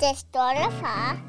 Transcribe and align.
Det 0.00 0.18
står 0.18 0.50
der, 0.54 0.70
far. 0.70 1.20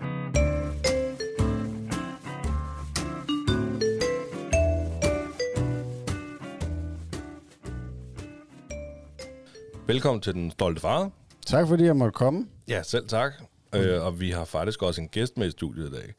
Velkommen 9.88 10.22
til 10.22 10.34
Den 10.34 10.52
Stolte 10.52 10.82
Far. 10.82 11.12
Tak 11.46 11.68
fordi 11.68 11.84
jeg 11.84 11.96
måtte 11.96 12.12
komme. 12.12 12.48
Ja, 12.68 12.84
selv 12.84 13.08
tak. 13.08 13.34
Øh, 13.76 14.06
og 14.06 14.20
vi 14.20 14.32
har 14.32 14.46
faktisk 14.46 14.82
også 14.84 15.02
en 15.02 15.08
gæst 15.08 15.38
med 15.38 15.48
i 15.48 15.52
studiet 15.52 15.90
i 15.90 15.92
dag. 15.92 16.14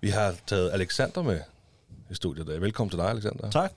Vi 0.00 0.08
har 0.08 0.34
taget 0.46 0.70
Alexander 0.72 1.22
med 1.22 1.40
i 2.10 2.14
studiet 2.14 2.48
i 2.48 2.50
dag. 2.50 2.60
Velkommen 2.60 2.90
til 2.90 2.98
dig, 2.98 3.10
Alexander. 3.10 3.50
Tak. 3.50 3.72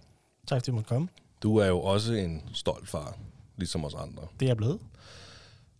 Tak, 0.47 0.63
til 0.63 0.71
at 0.71 0.75
måtte 0.75 0.87
komme. 0.87 1.07
Du 1.43 1.57
er 1.57 1.67
jo 1.67 1.79
også 1.79 2.13
en 2.13 2.43
stolt 2.53 2.89
far, 2.89 3.17
ligesom 3.57 3.85
os 3.85 3.93
andre. 3.93 4.23
Det 4.39 4.49
er 4.49 4.53
blevet. 4.55 4.79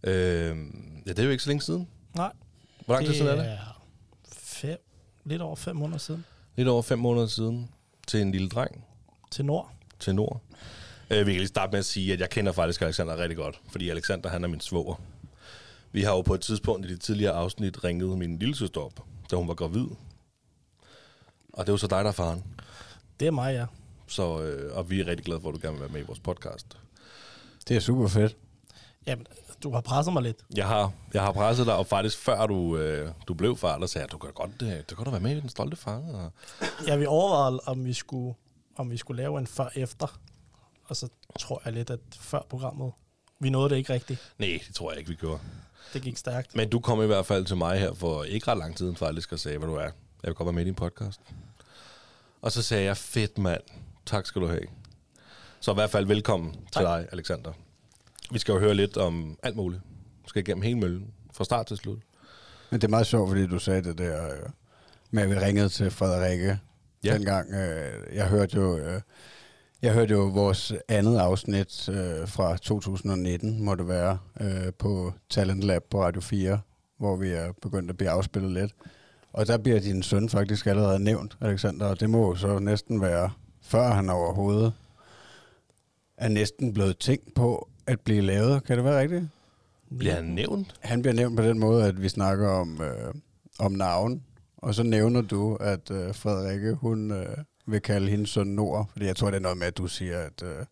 Øh, 0.04 0.58
ja, 1.06 1.10
det 1.12 1.20
er 1.20 1.24
jo 1.24 1.30
ikke 1.30 1.44
så 1.44 1.50
længe 1.50 1.62
siden. 1.62 1.88
Nej. 2.16 2.32
Hvor 2.86 2.96
lang 2.96 3.06
tid 3.06 3.14
siden 3.16 3.28
er 3.32 3.36
det? 3.36 3.46
er 3.46 3.82
fem, 4.34 4.78
lidt 5.26 5.42
over 5.42 5.56
fem 5.56 5.76
måneder 5.76 5.98
siden. 6.00 6.26
Lidt 6.56 6.68
over 6.68 6.82
fem 6.82 7.00
måneder 7.00 7.28
siden 7.28 7.70
til 8.08 8.22
en 8.22 8.32
lille 8.32 8.50
dreng 8.50 8.86
Til 9.32 9.46
Nord. 9.46 9.72
til 10.00 10.16
Nord. 10.16 10.42
Øh, 11.10 11.28
vi 11.28 11.32
kan 11.32 11.40
lige 11.40 11.48
starte 11.48 11.72
med 11.72 11.80
at 11.80 11.86
sige, 11.86 12.14
at 12.14 12.20
jeg 12.20 12.30
kender 12.30 12.52
faktisk 12.52 12.82
Alexander 12.82 13.18
rigtig 13.18 13.38
godt, 13.38 13.62
fordi 13.72 13.90
Alexander 13.90 14.30
han 14.30 14.44
er 14.44 14.48
min 14.48 14.60
svoger. 14.62 14.96
Vi 15.92 16.02
har 16.04 16.12
jo 16.12 16.22
på 16.22 16.34
et 16.34 16.42
tidspunkt 16.42 16.86
i 16.86 16.90
det 16.90 17.02
tidligere 17.02 17.34
afsnit 17.34 17.84
ringet 17.84 18.18
min 18.18 18.40
lille 18.40 18.56
søster 18.56 18.82
op, 18.82 19.04
da 19.32 19.36
hun 19.36 19.48
var 19.48 19.54
gravid. 19.54 19.86
Og 21.54 21.66
det 21.66 21.70
er 21.70 21.74
jo 21.74 21.78
så 21.78 21.88
dig, 21.88 22.04
der 22.04 22.10
er 22.10 22.12
faren. 22.14 22.44
Det 23.20 23.28
er 23.28 23.32
mig, 23.32 23.54
ja. 23.54 23.66
Så, 24.08 24.42
øh, 24.42 24.78
og 24.78 24.90
vi 24.90 25.00
er 25.02 25.08
rigtig 25.08 25.26
glade 25.26 25.42
for, 25.42 25.50
at 25.50 25.56
du 25.56 25.60
gerne 25.62 25.74
vil 25.74 25.82
være 25.82 25.92
med 25.92 26.02
i 26.02 26.04
vores 26.04 26.20
podcast. 26.20 26.78
Det 27.68 27.76
er 27.76 27.80
super 27.80 28.08
fedt. 28.08 28.38
Jamen, 29.06 29.28
du 29.64 29.72
har 29.74 29.82
presset 29.82 30.14
mig 30.14 30.24
lidt. 30.24 30.38
Jeg 30.56 30.68
har, 30.68 30.92
jeg 31.14 31.22
har 31.22 31.32
presset 31.32 31.66
dig, 31.66 31.76
og 31.76 31.88
faktisk 31.88 32.18
før 32.18 32.48
du, 32.48 32.78
øh, 32.78 33.12
du 33.28 33.34
blev 33.34 33.58
far, 33.58 33.78
der 33.78 33.86
sagde 33.88 34.04
jeg, 34.06 34.12
du 34.12 34.18
kan 34.18 34.32
godt, 34.34 34.62
øh, 34.62 34.84
du 34.90 34.96
kan 34.96 35.06
da 35.06 35.12
være 35.12 35.20
med 35.20 35.38
i 35.38 35.40
Den 35.40 35.50
Stolte 35.50 35.78
Far. 35.78 35.98
Og, 36.14 36.32
Ja, 36.88 36.96
vi 36.96 37.06
overvejede, 37.06 37.60
om 37.66 37.86
vi 37.86 37.94
skulle, 37.94 38.36
om 38.76 38.92
vi 38.92 38.98
skulle 38.98 39.24
lave 39.24 39.40
en 39.40 39.48
før-efter. 39.48 40.20
Og 40.86 40.96
så 40.96 41.08
tror 41.40 41.62
jeg 41.66 41.74
lidt, 41.74 41.90
at 41.90 42.00
før 42.20 42.46
programmet, 42.50 42.92
vi 43.40 43.50
nåede 43.50 43.70
det 43.70 43.76
ikke 43.78 43.94
rigtigt. 43.94 44.34
nej, 44.38 44.60
det 44.68 44.76
tror 44.76 44.92
jeg 44.92 45.00
ikke, 45.00 45.10
vi 45.10 45.16
gjorde. 45.16 45.40
Det 45.94 46.02
gik 46.02 46.18
stærkt. 46.18 46.56
Men 46.56 46.70
du 46.70 46.80
kom 46.80 47.02
i 47.02 47.06
hvert 47.06 47.26
fald 47.26 47.46
til 47.46 47.58
mig 47.58 47.80
her 47.80 47.94
for 47.94 48.24
ikke 48.24 48.52
ret 48.52 48.58
lang 48.58 48.78
tid 48.78 48.96
faktisk 48.96 49.32
og 49.32 49.40
sagde, 49.40 49.58
hvad 49.58 49.68
du 49.70 49.76
er. 49.76 49.82
Jeg 49.82 49.92
vil 50.24 50.34
godt 50.34 50.46
være 50.46 50.54
med 50.54 50.62
i 50.62 50.66
din 50.66 50.76
podcast. 50.76 51.22
Og 52.42 52.52
så 52.52 52.62
sagde 52.64 52.84
jeg, 52.84 52.98
fedt 52.98 53.38
mand, 53.38 53.62
tak 54.06 54.26
skal 54.26 54.42
du 54.42 54.48
have. 54.48 54.62
Så 55.68 55.72
i 55.72 55.74
hvert 55.74 55.90
fald 55.90 56.06
velkommen 56.06 56.54
tak. 56.54 56.72
til 56.72 56.82
dig, 56.82 57.08
Alexander. 57.12 57.52
Vi 58.32 58.40
skal 58.40 58.52
jo 58.52 58.60
høre 58.60 58.74
lidt 58.74 58.98
om 58.98 59.38
alt 59.44 59.56
muligt. 59.56 59.82
Vi 60.24 60.30
skal 60.30 60.40
igennem 60.40 60.62
hele 60.62 60.80
møllen, 60.80 61.14
fra 61.34 61.44
start 61.44 61.66
til 61.66 61.78
slut. 61.78 62.00
Men 62.70 62.82
det 62.82 62.88
er 62.88 62.90
meget 62.90 63.08
sjovt, 63.08 63.30
fordi 63.30 63.48
du 63.48 63.60
sagde 63.60 63.82
det 63.82 63.98
der 63.98 64.26
øh, 64.26 64.50
med, 65.12 65.24
at 65.24 65.30
vi 65.30 65.36
ringede 65.36 65.70
til 65.70 65.92
Frederikke 65.92 66.60
Ja. 67.04 67.14
dengang. 67.14 67.54
Øh, 67.54 68.16
jeg 68.16 68.28
hørte 68.28 68.56
jo... 68.58 68.78
Øh, 68.78 69.02
jeg 69.82 69.94
hørte 69.94 70.14
jo 70.14 70.20
vores 70.20 70.74
andet 70.88 71.18
afsnit 71.18 71.90
øh, 71.90 72.28
fra 72.28 72.58
2019, 72.58 73.64
må 73.64 73.76
det 73.76 73.88
være, 73.88 74.18
øh, 74.42 74.74
på 74.80 75.14
Talent 75.30 75.64
Lab 75.64 75.84
på 75.90 76.04
Radio 76.04 76.22
4, 76.22 76.60
hvor 76.98 77.16
vi 77.16 77.30
er 77.30 77.52
begyndt 77.62 77.90
at 77.90 77.98
blive 77.98 78.10
afspillet 78.10 78.52
lidt. 78.52 78.72
Og 79.34 79.48
der 79.48 79.58
bliver 79.58 79.80
din 79.80 80.04
søn 80.04 80.30
faktisk 80.30 80.68
allerede 80.68 81.00
nævnt, 81.00 81.38
Alexander, 81.42 81.86
og 81.86 82.00
det 82.00 82.10
må 82.10 82.28
jo 82.28 82.36
så 82.36 82.60
næsten 82.60 83.02
være, 83.02 83.32
før 83.62 83.90
han 83.94 84.10
overhovedet 84.10 84.74
er 86.18 86.28
næsten 86.28 86.74
blevet 86.74 86.98
tænkt 86.98 87.34
på 87.34 87.70
at 87.88 88.00
blive 88.00 88.22
lavet. 88.22 88.64
Kan 88.64 88.78
det 88.78 88.86
være 88.86 89.00
rigtigt? 89.02 89.28
Bliver 89.98 90.16
han 90.16 90.24
nævnt? 90.26 90.76
Han 90.80 91.02
bliver 91.02 91.14
nævnt 91.16 91.38
på 91.38 91.44
den 91.44 91.60
måde, 91.60 91.86
at 91.86 92.02
vi 92.02 92.10
snakker 92.10 92.50
om, 92.50 92.82
øh, 92.82 93.14
om 93.60 93.72
navn, 93.72 94.24
og 94.58 94.76
så 94.76 94.84
nævner 94.84 95.22
du, 95.22 95.56
at 95.56 95.92
øh, 95.92 96.16
Frederikke, 96.16 96.74
hun 96.74 97.12
øh, 97.12 97.38
vil 97.66 97.82
kalde 97.82 98.10
hendes 98.10 98.30
søn 98.30 98.48
Nord, 98.48 98.90
fordi 98.92 99.06
jeg 99.06 99.16
tror, 99.16 99.30
det 99.30 99.38
er 99.38 99.42
noget 99.42 99.58
med, 99.58 99.68
at 99.68 99.78
du 99.78 99.88
siger, 99.88 100.20
at, 100.20 100.44
øh, 100.44 100.66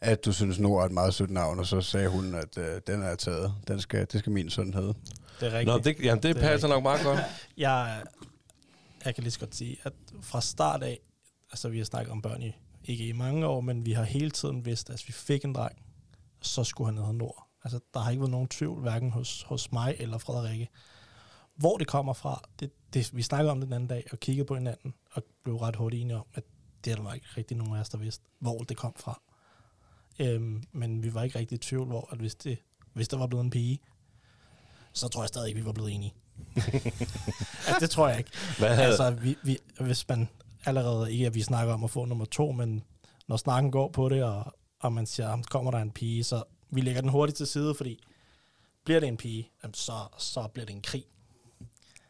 at 0.00 0.24
du 0.24 0.32
synes 0.32 0.58
Nord 0.58 0.82
er 0.82 0.86
et 0.86 0.92
meget 0.92 1.14
sødt 1.14 1.30
navn, 1.30 1.58
og 1.58 1.66
så 1.66 1.80
sagde 1.80 2.08
hun, 2.08 2.34
at 2.34 2.58
øh, 2.58 2.80
den 2.86 3.02
er 3.02 3.14
taget. 3.14 3.54
Den 3.68 3.80
skal, 3.80 4.06
det 4.12 4.20
skal 4.20 4.32
min 4.32 4.50
søn 4.50 4.74
hedde. 4.74 4.94
Det 5.40 5.48
er 5.48 5.52
rigtigt. 5.52 5.66
Nå, 5.66 5.78
det, 5.78 5.96
jamen, 6.02 6.22
det, 6.22 6.36
Det 6.36 6.42
er 6.44 6.48
passer 6.48 6.68
nok 6.68 6.82
meget 6.82 7.04
godt. 7.04 7.18
Jeg, 7.56 8.02
jeg 9.04 9.14
kan 9.14 9.22
lige 9.22 9.30
så 9.32 9.40
godt 9.40 9.54
sige, 9.54 9.76
at 9.84 9.92
fra 10.22 10.40
start 10.40 10.82
af, 10.82 10.98
altså 11.52 11.68
vi 11.68 11.78
har 11.78 11.84
snakket 11.84 12.12
om 12.12 12.22
børn 12.22 12.42
i, 12.42 12.56
ikke 12.84 13.08
i 13.08 13.12
mange 13.12 13.46
år, 13.46 13.60
men 13.60 13.86
vi 13.86 13.92
har 13.92 14.04
hele 14.04 14.30
tiden 14.30 14.64
vidst, 14.64 14.90
at 14.90 14.96
hvis 14.96 15.08
vi 15.08 15.12
fik 15.12 15.44
en 15.44 15.52
dreng, 15.54 15.82
så 16.40 16.64
skulle 16.64 16.88
han 16.88 16.98
hedde 16.98 17.18
Nord. 17.18 17.48
Altså, 17.64 17.80
der 17.94 18.00
har 18.00 18.10
ikke 18.10 18.20
været 18.20 18.30
nogen 18.30 18.48
tvivl, 18.48 18.80
hverken 18.80 19.10
hos, 19.10 19.42
hos 19.42 19.72
mig 19.72 19.96
eller 19.98 20.18
Frederikke. 20.18 20.68
Hvor 21.54 21.76
det 21.76 21.86
kommer 21.86 22.12
fra, 22.12 22.42
det, 22.60 22.70
det, 22.94 23.16
vi 23.16 23.22
snakkede 23.22 23.50
om 23.50 23.60
det 23.60 23.66
den 23.66 23.74
anden 23.74 23.88
dag, 23.88 24.04
og 24.12 24.20
kiggede 24.20 24.46
på 24.46 24.54
hinanden, 24.54 24.94
og 25.12 25.22
blev 25.42 25.56
ret 25.56 25.76
hurtigt 25.76 26.02
enige 26.02 26.16
om, 26.16 26.26
at 26.34 26.44
det 26.84 26.92
er 26.92 26.96
der 26.96 27.12
ikke 27.12 27.26
rigtig 27.36 27.56
nogen 27.56 27.76
af 27.76 27.80
os, 27.80 27.88
der 27.88 27.98
vidste, 27.98 28.24
hvor 28.38 28.58
det 28.58 28.76
kom 28.76 28.94
fra. 28.96 29.20
Øhm, 30.18 30.62
men 30.72 31.02
vi 31.02 31.14
var 31.14 31.22
ikke 31.22 31.38
rigtig 31.38 31.56
i 31.56 31.58
tvivl, 31.58 31.86
hvor 31.86 32.08
at 32.12 32.18
hvis 32.18 32.34
det, 32.34 32.58
hvis 32.92 33.08
der 33.08 33.16
var 33.16 33.26
blevet 33.26 33.44
en 33.44 33.50
pige, 33.50 33.80
så 34.92 35.08
tror 35.08 35.22
jeg 35.22 35.28
stadig 35.28 35.48
ikke, 35.48 35.60
vi 35.60 35.66
var 35.66 35.72
blevet 35.72 35.92
enige. 35.92 36.14
altså, 36.56 37.76
det 37.80 37.90
tror 37.90 38.08
jeg 38.08 38.18
ikke. 38.18 38.30
Hvad 38.58 38.68
Altså, 38.68 39.10
vi, 39.10 39.36
vi, 39.44 39.58
hvis 39.80 40.08
man 40.08 40.28
allerede, 40.64 41.12
ikke 41.12 41.26
at 41.26 41.34
vi 41.34 41.42
snakker 41.42 41.74
om 41.74 41.84
at 41.84 41.90
få 41.90 42.04
nummer 42.04 42.24
to, 42.24 42.52
men 42.52 42.82
når 43.28 43.36
snakken 43.36 43.72
går 43.72 43.88
på 43.88 44.08
det, 44.08 44.24
og, 44.24 44.44
og 44.80 44.92
man 44.92 45.06
siger, 45.06 45.28
"Jamen, 45.30 45.44
kommer 45.44 45.70
der 45.70 45.78
en 45.78 45.90
pige, 45.90 46.24
så 46.24 46.42
vi 46.70 46.80
lægger 46.80 47.00
den 47.00 47.10
hurtigt 47.10 47.36
til 47.36 47.46
side, 47.46 47.74
fordi 47.74 48.00
bliver 48.84 49.00
det 49.00 49.08
en 49.08 49.16
pige, 49.16 49.50
så, 49.74 49.92
så 50.18 50.48
bliver 50.54 50.66
det 50.66 50.74
en 50.74 50.82
krig. 50.82 51.04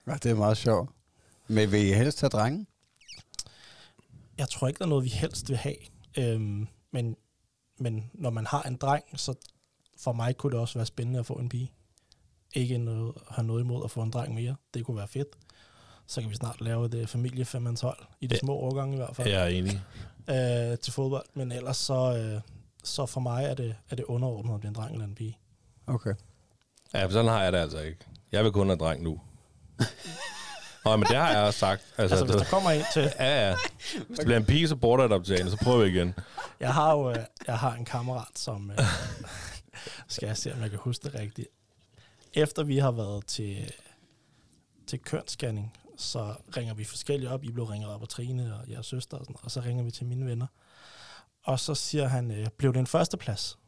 Ja, 0.07 0.15
det 0.23 0.31
er 0.31 0.35
meget 0.35 0.57
sjovt. 0.57 0.91
Men 1.49 1.73
vil 1.73 1.81
I 1.87 1.93
helst 1.93 2.21
have 2.21 2.29
drenge? 2.29 2.67
Jeg 4.39 4.49
tror 4.49 4.69
ikke, 4.69 4.79
der 4.79 4.84
er 4.84 4.89
noget, 4.89 5.05
vi 5.05 5.09
helst 5.09 5.49
vil 5.49 5.57
have. 5.57 5.77
Øhm, 6.19 6.69
men, 6.91 7.17
men 7.79 8.11
når 8.15 8.31
man 8.31 8.47
har 8.47 8.63
en 8.63 8.77
dreng, 8.77 9.05
så 9.17 9.34
for 9.99 10.13
mig 10.13 10.37
kunne 10.37 10.53
det 10.53 10.61
også 10.61 10.79
være 10.79 10.87
spændende 10.87 11.21
at 11.21 11.27
få 11.27 11.34
en 11.34 11.49
pige. 11.49 11.73
Ikke 12.55 12.79
noget, 12.79 13.15
have 13.31 13.47
noget 13.47 13.61
imod 13.61 13.84
at 13.84 13.91
få 13.91 14.03
en 14.03 14.11
dreng 14.11 14.34
mere. 14.34 14.57
Det 14.75 14.84
kunne 14.84 14.97
være 14.97 15.09
fedt. 15.09 15.29
Så 16.07 16.21
kan 16.21 16.31
vi 16.31 16.35
snart 16.37 16.61
lave 16.61 16.89
det 16.89 17.09
familie 17.09 17.45
hold 17.81 17.99
i 18.21 18.27
de 18.27 18.35
Ja. 18.35 18.39
små 18.39 18.53
årgange 18.55 18.95
i 18.95 18.97
hvert 18.97 19.17
fald. 19.17 19.29
jeg 19.29 19.43
er 19.43 19.47
enig. 19.47 19.81
øh, 20.73 20.79
til 20.79 20.93
fodbold. 20.93 21.27
Men 21.35 21.53
ellers 21.53 21.77
så, 21.77 22.17
øh, 22.17 22.41
så 22.85 23.07
for 23.07 23.21
mig 23.21 23.45
er 23.45 23.55
det, 23.55 23.77
er 23.91 23.97
det 23.97 24.05
underordnet, 24.05 24.55
om 24.55 24.61
det 24.61 24.65
er 24.65 24.69
en 24.69 24.75
dreng 24.75 24.93
eller 24.93 25.05
en 25.07 25.15
pige. 25.15 25.39
Okay. 25.87 26.15
Ja, 26.95 27.03
men 27.03 27.13
sådan 27.13 27.31
har 27.31 27.43
jeg 27.43 27.53
det 27.53 27.59
altså 27.59 27.79
ikke. 27.79 27.99
Jeg 28.33 28.45
vil 28.45 28.53
kun 28.53 28.67
have 28.67 28.77
dreng 28.79 29.03
nu. 29.03 29.21
Nå, 30.85 30.97
men 30.97 31.07
det 31.09 31.17
har 31.17 31.31
jeg 31.33 31.43
også 31.43 31.59
sagt. 31.59 31.83
Altså, 31.99 32.17
Altså, 32.17 32.25
hvis 32.25 32.43
der 32.47 32.51
kommer 32.57 32.71
en 32.71 32.83
til... 32.93 33.03
ja, 33.19 33.49
ja. 33.49 33.57
Hvis 34.07 34.19
det 34.19 34.27
bliver 34.27 34.37
en 34.39 34.45
pige, 34.45 34.69
så 34.69 34.77
hende, 35.37 35.51
så 35.51 35.57
prøver 35.57 35.84
vi 35.84 35.91
igen. 35.91 36.15
Jeg 36.61 36.75
har 36.75 36.93
jo 36.93 37.11
øh, 37.11 37.17
jeg 37.47 37.59
har 37.59 37.75
en 37.75 37.84
kammerat, 37.84 38.39
som... 38.39 38.71
Øh, 38.71 38.79
skal 40.09 40.27
jeg 40.27 40.37
se, 40.37 40.55
om 40.55 40.61
jeg 40.61 40.71
kan 40.71 40.79
huske 40.79 41.05
det 41.09 41.15
rigtigt. 41.21 41.49
Efter 42.34 42.63
vi 42.63 42.79
har 42.79 42.91
været 42.91 43.27
til, 43.27 43.73
til 44.87 44.99
kønsscanning, 44.99 45.73
så 46.03 46.35
ringer 46.57 46.75
vi 46.75 46.85
forskellige 46.85 47.31
op. 47.31 47.45
I 47.45 47.53
blev 47.53 47.65
ringet 47.65 47.91
op 47.91 48.03
af 48.03 48.09
Trine 48.09 48.55
og 48.55 48.71
jeres 48.71 48.87
søster 48.87 49.17
og 49.17 49.25
sådan 49.25 49.37
og 49.43 49.51
så 49.51 49.61
ringer 49.61 49.85
vi 49.85 49.91
til 49.91 50.07
mine 50.07 50.27
venner. 50.27 50.47
Og 51.45 51.61
så 51.61 51.75
siger 51.75 52.09
han, 52.09 52.31
øh, 52.31 52.47
blev 52.57 52.73
det 52.73 52.81
en 52.81 52.87
førsteplads? 52.87 53.59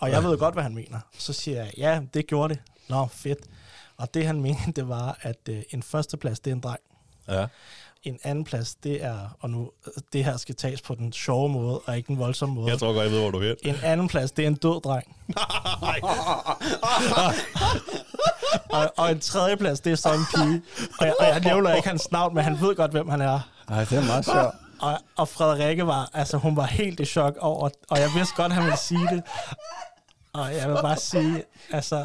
Og 0.00 0.10
jeg 0.10 0.24
ved 0.24 0.38
godt, 0.38 0.54
hvad 0.54 0.62
han 0.62 0.74
mener. 0.74 1.00
Så 1.18 1.32
siger 1.32 1.62
jeg, 1.62 1.72
ja, 1.76 2.00
det 2.14 2.26
gjorde 2.26 2.54
det. 2.54 2.62
Nå, 2.88 3.06
fedt. 3.06 3.38
Og 3.96 4.14
det 4.14 4.26
han 4.26 4.40
mente, 4.40 4.72
det 4.76 4.88
var, 4.88 5.18
at 5.22 5.38
øh, 5.48 5.62
en 5.70 5.82
førsteplads, 5.82 6.40
det 6.40 6.50
er 6.50 6.54
en 6.54 6.60
dreng. 6.60 6.80
Ja. 7.28 7.46
En 8.02 8.18
anden 8.22 8.44
plads, 8.44 8.74
det 8.74 9.04
er, 9.04 9.36
og 9.40 9.50
nu, 9.50 9.70
det 10.12 10.24
her 10.24 10.36
skal 10.36 10.54
tages 10.54 10.82
på 10.82 10.94
den 10.94 11.12
sjove 11.12 11.48
måde, 11.48 11.78
og 11.78 11.96
ikke 11.96 12.08
den 12.08 12.18
voldsomme 12.18 12.54
måde. 12.54 12.70
Jeg 12.70 12.78
tror 12.78 12.92
godt, 12.92 13.04
jeg 13.04 13.12
ved, 13.12 13.20
hvor 13.20 13.30
du 13.30 13.40
er. 13.40 13.54
En 13.62 13.76
anden 13.82 14.08
plads, 14.08 14.32
det 14.32 14.42
er 14.42 14.48
en 14.48 14.54
død 14.54 14.80
dreng. 14.80 15.16
og, 18.68 18.92
og 18.96 19.10
en 19.10 19.20
tredje 19.20 19.56
plads, 19.56 19.80
det 19.80 19.92
er 19.92 19.96
så 19.96 20.08
en 20.08 20.26
pige. 20.34 20.62
Og 21.00 21.06
jeg, 21.06 21.14
og 21.20 21.26
jeg 21.26 21.40
nævner 21.40 21.74
ikke 21.74 21.88
hans 21.88 22.10
navn, 22.10 22.34
men 22.34 22.44
han 22.44 22.60
ved 22.60 22.76
godt, 22.76 22.90
hvem 22.90 23.08
han 23.08 23.20
er. 23.20 23.40
Nej, 23.70 23.84
det 23.84 23.98
er 23.98 24.04
meget 24.04 24.24
sjovt. 24.24 24.54
Og, 24.80 24.98
og 25.16 25.28
Frederikke 25.28 25.86
var, 25.86 26.10
altså 26.14 26.36
hun 26.36 26.56
var 26.56 26.66
helt 26.66 27.00
i 27.00 27.04
chok 27.04 27.36
over, 27.40 27.68
og 27.90 27.98
jeg 27.98 28.10
vidste 28.14 28.34
godt, 28.36 28.46
at 28.46 28.52
han 28.52 28.64
ville 28.64 28.78
sige 28.78 29.08
det. 29.10 29.22
Og 30.32 30.54
jeg 30.54 30.68
vil 30.68 30.78
bare 30.82 30.96
sige, 30.96 31.44
altså, 31.70 32.04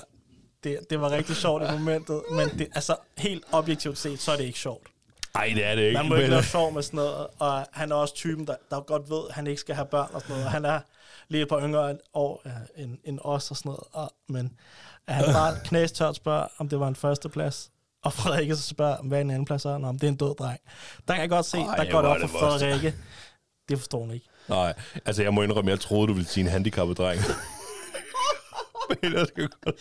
det, 0.64 0.80
det 0.90 1.02
var 1.02 1.12
rigtig 1.12 1.36
sjovt 1.36 1.64
i 1.64 1.66
momentet, 1.72 2.22
men 2.32 2.50
det, 2.50 2.68
altså, 2.76 2.96
helt 3.18 3.44
objektivt 3.52 3.98
set, 3.98 4.22
så 4.22 4.32
er 4.32 4.36
det 4.36 4.44
ikke 4.44 4.60
sjovt. 4.60 4.88
Nej, 5.34 5.52
det 5.56 5.66
er 5.66 5.76
det 5.76 5.82
ikke. 5.82 5.98
Man 5.98 6.10
må 6.10 6.16
ikke 6.16 6.30
lave 6.30 6.44
sjov 6.44 6.74
med 6.74 6.84
sådan 6.84 6.98
noget, 6.98 7.28
og 7.40 7.66
han 7.72 7.92
er 7.92 7.96
også 7.96 8.14
typen, 8.14 8.48
der, 8.48 8.56
der 8.70 8.82
godt 8.82 9.10
ved, 9.10 9.22
at 9.30 9.36
han 9.36 9.48
ikke 9.48 9.60
skal 9.60 9.76
have 9.76 9.86
børn 9.86 10.10
og 10.14 10.22
sådan 10.22 10.34
noget. 10.34 10.46
Og 10.46 10.52
han 10.52 10.66
er 10.66 10.80
lige 11.28 11.42
et 11.42 11.50
par 11.50 11.60
yngre 11.62 11.98
år 12.14 12.42
øh, 12.46 12.84
end, 12.84 12.98
end 13.04 13.20
os 13.22 13.52
og 13.52 13.58
sådan 13.58 13.70
noget. 13.70 13.84
Og, 13.92 14.14
men 14.30 14.54
at 15.08 15.16
han 15.16 15.26
bare 15.34 15.56
knæstørt 15.66 16.16
spørger, 16.16 16.48
om 16.58 16.70
det 16.70 16.80
var 16.80 16.88
en 16.88 16.96
førsteplads, 16.96 17.70
og 18.04 18.14
Frederikke 18.14 18.56
så 18.56 18.62
spørger, 18.62 18.98
hvad 19.04 19.22
en 19.22 19.30
anden 19.30 19.46
plads 19.46 19.66
er, 19.66 19.78
Nå, 19.78 19.88
om 19.88 20.00
det 20.00 20.08
er 20.08 20.12
en 20.12 20.18
død 20.18 20.36
dreng. 20.36 20.60
Der 21.08 21.14
kan 21.14 21.22
jeg 21.22 21.30
godt 21.30 21.46
se, 21.46 21.58
Ej, 21.58 21.76
der 21.76 21.92
går 21.92 22.02
det 22.02 22.12
op 22.24 22.30
for. 22.30 22.40
Frederikke. 22.40 22.96
Det 23.70 23.78
forstår 23.80 24.00
hun 24.00 24.12
ikke. 24.12 24.26
Nej, 24.50 24.74
altså 25.06 25.24
jeg 25.24 25.34
må 25.34 25.42
indrømme, 25.44 25.72
jeg 25.72 25.80
troede, 25.80 26.08
du 26.08 26.14
ville 26.14 26.28
sige 26.28 26.44
en 26.44 26.50
handicappet 26.50 26.98
dreng. 26.98 27.22
Men 29.02 29.26
skal 29.28 29.48
godt. 29.64 29.76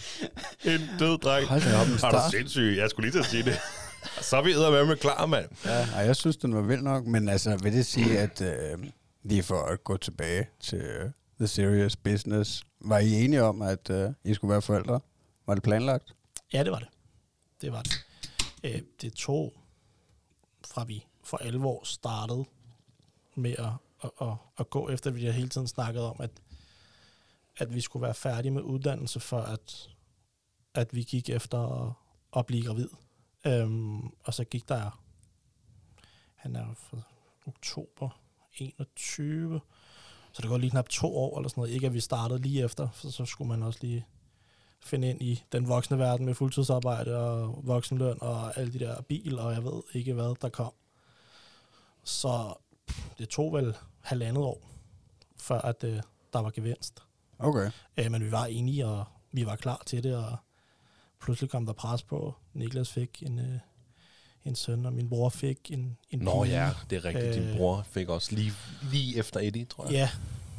En 0.65 0.81
død 0.99 1.19
dreng. 1.19 1.49
Hold 1.49 1.61
da 1.61 1.81
op, 1.81 1.87
en 1.87 1.89
Er 1.89 1.93
du 1.93 1.99
start. 1.99 2.31
sindssyg? 2.31 2.75
Jeg 2.79 2.91
skulle 2.91 3.05
lige 3.11 3.13
til 3.13 3.19
at 3.19 3.27
sige 3.31 3.43
det. 3.43 3.59
Så 4.21 4.37
er 4.37 4.43
vi 4.43 4.51
eddermame 4.53 4.87
med 4.89 4.97
klar, 4.97 5.27
mand. 5.27 5.47
Ja, 5.65 5.71
ej, 5.95 6.05
jeg 6.07 6.17
synes, 6.17 6.37
den 6.37 6.55
var 6.55 6.61
vild 6.63 6.83
nok, 6.83 7.07
men 7.07 7.29
altså, 7.29 7.57
vil 7.63 7.73
det 7.73 7.87
sige, 7.87 8.19
at 8.19 8.41
øh, 8.41 8.79
lige 9.25 9.43
for 9.43 9.63
at 9.63 9.85
gå 9.85 9.97
tilbage 9.97 10.49
til 10.61 10.79
øh, 10.79 11.11
The 11.41 11.47
Serious 11.47 11.97
Business, 11.97 12.63
var 12.81 12.99
I 12.99 13.25
enige 13.25 13.43
om, 13.43 13.63
at 13.63 13.91
øh, 13.91 14.11
I 14.25 14.35
skulle 14.35 14.53
være 14.53 14.63
forældre? 14.63 15.01
Var 15.53 15.55
det 15.55 15.63
planlagt? 15.63 16.15
Ja, 16.53 16.65
det 16.65 16.73
var 16.73 16.79
det. 16.79 16.89
Det 17.61 17.73
var 17.73 17.83
det. 17.83 18.07
Øh, 18.65 18.83
det 19.01 19.13
tog, 19.13 19.53
fra 20.67 20.85
vi 20.85 21.07
for 21.23 21.37
alvor 21.37 21.85
startede 21.85 22.45
med 23.35 23.57
at, 23.59 23.73
at, 24.03 24.11
at, 24.21 24.35
at 24.59 24.71
gå 24.71 24.89
efter, 24.89 25.11
vi 25.11 25.25
har 25.25 25.33
hele 25.33 25.49
tiden 25.49 25.69
snakket 25.69 26.03
om, 26.03 26.17
at, 26.21 26.31
at 27.57 27.75
vi 27.75 27.81
skulle 27.81 28.03
være 28.03 28.15
færdige 28.15 28.53
med 28.53 28.63
uddannelse, 28.63 29.21
for 29.21 29.41
at, 29.41 29.91
at 30.75 30.95
vi 30.95 31.03
gik 31.03 31.29
efter 31.29 31.59
at, 31.59 31.93
at 32.37 32.47
blive 32.47 32.65
gravid. 32.65 32.89
Øhm, 33.47 34.07
og 34.07 34.35
så 34.35 34.45
gik 34.45 34.69
der, 34.69 35.03
han 36.35 36.57
er 36.57 36.75
fra 36.75 36.99
oktober 37.47 38.21
21, 38.59 39.61
så 40.33 40.43
det 40.43 40.51
går 40.51 40.59
lige 40.59 40.71
knap 40.71 40.89
to 40.89 41.17
år 41.17 41.39
eller 41.39 41.49
sådan 41.49 41.61
noget. 41.61 41.75
Ikke 41.75 41.87
at 41.87 41.95
vi 41.95 42.01
startede 42.01 42.43
lige 42.43 42.65
efter, 42.65 42.91
for 42.91 43.11
så 43.11 43.25
skulle 43.25 43.49
man 43.49 43.63
også 43.63 43.79
lige 43.83 44.07
finde 44.85 45.11
ind 45.11 45.23
i 45.23 45.45
den 45.53 45.69
voksne 45.69 45.99
verden 45.99 46.27
med 46.27 46.35
fuldtidsarbejde 46.35 47.17
og 47.19 47.61
voksenløn 47.63 48.19
og 48.21 48.59
alle 48.59 48.73
de 48.73 48.79
der 48.79 49.01
bil, 49.03 49.39
og 49.39 49.53
jeg 49.53 49.65
ved 49.65 49.83
ikke 49.93 50.13
hvad, 50.13 50.35
der 50.43 50.49
kom. 50.49 50.73
Så 52.05 52.55
det 53.19 53.29
tog 53.29 53.53
vel 53.53 53.75
halvandet 54.01 54.45
år, 54.45 54.69
før 55.39 55.61
at 55.61 55.85
øh, 55.85 56.01
der 56.33 56.39
var 56.39 56.51
gevinst. 56.51 57.03
Okay. 57.39 57.71
Øh, 57.97 58.11
men 58.11 58.25
vi 58.25 58.33
var 58.33 58.45
enige, 58.47 58.87
og 58.87 59.05
vi 59.33 59.47
var 59.47 59.57
klar 59.57 59.83
til 59.87 60.03
det, 60.05 60.17
og 60.17 60.37
pludselig 61.21 61.51
kom 61.51 61.67
der 61.67 61.73
pres 61.73 62.03
på. 62.03 62.35
Niklas 62.55 62.91
fik 62.93 63.23
en, 63.27 63.39
øh, 63.39 63.59
en 64.45 64.55
søn, 64.55 64.87
og 64.87 64.93
min 64.93 65.09
bror 65.09 65.29
fik 65.29 65.71
en, 65.71 65.99
en 66.11 66.19
Nå 66.19 66.45
pige. 66.45 66.65
ja, 66.65 66.71
det 66.91 66.97
er 66.97 67.05
rigtigt. 67.05 67.35
Din 67.35 67.43
Øh. 67.43 67.57
bror 67.57 67.83
fik 67.91 68.09
også 68.09 68.35
lige, 68.35 68.53
lige 68.91 69.19
efter 69.19 69.41
Eddie, 69.41 69.65
tror 69.65 69.85
jeg. 69.85 69.93
Ja, 69.93 70.11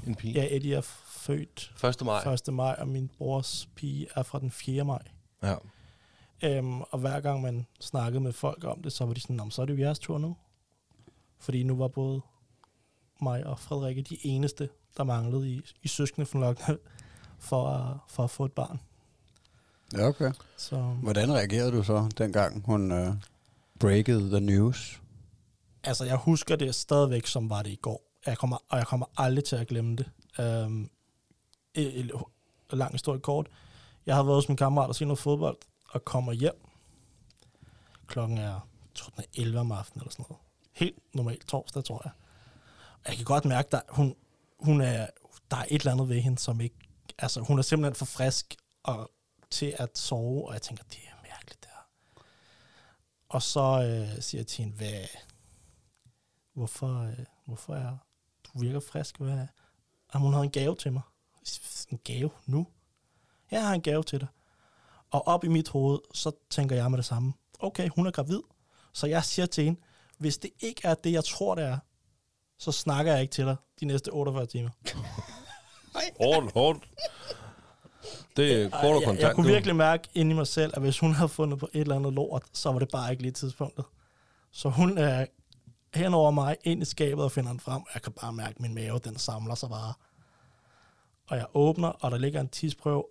En 0.08 0.16
pige. 0.16 0.34
ja, 0.34 0.56
Eddie 0.56 0.76
er 0.76 0.82
født 1.06 1.74
1. 1.84 2.06
maj. 2.06 2.34
1. 2.34 2.54
maj, 2.54 2.76
og 2.80 2.88
min 2.88 3.08
brors 3.18 3.70
pige 3.76 4.08
er 4.16 4.24
fra 4.24 4.40
den 4.40 4.52
4. 4.52 4.84
maj. 4.86 5.02
Ja. 5.44 5.56
Øhm, 6.44 6.82
og 6.82 7.00
hver 7.00 7.20
gang 7.20 7.42
man 7.42 7.66
snakkede 7.80 8.22
med 8.24 8.34
folk 8.34 8.64
om 8.64 8.82
det, 8.82 8.92
så 8.94 9.06
var 9.06 9.14
de 9.14 9.22
sådan, 9.22 9.36
"Nå, 9.36 9.44
men 9.44 9.52
så 9.52 9.62
er 9.62 9.66
det 9.66 9.74
jo 9.74 9.80
jeres 9.80 10.00
tur 10.00 10.18
nu. 10.18 10.36
Fordi 11.40 11.64
nu 11.64 11.76
var 11.76 11.88
både 11.88 12.22
mig 13.22 13.46
og 13.46 13.60
Frederikke 13.60 14.02
de 14.02 14.18
eneste, 14.24 14.70
der 14.98 15.04
manglede 15.04 15.50
i, 15.50 15.62
i 15.84 15.88
søskende 15.88 16.26
for 17.40 17.68
at, 17.70 17.98
for 18.10 18.24
at 18.24 18.30
få 18.30 18.46
et 18.46 18.52
barn. 18.52 18.80
Ja, 19.94 20.08
okay. 20.08 20.32
Så 20.58 20.76
Hvordan 20.82 21.34
reagerede 21.34 21.72
du 21.72 21.84
så, 21.84 22.12
dengang 22.18 22.64
hun 22.66 22.92
øh, 22.92 23.14
breakede 23.80 24.30
the 24.30 24.40
news? 24.40 25.02
altså, 25.84 26.06
jeg 26.06 26.16
husker 26.18 26.56
det 26.56 26.76
stadigvæk, 26.76 27.26
som 27.28 27.50
var 27.50 27.62
det 27.62 27.70
i 27.70 27.76
går. 27.82 28.13
Jeg 28.26 28.38
kommer, 28.38 28.58
og 28.70 28.78
jeg 28.78 28.88
kommer 28.88 29.06
aldrig 29.18 29.44
til 29.44 29.56
at 29.56 29.68
glemme 29.68 29.96
det. 29.96 30.12
Øhm, 30.40 30.90
et, 31.74 32.00
et, 32.00 32.12
et 32.72 32.78
lang 32.78 32.92
historie 32.92 33.20
kort. 33.20 33.48
Jeg 34.06 34.16
har 34.16 34.24
været 34.24 34.36
hos 34.36 34.48
min 34.48 34.58
kammerat 34.58 34.88
og 34.88 34.96
set 34.96 35.08
noget 35.08 35.20
fodbold, 35.20 35.58
og 35.90 36.06
kommer 36.06 36.34
hjem. 36.34 36.68
Klokken 38.08 38.38
er, 38.38 38.68
tror, 38.96 39.10
den 39.16 39.24
er 39.24 39.42
11 39.42 39.60
om 39.60 39.72
aftenen 39.72 40.02
eller 40.02 40.12
sådan 40.12 40.26
noget. 40.30 40.44
Helt 40.72 41.16
normalt 41.16 41.48
torsdag, 41.48 41.84
tror 41.84 42.02
jeg. 42.04 42.12
Og 43.04 43.10
jeg 43.10 43.16
kan 43.16 43.26
godt 43.26 43.46
mærke, 43.46 43.76
at 43.76 43.84
hun, 43.90 44.16
hun 44.60 44.82
er, 44.82 45.08
der 45.52 45.58
er 45.58 45.66
et 45.70 45.80
eller 45.80 45.92
andet 45.92 46.10
ved 46.10 46.22
hende, 46.22 46.40
som 46.40 46.62
ikke... 46.62 46.76
Altså, 47.18 47.40
hun 47.42 47.58
er 47.60 47.64
simpelthen 47.64 47.96
for 47.96 48.06
frisk 48.06 48.56
og, 48.84 49.12
til 49.52 49.76
at 49.80 49.98
sove, 49.98 50.48
og 50.48 50.54
jeg 50.54 50.62
tænker, 50.62 50.84
det 50.84 51.00
er 51.08 51.30
mærkeligt, 51.30 51.64
det 51.64 51.70
her. 51.74 52.24
Og 53.30 53.42
så 53.42 53.62
øh, 53.62 54.22
siger 54.22 54.40
jeg 54.40 54.48
til 54.48 54.64
hende, 54.64 54.78
hvad, 54.78 55.08
hvorfor, 56.54 57.02
øh, 57.02 57.26
hvorfor 57.46 57.76
er 57.76 57.98
du 58.54 58.60
virker 58.60 58.80
frisk? 58.80 59.18
Hvad, 59.18 59.48
om 60.14 60.22
hun 60.22 60.34
havde 60.34 60.46
en 60.46 60.52
gave 60.52 60.76
til 60.76 60.94
mig. 60.94 61.02
En 61.90 62.00
gave 62.04 62.30
nu? 62.46 62.68
Ja, 63.52 63.58
jeg 63.58 63.68
har 63.68 63.74
en 63.74 63.82
gave 63.82 64.04
til 64.04 64.20
dig. 64.20 64.28
Og 65.12 65.28
op 65.28 65.44
i 65.44 65.48
mit 65.48 65.70
hoved, 65.70 66.00
så 66.14 66.32
tænker 66.50 66.76
jeg 66.76 66.92
med 66.92 66.98
det 66.98 67.06
samme. 67.06 67.34
Okay, 67.60 67.90
hun 67.96 68.08
er 68.08 68.12
gravid. 68.12 68.40
Så 68.94 69.08
jeg 69.08 69.24
siger 69.24 69.46
til 69.46 69.64
hende, 69.64 69.80
hvis 70.18 70.38
det 70.38 70.52
ikke 70.60 70.82
er 70.84 70.94
det, 70.94 71.12
jeg 71.12 71.24
tror, 71.24 71.56
det 71.56 71.64
er, 71.64 71.78
så 72.58 72.72
snakker 72.72 73.12
jeg 73.12 73.22
ikke 73.22 73.32
til 73.32 73.46
dig 73.46 73.56
de 73.80 73.86
næste 73.86 74.10
48 74.10 74.46
timer. 74.46 74.70
Hårdt, 76.22 76.54
hårdt. 76.54 76.90
Det 78.38 78.62
er 78.62 78.70
kort 78.70 78.84
og 78.84 79.14
Ej, 79.16 79.22
jeg, 79.22 79.36
kunne 79.36 79.48
virkelig 79.48 79.76
mærke 79.76 80.10
inde 80.14 80.32
i 80.32 80.34
mig 80.34 80.48
selv, 80.48 80.74
at 80.76 80.82
hvis 80.82 81.00
hun 81.00 81.14
havde 81.14 81.30
fundet 81.30 81.60
på 81.60 81.70
et 81.74 81.82
eller 81.82 81.96
andet 81.96 82.14
lort, 82.14 82.44
så 82.54 82.72
var 82.72 82.80
det 82.80 82.90
bare 82.90 83.12
ikke 83.12 83.24
lige 83.24 83.32
tidspunktet. 83.32 83.86
Så 84.52 84.70
hun 84.70 84.98
er 84.98 85.26
hen 85.96 86.14
over 86.14 86.32
mig, 86.32 86.58
ind 86.64 86.82
i 86.82 86.86
skabet 86.86 87.24
og 87.24 87.32
finder 87.32 87.52
den 87.52 87.60
frem. 87.60 87.84
Jeg 87.94 88.02
kan 88.02 88.14
bare 88.14 88.34
mærke, 88.34 88.50
at 88.50 88.60
min 88.60 88.74
mave, 88.74 89.00
den 89.00 89.18
samler 89.18 89.56
sig 89.56 89.70
bare. 89.70 89.94
Og 91.28 91.38
jeg 91.38 91.46
åbner, 91.54 91.88
og 91.88 92.12
der 92.12 92.18
ligger 92.18 92.42
en 92.42 92.50
tidsprøve. 92.50 93.06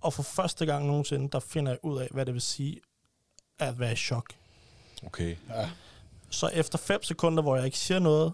Og 0.00 0.12
for 0.12 0.22
første 0.22 0.66
gang 0.66 0.86
nogensinde, 0.86 1.28
der 1.30 1.40
finder 1.40 1.72
jeg 1.72 1.78
ud 1.82 1.98
af, 2.00 2.08
hvad 2.10 2.26
det 2.26 2.34
vil 2.34 2.42
sige 2.42 2.80
at 3.58 3.78
være 3.78 3.92
i 3.92 3.96
chok. 3.96 4.34
Okay. 5.06 5.36
Så 6.30 6.48
efter 6.48 6.78
5 6.78 7.02
sekunder, 7.02 7.42
hvor 7.42 7.56
jeg 7.56 7.64
ikke 7.64 7.78
siger 7.78 7.98
noget, 7.98 8.32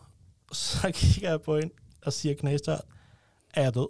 så 0.52 0.90
kigger 0.94 1.30
jeg 1.30 1.42
på 1.42 1.58
hende 1.58 1.74
og 2.02 2.12
siger 2.12 2.34
knæstørt, 2.34 2.84
er 3.54 3.62
jeg 3.62 3.74
død? 3.74 3.88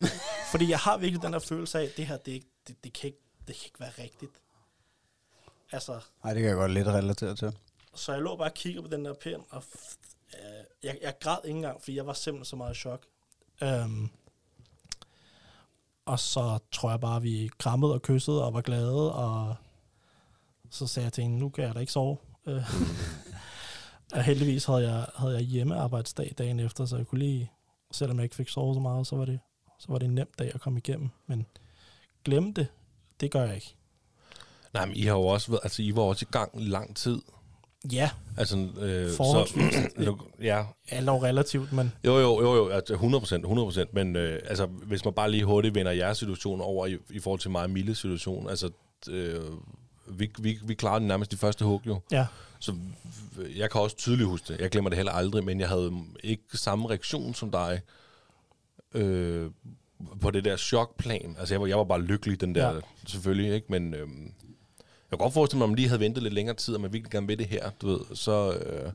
Fordi 0.52 0.70
jeg 0.70 0.78
har 0.78 0.96
virkelig 0.96 1.22
den 1.22 1.32
der 1.32 1.38
følelse 1.38 1.78
af, 1.78 1.82
at 1.82 1.96
det 1.96 2.06
her, 2.06 2.16
det, 2.16 2.32
ikke, 2.32 2.46
det, 2.68 2.84
det, 2.84 2.92
kan 2.92 3.06
ikke, 3.06 3.22
det 3.46 3.56
kan 3.56 3.64
ikke 3.64 3.80
være 3.80 3.92
rigtigt. 3.98 4.32
Altså, 5.72 6.00
Nej, 6.24 6.34
det 6.34 6.42
kan 6.42 6.48
jeg 6.48 6.56
godt 6.56 6.72
lidt 6.72 6.88
relatere 6.88 7.34
til 7.34 7.52
så 7.94 8.12
jeg 8.12 8.22
lå 8.22 8.36
bare 8.36 8.48
og 8.48 8.54
kiggede 8.54 8.82
på 8.82 8.96
den 8.96 9.04
der 9.04 9.14
pind, 9.14 9.42
og 9.50 9.62
øh, 10.34 10.64
jeg, 10.82 10.98
jeg 11.02 11.14
græd 11.20 11.38
ikke 11.44 11.56
engang, 11.56 11.80
fordi 11.80 11.96
jeg 11.96 12.06
var 12.06 12.12
simpelthen 12.12 12.44
så 12.44 12.56
meget 12.56 12.74
i 12.74 12.78
chok. 12.78 13.06
Um, 13.62 14.10
og 16.04 16.18
så 16.18 16.58
tror 16.72 16.90
jeg 16.90 17.00
bare, 17.00 17.22
vi 17.22 17.50
krammede 17.58 17.94
og 17.94 18.02
kyssede 18.02 18.44
og 18.44 18.54
var 18.54 18.60
glade, 18.60 19.14
og 19.14 19.56
så 20.70 20.86
sagde 20.86 21.04
jeg 21.04 21.12
til 21.12 21.22
hende, 21.22 21.38
nu 21.38 21.48
kan 21.48 21.64
jeg 21.64 21.74
da 21.74 21.80
ikke 21.80 21.92
sove. 21.92 22.16
Øh, 22.46 22.62
og 24.14 24.22
heldigvis 24.22 24.64
havde 24.64 24.90
jeg, 24.92 25.06
havde 25.16 25.34
jeg 25.34 25.42
hjemmearbejdsdag 25.42 26.34
dagen 26.38 26.60
efter, 26.60 26.86
så 26.86 26.96
jeg 26.96 27.06
kunne 27.06 27.18
lige, 27.18 27.52
selvom 27.92 28.16
jeg 28.16 28.24
ikke 28.24 28.36
fik 28.36 28.48
sovet 28.48 28.76
så 28.76 28.80
meget, 28.80 29.06
så 29.06 29.16
var 29.16 29.24
det, 29.24 29.40
så 29.78 29.86
var 29.88 29.98
det 29.98 30.06
en 30.06 30.14
nem 30.14 30.28
dag 30.38 30.54
at 30.54 30.60
komme 30.60 30.78
igennem. 30.78 31.10
Men 31.26 31.46
glemme 32.24 32.52
det, 32.52 32.66
det 33.20 33.30
gør 33.30 33.44
jeg 33.44 33.54
ikke. 33.54 33.74
Nej, 34.72 34.86
men 34.86 34.96
I 34.96 35.02
har 35.02 35.14
jo 35.14 35.26
også 35.26 35.50
været, 35.50 35.60
altså 35.62 35.82
I 35.82 35.96
var 35.96 36.02
også 36.02 36.26
i 36.28 36.32
gang 36.32 36.50
lang 36.54 36.96
tid. 36.96 37.22
Ja, 37.92 38.10
Altså, 38.36 38.56
øh, 38.80 39.10
Forholdsvis. 39.10 39.74
Så, 40.04 40.16
ja, 40.42 40.64
alt 40.88 41.08
er 41.08 41.22
relativt, 41.22 41.72
men 41.72 41.92
jo, 42.04 42.18
jo, 42.18 42.40
jo, 42.42 42.54
jo, 42.54 42.68
altså 42.68 42.92
100 42.94 43.20
procent, 43.20 43.44
100 43.44 43.66
procent, 43.66 43.94
men 43.94 44.16
øh, 44.16 44.40
altså, 44.46 44.66
hvis 44.66 45.04
man 45.04 45.14
bare 45.14 45.30
lige 45.30 45.44
hurtigt 45.44 45.74
vender 45.74 45.92
jeres 45.92 46.18
situation 46.18 46.60
over 46.60 46.86
i, 46.86 46.96
i 47.10 47.18
forhold 47.18 47.40
til 47.40 47.50
mig 47.50 47.62
og 47.62 47.70
Milles 47.70 47.98
situation, 47.98 48.48
altså, 48.50 48.70
øh, 49.10 49.40
vi, 50.06 50.30
vi, 50.38 50.58
vi 50.64 50.74
klarede 50.74 51.06
nærmest 51.06 51.30
de 51.32 51.36
første 51.36 51.64
hug 51.64 51.82
jo, 51.86 52.00
ja, 52.10 52.26
så 52.58 52.74
jeg 53.56 53.70
kan 53.70 53.80
også 53.80 53.96
tydeligt 53.96 54.28
huske 54.28 54.52
det, 54.52 54.60
jeg 54.60 54.70
glemmer 54.70 54.90
det 54.90 54.96
heller 54.96 55.12
aldrig, 55.12 55.44
men 55.44 55.60
jeg 55.60 55.68
havde 55.68 55.92
ikke 56.24 56.42
samme 56.54 56.88
reaktion 56.90 57.34
som 57.34 57.50
dig, 57.50 57.80
øh, 58.94 59.50
på 60.20 60.30
det 60.30 60.44
der 60.44 60.56
chokplan, 60.56 61.36
altså 61.38 61.54
jeg 61.54 61.60
var, 61.60 61.66
jeg 61.66 61.78
var 61.78 61.84
bare 61.84 62.02
lykkelig 62.02 62.40
den 62.40 62.54
der, 62.54 62.74
Ja. 62.74 62.80
selvfølgelig, 63.06 63.54
ikke, 63.54 63.66
men 63.70 63.94
øh, 63.94 64.00
jeg 64.00 64.06
kan 65.18 65.24
godt 65.24 65.34
forestille 65.34 65.58
mig, 65.58 65.64
om 65.64 65.70
man 65.70 65.76
lige 65.76 65.88
havde 65.88 66.00
ventet 66.00 66.22
lidt 66.22 66.34
længere 66.34 66.56
tid, 66.56 66.74
og 66.74 66.80
man 66.80 66.92
virkelig 66.92 67.10
gerne 67.10 67.26
vil 67.26 67.38
det 67.38 67.46
her, 67.46 67.70
du 67.70 67.86
ved, 67.86 68.16
så... 68.16 68.52
Øh, 68.52 68.92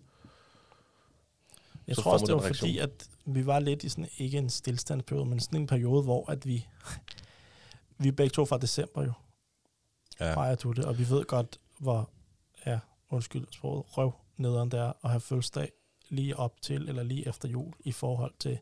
Jeg 1.88 1.95
Så 1.95 2.01
tror 2.01 2.13
også, 2.13 2.25
det 2.25 2.35
var 2.35 2.41
reaktion. 2.41 2.55
fordi, 2.67 2.77
at 2.77 3.09
vi 3.25 3.45
var 3.45 3.59
lidt 3.59 3.83
i 3.83 3.89
sådan, 3.89 4.09
ikke 4.17 4.38
en 4.38 4.49
stillstandsperiode, 4.49 5.25
men 5.29 5.39
sådan 5.39 5.59
en 5.61 5.67
periode, 5.67 6.03
hvor 6.03 6.31
at 6.31 6.45
vi, 6.45 6.67
vi 7.97 8.07
er 8.07 8.11
begge 8.11 8.29
to 8.33 8.45
fra 8.45 8.57
december 8.57 9.03
jo, 9.03 9.11
ja. 10.19 10.35
mig 10.35 10.51
og 10.51 10.59
Tutte, 10.59 10.88
og 10.88 10.97
vi 10.99 11.09
ved 11.09 11.23
godt, 11.25 11.59
hvor, 11.79 12.09
ja, 12.65 12.79
undskyld 13.09 13.45
sproget, 13.51 13.97
røv 13.97 14.11
nederen 14.38 14.71
der 14.71 14.93
at 15.03 15.09
have 15.09 15.19
fødselsdag 15.21 15.71
lige 16.09 16.38
op 16.38 16.61
til 16.61 16.89
eller 16.89 17.03
lige 17.03 17.27
efter 17.27 17.49
jul 17.49 17.73
i 17.79 17.91
forhold 17.91 18.33
til 18.39 18.59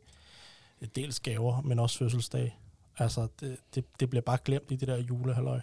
dels 0.96 1.20
gaver, 1.20 1.62
men 1.62 1.80
også 1.80 1.98
fødselsdag. 1.98 2.58
Altså, 2.98 3.28
det, 3.40 3.58
det, 3.76 3.86
det 4.00 4.10
bliver 4.10 4.22
bare 4.22 4.38
glemt 4.46 4.72
i 4.72 4.76
det 4.76 4.88
der 4.88 4.98
julehalvøj. 4.98 5.60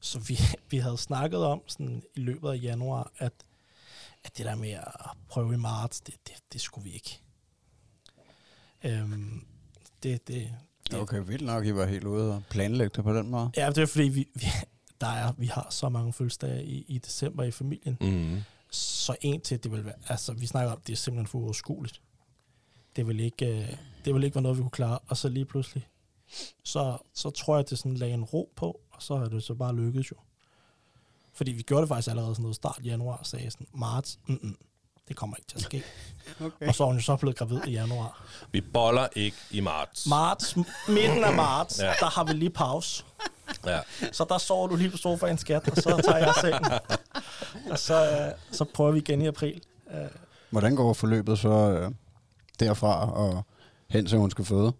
Så 0.00 0.18
vi, 0.18 0.38
vi 0.70 0.78
havde 0.78 0.98
snakket 0.98 1.44
om 1.44 1.62
sådan 1.66 2.02
i 2.14 2.20
løbet 2.20 2.48
af 2.48 2.62
januar, 2.62 3.12
at, 3.18 3.32
at 4.24 4.38
det 4.38 4.46
der 4.46 4.54
med 4.54 4.70
at 4.70 4.84
prøve 5.28 5.54
i 5.54 5.56
marts, 5.56 6.00
det, 6.00 6.14
det, 6.26 6.34
det 6.52 6.60
skulle 6.60 6.84
vi 6.84 6.94
ikke. 6.94 7.20
Øhm, 8.84 9.46
det, 10.02 10.28
det, 10.28 10.50
det, 10.90 11.00
Okay, 11.00 11.22
vildt 11.26 11.46
nok, 11.46 11.66
I 11.66 11.74
var 11.74 11.86
helt 11.86 12.04
ude 12.04 12.34
og 12.34 12.42
planlægge 12.50 12.92
det 12.96 13.04
på 13.04 13.14
den 13.14 13.30
måde. 13.30 13.50
Ja, 13.56 13.68
det 13.68 13.78
er 13.78 13.86
fordi, 13.86 14.08
vi, 14.08 14.28
vi, 14.34 14.46
der 15.00 15.06
er, 15.06 15.32
vi 15.38 15.46
har 15.46 15.66
så 15.70 15.88
mange 15.88 16.12
fødselsdage 16.12 16.64
i, 16.64 16.84
i 16.88 16.98
december 16.98 17.42
i 17.44 17.50
familien. 17.50 17.96
Mm. 18.00 18.40
Så 18.70 19.16
en 19.20 19.40
til, 19.40 19.62
det 19.62 19.72
vil 19.72 19.84
være, 19.84 19.94
altså 20.08 20.32
vi 20.32 20.46
snakker 20.46 20.72
om, 20.72 20.80
det 20.86 20.92
er 20.92 20.96
simpelthen 20.96 21.26
for 21.26 21.38
uoverskueligt. 21.38 22.00
det 22.96 23.06
ville 23.06 23.24
ikke, 23.24 23.46
øh, 23.46 23.76
det 24.04 24.14
ville 24.14 24.26
ikke 24.26 24.34
være 24.34 24.42
noget, 24.42 24.58
vi 24.58 24.62
kunne 24.62 24.70
klare. 24.70 24.98
Og 25.06 25.16
så 25.16 25.28
lige 25.28 25.44
pludselig, 25.44 25.88
så, 26.62 26.98
så 27.14 27.30
tror 27.30 27.54
jeg, 27.54 27.60
at 27.60 27.70
det 27.70 27.78
sådan 27.78 27.94
lagde 27.94 28.14
en 28.14 28.24
ro 28.24 28.52
på, 28.56 28.80
og 28.90 29.02
så 29.02 29.14
er 29.14 29.28
det 29.28 29.42
så 29.42 29.54
bare 29.54 29.76
lykkedes 29.76 30.10
jo. 30.10 30.16
Fordi 31.34 31.52
vi 31.52 31.62
gjorde 31.62 31.80
det 31.80 31.88
faktisk 31.88 32.08
allerede 32.08 32.34
sådan 32.34 32.42
noget 32.42 32.56
start 32.56 32.80
januar, 32.84 33.20
sagde 33.22 33.50
sådan, 33.50 33.66
marts, 33.74 34.18
mm-mm, 34.26 34.56
det 35.08 35.16
kommer 35.16 35.36
ikke 35.36 35.48
til 35.48 35.56
at 35.56 35.62
ske. 35.62 35.82
Okay. 36.40 36.68
Og 36.68 36.74
så 36.74 36.82
er 36.82 36.86
hun 36.86 36.96
jo 36.96 37.02
så 37.02 37.16
blevet 37.16 37.36
gravid 37.36 37.60
i 37.66 37.70
januar. 37.70 38.26
Vi 38.52 38.60
boller 38.60 39.08
ikke 39.16 39.36
i 39.50 39.60
marts. 39.60 40.06
Marts, 40.06 40.56
midten 40.88 41.24
af 41.24 41.34
marts, 41.34 41.80
ja. 41.80 41.92
der 42.00 42.06
har 42.10 42.24
vi 42.24 42.32
lige 42.32 42.50
pause. 42.50 43.04
Ja. 43.66 43.80
Så 44.12 44.26
der 44.28 44.38
sover 44.38 44.68
du 44.68 44.76
lige 44.76 44.90
på 44.90 44.96
sofaen, 44.96 45.38
skat, 45.38 45.68
og 45.68 45.76
så 45.76 46.02
tager 46.04 46.18
jeg 46.18 46.34
sengen. 46.40 46.72
Og 47.70 47.78
så, 47.78 48.10
øh, 48.10 48.56
så 48.56 48.64
prøver 48.64 48.90
vi 48.92 48.98
igen 48.98 49.22
i 49.22 49.26
april. 49.26 49.60
Øh, 49.90 49.96
Hvordan 50.50 50.76
går 50.76 50.92
forløbet 50.92 51.38
så 51.38 51.48
øh, 51.48 51.90
derfra 52.60 53.12
og 53.12 53.44
hen 53.90 54.06
til 54.06 54.18
hun 54.18 54.30
skal 54.30 54.44
føde? 54.44 54.72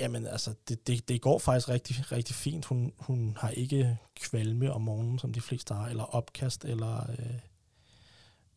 Jamen, 0.00 0.26
altså, 0.26 0.54
det, 0.68 0.86
det, 0.86 1.08
det 1.08 1.20
går 1.20 1.38
faktisk 1.38 1.68
rigtig, 1.68 2.12
rigtig 2.12 2.34
fint. 2.34 2.64
Hun, 2.64 2.92
hun 2.98 3.36
har 3.40 3.48
ikke 3.48 3.98
kvalme 4.20 4.72
om 4.72 4.80
morgenen, 4.80 5.18
som 5.18 5.32
de 5.32 5.40
fleste 5.40 5.74
har, 5.74 5.86
eller 5.86 6.04
opkast, 6.04 6.64
eller... 6.64 7.10
Øh, 7.10 7.38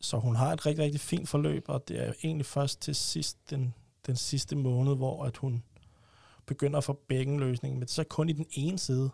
så 0.00 0.18
hun 0.18 0.36
har 0.36 0.52
et 0.52 0.66
rigtig, 0.66 0.84
rigtig 0.84 1.00
fint 1.00 1.28
forløb, 1.28 1.64
og 1.68 1.88
det 1.88 2.00
er 2.00 2.06
jo 2.06 2.14
egentlig 2.22 2.46
først 2.46 2.80
til 2.80 2.94
sidst, 2.94 3.50
den, 3.50 3.74
den 4.06 4.16
sidste 4.16 4.56
måned, 4.56 4.96
hvor 4.96 5.24
at 5.24 5.36
hun 5.36 5.62
begynder 6.46 6.78
at 6.78 6.84
få 6.84 6.92
bækkenløsning, 7.08 7.78
men 7.78 7.88
så 7.88 8.04
kun 8.04 8.28
i 8.28 8.32
den 8.32 8.46
ene 8.52 8.78
side. 8.78 9.10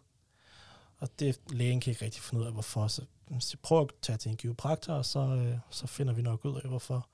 Og 0.99 1.09
det 1.19 1.41
lægen 1.51 1.81
kan 1.81 1.91
ikke 1.91 2.05
rigtig 2.05 2.23
finde 2.23 2.41
ud 2.41 2.47
af, 2.47 2.53
hvorfor. 2.53 2.89
Så, 2.89 3.03
så 3.41 3.57
prøv 3.63 3.81
at 3.81 3.91
tage 4.03 4.17
til 4.17 4.31
en 4.31 4.37
kiropraktor, 4.37 4.93
og 4.93 5.05
så, 5.05 5.21
øh, 5.21 5.59
så 5.71 5.87
finder 5.87 6.13
vi 6.13 6.23
nok 6.23 6.45
ud 6.45 6.61
af, 6.61 6.69
hvorfor. 6.69 7.09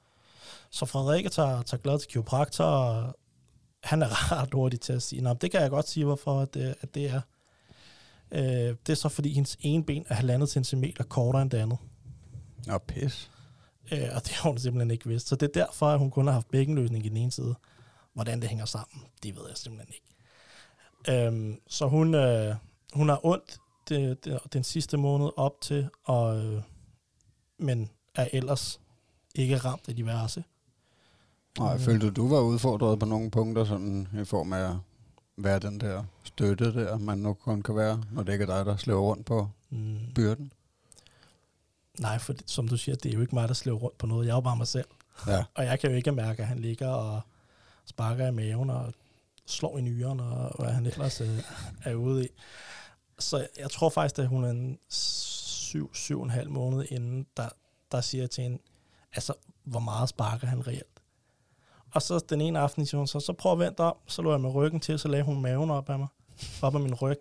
Så 0.70 0.86
Frederikke 0.86 1.28
tager, 1.28 1.62
tager 1.62 1.80
glad 1.80 1.98
til 1.98 2.08
kiropraktor, 2.08 2.64
og 2.64 3.16
han 3.82 4.02
er 4.02 4.32
ret 4.32 4.54
hurtig 4.54 4.80
til 4.80 4.92
at 4.92 5.02
sige, 5.02 5.22
Nå, 5.22 5.34
det 5.34 5.50
kan 5.50 5.60
jeg 5.60 5.70
godt 5.70 5.88
sige, 5.88 6.04
hvorfor 6.04 6.40
at 6.40 6.54
det, 6.54 6.74
at 6.80 6.94
det 6.94 7.10
er. 7.10 7.20
Øh, 8.32 8.76
det 8.86 8.88
er 8.88 8.94
så, 8.94 9.08
fordi 9.08 9.32
hendes 9.32 9.58
ene 9.60 9.84
ben 9.84 10.06
er 10.08 10.14
halvandet 10.14 10.48
centimeter 10.48 11.04
kortere 11.04 11.42
end 11.42 11.50
det 11.50 11.58
andet. 11.58 11.78
Nå, 12.66 12.78
pis. 12.78 13.30
Øh, 13.92 14.08
og 14.14 14.24
det 14.24 14.32
har 14.32 14.50
hun 14.50 14.58
simpelthen 14.58 14.90
ikke 14.90 15.08
vidst. 15.08 15.28
Så 15.28 15.36
det 15.36 15.48
er 15.48 15.64
derfor, 15.64 15.86
at 15.86 15.98
hun 15.98 16.10
kun 16.10 16.26
har 16.26 16.32
haft 16.32 16.50
bækkenløsning 16.50 17.06
i 17.06 17.08
den 17.08 17.16
ene 17.16 17.32
side. 17.32 17.54
Hvordan 18.12 18.40
det 18.40 18.48
hænger 18.48 18.64
sammen, 18.64 19.04
det 19.22 19.36
ved 19.36 19.42
jeg 19.48 19.56
simpelthen 19.56 19.94
ikke. 19.94 20.10
Øhm, 21.08 21.60
så 21.68 21.86
hun, 21.88 22.14
øh, 22.14 22.54
hun 22.94 23.08
har 23.08 23.26
ondt 23.26 23.58
det, 23.88 24.24
det, 24.24 24.38
den 24.52 24.64
sidste 24.64 24.96
måned 24.96 25.30
op 25.36 25.60
til, 25.60 25.88
og, 26.04 26.44
øh, 26.44 26.62
men 27.58 27.90
er 28.14 28.28
ellers 28.32 28.80
ikke 29.34 29.56
ramt 29.56 29.88
af 29.88 29.96
diverse. 29.96 30.44
Nej, 31.58 31.74
Mm. 31.76 31.80
følte 31.80 32.06
du, 32.10 32.12
du 32.22 32.28
var 32.28 32.40
udfordret 32.40 32.98
på 32.98 33.06
nogle 33.06 33.30
punkter, 33.30 33.64
sådan 33.64 34.08
i 34.20 34.24
form 34.24 34.52
af 34.52 34.70
at 34.70 34.76
være 35.36 35.58
den 35.58 35.80
der 35.80 36.04
støtte 36.24 36.74
der, 36.74 36.98
man 36.98 37.18
nu 37.18 37.32
kun 37.34 37.62
kan 37.62 37.76
være, 37.76 38.02
når 38.12 38.22
det 38.22 38.32
ikke 38.32 38.42
er 38.42 38.56
dig, 38.56 38.66
der 38.66 38.76
slæver 38.76 39.00
rundt 39.00 39.26
på 39.26 39.48
Mm, 39.70 39.98
byrden? 40.14 40.52
nej, 41.98 42.18
for 42.18 42.34
som 42.46 42.68
du 42.68 42.76
siger, 42.76 42.96
det 42.96 43.10
er 43.10 43.14
jo 43.14 43.20
ikke 43.20 43.34
mig, 43.34 43.48
der 43.48 43.54
slæver 43.54 43.78
rundt 43.78 43.98
på 43.98 44.06
noget. 44.06 44.26
Jeg 44.26 44.32
er 44.32 44.36
jo 44.36 44.40
bare 44.40 44.56
mig 44.56 44.66
selv. 44.66 44.86
Ja. 45.26 45.44
Og 45.54 45.64
jeg 45.64 45.80
kan 45.80 45.90
jo 45.90 45.96
ikke 45.96 46.12
mærke, 46.12 46.42
at 46.42 46.48
han 46.48 46.58
ligger 46.58 46.88
og 46.88 47.20
sparker 47.84 48.26
i 48.26 48.30
maven 48.30 48.70
og 48.70 48.92
slår 49.46 49.78
i 49.78 49.80
nyeren 49.80 50.20
og 50.20 50.52
hvad 50.58 50.72
han 50.72 50.86
ellers 50.86 51.20
øh, 51.20 51.38
er 51.84 51.94
ude 51.94 52.24
i. 52.24 52.28
Så 53.18 53.46
jeg 53.58 53.70
tror 53.70 53.88
faktisk, 53.88 54.18
at 54.18 54.26
hun 54.28 54.44
er 54.44 54.50
en 54.50 54.78
syv, 54.88 55.94
syv 55.94 56.18
og 56.18 56.24
en 56.24 56.30
halv 56.30 56.50
måned 56.50 56.84
inden, 56.90 57.26
der, 57.36 57.48
der 57.92 58.00
siger 58.00 58.22
jeg 58.22 58.30
til 58.30 58.42
hende, 58.42 58.58
altså, 59.12 59.32
hvor 59.64 59.80
meget 59.80 60.08
sparker 60.08 60.46
han 60.46 60.66
reelt? 60.66 60.99
Og 61.94 62.02
så 62.02 62.18
den 62.28 62.40
ene 62.40 62.58
aften 62.58 62.86
siger 62.86 62.98
hun 62.98 63.06
så, 63.06 63.20
så 63.20 63.32
prøv 63.32 63.52
at 63.52 63.58
vente 63.58 63.80
om, 63.80 63.94
så 64.06 64.22
lå 64.22 64.30
jeg 64.30 64.40
med 64.40 64.54
ryggen 64.54 64.80
til, 64.80 64.98
så 64.98 65.08
lagde 65.08 65.24
hun 65.24 65.40
maven 65.42 65.70
op 65.70 65.90
af 65.90 65.98
mig, 65.98 66.08
op 66.62 66.74
af 66.74 66.80
min 66.80 66.94
ryg. 66.94 67.18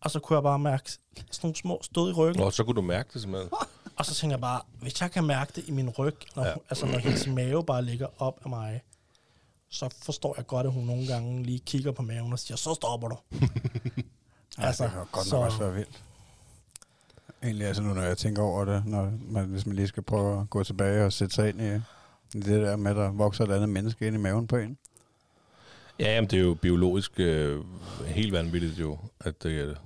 Og 0.00 0.10
så 0.10 0.20
kunne 0.20 0.34
jeg 0.36 0.42
bare 0.42 0.58
mærke 0.58 0.90
sådan 0.90 1.26
nogle 1.42 1.56
små 1.56 1.78
stød 1.82 2.10
i 2.10 2.12
ryggen. 2.12 2.42
Nå, 2.42 2.50
så 2.50 2.64
kunne 2.64 2.74
du 2.76 2.82
mærke 2.82 3.10
det 3.12 3.20
simpelthen. 3.22 3.50
Og 3.98 4.06
så 4.06 4.14
tænker 4.14 4.36
jeg 4.36 4.40
bare, 4.40 4.60
hvis 4.80 5.00
jeg 5.00 5.10
kan 5.10 5.24
mærke 5.24 5.52
det 5.56 5.68
i 5.68 5.70
min 5.70 5.90
ryg, 5.90 6.16
når, 6.36 6.42
Ja. 6.42 6.48
ja. 6.48 6.54
altså 6.70 6.86
når 6.86 6.98
hendes 6.98 7.26
mave 7.26 7.64
bare 7.64 7.84
ligger 7.84 8.06
op 8.18 8.40
af 8.44 8.50
mig, 8.50 8.82
så 9.68 9.88
forstår 10.02 10.34
jeg 10.36 10.46
godt, 10.46 10.66
at 10.66 10.72
hun 10.72 10.84
nogle 10.84 11.06
gange 11.06 11.42
lige 11.42 11.58
kigger 11.58 11.92
på 11.92 12.02
maven 12.02 12.32
og 12.32 12.38
siger, 12.38 12.56
så 12.56 12.74
stopper 12.74 13.08
du. 13.08 13.16
Ja, 14.58 14.66
altså, 14.66 14.84
det 14.84 14.92
kan 14.92 15.02
godt 15.12 15.26
så- 15.26 15.36
nok 15.36 15.44
også 15.44 15.58
være 15.58 15.74
vildt. 15.74 16.02
Egentlig 17.42 17.66
altså 17.66 17.82
nu, 17.82 17.94
når 17.94 18.02
jeg 18.02 18.18
tænker 18.18 18.42
over 18.42 18.64
det, 18.64 18.86
når 18.86 19.12
man, 19.28 19.44
hvis 19.44 19.66
man 19.66 19.76
lige 19.76 19.88
skal 19.88 20.02
prøve 20.02 20.40
at 20.40 20.50
gå 20.50 20.64
tilbage 20.64 21.04
og 21.04 21.12
sætte 21.12 21.34
sig 21.34 21.48
ind 21.48 21.60
i 21.60 21.80
det 22.32 22.46
der 22.46 22.76
med, 22.76 22.90
at 22.90 22.96
der 22.96 23.10
vokser 23.10 23.44
et 23.44 23.50
andet 23.50 23.68
menneske 23.68 24.06
ind 24.06 24.16
i 24.16 24.18
maven 24.18 24.46
på 24.46 24.56
en. 24.56 24.78
Ja, 25.98 26.14
jamen, 26.14 26.30
det 26.30 26.38
er 26.38 26.42
jo 26.42 26.54
biologisk 26.54 27.12
øh, 27.20 27.64
helt 28.06 28.32
vanvittigt 28.32 28.78
jo, 28.80 28.98
at 29.20 29.42
det, 29.42 29.76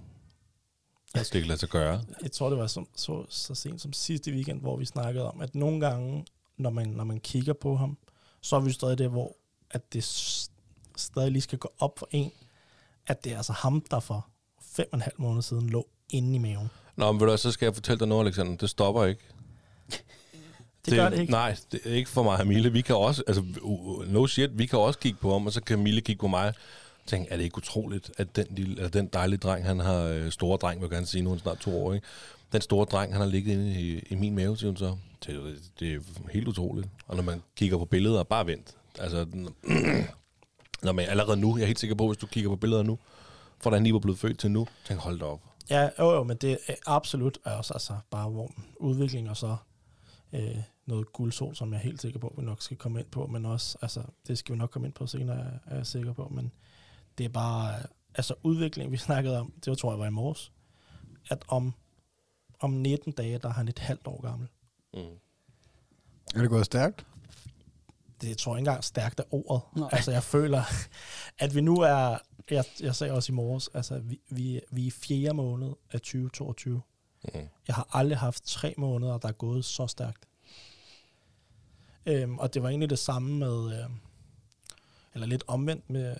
at 1.14 1.30
det 1.32 1.40
kan 1.40 1.46
lade 1.46 1.58
sig 1.58 1.68
gøre. 1.68 2.00
Jeg 2.22 2.32
tror, 2.32 2.48
det 2.48 2.58
var 2.58 2.66
som, 2.66 2.88
så, 2.96 3.24
så 3.28 3.54
sent 3.54 3.80
som 3.80 3.92
sidste 3.92 4.32
weekend, 4.32 4.60
hvor 4.60 4.76
vi 4.76 4.84
snakkede 4.84 5.32
om, 5.32 5.40
at 5.40 5.54
nogle 5.54 5.80
gange, 5.80 6.26
når 6.56 6.70
man, 6.70 6.88
når 6.88 7.04
man 7.04 7.20
kigger 7.20 7.52
på 7.52 7.76
ham, 7.76 7.98
så 8.40 8.56
er 8.56 8.60
vi 8.60 8.72
stadig 8.72 8.98
der, 8.98 9.08
hvor 9.08 9.36
at 9.70 9.92
det 9.92 10.04
stadig 10.96 11.32
lige 11.32 11.42
skal 11.42 11.58
gå 11.58 11.72
op 11.78 11.98
for 11.98 12.08
en, 12.10 12.32
at 13.06 13.24
det 13.24 13.32
er 13.32 13.36
altså 13.36 13.52
ham, 13.52 13.84
der 13.90 14.00
for 14.00 14.28
fem 14.62 14.86
og 14.92 14.96
en 14.96 15.02
halv 15.02 15.14
måned 15.18 15.42
siden 15.42 15.70
lå 15.70 15.86
inde 16.10 16.34
i 16.34 16.38
maven. 16.38 16.68
Nå, 16.96 17.12
men 17.12 17.20
ved 17.20 17.28
du, 17.28 17.36
så 17.36 17.52
skal 17.52 17.66
jeg 17.66 17.74
fortælle 17.74 17.98
dig 17.98 18.08
noget, 18.08 18.24
Alexander. 18.24 18.56
Det 18.56 18.70
stopper 18.70 19.04
ikke. 19.04 19.20
Det, 20.86 20.92
det 20.92 21.00
gør 21.00 21.08
det 21.08 21.20
ikke. 21.20 21.30
Nej, 21.30 21.56
det 21.72 21.80
er 21.84 21.94
ikke 21.94 22.10
for 22.10 22.22
mig 22.22 22.38
og 22.38 22.46
Mille. 22.46 22.72
Vi 22.72 22.80
kan 22.80 22.96
også, 22.96 23.22
altså, 23.26 23.42
no 24.06 24.26
shit, 24.26 24.58
vi 24.58 24.66
kan 24.66 24.78
også 24.78 24.98
kigge 24.98 25.18
på 25.18 25.32
ham, 25.32 25.46
og 25.46 25.52
så 25.52 25.60
kan 25.60 25.78
Mille 25.78 26.00
kigge 26.00 26.20
på 26.20 26.28
mig. 26.28 26.52
Tænk, 27.06 27.26
er 27.30 27.36
det 27.36 27.44
ikke 27.44 27.58
utroligt, 27.58 28.10
at 28.18 28.36
den, 28.36 28.46
lille, 28.50 28.76
eller 28.76 28.88
den 28.88 29.06
dejlige 29.06 29.38
dreng, 29.38 29.66
han 29.66 29.80
har, 29.80 30.02
øh, 30.02 30.30
store 30.30 30.56
dreng, 30.56 30.80
vil 30.80 30.86
jeg 30.86 30.90
gerne 30.90 31.06
sige, 31.06 31.22
nu 31.22 31.30
er 31.30 31.34
han 31.34 31.40
snart 31.40 31.58
to 31.58 31.84
år, 31.84 31.94
ikke? 31.94 32.06
Den 32.52 32.60
store 32.60 32.84
dreng, 32.84 33.12
han 33.12 33.20
har 33.20 33.28
ligget 33.28 33.52
inde 33.52 33.80
i, 33.80 33.98
i 34.10 34.14
min 34.14 34.34
mave, 34.34 34.56
siger 34.56 34.68
hun 34.70 34.76
så. 34.76 34.96
Det, 35.26 35.58
det 35.80 35.94
er 35.94 36.00
helt 36.32 36.48
utroligt. 36.48 36.88
Og 37.06 37.16
når 37.16 37.22
man 37.22 37.42
kigger 37.56 37.78
på 37.78 37.84
billeder, 37.84 38.22
bare 38.22 38.46
vent. 38.46 38.76
Altså, 38.98 39.26
når 40.86 40.92
man 40.92 41.08
allerede 41.08 41.36
nu, 41.36 41.56
jeg 41.56 41.62
er 41.62 41.66
helt 41.66 41.80
sikker 41.80 41.96
på, 41.96 42.06
hvis 42.06 42.18
du 42.18 42.26
kigger 42.26 42.50
på 42.50 42.56
billeder 42.56 42.82
nu, 42.82 42.98
for 43.60 43.70
da 43.70 43.76
han 43.76 43.82
lige 43.82 43.92
var 43.92 44.00
blevet 44.00 44.18
født 44.18 44.38
til 44.38 44.50
nu, 44.50 44.66
tænk, 44.84 45.00
hold 45.00 45.18
da 45.18 45.24
op. 45.24 45.40
Ja, 45.70 45.88
jo, 45.98 46.12
jo, 46.12 46.22
men 46.22 46.36
det 46.36 46.58
er 46.68 46.74
absolut 46.86 47.38
også 47.44 47.74
altså, 47.74 47.92
bare 48.10 48.30
hvor 48.30 48.50
udvikling 48.76 49.30
og 49.30 49.36
så 49.36 49.56
øh, 50.32 50.56
noget 50.86 51.12
guldsol, 51.12 51.54
som 51.56 51.72
jeg 51.72 51.78
er 51.78 51.82
helt 51.82 52.00
sikker 52.00 52.18
på, 52.18 52.34
vi 52.38 52.44
nok 52.44 52.62
skal 52.62 52.76
komme 52.76 53.00
ind 53.00 53.06
på, 53.10 53.26
men 53.26 53.44
også, 53.46 53.78
altså, 53.82 54.02
det 54.26 54.38
skal 54.38 54.52
vi 54.52 54.58
nok 54.58 54.70
komme 54.70 54.88
ind 54.88 54.94
på 54.94 55.06
senere, 55.06 55.38
er- 55.38 55.58
er 55.66 55.76
jeg 55.76 55.86
sikker 55.86 56.12
på, 56.12 56.28
men 56.28 56.52
det 57.18 57.24
er 57.24 57.28
bare, 57.28 57.74
altså 58.14 58.34
udvikling, 58.42 58.92
vi 58.92 58.96
snakkede 59.08 59.40
om, 59.40 59.52
det 59.64 59.70
var, 59.70 59.74
tror 59.74 59.92
jeg 59.92 59.98
var 59.98 60.06
i 60.06 60.10
morges, 60.10 60.52
at 61.30 61.44
om, 61.48 61.74
om 62.60 62.70
19 62.70 63.12
dage, 63.12 63.38
der 63.38 63.48
er 63.48 63.52
han 63.52 63.68
et 63.68 63.78
halvt 63.78 64.06
år 64.06 64.20
gammel. 64.22 64.48
Mm. 64.94 65.00
Er 66.34 66.40
det 66.40 66.50
gået 66.50 66.66
stærkt? 66.66 67.06
Det 68.20 68.38
tror 68.38 68.52
jeg 68.54 68.58
ikke 68.60 68.68
engang 68.68 68.84
stærkt 68.84 69.20
af 69.20 69.24
ordet. 69.30 69.62
Nej. 69.76 69.88
Altså 69.92 70.12
jeg 70.12 70.22
føler, 70.22 70.62
at 71.44 71.54
vi 71.54 71.60
nu 71.60 71.76
er, 71.76 72.18
jeg, 72.50 72.64
jeg 72.80 72.94
sagde 72.94 73.12
også 73.12 73.32
i 73.32 73.34
morges, 73.34 73.68
altså 73.74 73.98
vi, 73.98 74.20
vi, 74.30 74.60
vi 74.70 74.82
er 74.82 74.86
i 74.86 74.90
fjerde 74.90 75.34
måned 75.34 75.72
af 75.92 76.00
2022. 76.00 76.74
Mm. 77.34 77.40
Jeg 77.68 77.74
har 77.74 77.88
aldrig 77.92 78.18
haft 78.18 78.44
tre 78.46 78.74
måneder, 78.78 79.18
der 79.18 79.28
er 79.28 79.32
gået 79.32 79.64
så 79.64 79.86
stærkt. 79.86 80.25
Øhm, 82.06 82.38
og 82.38 82.54
det 82.54 82.62
var 82.62 82.68
egentlig 82.68 82.90
det 82.90 82.98
samme 82.98 83.38
med, 83.38 83.78
øh, 83.78 83.90
eller 85.14 85.26
lidt 85.26 85.44
omvendt 85.46 85.90
med, 85.90 86.16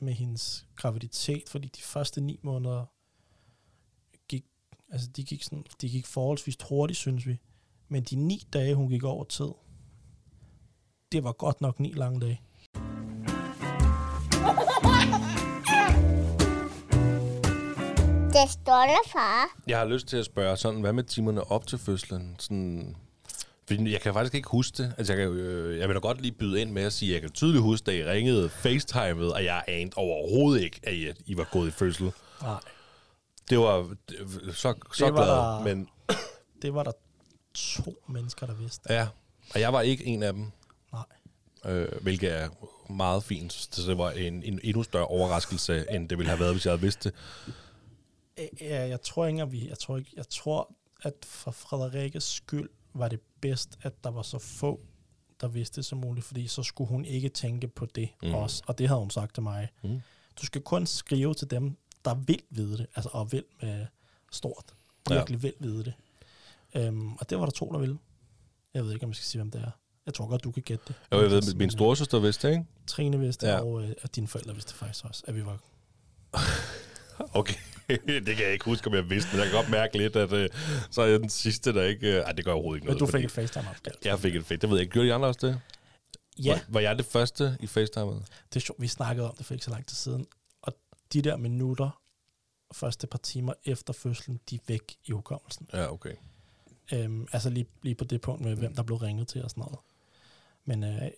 med 0.00 0.12
hendes 0.12 0.66
graviditet, 0.76 1.48
fordi 1.48 1.68
de 1.68 1.82
første 1.82 2.20
ni 2.20 2.40
måneder 2.42 2.84
gik, 4.28 4.44
altså 4.90 5.08
de 5.08 5.24
gik, 5.24 5.42
sådan, 5.42 5.64
de 5.80 5.88
gik 5.88 6.06
forholdsvis 6.06 6.56
hurtigt, 6.68 6.98
synes 6.98 7.26
vi. 7.26 7.40
Men 7.88 8.02
de 8.02 8.16
ni 8.16 8.46
dage, 8.52 8.74
hun 8.74 8.88
gik 8.88 9.04
over 9.04 9.24
tid, 9.24 9.50
det 11.12 11.24
var 11.24 11.32
godt 11.32 11.60
nok 11.60 11.80
ni 11.80 11.92
lange 11.92 12.20
dage. 12.20 12.40
Det 18.34 18.50
står 18.50 18.86
der, 18.86 19.10
far. 19.12 19.56
Jeg 19.66 19.78
har 19.78 19.84
lyst 19.84 20.06
til 20.06 20.16
at 20.16 20.24
spørge 20.24 20.56
sådan, 20.56 20.80
hvad 20.80 20.92
med 20.92 21.04
timerne 21.04 21.50
op 21.50 21.66
til 21.66 21.78
fødslen? 21.78 22.36
Sådan, 22.38 22.96
fordi 23.66 23.92
jeg 23.92 24.00
kan 24.00 24.12
faktisk 24.12 24.34
ikke 24.34 24.48
huske 24.48 24.76
det. 24.82 24.94
Altså, 24.98 25.12
jeg, 25.14 25.22
kan, 25.22 25.32
øh, 25.36 25.78
jeg 25.78 25.88
vil 25.88 25.94
da 25.94 26.00
godt 26.00 26.20
lige 26.20 26.32
byde 26.32 26.60
ind 26.60 26.70
med 26.70 26.82
at 26.82 26.92
sige, 26.92 27.10
at 27.10 27.14
jeg 27.14 27.20
kan 27.20 27.30
tydeligt 27.30 27.62
huske, 27.62 27.84
da 27.84 27.92
I 27.92 28.04
ringede 28.04 28.48
facetimet, 28.50 29.32
og 29.32 29.44
jeg 29.44 29.64
anede 29.68 29.92
overhovedet 29.96 30.62
ikke, 30.62 30.80
at 30.82 30.94
I, 30.94 31.08
I 31.26 31.36
var 31.36 31.48
gået 31.52 31.68
i 31.68 31.70
fødsel. 31.70 32.12
Nej, 32.42 32.60
Det 33.50 33.58
var 33.58 33.94
det- 34.08 34.16
så, 34.56 34.74
så 34.94 35.04
Det 35.06 35.14
var 35.14 35.24
glad, 35.24 35.26
der- 35.28 35.62
men 35.76 35.88
det 36.62 36.74
var 36.74 36.82
der 36.82 36.92
to 37.54 37.94
mennesker, 38.08 38.46
der 38.46 38.54
vidste. 38.54 38.92
ja. 38.92 39.08
Og 39.54 39.60
jeg 39.60 39.72
var 39.72 39.80
ikke 39.80 40.04
en 40.06 40.22
af 40.22 40.32
dem, 40.32 40.46
Nej. 40.92 41.72
øh, 41.74 41.88
hvilket 42.02 42.32
er 42.32 42.48
meget 42.92 43.24
fint. 43.24 43.52
Så 43.52 43.82
det 43.90 43.98
var 43.98 44.10
en, 44.10 44.42
en 44.42 44.60
endnu 44.62 44.82
større 44.82 45.06
overraskelse, 45.06 45.84
end 45.90 46.08
det 46.08 46.18
ville 46.18 46.30
have 46.30 46.40
været, 46.40 46.54
hvis 46.54 46.64
jeg 46.66 46.70
havde 46.72 46.80
vidst 46.80 47.04
det. 47.04 47.12
Ja, 48.60 48.86
jeg 48.88 49.02
tror 49.02 49.26
ikke, 49.26 49.42
at 49.42 49.52
vi, 49.52 49.68
jeg 49.68 49.78
tror 49.78 49.96
ikke, 49.98 50.10
jeg 50.16 50.28
tror, 50.28 50.74
at 51.02 51.12
for 51.24 51.50
Frederikkes 51.50 52.24
skyld 52.24 52.68
var 52.94 53.08
det 53.08 53.20
bedst, 53.48 53.78
at 53.82 54.04
der 54.04 54.10
var 54.10 54.22
så 54.22 54.38
få, 54.38 54.80
der 55.40 55.48
vidste 55.48 55.82
som 55.82 55.98
muligt, 55.98 56.26
fordi 56.26 56.46
så 56.46 56.62
skulle 56.62 56.88
hun 56.88 57.04
ikke 57.04 57.28
tænke 57.28 57.68
på 57.68 57.86
det 57.86 58.08
Mm. 58.22 58.34
også. 58.34 58.62
Og 58.66 58.78
det 58.78 58.88
havde 58.88 59.00
hun 59.00 59.10
sagt 59.10 59.34
til 59.34 59.42
mig. 59.42 59.68
Mm. 59.82 60.00
Du 60.40 60.46
skal 60.46 60.60
kun 60.62 60.86
skrive 60.86 61.34
til 61.34 61.50
dem, 61.50 61.76
der 62.04 62.14
vil 62.14 62.40
vide 62.50 62.78
det, 62.78 62.86
altså 62.94 63.10
og 63.12 63.32
vil 63.32 63.44
med 63.62 63.86
stort. 64.32 64.74
Ja. 65.10 65.14
Virkelig 65.14 65.42
vil 65.42 65.52
vide 65.60 65.84
det. 65.84 65.94
Øhm, 66.74 67.12
og 67.12 67.30
det 67.30 67.38
var 67.38 67.44
der 67.44 67.52
to, 67.52 67.70
der 67.72 67.78
ville. 67.78 67.98
Jeg 68.74 68.84
ved 68.84 68.92
ikke, 68.92 69.04
om 69.04 69.10
jeg 69.10 69.16
skal 69.16 69.26
sige, 69.26 69.38
hvem 69.42 69.50
det 69.50 69.60
er. 69.62 69.70
Jeg 70.06 70.14
tror 70.14 70.26
godt, 70.26 70.44
du 70.44 70.50
kan 70.50 70.62
gætte 70.62 70.84
det. 70.88 70.94
Jo, 71.12 71.20
jeg 71.22 71.30
ved, 71.30 71.54
min 71.54 71.70
storesøster 71.70 72.18
vidste, 72.18 72.50
ikke? 72.50 72.64
Trine 72.86 73.18
vidste, 73.18 73.46
Ja. 73.46 73.52
ja. 73.52 73.60
og, 73.64 73.82
øh, 73.82 73.92
og 74.02 74.16
dine 74.16 74.28
forældre 74.28 74.52
vidste 74.54 74.74
faktisk 74.74 75.04
også, 75.04 75.24
at 75.26 75.34
vi 75.36 75.44
var... 75.46 75.58
Okay, 77.34 77.54
det 77.88 78.36
kan 78.36 78.44
jeg 78.44 78.52
ikke 78.52 78.64
huske, 78.64 78.86
om 78.88 78.94
jeg 78.94 79.10
vidste, 79.10 79.28
men 79.32 79.40
jeg 79.40 79.46
kan 79.50 79.56
godt 79.56 79.70
mærke 79.70 79.98
lidt, 79.98 80.16
at 80.16 80.32
øh, 80.32 80.48
så 80.90 81.02
er 81.02 81.06
jeg 81.06 81.20
den 81.20 81.28
sidste, 81.28 81.72
der 81.74 81.82
ikke... 81.82 82.08
Øh, 82.16 82.22
ej, 82.22 82.32
det 82.32 82.44
gør 82.44 82.52
overhovedet 82.52 82.78
ikke 82.78 82.86
Men 82.86 82.96
noget. 82.96 83.00
du 83.00 83.18
fik 83.18 83.30
fordi 83.30 83.42
et 83.42 83.50
FaceTime-opkald. 83.50 83.94
Jeg 84.04 84.18
fik 84.18 84.34
et 84.36 84.46
fedt. 84.46 84.62
Det 84.62 84.70
ved 84.70 84.76
jeg 84.76 84.82
ikke. 84.82 84.92
Gjorde 84.92 85.08
de 85.08 85.14
andre 85.14 85.28
også 85.28 85.46
det? 85.46 85.60
Ja, 86.44 86.52
Var, 86.52 86.60
var 86.68 86.80
jeg 86.80 86.98
det 86.98 87.06
første 87.06 87.56
i 87.60 87.66
FaceTime? 87.66 88.10
det 88.14 88.56
er 88.56 88.60
sjovt. 88.60 88.80
Vi 88.80 88.88
snakkede 88.88 89.28
om 89.30 89.36
det 89.36 89.46
for 89.46 89.54
ikke 89.54 89.64
så 89.64 89.70
lang 89.70 89.86
tid 89.86 89.96
siden. 89.96 90.26
Og 90.62 90.72
de 91.12 91.22
der 91.22 91.36
minutter, 91.36 92.00
første 92.72 93.06
par 93.06 93.18
timer 93.18 93.52
efter 93.64 93.92
fødslen, 93.92 94.40
de 94.50 94.54
er 94.54 94.58
væk 94.66 94.82
i 95.04 95.12
hukommelsen. 95.12 95.68
Ja, 95.72 95.92
okay. 95.92 96.14
Øhm, 96.92 97.26
altså 97.32 97.50
lige, 97.50 97.66
lige 97.82 97.94
på 97.94 98.04
det 98.04 98.20
punkt 98.20 98.44
med, 98.44 98.56
hvem 98.56 98.74
der 98.74 98.82
blev 98.82 98.96
ringet 98.98 99.28
til 99.28 99.44
og 99.44 99.50
sådan 99.50 99.60
noget. 99.62 99.78
Men 100.64 100.84
øh, 100.84 101.10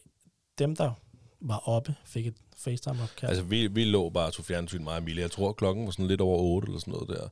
dem, 0.59 0.77
der 0.77 0.93
var 1.41 1.69
oppe, 1.69 1.95
fik 2.05 2.27
et 2.27 2.35
FaceTime-opkald. 2.57 3.29
Altså, 3.31 3.43
vi, 3.45 3.67
vi 3.67 3.85
lå 3.85 4.09
bare 4.11 4.31
tog 4.31 4.45
fjernsyn, 4.45 4.85
mig 4.85 4.93
og 4.93 4.99
Emilie. 4.99 5.23
Jeg 5.23 5.31
tror, 5.31 5.53
klokken 5.53 5.85
var 5.85 5.91
sådan 5.91 6.07
lidt 6.07 6.21
over 6.21 6.39
8 6.39 6.67
eller 6.67 6.81
sådan 6.81 6.93
noget 6.93 7.09
der. 7.09 7.23
Det 7.23 7.31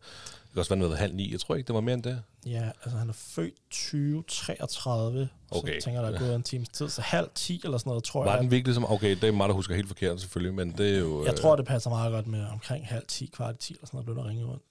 kan 0.53 0.59
også 0.59 0.71
være 0.71 0.79
noget 0.79 0.99
halv 0.99 1.15
ni. 1.15 1.33
Jeg 1.33 1.41
tror 1.41 1.55
ikke, 1.55 1.67
det 1.67 1.75
var 1.75 1.81
mere 1.81 1.95
end 1.95 2.03
det. 2.03 2.23
Ja, 2.47 2.71
altså 2.85 2.99
han 2.99 3.09
er 3.09 3.13
født 3.13 3.55
2033, 3.71 5.29
Okay. 5.51 5.69
så 5.69 5.73
jeg 5.75 5.83
tænker, 5.83 6.01
der 6.03 6.09
er 6.11 6.19
gået 6.19 6.35
en 6.35 6.43
times 6.43 6.69
tid. 6.69 6.89
Så 6.89 7.03
halv 7.03 7.29
10 7.35 7.61
eller 7.65 7.79
sådan 7.79 7.91
noget, 7.91 8.05
tror 8.05 8.25
Var 8.25 8.33
jeg. 8.33 8.43
den 8.43 8.51
virkelig 8.51 8.75
som... 8.75 8.91
Okay, 8.91 9.11
det 9.11 9.25
er 9.25 9.33
mig, 9.33 9.49
der 9.49 9.55
husker 9.55 9.75
helt 9.75 9.89
forkert 9.89 10.21
selvfølgelig, 10.21 10.55
men 10.55 10.73
det 10.79 10.95
er 10.95 10.99
jo... 10.99 11.25
Jeg 11.25 11.33
øh, 11.33 11.39
tror, 11.39 11.57
det 11.57 11.67
passer 11.67 11.91
meget 11.91 12.13
godt 12.13 12.27
med 12.27 12.45
omkring 12.53 12.87
halv 12.87 13.05
10, 13.09 13.27
kvart 13.27 13.55
i 13.55 13.59
10 13.59 13.73
eller 13.73 13.87
sådan 13.87 13.97
noget, 13.97 14.05
blev 14.07 14.17
der 14.17 14.29
ringet 14.29 14.49
rundt. 14.49 14.63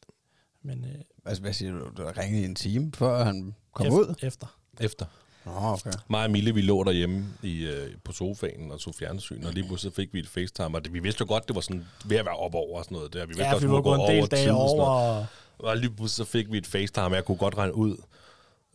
Men 0.63 0.83
øh, 0.85 0.95
Altså, 1.25 1.41
hvad 1.41 1.53
siger 1.53 1.71
du? 1.71 1.89
Du 1.97 2.03
har 2.03 2.17
ringet 2.17 2.41
i 2.41 2.45
en 2.45 2.55
time, 2.55 2.91
før 2.95 3.23
han 3.23 3.55
kom 3.73 3.87
ef- 3.87 3.91
ud? 3.91 4.15
efter. 4.21 4.47
Efter. 4.79 5.05
Nå, 5.45 5.51
okay. 5.55 5.91
Mig 6.09 6.19
og 6.19 6.25
Emilie, 6.25 6.53
vi 6.53 6.61
lå 6.61 6.83
derhjemme 6.83 7.25
i, 7.43 7.63
øh, 7.65 7.89
på 8.03 8.11
sofaen 8.11 8.71
og 8.71 8.79
så 8.79 8.91
fjernsyn, 8.99 9.43
og 9.43 9.53
lige 9.53 9.67
pludselig 9.67 9.93
fik 9.93 10.13
vi 10.13 10.19
et 10.19 10.27
FaceTime, 10.27 10.77
og 10.77 10.85
det, 10.85 10.93
vi 10.93 10.99
vidste 10.99 11.21
jo 11.21 11.25
godt, 11.27 11.47
det 11.47 11.55
var 11.55 11.61
sådan 11.61 11.85
ved 12.05 12.17
at 12.17 12.25
være 12.25 12.35
op 12.35 12.55
over 12.55 12.77
og 12.79 12.85
sådan 12.85 12.95
noget 12.95 13.13
der. 13.13 13.21
Vi 13.25 13.27
vidste 13.27 13.43
Ja, 13.43 13.53
også, 13.53 13.67
vi 13.67 13.73
var 13.73 13.81
gået 13.81 13.99
en 13.99 14.07
del 14.07 14.27
dage 14.27 14.51
og 14.51 14.57
over. 14.61 14.85
noget. 14.85 15.27
Og 15.59 15.77
lige 15.77 15.89
pludselig 15.89 16.27
fik 16.27 16.51
vi 16.51 16.57
et 16.57 16.67
FaceTime, 16.67 17.05
og 17.05 17.13
jeg 17.15 17.25
kunne 17.25 17.37
godt 17.37 17.57
regne 17.57 17.75
ud, 17.75 17.97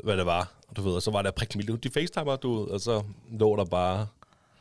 hvad 0.05 0.17
det 0.17 0.27
var. 0.27 0.53
Du 0.77 0.83
ved, 0.83 0.93
og 0.93 1.03
så 1.03 1.11
var 1.11 1.23
der 1.23 1.31
prik 1.31 1.55
Emilie, 1.55 1.77
de 1.77 1.91
FaceTimer, 1.91 2.37
du 2.37 2.59
ved, 2.61 2.67
og 2.69 2.81
så 2.81 3.03
lå 3.33 3.57
der 3.57 3.65
bare 3.65 4.07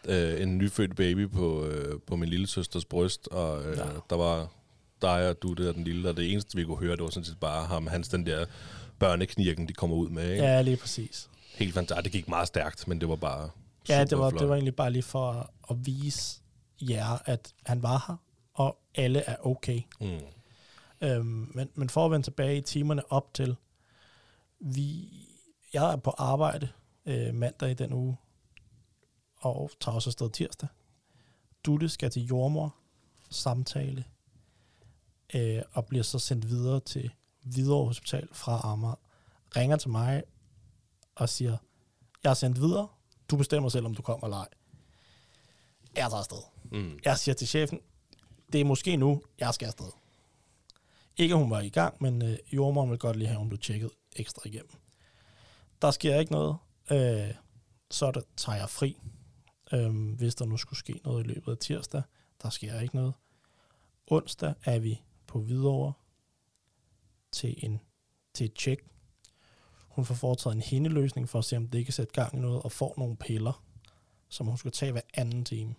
øh, 0.06 0.42
en 0.42 0.58
nyfødt 0.58 0.96
baby 0.96 1.28
på, 1.30 1.66
øh, 1.66 2.00
på 2.08 2.16
min 2.16 2.30
lille 2.30 2.48
søsters 2.48 2.86
bryst, 2.86 3.28
og 3.32 3.64
øh, 3.66 3.78
Ja. 3.78 3.84
der 4.10 4.16
var 4.16 4.48
dig 5.02 5.30
og 5.30 5.42
du 5.42 5.54
der, 5.54 5.72
den 5.72 5.84
lille, 5.84 6.10
og 6.10 6.18
det 6.18 6.32
eneste, 6.32 6.56
vi 6.58 6.64
kunne 6.64 6.78
høre, 6.78 6.96
det 6.96 7.04
var 7.04 7.10
sådan 7.10 7.26
set 7.26 7.40
bare 7.40 7.66
ham, 7.66 7.88
hans 7.88 8.08
den 8.08 8.26
der 8.26 8.46
børneknirken, 9.00 9.68
de 9.68 9.74
kommer 9.74 9.96
ud 9.96 10.10
med. 10.10 10.32
Ikke? 10.32 10.44
Ja, 10.44 10.62
lige 10.62 10.78
præcis. 10.78 11.30
Helt 11.58 11.74
fantastisk. 11.74 12.04
Det 12.04 12.12
gik 12.12 12.28
meget 12.30 12.48
stærkt, 12.48 12.88
men 12.88 13.02
det 13.02 13.10
var 13.10 13.16
bare 13.16 13.50
Ja, 13.90 14.04
det 14.04 14.18
var, 14.18 14.30
flot. 14.30 14.40
det 14.42 14.50
var 14.50 14.56
egentlig 14.56 14.76
bare 14.76 14.92
lige 14.92 15.04
for 15.04 15.32
at, 15.32 15.48
at 15.70 15.86
vise 15.86 16.42
jer, 16.82 17.18
at 17.26 17.54
han 17.66 17.84
var 17.84 18.06
her, 18.08 18.16
og 18.54 18.78
alle 18.96 19.20
er 19.20 19.36
okay. 19.46 19.82
Mm. 20.02 20.20
Øhm, 21.02 21.52
men, 21.56 21.70
men 21.76 21.90
for 21.90 22.06
at 22.06 22.12
vende 22.12 22.26
tilbage 22.26 22.58
i 22.58 22.62
timerne 22.62 23.12
op 23.12 23.34
til, 23.34 23.56
vi, 24.60 25.10
jeg 25.74 25.92
er 25.92 25.96
på 25.96 26.14
arbejde 26.18 26.70
øh, 27.06 27.36
mandag 27.36 27.72
i 27.72 27.74
den 27.74 27.94
uge, 27.94 28.18
og 29.38 29.72
tager 29.80 29.96
også 29.96 30.10
afsted 30.10 30.30
tirsdag. 30.30 30.70
Dutte 31.66 31.90
skal 31.90 32.10
til 32.12 32.26
jordmor, 32.26 32.76
samtale, 33.30 34.04
øh, 35.36 35.62
og 35.74 35.86
bliver 35.86 36.04
så 36.04 36.20
sendt 36.20 36.50
videre 36.50 36.80
til 36.80 37.12
Hvidovre 37.42 37.86
Hospital 37.88 38.28
fra 38.32 38.62
Amager. 38.64 39.00
Ringer 39.56 39.78
til 39.78 39.90
mig 39.90 40.24
og 41.18 41.30
siger, 41.30 41.58
jeg 42.24 42.30
er 42.30 42.34
sendt 42.34 42.62
videre, 42.62 42.88
du 43.32 43.38
bestemmer 43.38 43.70
selv, 43.70 43.86
om 43.86 43.96
du 43.96 44.02
kommer 44.02 44.28
eller 44.28 44.38
ej. 44.38 44.48
Jeg 45.96 46.10
tager 46.10 46.20
afsted. 46.20 46.38
Mm. 46.72 47.00
Jeg 47.06 47.18
siger 47.18 47.36
til 47.36 47.48
chefen, 47.48 47.80
det 48.52 48.62
er 48.62 48.66
måske 48.66 48.98
nu, 48.98 49.22
jeg 49.40 49.54
skal 49.54 49.66
afsted. 49.66 49.92
Ikke 51.18 51.34
at 51.34 51.40
hun 51.40 51.50
var 51.50 51.60
i 51.60 51.70
gang, 51.70 51.96
men 52.00 52.22
øh, 52.22 52.38
jordmoren 52.54 52.90
vil 52.90 53.00
godt 53.00 53.16
lige 53.16 53.28
have, 53.28 53.40
hun 53.40 53.50
blev 53.50 53.60
tjekket 53.60 53.92
ekstra 54.16 54.42
igennem. 54.46 54.72
Der 55.82 55.92
sker 55.92 56.20
ikke 56.20 56.32
noget. 56.32 56.58
Øh, 56.92 57.34
så 57.92 58.12
der 58.12 58.22
tager 58.38 58.58
jeg 58.58 58.70
fri. 58.70 58.98
Øh, 59.74 60.14
hvis 60.14 60.36
der 60.36 60.46
nu 60.46 60.58
skulle 60.58 60.80
ske 60.80 61.00
noget 61.04 61.24
i 61.24 61.28
løbet 61.28 61.52
af 61.52 61.58
tirsdag, 61.58 62.02
der 62.44 62.50
sker 62.50 62.80
ikke 62.80 62.96
noget. 62.96 63.14
Onsdag 64.08 64.54
er 64.64 64.80
vi 64.80 65.02
på 65.28 65.40
Hvidovre 65.40 65.94
til, 67.32 67.56
en, 67.66 67.82
til 68.34 68.46
et 68.46 68.54
tjek. 68.54 68.80
Hun 69.98 70.06
får 70.06 70.16
foretaget 70.16 70.56
en 70.56 70.62
hindeløsning 70.62 71.30
for 71.30 71.40
at 71.40 71.46
se, 71.46 71.58
om 71.58 71.68
det 71.68 71.86
kan 71.86 71.94
sætte 71.94 72.14
gang 72.14 72.38
i 72.38 72.40
noget, 72.40 72.62
og 72.62 72.72
får 72.72 72.94
nogle 72.98 73.16
piller, 73.16 73.64
som 74.30 74.48
hun 74.48 74.58
skal 74.58 74.72
tage 74.72 74.92
hver 74.92 75.02
anden 75.14 75.46
time. 75.46 75.76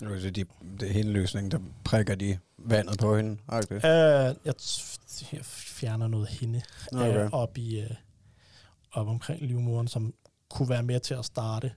Det 0.00 0.26
er 0.26 0.30
de, 0.30 0.44
det 0.80 0.90
hele 0.90 1.12
løsningen, 1.12 1.50
der 1.50 1.58
prikker 1.84 2.14
de 2.14 2.38
vandet 2.58 2.98
på 2.98 3.16
hende. 3.16 3.38
Okay. 3.48 3.74
Øh, 3.74 4.36
jeg, 4.44 4.54
jeg 5.32 5.44
fjerner 5.44 6.08
noget 6.08 6.28
hende 6.28 6.62
okay. 6.92 7.08
Okay. 7.08 7.24
øh, 7.24 7.30
op, 7.32 7.58
i, 7.58 7.80
øh, 7.80 7.90
op 8.92 9.08
omkring 9.08 9.46
livmoderen, 9.46 9.88
som 9.88 10.14
kunne 10.48 10.68
være 10.68 10.82
med 10.82 11.00
til 11.00 11.14
at 11.14 11.24
starte. 11.24 11.72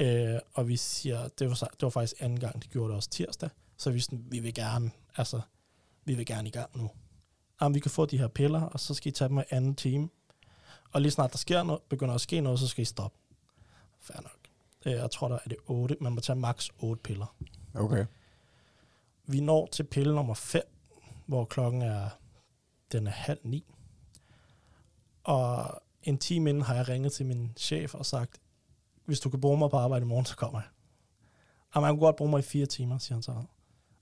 Øh, 0.00 0.38
og 0.52 0.68
vi 0.68 0.76
siger, 0.76 1.28
det 1.28 1.48
var, 1.48 1.54
det 1.54 1.82
var 1.82 1.90
faktisk 1.90 2.14
anden 2.20 2.40
gang, 2.40 2.62
de 2.62 2.68
gjorde 2.68 2.88
det 2.88 2.96
også 2.96 3.10
tirsdag, 3.10 3.50
så 3.76 3.90
vi, 3.90 4.00
sådan, 4.00 4.24
vi 4.28 4.38
vil 4.40 4.54
gerne, 4.54 4.90
altså, 5.16 5.40
vi 6.04 6.14
vil 6.14 6.26
gerne 6.26 6.48
i 6.48 6.52
gang 6.52 6.70
nu. 6.76 6.90
Jamen, 7.60 7.74
vi 7.74 7.80
kan 7.80 7.90
få 7.90 8.06
de 8.06 8.18
her 8.18 8.28
piller, 8.28 8.60
og 8.60 8.80
så 8.80 8.94
skal 8.94 9.08
I 9.08 9.12
tage 9.12 9.28
dem 9.28 9.38
af 9.38 9.46
anden 9.50 9.74
time. 9.74 10.08
Og 10.92 11.00
lige 11.00 11.12
snart 11.12 11.32
der 11.32 11.38
sker 11.38 11.62
noget, 11.62 11.82
begynder 11.82 12.14
at 12.14 12.20
ske 12.20 12.40
noget, 12.40 12.58
så 12.58 12.66
skal 12.68 12.82
I 12.82 12.84
stoppe. 12.84 13.18
Fair 14.00 14.20
nok. 14.20 14.38
Øh, 14.86 14.92
jeg 14.92 15.10
tror, 15.10 15.28
der 15.28 15.38
er 15.44 15.48
det 15.48 15.56
8. 15.66 15.96
Man 16.00 16.12
må 16.12 16.20
tage 16.20 16.36
maks 16.36 16.70
8 16.78 17.02
piller. 17.02 17.34
okay. 17.74 18.06
Vi 19.26 19.40
når 19.40 19.68
til 19.72 19.84
pille 19.84 20.14
nummer 20.14 20.34
5, 20.34 20.62
hvor 21.26 21.44
klokken 21.44 21.82
er, 21.82 22.08
den 22.92 23.06
er 23.06 23.10
halv 23.10 23.40
ni. 23.42 23.64
Og 25.24 25.82
en 26.02 26.18
time 26.18 26.50
inden 26.50 26.62
har 26.62 26.74
jeg 26.74 26.88
ringet 26.88 27.12
til 27.12 27.26
min 27.26 27.52
chef 27.56 27.94
og 27.94 28.06
sagt, 28.06 28.40
hvis 29.04 29.20
du 29.20 29.30
kan 29.30 29.40
bruge 29.40 29.58
mig 29.58 29.70
på 29.70 29.76
arbejde 29.76 30.04
i 30.04 30.08
morgen, 30.08 30.24
så 30.24 30.36
kommer 30.36 30.60
jeg. 30.60 30.68
Og 31.72 31.82
man 31.82 31.90
kunne 31.90 32.00
godt 32.00 32.16
bruge 32.16 32.30
mig 32.30 32.38
i 32.38 32.42
fire 32.42 32.66
timer, 32.66 32.98
siger 32.98 33.16
han 33.16 33.22
så. 33.22 33.42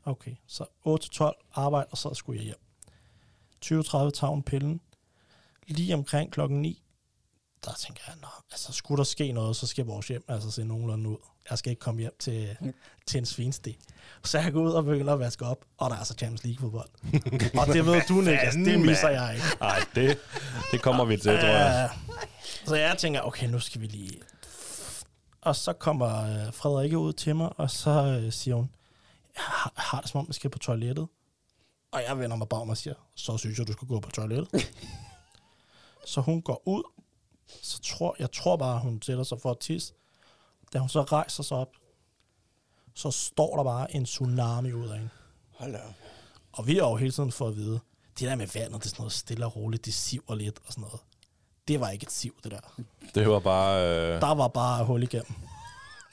Okay, 0.05 0.37
så 0.47 0.65
8-12 0.87 1.51
arbejde, 1.53 1.87
og 1.91 1.99
så 1.99 2.15
skulle 2.15 2.39
jeg 2.39 2.45
hjem. 2.45 2.59
20-30 3.65 3.71
tager 4.11 4.27
hun 4.27 4.43
pillen. 4.43 4.81
Lige 5.67 5.95
omkring 5.95 6.33
klokken 6.33 6.63
9, 6.63 6.83
der 7.65 7.73
tænker 7.73 8.03
jeg, 8.07 8.15
Nå, 8.21 8.29
altså 8.53 8.73
skulle 8.73 8.99
der 8.99 9.05
ske 9.05 9.33
noget, 9.33 9.57
så 9.57 9.67
skal 9.67 9.85
vores 9.87 10.09
hjem 10.09 10.25
altså 10.29 10.51
se 10.51 10.65
nogenlunde 10.65 11.11
ud. 11.11 11.17
Jeg 11.51 11.59
skal 11.59 11.71
ikke 11.71 11.81
komme 11.81 12.01
hjem 12.01 12.13
til, 12.19 12.57
til 13.07 13.19
en 13.19 13.27
svinstig. 13.27 13.79
Så 14.25 14.39
jeg 14.39 14.53
går 14.53 14.63
ud 14.63 14.73
og 14.73 14.85
begynder 14.85 15.13
at 15.13 15.19
vaske 15.19 15.45
op, 15.45 15.65
og 15.79 15.91
der 15.91 15.97
er 15.97 16.05
så 16.05 16.15
Champions 16.15 16.45
League-fodbold. 16.45 16.89
og 17.61 17.67
det 17.67 17.87
ved 17.87 18.03
du, 18.09 18.15
Niklas, 18.15 18.55
det 18.55 18.81
misser 18.81 19.09
jeg 19.09 19.35
ikke. 19.35 19.47
Nej, 19.61 19.79
det, 19.95 20.19
det 20.73 20.83
kommer 20.83 21.05
vi 21.05 21.17
til, 21.17 21.31
tror 21.31 21.49
jeg. 21.49 21.91
Øh, 22.09 22.15
så 22.67 22.75
jeg 22.75 22.99
tænker, 22.99 23.21
okay, 23.21 23.47
nu 23.47 23.59
skal 23.61 23.81
vi 23.81 23.87
lige... 23.87 24.21
Og 25.41 25.57
så 25.57 25.73
kommer 25.73 26.23
øh, 26.23 26.53
Frederikke 26.53 26.99
ud 26.99 27.13
til 27.13 27.37
mig, 27.37 27.51
og 27.57 27.71
så 27.71 27.91
øh, 27.91 28.33
siger 28.33 28.55
hun, 28.55 28.71
jeg 29.37 29.43
har, 29.45 29.73
har 29.77 30.01
det 30.01 30.11
som 30.11 30.21
om, 30.21 30.27
jeg 30.27 30.35
skal 30.35 30.51
på 30.51 30.59
toilettet. 30.59 31.09
Og 31.93 32.03
jeg 32.09 32.19
vender 32.19 32.37
mig 32.37 32.49
bag 32.49 32.67
mig 32.67 32.71
og 32.71 32.77
siger, 32.77 32.95
så 33.15 33.37
synes 33.37 33.59
jeg, 33.59 33.67
du 33.67 33.73
skal 33.73 33.89
gå 33.89 34.01
på 34.01 34.11
toilettet. 34.11 34.73
så 36.13 36.21
hun 36.21 36.43
går 36.43 36.63
ud, 36.67 36.83
så 37.63 37.81
tror, 37.81 38.17
jeg 38.19 38.33
tror 38.33 38.57
bare, 38.57 38.81
hun 38.81 39.03
sætter 39.03 39.25
sig 39.25 39.41
for 39.41 39.51
at 39.51 39.59
tisse. 39.59 39.95
Da 40.73 40.79
hun 40.79 40.89
så 40.89 41.03
rejser 41.03 41.43
sig 41.43 41.57
op, 41.57 41.73
så 42.95 43.11
står 43.11 43.57
der 43.57 43.65
bare 43.65 43.95
en 43.97 44.05
tsunami 44.05 44.73
ud 44.73 44.89
af 44.89 44.95
hende. 44.95 45.09
Hold 45.51 45.73
da. 45.73 45.79
op. 45.79 45.95
Og 46.53 46.67
vi 46.67 46.75
har 46.75 46.89
jo 46.89 46.97
hele 46.97 47.13
tiden 47.13 47.33
fået 47.33 47.51
at 47.51 47.57
vide, 47.57 47.81
det 48.19 48.29
der 48.29 48.37
med 48.37 48.47
vandet, 48.55 48.73
det 48.73 48.85
er 48.85 48.89
sådan 48.89 49.01
noget 49.03 49.13
stille 49.13 49.47
og 49.47 49.57
roligt, 49.57 49.85
det 49.85 49.95
siver 49.95 50.35
lidt 50.35 50.59
og 50.67 50.73
sådan 50.73 50.83
noget. 50.83 51.01
Det 51.69 51.81
var 51.81 51.91
ikke 51.91 52.05
et 52.05 52.13
siv, 52.13 52.35
det 52.45 52.53
der. 52.53 52.83
Det 53.15 53.29
var 53.29 53.39
bare, 53.39 53.89
øh, 53.89 54.21
Der 54.21 54.35
var 54.35 54.49
bare 54.49 54.85
hul 54.85 55.03
igennem. 55.03 55.35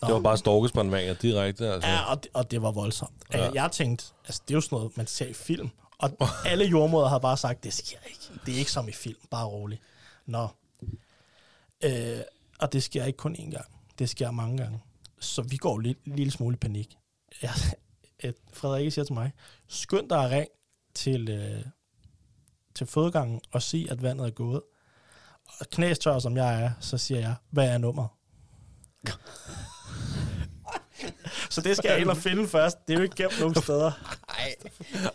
Det 0.08 0.14
var 0.14 0.20
bare 0.20 0.38
storkespandvanger 0.38 1.14
direkte. 1.14 1.74
Altså. 1.74 1.90
Ja, 1.90 2.12
og 2.12 2.24
det, 2.24 2.32
og 2.34 2.52
det 2.52 2.62
var 2.62 2.72
voldsomt. 2.72 3.24
Ja. 3.34 3.46
Ja. 3.46 3.52
Jeg 3.54 3.72
tænkte, 3.72 4.06
altså 4.26 4.42
det 4.48 4.54
er 4.54 4.58
jo 4.58 4.62
sådan 4.62 4.76
noget, 4.76 4.98
man 4.98 5.08
ser 5.08 5.26
i 5.26 5.34
film. 5.34 5.70
Og 5.98 6.12
alle 6.46 6.66
jordmoder 6.66 7.08
havde 7.08 7.22
bare 7.22 7.38
sagt, 7.38 7.64
det 7.64 7.74
sker 7.74 7.98
ikke. 8.08 8.42
Det 8.46 8.54
er 8.54 8.58
ikke 8.58 8.72
som 8.72 8.88
i 8.90 8.92
film, 8.92 9.18
bare 9.30 9.46
roligt. 9.46 9.82
Nå. 10.26 10.48
Øh, 11.84 12.20
og 12.60 12.74
det 12.74 12.84
sker 12.84 13.06
ikke 13.06 13.18
kun 13.18 13.36
én 13.36 13.52
gang. 13.52 13.66
Det 14.00 14.10
sker 14.10 14.32
mange 14.32 14.58
gange. 14.58 14.82
Så 15.20 15.42
vi 15.42 15.58
går 15.58 15.80
lidt 15.80 16.04
en 16.04 16.16
lille 16.16 16.32
smule 16.32 16.54
i 16.54 16.58
panik. 16.58 16.98
Jeg, 17.42 17.52
øh, 18.24 18.34
Frederikke 18.54 18.92
siger 18.92 19.06
til 19.06 19.14
mig, 19.14 19.32
skynd 19.68 20.10
dig 20.10 20.26
at 20.26 20.32
ring 20.32 20.50
til, 20.94 21.30
øh, 21.30 21.66
til 22.76 22.88
fødegangen 22.88 23.42
og 23.52 23.62
sige, 23.62 23.92
at 23.92 24.02
vandet 24.02 24.26
er 24.26 24.32
gået. 24.32 24.62
Og 25.60 25.70
knæstør 25.72 26.20
som 26.20 26.38
jeg 26.38 26.64
er, 26.64 26.72
så 26.80 26.98
siger 26.98 27.20
jeg, 27.20 27.36
hvad 27.50 27.70
er 27.70 27.78
nummer? 27.78 28.08
Så 31.50 31.62
det 31.62 31.78
skal 31.78 32.00
jeg 32.00 32.10
og 32.10 32.18
finde 32.18 32.48
først. 32.48 32.78
Det 32.88 32.94
er 32.94 32.98
jo 32.98 33.04
ikke 33.04 33.16
gemt 33.16 33.40
nogen 33.40 33.56
steder. 33.56 33.92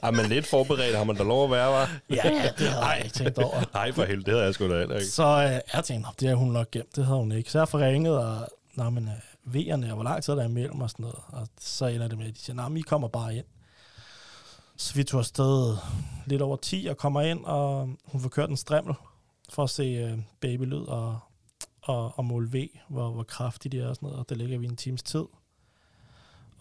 Ej, 0.03 0.11
men 0.11 0.27
lidt 0.27 0.47
forberedt 0.47 0.97
har 0.97 1.05
man 1.05 1.17
da 1.17 1.23
lov 1.23 1.45
at 1.45 1.51
være, 1.51 1.69
var. 1.69 1.91
Ja, 2.11 2.15
ja, 2.29 2.51
det 2.59 2.69
havde 2.69 2.85
jeg 2.87 3.01
ikke 3.05 3.15
tænkt 3.17 3.39
over. 3.39 3.61
Nej, 3.75 3.93
for 3.93 4.05
helvede, 4.05 4.25
det 4.25 4.35
havde 4.35 4.45
jeg 4.45 4.55
sgu 4.55 4.69
da 4.71 4.79
heller 4.79 4.95
ikke. 4.95 5.07
Så 5.07 5.23
øh, 5.25 5.61
jeg 5.75 5.85
tænkte, 5.85 6.09
"Nå, 6.09 6.15
det 6.21 6.29
har 6.29 6.35
hun 6.35 6.49
nok 6.53 6.71
gemt. 6.71 6.97
Det 6.97 7.05
havde 7.07 7.19
hun 7.19 7.33
ikke. 7.33 7.51
Så 7.51 7.59
jeg 7.59 7.69
får 7.69 7.79
ringet, 7.79 8.19
og 8.19 8.49
Nå, 8.75 8.91
men, 8.91 9.09
øh, 9.09 9.55
V'erne, 9.55 9.89
og 9.89 9.95
hvor 9.95 10.03
lang 10.05 10.23
tid 10.23 10.33
er 10.33 10.37
der 10.37 10.45
imellem 10.45 10.81
og 10.81 10.91
sådan 10.91 11.03
noget. 11.03 11.19
Og 11.29 11.49
så 11.61 11.87
ender 11.87 12.09
det 12.09 12.19
med, 12.19 12.27
at 12.27 12.35
de 12.35 12.41
siger, 12.41 12.57
nej, 12.57 12.69
men 12.69 12.77
I 12.79 12.81
kommer 12.81 13.09
bare 13.09 13.37
ind. 13.37 13.45
Så 14.77 14.95
vi 14.95 15.05
tog 15.05 15.19
afsted 15.21 15.77
lidt 16.27 16.43
over 16.43 16.57
10 16.57 16.87
og 16.91 16.97
kommer 16.97 17.21
ind, 17.21 17.45
og 17.45 17.89
hun 18.05 18.21
får 18.21 18.29
kørt 18.29 18.51
en 18.51 18.57
strimmel 18.57 18.95
for 19.51 19.63
at 19.65 19.71
se 19.71 19.83
øh, 19.83 20.19
babylyd 20.41 20.83
og, 20.87 21.19
og, 21.83 22.19
og 22.19 22.25
måle 22.25 22.49
V, 22.53 22.69
hvor, 22.89 23.11
hvor 23.11 23.23
kraftig 23.23 23.73
de 23.73 23.81
er 23.81 23.89
og 23.89 23.95
sådan 23.95 24.07
noget. 24.07 24.19
Og 24.21 24.29
det 24.29 24.37
ligger 24.37 24.59
vi 24.59 24.67
en 24.67 24.77
times 24.77 25.03
tid. 25.03 25.25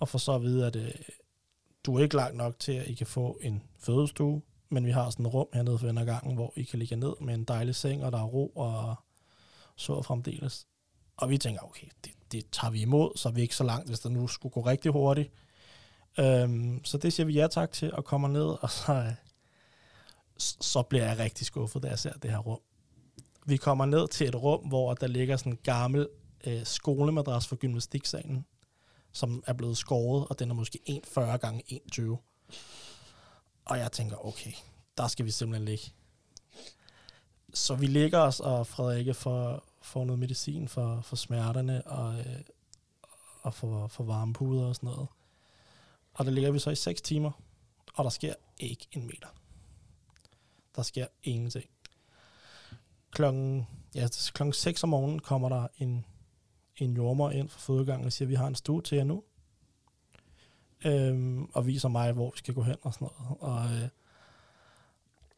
Og 0.03 0.09
får 0.09 0.19
så 0.19 0.31
at 0.31 0.41
vide, 0.41 0.65
at 0.65 0.75
øh, 0.75 0.91
du 1.85 1.95
er 1.95 2.03
ikke 2.03 2.15
langt 2.15 2.37
nok 2.37 2.59
til, 2.59 2.71
at 2.71 2.87
I 2.87 2.93
kan 2.93 3.07
få 3.07 3.39
en 3.41 3.63
fødestue, 3.79 4.41
men 4.69 4.85
vi 4.85 4.91
har 4.91 5.09
sådan 5.09 5.25
et 5.25 5.33
rum 5.33 5.47
hernede 5.53 5.79
for 5.79 5.87
enden 5.87 6.05
gangen, 6.05 6.35
hvor 6.35 6.53
I 6.55 6.63
kan 6.63 6.79
ligge 6.79 6.95
ned 6.95 7.13
med 7.21 7.33
en 7.33 7.43
dejlig 7.43 7.75
seng, 7.75 8.05
og 8.05 8.11
der 8.11 8.17
er 8.17 8.23
ro 8.23 8.47
og 8.47 8.95
så 9.75 10.01
fremdeles. 10.01 10.67
Og 11.17 11.29
vi 11.29 11.37
tænker, 11.37 11.61
okay, 11.61 11.87
det, 12.05 12.11
det 12.31 12.45
tager 12.51 12.71
vi 12.71 12.81
imod, 12.81 13.11
så 13.15 13.29
er 13.29 13.33
vi 13.33 13.41
ikke 13.41 13.55
så 13.55 13.63
langt, 13.63 13.87
hvis 13.87 13.99
det 13.99 14.11
nu 14.11 14.27
skulle 14.27 14.53
gå 14.53 14.61
rigtig 14.61 14.91
hurtigt. 14.91 15.31
Øhm, 16.19 16.85
så 16.85 16.97
det 16.97 17.13
siger 17.13 17.27
vi 17.27 17.33
ja 17.33 17.47
tak 17.47 17.71
til, 17.71 17.93
og 17.93 18.05
kommer 18.05 18.27
ned, 18.27 18.55
og 18.61 18.69
så, 18.69 18.93
øh, 18.93 19.13
så 20.37 20.81
bliver 20.81 21.05
jeg 21.05 21.19
rigtig 21.19 21.45
skuffet, 21.45 21.83
da 21.83 21.87
jeg 21.87 21.99
ser 21.99 22.13
det 22.13 22.31
her 22.31 22.37
rum. 22.37 22.59
Vi 23.45 23.57
kommer 23.57 23.85
ned 23.85 24.07
til 24.07 24.27
et 24.27 24.35
rum, 24.35 24.59
hvor 24.67 24.93
der 24.93 25.07
ligger 25.07 25.37
sådan 25.37 25.53
en 25.53 25.59
gammel 25.63 26.07
øh, 26.47 26.65
skolemadras 26.65 27.47
for 27.47 27.55
gymnastiksalen, 27.55 28.45
som 29.13 29.43
er 29.47 29.53
blevet 29.53 29.77
skåret, 29.77 30.27
og 30.27 30.39
den 30.39 30.49
er 30.49 30.53
måske 30.53 30.79
1,40 30.89 31.21
gange 31.21 31.81
1,20. 31.91 32.01
Og 33.65 33.77
jeg 33.77 33.91
tænker, 33.91 34.25
okay, 34.25 34.51
der 34.97 35.07
skal 35.07 35.25
vi 35.25 35.31
simpelthen 35.31 35.65
ligge. 35.65 35.91
Så 37.53 37.75
vi 37.75 37.85
ligger 37.85 38.19
os, 38.19 38.39
og 38.39 38.67
Frederikke 38.67 39.13
får, 39.13 39.63
får 39.81 40.05
noget 40.05 40.19
medicin 40.19 40.67
for, 40.67 41.01
for 41.01 41.15
smerterne, 41.15 41.87
og, 41.87 42.19
øh, 42.19 42.39
og 43.41 43.53
for, 43.53 43.87
for 43.87 44.03
varmepuder 44.03 44.65
og 44.65 44.75
sådan 44.75 44.87
noget. 44.87 45.07
Og 46.13 46.25
der 46.25 46.31
ligger 46.31 46.51
vi 46.51 46.59
så 46.59 46.69
i 46.69 46.75
6 46.75 47.01
timer, 47.01 47.31
og 47.93 48.03
der 48.03 48.09
sker 48.09 48.33
ikke 48.57 48.87
en 48.91 49.07
meter. 49.07 49.27
Der 50.75 50.81
sker 50.81 51.07
ingenting. 51.23 51.69
Klokken, 53.11 53.67
ja, 53.95 54.07
klokken 54.33 54.53
6 54.53 54.83
om 54.83 54.89
morgenen 54.89 55.19
kommer 55.19 55.49
der 55.49 55.67
en, 55.77 56.05
en 56.77 56.93
jordmor 56.93 57.31
ind 57.31 57.49
fra 57.49 57.59
fødegangen 57.59 58.05
og 58.05 58.13
siger, 58.13 58.27
vi 58.27 58.35
har 58.35 58.47
en 58.47 58.55
stue 58.55 58.81
til 58.81 58.95
jer 58.95 59.03
nu. 59.03 59.23
Øhm, 60.85 61.43
og 61.53 61.67
viser 61.67 61.89
mig, 61.89 62.11
hvor 62.11 62.31
vi 62.31 62.37
skal 62.37 62.53
gå 62.53 62.61
hen 62.61 62.75
og 62.81 62.93
sådan 62.93 63.07
noget. 63.19 63.37
Og 63.39 63.75
øh, 63.75 63.89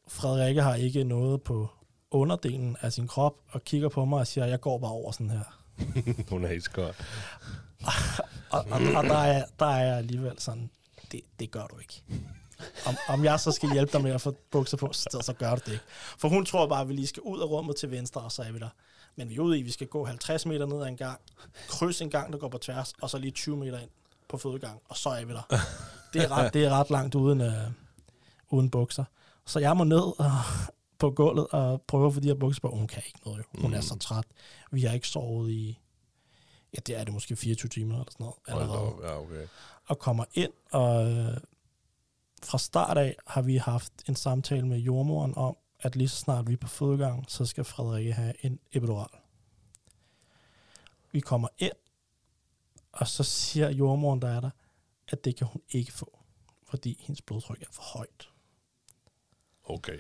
Frederikke 0.08 0.62
har 0.62 0.76
ikke 0.76 1.04
noget 1.04 1.44
på 1.44 1.70
underdelen 2.12 2.78
af 2.82 2.94
sin 2.94 3.08
krop, 3.08 3.36
og 3.50 3.64
kigger 3.64 3.90
på 3.90 4.06
mig 4.06 4.20
og 4.20 4.28
siger, 4.28 4.46
jeg 4.46 4.62
går 4.62 4.78
bare 4.78 4.92
over 4.92 5.12
sådan 5.12 5.30
her. 5.30 5.62
Hun 6.30 6.46
er 6.46 6.52
iskold. 6.52 6.94
Og, 8.50 8.66
og, 8.72 8.82
og 8.96 9.04
der, 9.04 9.18
er, 9.18 9.46
der 9.60 9.66
er 9.66 9.86
jeg 9.86 9.98
alligevel 9.98 10.40
sådan, 10.40 10.70
det, 11.12 11.22
det 11.40 11.52
gør 11.52 11.68
du 11.68 11.78
ikke. 11.80 12.04
Om, 12.86 12.96
om 13.08 13.24
jeg 13.24 13.40
så 13.40 13.52
skal 13.52 13.72
hjælpe 13.72 13.92
dig 13.94 14.02
med 14.04 14.12
at 14.12 14.22
få 14.22 14.36
bukser 14.52 14.78
på, 14.78 14.94
så, 14.94 15.20
så 15.22 15.34
gør 15.34 15.56
du 15.56 15.62
det 15.66 15.72
ikke. 15.72 15.84
For 16.18 16.30
hun 16.30 16.46
tror 16.46 16.68
bare, 16.68 16.82
at 16.82 16.88
vi 16.88 16.94
lige 16.94 17.08
skal 17.08 17.22
ud 17.22 17.42
af 17.42 17.46
rummet 17.46 17.76
til 17.76 17.92
venstre, 17.92 18.22
og 18.22 18.32
så 18.32 18.42
er 18.42 18.52
vi 18.52 18.60
der. 18.60 18.70
Men 19.16 19.30
vi 19.30 19.36
er 19.36 19.40
ude 19.40 19.58
i, 19.58 19.60
at 19.60 19.66
vi 19.66 19.72
skal 19.72 19.88
gå 19.88 20.06
50 20.06 20.46
meter 20.46 20.66
ned 20.66 20.82
ad 20.82 20.88
en 20.88 20.98
gang, 20.98 21.20
krydse 21.68 22.04
en 22.04 22.10
gang, 22.10 22.34
der 22.34 22.40
går 22.40 22.50
på 22.50 22.58
tværs, 22.58 22.94
og 23.02 23.10
så 23.10 23.18
lige 23.18 23.32
20 23.32 23.58
meter 23.58 23.80
ind 23.80 23.90
på 24.28 24.38
fødegang, 24.38 24.82
og 24.90 24.98
så 24.98 25.10
er 25.10 25.26
vi 25.26 25.34
der. 25.34 25.58
Det 26.14 26.24
er 26.24 26.32
ret, 26.32 26.54
det 26.54 26.66
er 26.66 26.70
ret 26.70 26.90
langt 26.90 27.16
uden, 27.16 27.42
øh, 27.42 27.72
uden 28.50 28.70
bukser. 28.70 29.04
Så 29.46 29.60
jeg 29.60 29.78
må 29.78 29.84
ned 29.84 30.20
og, 30.20 30.32
på 31.00 31.12
gulvet 31.12 31.48
og 31.48 31.82
prøve 31.82 32.08
at 32.08 32.14
få 32.14 32.20
de 32.20 32.28
her 32.28 32.36
bukser 32.36 32.62
på. 32.62 32.70
Hun 32.70 32.88
kan 32.88 33.04
ikke 33.06 33.20
noget, 33.26 33.38
jo. 33.38 33.62
Hun 33.62 33.74
er 33.74 33.82
så 33.82 33.98
træt. 33.98 34.26
Vi 34.72 34.82
har 34.82 34.94
ikke 34.94 35.08
sovet 35.08 35.52
i, 35.52 35.80
ja, 36.74 36.80
det 36.88 37.00
er 37.00 37.04
det 37.04 37.14
måske 37.14 37.36
24 37.36 37.70
timer 37.70 37.94
eller 37.94 38.12
sådan 38.12 38.24
noget. 38.24 38.36
Hold 38.48 38.62
allerede 38.62 38.94
op. 38.94 39.04
Ja, 39.04 39.20
okay. 39.20 39.48
og 39.86 40.00
kommer 40.00 40.26
ind, 40.34 40.52
og 40.72 41.12
øh, 41.12 41.38
fra 42.44 42.58
start 42.58 42.98
af 42.98 43.16
har 43.28 43.42
vi 43.42 43.58
haft 43.58 43.94
en 44.08 44.16
samtale 44.16 44.68
med 44.68 44.78
jordmoren 44.78 45.34
om, 45.38 45.58
at 45.86 45.96
lige 45.96 46.10
så 46.10 46.16
snart 46.16 46.48
vi 46.48 46.54
er 46.54 46.58
på 46.58 46.68
fødegang, 46.68 47.26
så 47.28 47.46
skal 47.46 47.64
Frederikke 47.64 48.14
have 48.14 48.46
en 48.46 48.60
epidural. 48.72 49.20
Vi 51.12 51.20
kommer 51.20 51.48
ind, 51.58 51.74
og 52.92 53.08
så 53.08 53.24
siger 53.24 53.70
jordmoren, 53.70 54.22
der 54.22 54.28
er 54.28 54.40
der, 54.40 54.50
at 55.08 55.26
det 55.26 55.36
kan 55.36 55.48
hun 55.48 55.62
ikke 55.70 55.94
få, 55.94 56.20
fordi 56.64 56.98
hendes 57.02 57.22
blodtryk 57.22 57.62
er 57.62 57.72
for 57.72 57.82
højt. 57.82 58.30
Okay. 59.64 60.00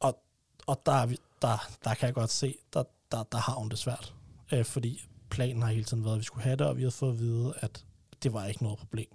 Og, 0.00 0.22
og 0.66 0.82
der, 0.86 0.92
er 0.92 1.06
vi, 1.06 1.18
der, 1.42 1.70
der 1.84 1.94
kan 1.94 2.06
jeg 2.06 2.14
godt 2.14 2.30
se, 2.30 2.58
der, 2.72 2.84
der, 3.12 3.22
der 3.22 3.38
har 3.38 3.54
hun 3.54 3.68
det 3.68 3.78
svært. 3.78 4.14
Øh, 4.52 4.64
fordi 4.64 5.08
planen 5.30 5.62
har 5.62 5.68
hele 5.70 5.84
tiden 5.84 6.04
været, 6.04 6.14
at 6.14 6.18
vi 6.18 6.24
skulle 6.24 6.44
have 6.44 6.56
det, 6.56 6.66
og 6.66 6.76
vi 6.76 6.82
har 6.82 6.90
fået 6.90 7.12
at 7.12 7.18
vide, 7.18 7.54
at 7.56 7.84
det 8.22 8.32
var 8.32 8.46
ikke 8.46 8.62
noget 8.62 8.78
problem. 8.78 9.14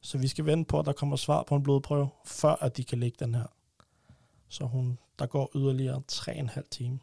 Så 0.00 0.18
vi 0.18 0.28
skal 0.28 0.46
vente 0.46 0.68
på, 0.68 0.78
at 0.78 0.86
der 0.86 0.92
kommer 0.92 1.16
svar 1.16 1.42
på 1.42 1.56
en 1.56 1.62
blodprøve, 1.62 2.08
før 2.24 2.54
at 2.54 2.76
de 2.76 2.84
kan 2.84 3.00
lægge 3.00 3.16
den 3.24 3.34
her. 3.34 3.46
Så 4.54 4.64
hun, 4.64 4.98
der 5.18 5.26
går 5.26 5.50
yderligere 5.56 6.02
3,5 6.12 6.68
time, 6.70 6.98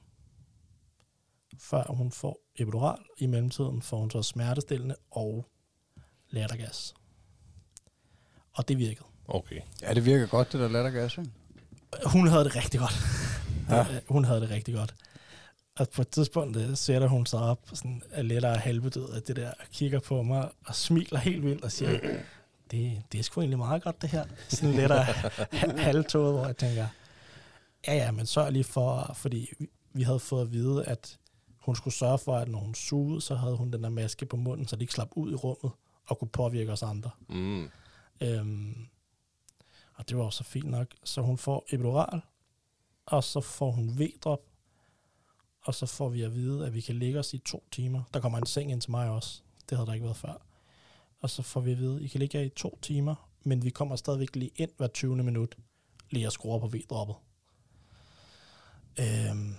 før 1.59 1.83
hun 1.89 2.11
får 2.11 2.39
epidural. 2.55 2.99
I 3.17 3.25
mellemtiden 3.25 3.81
får 3.81 3.97
hun 3.97 4.11
så 4.11 4.23
smertestillende 4.23 4.95
og 5.11 5.45
lattergas. 6.29 6.93
Og 8.53 8.67
det 8.67 8.77
virkede. 8.77 9.07
Okay. 9.27 9.61
Ja, 9.81 9.93
det 9.93 10.05
virker 10.05 10.27
godt, 10.27 10.51
det 10.51 10.59
der 10.59 10.67
lattergas, 10.67 11.17
ikke? 11.17 11.31
Hun 12.05 12.27
havde 12.27 12.43
det 12.43 12.55
rigtig 12.55 12.79
godt. 12.79 12.93
Ja. 13.69 13.75
Ja. 13.75 13.99
Hun 14.15 14.25
havde 14.25 14.41
det 14.41 14.49
rigtig 14.49 14.75
godt. 14.75 14.95
Og 15.79 15.89
på 15.89 16.01
et 16.01 16.09
tidspunkt 16.09 16.57
øh, 16.57 16.77
sætter 16.77 17.07
hun 17.07 17.25
sig 17.25 17.39
op, 17.39 17.59
sådan 17.73 18.01
er 18.11 18.21
lettere 18.21 18.55
halvbedød 18.55 19.09
af 19.09 19.21
det 19.21 19.35
der, 19.35 19.51
og 19.51 19.65
kigger 19.71 19.99
på 19.99 20.23
mig 20.23 20.49
og 20.65 20.75
smiler 20.75 21.19
helt 21.19 21.43
vildt 21.43 21.63
og 21.63 21.71
siger, 21.71 21.99
det, 22.71 23.03
det 23.11 23.19
er 23.19 23.23
sgu 23.23 23.41
egentlig 23.41 23.57
meget 23.57 23.83
godt 23.83 24.01
det 24.01 24.09
her. 24.09 24.25
Sådan 24.47 24.75
lettere 24.75 25.03
halvtået, 25.87 26.33
hvor 26.33 26.45
jeg 26.45 26.57
tænker, 26.57 26.87
ja 27.87 27.93
ja, 27.93 28.11
men 28.11 28.25
sørg 28.25 28.51
lige 28.51 28.63
for, 28.63 29.11
fordi 29.15 29.49
vi- 29.93 30.03
havde 30.03 30.19
fået 30.19 30.41
at 30.41 30.51
vide, 30.51 30.85
at 30.85 31.19
hun 31.59 31.75
skulle 31.75 31.93
sørge 31.93 32.17
for, 32.17 32.35
at 32.37 32.47
når 32.47 32.59
hun 32.59 32.75
sugede, 32.75 33.21
så 33.21 33.35
havde 33.35 33.55
hun 33.57 33.71
den 33.73 33.83
der 33.83 33.89
maske 33.89 34.25
på 34.25 34.35
munden, 34.37 34.67
så 34.67 34.75
det 34.75 34.81
ikke 34.81 34.93
slap 34.93 35.09
ud 35.15 35.31
i 35.31 35.35
rummet 35.35 35.71
og 36.07 36.19
kunne 36.19 36.29
påvirke 36.29 36.71
os 36.71 36.83
andre. 36.83 37.09
Mm. 37.29 37.69
Øhm, 38.21 38.87
og 39.93 40.09
det 40.09 40.17
var 40.17 40.23
også 40.23 40.43
fint 40.43 40.69
nok. 40.69 40.87
Så 41.03 41.21
hun 41.21 41.37
får 41.37 41.65
epidural, 41.71 42.21
og 43.05 43.23
så 43.23 43.41
får 43.41 43.71
hun 43.71 43.99
V-drop, 43.99 44.39
og 45.61 45.75
så 45.75 45.85
får 45.85 46.09
vi 46.09 46.21
at 46.21 46.35
vide, 46.35 46.65
at 46.67 46.73
vi 46.73 46.81
kan 46.81 46.95
ligge 46.95 47.19
os 47.19 47.33
i 47.33 47.37
to 47.37 47.63
timer. 47.71 48.03
Der 48.13 48.19
kommer 48.19 48.37
en 48.37 48.45
seng 48.45 48.71
ind 48.71 48.81
til 48.81 48.91
mig 48.91 49.09
også. 49.09 49.41
Det 49.69 49.77
havde 49.77 49.87
der 49.87 49.93
ikke 49.93 50.03
været 50.05 50.17
før. 50.17 50.33
Og 51.19 51.29
så 51.29 51.41
får 51.41 51.61
vi 51.61 51.71
at 51.71 51.77
vide, 51.77 51.95
at 51.95 52.01
I 52.01 52.07
kan 52.07 52.19
ligge 52.19 52.37
her 52.37 52.45
i 52.45 52.49
to 52.49 52.79
timer, 52.81 53.29
men 53.43 53.63
vi 53.63 53.69
kommer 53.69 53.95
stadigvæk 53.95 54.35
lige 54.35 54.51
ind 54.55 54.69
hver 54.77 54.87
20. 54.87 55.15
minut, 55.23 55.55
lige 56.09 56.25
at 56.27 56.33
skrue 56.33 56.59
på 56.59 56.67
V-droppet. 56.67 57.15
Øhm, 58.99 59.55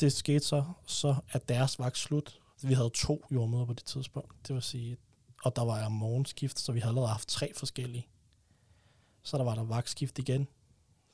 det 0.00 0.12
skete 0.12 0.44
så, 0.44 0.64
så 0.86 1.16
at 1.30 1.48
deres 1.48 1.78
vagt 1.78 1.98
slut. 1.98 2.40
Vi 2.62 2.74
havde 2.74 2.90
to 2.90 3.26
jordmøder 3.30 3.64
på 3.64 3.72
det 3.72 3.84
tidspunkt. 3.84 4.48
Det 4.48 4.54
vil 4.54 4.62
sige, 4.62 4.96
og 5.42 5.56
der 5.56 5.64
var 5.64 5.78
jeg 5.78 5.92
morgenskift, 5.92 6.58
så 6.58 6.72
vi 6.72 6.80
havde 6.80 6.90
allerede 6.90 7.08
haft 7.08 7.28
tre 7.28 7.52
forskellige. 7.54 8.06
Så 9.22 9.38
der 9.38 9.44
var 9.44 9.54
der 9.54 9.62
vagtskift 9.64 10.18
igen, 10.18 10.48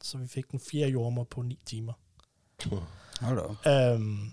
så 0.03 0.19
vi 0.19 0.27
fik 0.27 0.51
den 0.51 0.61
fjerde 0.61 0.91
jordmor 0.91 1.25
på 1.25 1.43
ni 1.43 1.59
timer. 1.67 1.93
Hold 3.21 3.57
da. 3.65 3.95
Øhm, 3.95 4.33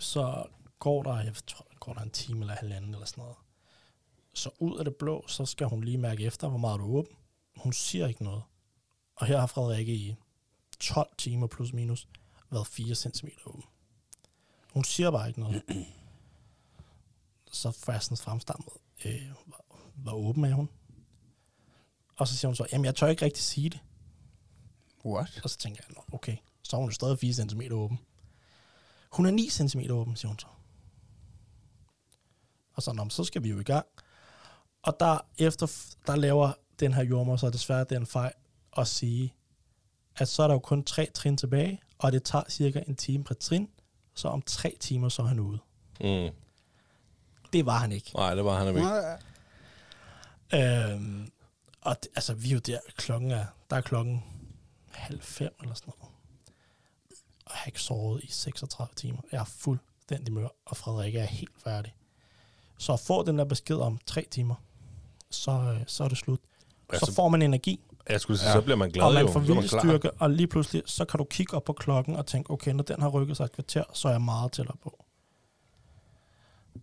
så 0.00 0.44
går 0.78 1.02
der, 1.02 1.20
jeg 1.20 1.34
tror, 1.46 1.66
går 1.80 1.92
der 1.92 2.00
en 2.00 2.10
time 2.10 2.40
eller 2.40 2.54
halvanden 2.54 2.94
eller 2.94 3.06
sådan 3.06 3.22
noget. 3.22 3.36
Så 4.34 4.50
ud 4.58 4.78
af 4.78 4.84
det 4.84 4.96
blå, 4.96 5.24
så 5.28 5.46
skal 5.46 5.66
hun 5.66 5.84
lige 5.84 5.98
mærke 5.98 6.24
efter, 6.24 6.48
hvor 6.48 6.58
meget 6.58 6.80
du 6.80 6.84
er 6.84 6.98
åben. 6.98 7.16
Hun 7.56 7.72
siger 7.72 8.06
ikke 8.06 8.24
noget. 8.24 8.42
Og 9.16 9.26
her 9.26 9.40
har 9.40 9.46
Frederikke 9.46 9.94
i 9.94 10.14
12 10.82 11.08
timer 11.18 11.46
plus 11.46 11.72
minus 11.72 12.08
været 12.50 12.66
4 12.66 12.94
cm 12.94 13.26
åben. 13.46 13.62
Hun 14.72 14.84
siger 14.84 15.10
bare 15.10 15.28
ikke 15.28 15.40
noget. 15.40 15.62
så 17.52 17.70
sådan 17.72 18.16
fremstammet, 18.16 18.72
øh, 19.04 19.30
hvor, 19.46 19.64
hvor 19.94 20.12
åben 20.12 20.44
er 20.44 20.54
hun? 20.54 20.68
Og 22.16 22.28
så 22.28 22.36
siger 22.36 22.48
hun 22.48 22.56
så, 22.56 22.66
jamen 22.72 22.84
jeg 22.84 22.94
tør 22.94 23.06
ikke 23.06 23.24
rigtig 23.24 23.42
sige 23.42 23.70
det. 23.70 23.80
What? 25.04 25.40
Og 25.44 25.50
så 25.50 25.58
tænker 25.58 25.82
jeg, 25.88 25.94
"Nå, 25.96 26.04
okay, 26.12 26.36
så 26.62 26.76
er 26.76 26.80
hun 26.80 26.88
jo 26.88 26.94
stadig 26.94 27.18
4 27.18 27.32
cm 27.32 27.60
åben. 27.70 27.98
Hun 29.12 29.26
er 29.26 29.30
9 29.30 29.48
cm 29.48 29.80
åben, 29.90 30.16
siger 30.16 30.28
hun 30.28 30.38
så. 30.38 30.46
Og 32.74 32.82
så, 32.82 32.92
"Nå, 32.92 33.08
så 33.08 33.24
skal 33.24 33.42
vi 33.42 33.50
jo 33.50 33.60
i 33.60 33.62
gang. 33.64 33.86
Og 34.82 34.96
der, 35.00 35.18
efter, 35.38 35.94
der 36.06 36.16
laver 36.16 36.52
den 36.80 36.94
her 36.94 37.02
jordmor 37.02 37.36
så 37.36 37.50
desværre 37.50 37.84
den 37.84 38.06
fejl 38.06 38.32
at 38.76 38.88
sige, 38.88 39.34
at 40.16 40.28
så 40.28 40.42
er 40.42 40.46
der 40.46 40.54
jo 40.54 40.58
kun 40.58 40.84
tre 40.84 41.10
trin 41.14 41.36
tilbage, 41.36 41.80
og 41.98 42.12
det 42.12 42.24
tager 42.24 42.44
cirka 42.48 42.82
en 42.86 42.96
time 42.96 43.24
per 43.24 43.34
trin, 43.34 43.68
så 44.14 44.28
om 44.28 44.42
tre 44.42 44.76
timer, 44.80 45.08
så 45.08 45.22
er 45.22 45.26
han 45.26 45.40
ude. 45.40 45.58
Mm. 46.00 46.30
Det 47.52 47.66
var 47.66 47.78
han 47.78 47.92
ikke. 47.92 48.10
Nej, 48.14 48.34
det 48.34 48.44
var 48.44 48.64
han 48.64 48.68
ikke. 48.68 48.88
Øhm, 50.54 51.32
og 51.80 52.02
det, 52.02 52.10
altså, 52.14 52.34
vi 52.34 52.48
er 52.48 52.52
jo 52.52 52.58
der, 52.58 52.78
klokken 52.96 53.30
er, 53.30 53.44
der 53.70 53.76
er 53.76 53.80
klokken 53.80 54.24
halv 54.90 55.22
fem 55.22 55.54
eller 55.60 55.74
sådan 55.74 55.92
noget. 55.96 56.14
Og 57.44 57.50
jeg 57.50 57.58
har 57.58 57.66
ikke 57.66 57.80
sovet 57.80 58.24
i 58.24 58.30
36 58.30 58.94
timer. 58.96 59.18
Jeg 59.32 59.40
er 59.40 59.44
fuldstændig 59.44 60.34
mør, 60.34 60.48
og 60.66 60.76
Frederik 60.76 61.14
er 61.14 61.24
helt 61.24 61.62
færdig. 61.64 61.94
Så 62.78 62.92
at 62.92 63.00
få 63.00 63.22
den 63.22 63.38
der 63.38 63.44
besked 63.44 63.76
om 63.76 63.98
tre 64.06 64.26
timer, 64.30 64.54
så, 65.30 65.50
øh, 65.50 65.80
så 65.86 66.04
er 66.04 66.08
det 66.08 66.18
slut. 66.18 66.40
Så 66.92 67.12
får 67.12 67.28
man 67.28 67.42
energi, 67.42 67.80
Jeg 68.08 68.20
skulle 68.20 68.38
sige, 68.38 68.48
Ja. 68.48 68.54
så 68.54 68.60
bliver 68.62 68.76
man 68.76 68.90
glad 68.90 69.04
og 69.04 69.14
man 69.14 69.28
får 69.32 69.40
viljestyrke, 69.40 70.10
og 70.10 70.30
lige 70.30 70.46
pludselig, 70.46 70.82
så 70.86 71.04
kan 71.04 71.18
du 71.18 71.24
kigge 71.24 71.56
op 71.56 71.64
på 71.64 71.72
klokken 71.72 72.16
og 72.16 72.26
tænke, 72.26 72.50
okay, 72.50 72.72
når 72.72 72.82
den 72.82 73.02
har 73.02 73.08
rykket 73.08 73.36
sig 73.36 73.44
et 73.44 73.52
kvarter, 73.52 73.84
så 73.94 74.08
er 74.08 74.12
jeg 74.12 74.22
meget 74.22 74.52
tættere 74.52 74.76
på. 74.82 75.04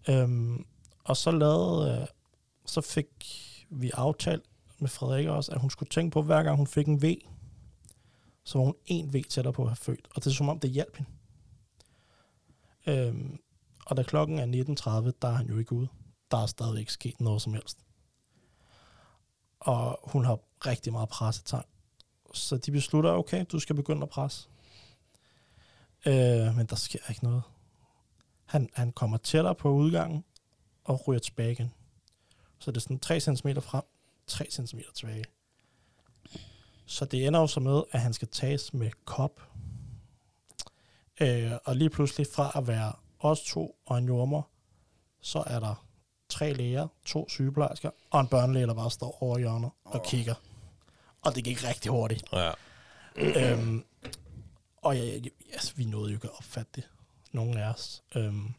Øhm, 0.10 0.66
og 1.04 1.18
så 1.18 1.32
lavede, 1.32 2.02
øh, 2.02 2.08
så 2.66 2.82
fik 2.82 3.06
vi 3.70 3.92
aftalt 3.94 4.44
med 4.80 4.90
Frederik 4.90 5.28
også, 5.28 5.52
at 5.52 5.62
hun 5.62 5.70
skulle 5.70 5.90
tænke 5.90 6.14
på, 6.14 6.22
hver 6.22 6.44
gang 6.44 6.58
hun 6.58 6.68
fik 6.68 6.88
en 6.88 7.02
V, 7.04 7.16
så 8.44 8.58
var 8.58 8.66
hun 8.66 8.76
en 8.86 9.14
V 9.14 9.24
tættere 9.30 9.54
på 9.54 9.62
at 9.62 9.68
have 9.70 9.76
født. 9.76 10.08
Og 10.16 10.24
det 10.24 10.30
er 10.30 10.34
som 10.36 10.50
om, 10.50 10.60
det 10.60 10.70
hjalp 10.70 10.98
hende. 10.98 11.10
Øhm, 12.88 13.40
og 13.86 13.98
da 13.98 14.04
klokken 14.04 14.40
er 14.40 14.46
19.30, 14.46 15.12
der 15.22 15.28
er 15.28 15.32
han 15.36 15.48
jo 15.48 15.58
ikke 15.58 15.74
ude. 15.74 15.88
Der 16.32 16.38
er 16.38 16.46
stadigvæk 16.46 16.80
ikke 16.80 16.94
sket 16.94 17.22
noget 17.22 17.42
som 17.42 17.54
helst. 17.54 17.78
Og 19.60 20.00
hun 20.04 20.26
har 20.26 20.40
rigtig 20.66 20.94
meget 20.94 21.10
pressetang. 21.10 21.66
Så 22.34 22.58
de 22.58 22.72
beslutter, 22.72 23.12
okay, 23.12 23.46
du 23.52 23.60
skal 23.60 23.76
begynde 23.76 24.04
at 24.04 24.10
presse. 24.10 24.50
Øh, 26.06 26.56
men 26.56 26.66
der 26.66 26.76
sker 26.76 27.00
ikke 27.10 27.24
noget. 27.24 27.44
Han, 28.46 28.70
han 28.74 28.92
kommer 28.92 29.18
tættere 29.18 29.56
på 29.56 29.70
udgangen 29.70 30.24
og 30.84 31.08
ryger 31.08 31.20
tilbage 31.20 31.52
igen. 31.52 31.74
Så 32.60 32.72
det 32.72 32.78
er 32.78 32.82
sådan 32.82 33.00
3 33.00 33.20
cm 33.20 33.50
frem, 33.62 33.84
3 34.28 34.46
cm 34.52 34.80
tilbage. 34.96 35.24
Så 36.86 37.06
det 37.06 37.28
ender 37.28 37.40
jo 37.40 37.48
så 37.48 37.60
med, 37.60 37.84
at 37.92 38.02
han 38.02 38.14
skal 38.14 38.28
tages 38.28 38.74
med 38.74 38.92
kop. 39.06 39.42
Øh, 41.22 41.52
og 41.66 41.76
lige 41.76 41.90
pludselig 41.90 42.28
fra 42.36 42.52
at 42.56 42.68
være 42.68 42.94
os 43.20 43.42
to 43.42 43.76
og 43.86 43.98
en 43.98 44.06
jordmor, 44.06 44.48
så 45.22 45.44
er 45.48 45.60
der 45.60 45.86
tre 46.30 46.54
læger, 46.54 46.88
to 47.06 47.30
sygeplejersker 47.30 47.90
og 48.10 48.22
en 48.22 48.28
børnelæge, 48.28 48.68
der 48.68 48.74
bare 48.74 48.92
står 48.92 49.24
over 49.24 49.38
hjørnet 49.38 49.72
og 49.86 50.04
kigger. 50.04 50.36
Og 51.22 51.36
det 51.36 51.44
gik 51.44 51.64
rigtig 51.64 51.92
hurtigt. 51.92 52.24
Ja. 52.34 52.52
øhm, 53.16 53.86
og 54.78 54.98
ja, 54.98 55.06
ja, 55.06 55.20
altså, 55.54 55.74
vi 55.76 55.86
nåede 55.86 56.12
jo 56.12 56.18
ikke 56.18 56.28
at 56.28 56.38
opfatte 56.38 56.72
det, 56.76 56.84
nogen 57.32 57.58
af 57.58 57.70
os. 57.70 58.04
Øhm, 58.16 58.54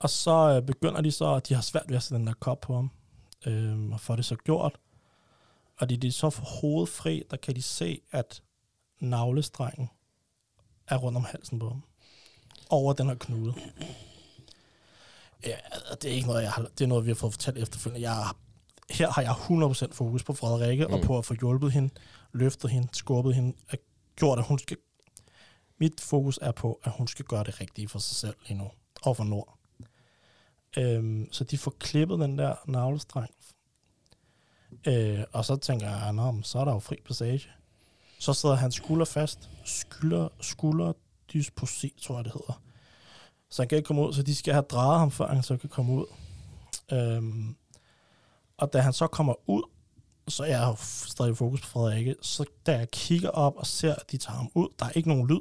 og 0.00 0.10
så 0.10 0.56
øh, 0.56 0.66
begynder 0.66 1.00
de 1.00 1.12
så, 1.12 1.34
at 1.34 1.48
de 1.48 1.54
har 1.54 1.62
svært 1.62 1.84
ved 1.88 1.96
at 1.96 2.02
sætte 2.02 2.18
den 2.18 2.26
der 2.26 2.32
kop 2.32 2.60
på 2.60 2.74
ham, 2.74 2.90
øhm, 3.46 3.92
og 3.92 4.00
får 4.00 4.16
det 4.16 4.24
så 4.24 4.36
gjort. 4.36 4.78
Og 5.76 5.90
de, 5.90 5.96
de 5.96 6.12
så 6.12 6.30
får 6.30 6.44
hovedet 6.60 6.88
fri, 6.88 7.22
der 7.30 7.36
kan 7.36 7.56
de 7.56 7.62
se, 7.62 8.00
at 8.12 8.42
navlestrengen 9.00 9.90
er 10.88 10.96
rundt 10.96 11.16
om 11.16 11.24
halsen 11.24 11.58
på 11.58 11.68
ham. 11.68 11.82
Over 12.70 12.92
den 12.92 13.06
her 13.06 13.14
knude. 13.14 13.54
Ja, 15.44 15.56
det 16.02 16.10
er 16.10 16.14
ikke 16.14 16.26
noget, 16.26 16.42
jeg 16.42 16.52
har, 16.52 16.62
det 16.62 16.80
er 16.84 16.88
noget, 16.88 17.04
vi 17.04 17.10
har 17.10 17.14
fået 17.14 17.32
fortalt 17.32 17.58
efterfølgende. 17.58 18.10
Jeg, 18.10 18.30
her 18.90 19.10
har 19.10 19.22
jeg 19.22 19.30
100% 19.30 19.92
fokus 19.92 20.24
på 20.24 20.32
Frederikke, 20.32 20.86
mm. 20.86 20.92
og 20.92 21.00
på 21.00 21.18
at 21.18 21.24
få 21.24 21.34
hjulpet 21.40 21.72
hende, 21.72 21.94
løftet 22.32 22.70
hende, 22.70 22.88
skubbet 22.92 23.34
hende, 23.34 23.56
at 23.68 23.78
gjort, 24.16 24.38
at 24.38 24.44
hun 24.44 24.58
skal... 24.58 24.76
Mit 25.78 26.00
fokus 26.00 26.38
er 26.42 26.52
på, 26.52 26.80
at 26.84 26.92
hun 26.92 27.08
skal 27.08 27.24
gøre 27.24 27.44
det 27.44 27.60
rigtige 27.60 27.88
for 27.88 27.98
sig 27.98 28.16
selv 28.16 28.34
lige 28.48 28.58
nu, 28.58 28.70
og 29.02 29.16
for 29.16 29.24
Nord. 29.24 29.58
Øhm, 30.76 31.28
så 31.32 31.44
de 31.44 31.58
får 31.58 31.74
klippet 31.78 32.18
den 32.18 32.38
der 32.38 32.54
navlestreng. 32.66 33.30
Øh, 34.86 35.24
og 35.32 35.44
så 35.44 35.56
tænker 35.56 35.88
jeg, 35.88 36.12
Nå, 36.12 36.34
så 36.42 36.58
er 36.58 36.64
der 36.64 36.72
jo 36.72 36.78
fri 36.78 36.96
passage. 37.06 37.48
Så 38.18 38.32
sidder 38.32 38.54
han 38.54 38.72
skulder 38.72 39.04
fast. 39.04 39.50
Skulder, 39.64 40.28
skulder 40.40 40.92
dysposi, 41.34 41.94
tror 42.02 42.16
jeg 42.16 42.24
det 42.24 42.32
hedder. 42.32 42.62
Så 43.50 43.62
han 43.62 43.68
kan 43.68 43.76
ikke 43.78 43.86
komme 43.86 44.02
ud, 44.02 44.12
så 44.12 44.22
de 44.22 44.34
skal 44.34 44.52
have 44.52 44.62
drejet 44.62 44.98
ham, 44.98 45.10
før 45.10 45.28
han 45.28 45.42
så 45.42 45.56
kan 45.56 45.68
komme 45.68 45.92
ud. 45.92 46.06
Øhm, 46.92 47.56
og 48.58 48.72
da 48.72 48.80
han 48.80 48.92
så 48.92 49.06
kommer 49.06 49.50
ud, 49.50 49.62
så 50.28 50.42
er 50.42 50.46
jeg 50.46 50.70
f- 50.70 51.08
stadig 51.10 51.36
fokus 51.36 51.60
på 51.60 51.66
Frederikke, 51.66 52.14
så 52.22 52.44
da 52.66 52.78
jeg 52.78 52.90
kigger 52.90 53.28
op 53.30 53.56
og 53.56 53.66
ser, 53.66 53.94
at 53.94 54.12
de 54.12 54.16
tager 54.16 54.36
ham 54.36 54.50
ud, 54.54 54.68
der 54.78 54.86
er 54.86 54.90
ikke 54.90 55.08
nogen 55.08 55.26
lyd, 55.28 55.40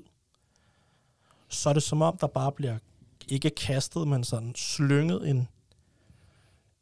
så 1.50 1.70
er 1.70 1.74
det 1.74 1.84
som 1.84 2.02
om, 2.02 2.18
der 2.18 2.28
bare 2.28 2.52
bliver 2.52 2.78
ikke 3.28 3.50
kastet, 3.50 4.08
men 4.08 4.24
sådan 4.24 4.56
slynget 4.56 5.30
en, 5.30 5.48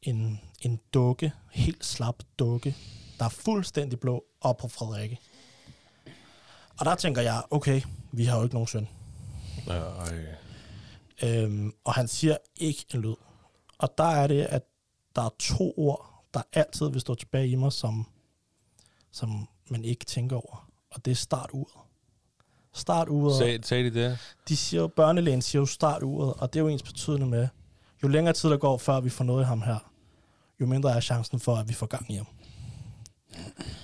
en, 0.02 0.42
en 0.62 0.80
dukke, 0.94 1.32
helt 1.52 1.86
slap 1.86 2.24
dukke, 2.40 2.76
der 3.20 3.26
er 3.26 3.30
fuldstændig 3.30 4.00
blå, 4.00 4.24
op 4.42 4.58
på 4.58 4.68
Frederikke. 4.68 5.20
Og 6.80 6.86
der 6.86 6.96
tænker 6.96 7.22
jeg, 7.22 7.44
okay, 7.52 7.82
vi 8.12 8.26
har 8.26 8.38
jo 8.38 8.44
ikke 8.44 8.56
nogen 8.56 8.68
søn. 8.68 8.88
Ja, 9.68 9.80
ej. 9.80 10.26
Øhm, 11.24 11.74
og 11.84 11.94
han 11.94 12.08
siger 12.08 12.38
ikke 12.58 12.86
en 12.94 13.02
lyd. 13.02 13.16
Og 13.78 13.90
der 13.98 14.04
er 14.04 14.28
det, 14.28 14.42
at 14.42 14.64
der 15.16 15.22
er 15.22 15.30
to 15.40 15.74
ord, 15.78 16.13
der 16.34 16.42
altid 16.54 16.90
vil 16.90 17.02
stå 17.02 17.16
tilbage 17.16 17.48
i 17.48 17.56
mig, 17.56 17.74
som, 17.74 18.06
som 19.12 19.48
man 19.70 19.86
ikke 19.86 20.06
tænker 20.06 20.36
over. 20.36 20.70
Og 20.92 21.06
det 21.06 21.12
er 21.12 21.16
starturet. 21.16 21.84
Starturet. 22.74 23.38
Sag, 23.38 23.66
sagde 23.66 23.84
de 23.92 23.94
det? 24.04 24.18
De 24.48 24.58
siger 24.58 24.82
jo, 24.82 24.88
børnelægen 24.88 25.42
siger 25.42 25.60
jo 25.60 25.66
starturet, 25.66 26.34
og 26.34 26.54
det 26.54 26.60
er 26.60 26.64
jo 26.64 26.68
ens 26.70 26.84
betydende 26.84 27.28
med, 27.28 27.48
jo 28.04 28.08
længere 28.08 28.34
tid 28.34 28.50
der 28.50 28.58
går, 28.58 28.78
før 28.78 29.00
vi 29.00 29.10
får 29.10 29.24
noget 29.24 29.44
i 29.44 29.46
ham 29.46 29.62
her, 29.62 29.92
jo 30.62 30.66
mindre 30.66 30.92
er 30.96 31.00
chancen 31.00 31.40
for, 31.40 31.56
at 31.56 31.70
vi 31.70 31.74
får 31.74 31.86
gang 31.86 32.12
i 32.12 32.16
ham. 32.16 32.26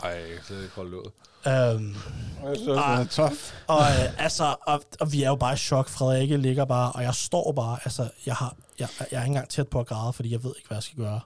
Ej, 0.03 0.09
jeg 0.09 0.39
kan 0.47 0.61
ikke 0.63 0.75
holde 0.75 0.97
ud. 0.97 1.11
Øhm, 1.47 1.95
Jeg 2.43 2.55
synes, 2.55 2.67
det 2.67 3.23
er. 3.23 3.31
Og, 3.67 3.79
øh, 3.81 4.23
altså, 4.23 4.55
og, 4.67 4.81
og 4.99 5.11
vi 5.11 5.23
er 5.23 5.29
jo 5.29 5.35
bare 5.35 5.53
i 5.53 5.57
chok. 5.57 5.89
Frederikke 5.89 6.37
ligger 6.37 6.65
bare, 6.65 6.91
og 6.91 7.03
jeg 7.03 7.15
står 7.15 7.51
bare, 7.51 7.79
altså, 7.83 8.09
jeg, 8.25 8.35
har, 8.35 8.55
jeg, 8.79 8.89
jeg 8.99 9.17
er 9.17 9.21
ikke 9.21 9.27
engang 9.27 9.49
tæt 9.49 9.67
på 9.67 9.79
at 9.79 9.87
græde, 9.87 10.13
fordi 10.13 10.31
jeg 10.31 10.43
ved 10.43 10.53
ikke, 10.57 10.67
hvad 10.67 10.75
jeg 10.75 10.83
skal 10.83 10.97
gøre. 10.97 11.19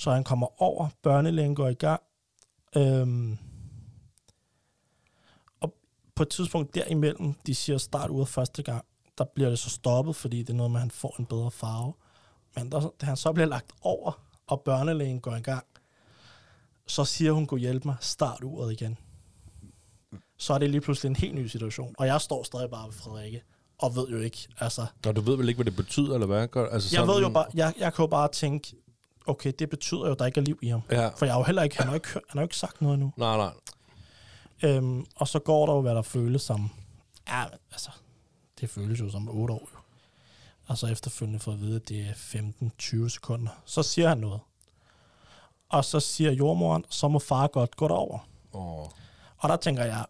Så 0.00 0.10
han 0.10 0.24
kommer 0.24 0.62
over, 0.62 0.88
børnelægen 1.02 1.54
går 1.54 1.68
i 1.68 1.74
gang. 1.74 2.02
Øhm, 2.76 3.38
og 5.60 5.74
på 6.14 6.22
et 6.22 6.28
tidspunkt 6.28 6.74
derimellem, 6.74 7.34
de 7.46 7.54
siger 7.54 7.78
start 7.78 8.10
ud 8.10 8.20
af 8.20 8.28
første 8.28 8.62
gang, 8.62 8.84
der 9.18 9.24
bliver 9.24 9.48
det 9.48 9.58
så 9.58 9.70
stoppet, 9.70 10.16
fordi 10.16 10.38
det 10.38 10.50
er 10.50 10.56
noget 10.56 10.70
med, 10.70 10.78
at 10.78 10.82
han 10.82 10.90
får 10.90 11.16
en 11.18 11.26
bedre 11.26 11.50
farve. 11.50 11.92
Men 12.56 12.72
der, 12.72 12.92
da 13.00 13.06
han 13.06 13.16
så 13.16 13.32
bliver 13.32 13.46
lagt 13.46 13.72
over, 13.82 14.22
og 14.46 14.60
børnelægen 14.60 15.20
går 15.20 15.36
i 15.36 15.40
gang, 15.40 15.64
så 16.86 17.04
siger 17.04 17.32
hun, 17.32 17.46
gå 17.46 17.56
hjælpe 17.56 17.88
mig, 17.88 17.96
start 18.00 18.44
uret 18.44 18.72
igen 18.72 18.98
så 20.40 20.54
er 20.54 20.58
det 20.58 20.70
lige 20.70 20.80
pludselig 20.80 21.10
en 21.10 21.16
helt 21.16 21.34
ny 21.34 21.46
situation. 21.46 21.94
Og 21.98 22.06
jeg 22.06 22.20
står 22.20 22.42
stadig 22.42 22.70
bare 22.70 22.86
ved 22.86 22.92
Frederikke, 22.92 23.42
og 23.78 23.96
ved 23.96 24.08
jo 24.08 24.18
ikke, 24.18 24.48
altså... 24.58 24.86
Nå, 25.04 25.12
du 25.12 25.20
ved 25.20 25.36
vel 25.36 25.48
ikke, 25.48 25.58
hvad 25.58 25.64
det 25.64 25.76
betyder, 25.76 26.14
eller 26.14 26.26
hvad? 26.26 26.56
Altså, 26.72 26.96
Jeg 26.96 27.08
ved 27.08 27.20
jo 27.20 27.28
bare, 27.28 27.46
jeg, 27.54 27.74
jeg 27.78 27.94
kan 27.94 28.02
jo 28.02 28.06
bare 28.06 28.28
tænke, 28.28 28.76
okay, 29.26 29.52
det 29.58 29.70
betyder 29.70 30.06
jo, 30.06 30.12
at 30.12 30.18
der 30.18 30.26
ikke 30.26 30.40
er 30.40 30.44
liv 30.44 30.58
i 30.62 30.68
ham. 30.68 30.82
Ja. 30.90 31.08
For 31.08 31.24
jeg 31.26 31.34
har 31.34 31.40
jo 31.40 31.44
heller 31.44 31.62
ikke, 31.62 31.76
han 31.76 31.86
har 31.86 31.94
ikke, 31.94 32.08
han 32.12 32.38
har 32.38 32.42
ikke 32.42 32.56
sagt 32.56 32.82
noget 32.82 32.94
endnu. 32.94 33.12
Nej, 33.16 33.36
nej. 33.36 33.52
Øhm, 34.62 35.06
og 35.16 35.28
så 35.28 35.38
går 35.38 35.66
der 35.66 35.72
jo, 35.72 35.80
hvad 35.80 35.94
der 35.94 36.02
føles 36.02 36.42
som, 36.42 36.70
ja, 37.28 37.44
altså, 37.72 37.90
det 38.60 38.70
føles 38.70 39.00
jo 39.00 39.10
som 39.10 39.28
8 39.28 39.54
år 39.54 39.68
jo. 39.74 39.78
Og 40.66 40.78
så 40.78 40.86
efterfølgende 40.86 41.40
får 41.40 41.52
at 41.52 41.60
vide, 41.60 41.76
at 41.76 41.88
det 41.88 42.00
er 42.00 42.12
15-20 43.04 43.08
sekunder. 43.08 43.50
Så 43.64 43.82
siger 43.82 44.08
han 44.08 44.18
noget. 44.18 44.40
Og 45.68 45.84
så 45.84 46.00
siger 46.00 46.32
jordmoren, 46.32 46.84
så 46.90 47.08
må 47.08 47.18
far 47.18 47.46
godt 47.46 47.76
gå 47.76 47.88
derover. 47.88 48.18
Åh. 48.52 48.88
Og 49.36 49.48
der 49.48 49.56
tænker 49.56 49.84
jeg, 49.84 50.06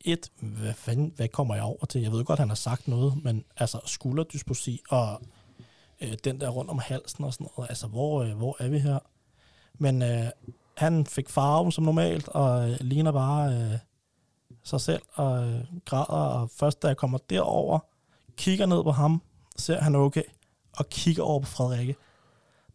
et, 0.00 0.30
hvad, 0.40 0.74
fanden, 0.74 1.12
hvad 1.16 1.28
kommer 1.28 1.54
jeg 1.54 1.64
over 1.64 1.86
til? 1.86 2.00
Jeg 2.00 2.12
ved 2.12 2.24
godt, 2.24 2.38
han 2.38 2.48
har 2.48 2.54
sagt 2.56 2.88
noget, 2.88 3.24
men 3.24 3.44
altså 3.56 3.80
skulderdysposi 3.86 4.80
og 4.88 5.20
øh, 6.04 6.18
den 6.24 6.40
der 6.40 6.48
rundt 6.48 6.70
om 6.70 6.78
halsen 6.78 7.24
og 7.24 7.32
sådan 7.32 7.48
noget, 7.56 7.68
altså 7.68 7.86
hvor, 7.86 8.22
øh, 8.22 8.36
hvor 8.36 8.56
er 8.58 8.68
vi 8.68 8.78
her? 8.78 8.98
Men 9.78 10.02
øh, 10.02 10.26
han 10.76 11.06
fik 11.06 11.28
farve 11.28 11.72
som 11.72 11.84
normalt, 11.84 12.28
og 12.28 12.70
øh, 12.70 12.76
ligner 12.80 13.12
bare 13.12 13.54
øh, 13.54 13.78
sig 14.64 14.80
selv 14.80 15.02
og 15.14 15.48
øh, 15.48 15.60
græder, 15.84 16.04
og 16.04 16.50
først 16.50 16.82
da 16.82 16.86
jeg 16.86 16.96
kommer 16.96 17.18
derover, 17.30 17.78
kigger 18.36 18.66
ned 18.66 18.82
på 18.82 18.90
ham, 18.90 19.22
ser 19.56 19.80
han 19.80 19.94
okay, 19.94 20.22
og 20.76 20.88
kigger 20.88 21.22
over 21.22 21.40
på 21.40 21.46
Frederikke, 21.46 21.96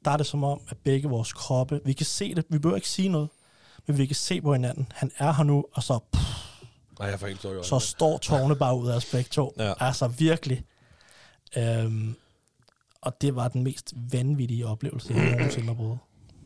der 0.05 0.11
er 0.11 0.17
det 0.17 0.25
som 0.25 0.43
om, 0.43 0.61
at 0.69 0.77
begge 0.77 1.09
vores 1.09 1.33
kroppe, 1.33 1.81
vi 1.85 1.93
kan 1.93 2.05
se 2.05 2.35
det, 2.35 2.45
vi 2.49 2.59
behøver 2.59 2.75
ikke 2.75 2.89
sige 2.89 3.09
noget, 3.09 3.29
men 3.87 3.97
vi 3.97 4.05
kan 4.05 4.15
se 4.15 4.41
på 4.41 4.53
hinanden, 4.53 4.91
han 4.95 5.11
er 5.17 5.33
her 5.33 5.43
nu, 5.43 5.65
og 5.73 5.83
så, 5.83 5.99
pff, 6.13 6.39
Nej, 6.99 7.09
jeg 7.09 7.19
får 7.19 7.27
helt 7.27 7.41
tår 7.41 7.59
i 7.59 7.63
så 7.63 7.79
står 7.79 8.17
tårne 8.17 8.55
bare 8.55 8.77
ud 8.77 8.89
af 8.89 8.95
os 8.95 9.05
begge 9.05 9.29
to. 9.29 9.53
Ja. 9.57 9.73
Altså 9.79 10.07
virkelig. 10.07 10.63
Øhm, 11.57 12.15
og 13.01 13.21
det 13.21 13.35
var 13.35 13.47
den 13.47 13.63
mest 13.63 13.93
vanvittige 14.11 14.67
oplevelse, 14.67 15.13
jeg 15.13 15.31
nogensinde 15.31 15.67
har 15.67 15.73
prøvet. 15.73 15.99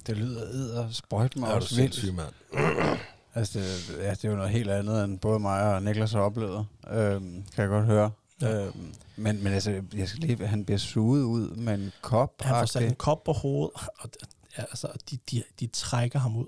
Det 0.08 0.18
lyder 0.18 0.42
edder 0.42 0.90
sprøjt 0.92 1.36
mig 1.36 1.48
Ja, 1.48 1.54
også 1.56 1.76
vildt. 1.76 2.16
mand. 2.16 2.34
Altså, 3.36 3.60
det, 3.60 3.98
ja, 4.04 4.12
det 4.12 4.26
er 4.26 4.30
jo 4.30 4.36
noget 4.36 4.52
helt 4.52 4.70
andet, 4.70 5.04
end 5.04 5.20
både 5.20 5.40
mig 5.40 5.76
og 5.76 5.84
Niklas 5.84 6.12
har 6.12 6.20
oplevet. 6.20 6.66
Øhm, 6.90 7.44
kan 7.56 7.62
jeg 7.62 7.68
godt 7.68 7.86
høre. 7.86 8.12
Ja. 8.42 8.66
Øhm, 8.66 8.94
men, 9.16 9.44
men 9.44 9.54
altså, 9.54 9.82
jeg 9.96 10.08
skal 10.10 10.20
lige, 10.22 10.48
han 10.48 10.66
bliver 10.66 10.78
suget 10.78 11.24
ud 11.24 11.50
med 11.56 11.74
en 11.74 11.92
kop. 12.02 12.42
Han 12.42 12.56
får 12.62 12.66
sat 12.66 12.84
en 12.84 12.96
kop 12.96 13.24
på 13.24 13.32
hovedet, 13.32 13.72
og 14.00 14.10
ja, 14.58 14.62
altså, 14.64 14.88
de, 15.12 15.18
de, 15.32 15.44
de 15.60 15.68
trækker 15.68 16.20
ham 16.20 16.36
ud. 16.36 16.46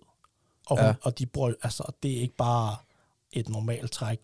Og, 0.68 0.78
hun, 0.78 0.80
Ja. 0.80 0.88
ja. 0.88 0.94
og 1.02 1.20
de 1.20 1.26
bruger, 1.26 1.54
altså, 1.64 1.92
det 2.04 2.18
er 2.18 2.22
ikke 2.22 2.36
bare 2.36 2.76
et 3.32 3.50
normalt 3.50 3.92
træk. 3.92 4.20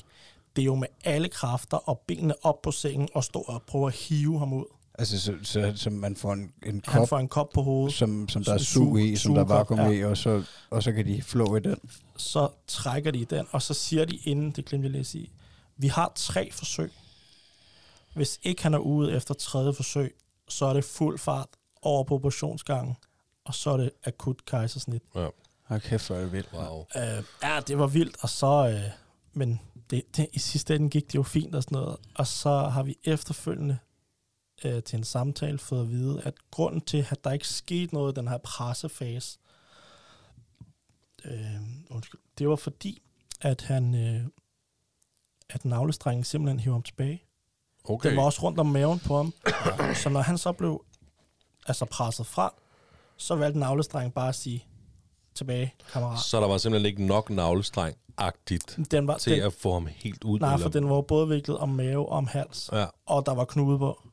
Det 0.56 0.62
er 0.62 0.66
jo 0.66 0.76
med 0.76 0.88
alle 1.04 1.30
kræfter 1.30 1.78
og 1.78 2.00
benene 2.08 2.34
op 2.46 2.62
på 2.62 2.72
sengen 2.72 3.10
og 3.14 3.24
stå 3.24 3.40
og 3.40 3.62
prøve 3.68 3.88
at 3.88 3.94
hive 3.96 4.40
ham 4.40 4.54
ud. 4.54 4.66
Altså, 4.94 5.20
så, 5.20 5.34
så, 5.44 5.74
så 5.76 5.90
man 5.90 6.16
får 6.16 6.34
en, 6.34 6.54
en 6.64 6.82
Han 6.88 7.00
kop, 7.00 7.10
får 7.10 7.20
en 7.20 7.28
kop 7.28 7.50
på 7.54 7.62
hovedet, 7.62 7.94
som, 7.94 8.30
som 8.30 8.44
der 8.44 8.54
er 8.54 8.58
sug 8.58 9.00
i, 9.00 9.16
som 9.16 9.34
der 9.34 9.42
er 9.42 9.46
vakuum 9.46 9.80
ja. 9.80 9.90
i, 9.90 10.04
og 10.04 10.18
så, 10.18 10.44
og 10.70 10.84
så 10.84 10.92
kan 10.92 11.06
de 11.06 11.22
flå 11.22 11.56
i 11.56 11.60
den. 11.60 11.78
så 12.18 12.50
trækker 12.68 13.12
de 13.12 13.20
i 13.20 13.26
den, 13.26 13.48
og 13.52 13.62
så 13.62 13.74
siger 13.74 14.06
de 14.06 14.16
inden, 14.16 14.52
det 14.52 14.66
glemte 14.66 14.86
jeg 14.86 14.92
lige 14.92 15.00
at 15.00 15.06
sige, 15.06 15.32
vi 15.78 15.88
har 15.88 16.12
tre 16.16 16.52
forsøg. 16.52 16.92
Hvis 18.14 18.40
ikke 18.44 18.64
han 18.64 18.74
er 18.74 18.78
ude 18.78 19.14
efter 19.16 19.34
tredje 19.34 19.74
forsøg, 19.74 20.16
så 20.50 20.66
er 20.66 20.74
det 20.74 20.84
fuld 20.84 21.20
fart 21.20 21.48
over 21.82 22.04
på 22.04 22.16
operationsgangen, 22.16 22.96
og 23.46 23.56
så 23.56 23.70
er 23.70 23.78
det 23.78 23.92
akut 24.06 24.46
kejsersnit. 24.46 25.02
Ja. 25.16 25.28
Hold 25.64 25.82
kæft, 25.82 26.08
hvor 26.08 26.16
er 26.16 26.22
det 26.22 26.32
vildt. 26.32 26.50
Wow. 26.54 26.86
Øh, 26.96 27.24
ja, 27.44 27.60
det 27.68 27.78
var 27.78 27.88
vildt, 27.88 28.18
og 28.22 28.30
så... 28.30 28.70
Øh, 28.70 28.92
men 29.34 29.60
det, 29.90 30.18
det, 30.18 30.28
i 30.34 30.40
sidste 30.40 30.76
ende 30.76 30.90
gik 30.90 31.08
det 31.08 31.16
jo 31.16 31.24
fint 31.24 31.56
og 31.56 31.64
sådan 31.64 31.76
noget. 31.76 31.98
Og 32.16 32.28
så 32.28 32.60
har 32.60 32.84
vi 32.84 32.98
efterfølgende 33.04 33.78
øh, 34.66 34.84
til 34.84 34.98
en 34.98 35.04
samtale 35.04 35.58
fået 35.58 35.82
at 35.82 35.90
vide, 35.90 36.22
at 36.24 36.34
grunden 36.52 36.82
til, 36.82 37.08
at 37.10 37.24
der 37.24 37.32
ikke 37.32 37.48
skete 37.48 37.94
noget 37.94 38.12
i 38.12 38.20
den 38.20 38.28
her 38.28 38.38
pressefase, 38.38 39.40
øh, 41.26 41.56
undskyld, 41.90 42.20
det 42.38 42.50
var 42.50 42.56
fordi, 42.56 43.02
at 43.42 43.62
han... 43.62 43.96
Øh, 43.96 44.22
at 45.54 45.66
navlestrengen 45.66 46.24
simpelthen 46.24 46.60
hiver 46.60 46.74
ham 46.76 46.82
tilbage. 46.84 47.24
Okay. 47.84 48.10
Den 48.10 48.18
var 48.18 48.24
også 48.24 48.42
rundt 48.44 48.60
om 48.60 48.66
maven 48.66 49.00
på 49.00 49.18
ham. 49.18 49.34
så 49.96 50.10
når 50.10 50.22
han 50.22 50.38
så 50.38 50.52
blev 50.52 50.86
altså 51.68 51.86
presset 51.86 52.26
fra, 52.26 52.54
så 53.18 53.36
valgte 53.36 53.60
navlestrengen 53.60 54.12
bare 54.12 54.30
at 54.30 54.36
sige, 54.36 54.66
tilbage, 55.36 55.74
kammerat. 55.94 56.20
Så 56.20 56.40
der 56.42 56.48
var 56.48 56.58
simpelthen 56.58 56.86
ikke 56.92 57.06
nok 57.06 57.30
navlestreng-agtigt 57.30 58.80
Den 58.92 59.08
var, 59.08 59.18
til 59.18 59.32
den, 59.34 59.42
at 59.44 59.54
få 59.54 59.74
ham 59.74 59.88
helt 59.88 60.24
ud. 60.24 60.40
nej, 60.40 60.54
eller- 60.54 60.66
for 60.66 60.70
den 60.72 60.90
var 60.90 61.02
både 61.02 61.28
viklet 61.28 61.58
om 61.58 61.70
mave 61.70 62.06
og 62.10 62.18
om 62.18 62.28
hals, 62.28 62.70
Ja. 62.74 62.86
og 63.06 63.26
der 63.26 63.34
var 63.34 63.46
knude 63.46 63.80
på. 63.80 64.08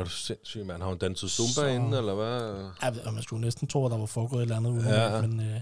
Er 0.00 0.04
du 0.04 0.10
sindssyg, 0.10 0.66
mand? 0.66 0.82
Har 0.82 0.88
hun 0.88 0.98
danset 0.98 1.30
zumba 1.30 1.52
Så- 1.52 1.66
inden, 1.66 1.92
eller 1.94 2.14
hvad? 2.14 2.92
Ved, 2.92 3.12
man 3.12 3.22
skulle 3.22 3.40
næsten 3.40 3.68
tro, 3.68 3.84
at 3.86 3.90
der 3.90 3.98
var 3.98 4.06
foregået 4.06 4.38
et 4.38 4.42
eller 4.42 4.56
andet 4.56 4.70
ude. 4.70 4.88
Ja. 4.88 5.14
Ja. 5.16 5.20
Men, 5.26 5.40
øh, 5.40 5.60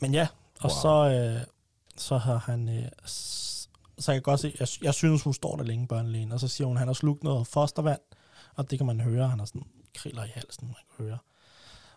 men 0.00 0.14
ja, 0.14 0.28
og 0.60 0.70
Wow. 0.70 0.80
så, 0.82 1.14
øh, 1.38 1.46
så 1.96 2.18
har 2.18 2.38
han... 2.38 2.68
Øh, 2.68 2.88
så 3.98 4.12
jeg 4.12 4.14
kan 4.16 4.22
godt 4.22 4.40
se, 4.40 4.56
jeg, 4.60 4.68
jeg 4.82 4.94
synes, 4.94 5.22
hun 5.22 5.34
står 5.34 5.56
der 5.56 5.64
længe, 5.64 5.86
børnelægen, 5.86 6.32
og 6.32 6.40
så 6.40 6.48
siger 6.48 6.66
hun, 6.68 6.76
at 6.76 6.78
han 6.78 6.88
har 6.88 6.94
slugt 6.94 7.24
noget 7.24 7.46
fostervand, 7.46 8.00
og 8.54 8.70
det 8.70 8.78
kan 8.78 8.86
man 8.86 9.00
høre, 9.00 9.28
han 9.28 9.38
har 9.38 9.46
sådan 9.46 9.62
kriller 9.94 10.24
i 10.24 10.28
halsen, 10.34 10.66
man 10.66 10.74
kan 10.96 11.06
høre. 11.06 11.18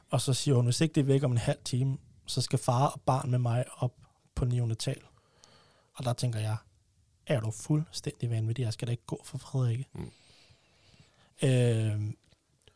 Og 0.10 0.22
så 0.22 0.34
siger 0.34 0.56
hun, 0.56 0.66
hvis 0.66 0.82
ikke 0.82 0.94
det 0.96 1.02
er 1.02 1.06
væk 1.06 1.24
om 1.24 1.32
en 1.32 1.38
halv 1.38 1.58
time, 1.66 1.98
så 2.26 2.42
skal 2.42 2.60
far 2.60 2.88
og 2.88 3.02
barn 3.02 3.32
med 3.32 3.40
mig 3.40 3.66
op 3.78 3.94
på 4.36 4.46
neonatal. 4.46 5.02
Og 5.96 6.06
der 6.06 6.14
tænker 6.14 6.40
jeg, 6.40 6.58
er 7.28 7.40
du 7.40 7.52
fuldstændig 7.52 8.30
vanvittig, 8.30 8.64
jeg 8.64 8.74
skal 8.74 8.88
da 8.88 8.92
ikke 8.92 9.06
gå 9.06 9.22
for 9.24 9.38
Frederikke. 9.38 9.86
Mm. 9.94 10.12
Øh, 11.44 12.02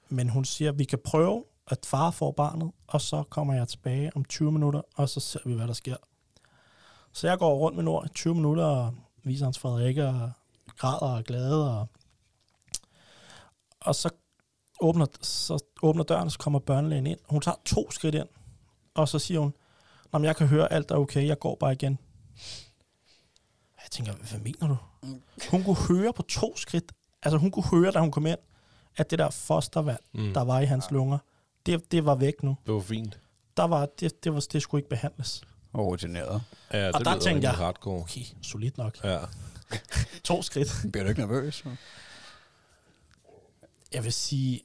men 0.09 0.29
hun 0.29 0.45
siger, 0.45 0.71
at 0.71 0.79
vi 0.79 0.83
kan 0.83 0.99
prøve, 1.03 1.43
at 1.67 1.85
far 1.85 2.11
får 2.11 2.31
barnet, 2.31 2.71
og 2.87 3.01
så 3.01 3.23
kommer 3.23 3.53
jeg 3.53 3.67
tilbage 3.67 4.11
om 4.15 4.25
20 4.25 4.51
minutter, 4.51 4.81
og 4.95 5.09
så 5.09 5.19
ser 5.19 5.39
vi, 5.45 5.53
hvad 5.53 5.67
der 5.67 5.73
sker. 5.73 5.95
Så 7.13 7.27
jeg 7.27 7.39
går 7.39 7.57
rundt 7.57 7.75
med 7.75 7.83
Nord 7.83 8.05
i 8.05 8.09
20 8.09 8.35
minutter 8.35 8.63
og 8.63 8.95
viser 9.23 9.45
hans 9.45 9.59
Frederikke 9.59 10.07
og 10.07 10.31
græder 10.77 11.17
og 11.17 11.23
glade. 11.23 11.79
Og, 11.79 11.87
og 13.79 13.95
så, 13.95 14.09
åbner, 14.81 15.05
så 15.21 15.59
åbner 15.81 16.03
døren, 16.03 16.29
så 16.29 16.39
kommer 16.39 16.59
børnelægen 16.59 17.07
ind. 17.07 17.19
Hun 17.29 17.41
tager 17.41 17.57
to 17.65 17.91
skridt 17.91 18.15
ind, 18.15 18.27
og 18.93 19.07
så 19.07 19.19
siger 19.19 19.39
hun, 19.39 19.53
Nå, 20.11 20.19
jeg 20.19 20.35
kan 20.35 20.47
høre, 20.47 20.73
alt 20.73 20.91
er 20.91 20.95
okay, 20.95 21.27
jeg 21.27 21.39
går 21.39 21.55
bare 21.55 21.71
igen. 21.71 21.99
Jeg 23.83 23.91
tænker, 23.91 24.13
hvad 24.13 24.39
mener 24.39 24.67
du? 24.67 24.77
Hun 25.51 25.63
kunne 25.63 25.87
høre 25.87 26.13
på 26.13 26.21
to 26.21 26.57
skridt, 26.57 26.91
altså 27.23 27.37
hun 27.37 27.51
kunne 27.51 27.65
høre, 27.65 27.91
da 27.91 27.99
hun 27.99 28.11
kom 28.11 28.25
ind, 28.25 28.37
at 28.97 29.11
det 29.11 29.19
der 29.19 29.29
fostervand, 29.29 29.99
Mm. 30.13 30.33
der 30.33 30.41
var 30.41 30.59
i 30.59 30.65
hans 30.65 30.91
lunger, 30.91 31.17
det, 31.65 31.91
det 31.91 32.05
var 32.05 32.15
væk 32.15 32.43
nu. 32.43 32.57
Det 32.65 32.73
var 32.73 32.79
fint. 32.81 33.19
Der 33.57 33.63
var, 33.63 33.85
det, 33.99 34.23
det, 34.23 34.33
var, 34.33 34.45
det 34.51 34.61
skulle 34.61 34.79
ikke 34.79 34.89
behandles. 34.89 35.41
Og 35.73 35.85
rutineret. 35.85 36.41
Ja, 36.73 36.87
det 36.87 36.95
Og 36.95 37.05
der 37.05 37.19
tænkte 37.19 37.47
jeg- 37.47 37.55
hardcore. 37.57 38.01
Okay, 38.01 38.21
solidt 38.41 38.77
nok. 38.77 39.03
Ja. 39.03 39.19
To 40.23 40.41
skridt. 40.41 40.67
Bliver 40.91 41.03
du 41.03 41.09
ikke 41.09 41.21
nervøs? 41.21 41.63
Jeg 43.93 44.03
vil 44.03 44.13
sige 44.13 44.61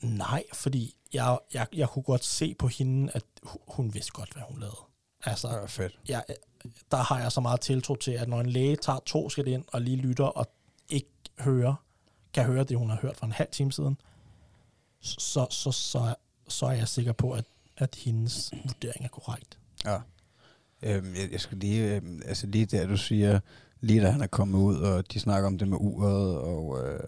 nej, 0.00 0.44
fordi 0.52 0.94
jeg, 1.12 1.38
jeg, 1.54 1.66
jeg 1.72 1.88
kunne 1.88 2.02
godt 2.02 2.24
se 2.24 2.54
på 2.58 2.68
hende, 2.68 3.12
at 3.14 3.22
hu- 3.42 3.60
hun 3.68 3.94
vidste 3.94 4.12
godt, 4.12 4.32
hvad 4.32 4.42
hun 4.48 4.60
lavede. 4.60 4.76
Altså, 5.24 5.48
Ja, 5.48 5.64
fedt. 5.66 5.98
jeg, 6.08 6.24
der 6.90 6.96
har 6.96 7.20
jeg 7.20 7.32
så 7.32 7.40
meget 7.40 7.60
tiltro 7.60 7.94
til, 7.94 8.10
at 8.10 8.28
når 8.28 8.40
en 8.40 8.48
læge 8.50 8.76
tager 8.76 8.98
to 9.06 9.28
skridt 9.30 9.48
ind 9.48 9.64
og 9.72 9.80
lige 9.80 9.96
lytter 9.96 10.24
og 10.24 10.46
ikke 10.88 11.08
hører, 11.40 11.74
kan 12.34 12.44
høre 12.44 12.64
det, 12.64 12.76
hun 12.76 12.90
har 12.90 12.98
hørt 13.02 13.16
for 13.16 13.26
en 13.26 13.32
halv 13.32 13.48
time 13.52 13.72
siden, 13.72 13.96
så, 15.00 15.46
så, 15.50 15.70
så, 15.70 16.14
så 16.48 16.66
er 16.66 16.72
jeg 16.72 16.88
sikker 16.88 17.12
på, 17.12 17.32
at, 17.32 17.44
at 17.76 17.94
hendes 17.94 18.52
vurdering 18.64 19.04
er 19.04 19.08
korrekt. 19.08 19.58
Ja. 19.84 19.98
Øhm, 20.82 21.14
jeg, 21.14 21.32
jeg 21.32 21.40
skal 21.40 21.58
lige, 21.58 21.96
øhm, 21.96 22.22
altså 22.26 22.46
lige 22.46 22.66
der, 22.66 22.86
du 22.86 22.96
siger, 22.96 23.40
lige 23.80 24.02
da 24.02 24.10
han 24.10 24.20
er 24.20 24.26
kommet 24.26 24.58
ud, 24.58 24.76
og 24.76 25.12
de 25.12 25.20
snakker 25.20 25.46
om 25.46 25.58
det 25.58 25.68
med 25.68 25.78
uret, 25.80 26.38
og, 26.38 26.78
øh, 26.84 27.00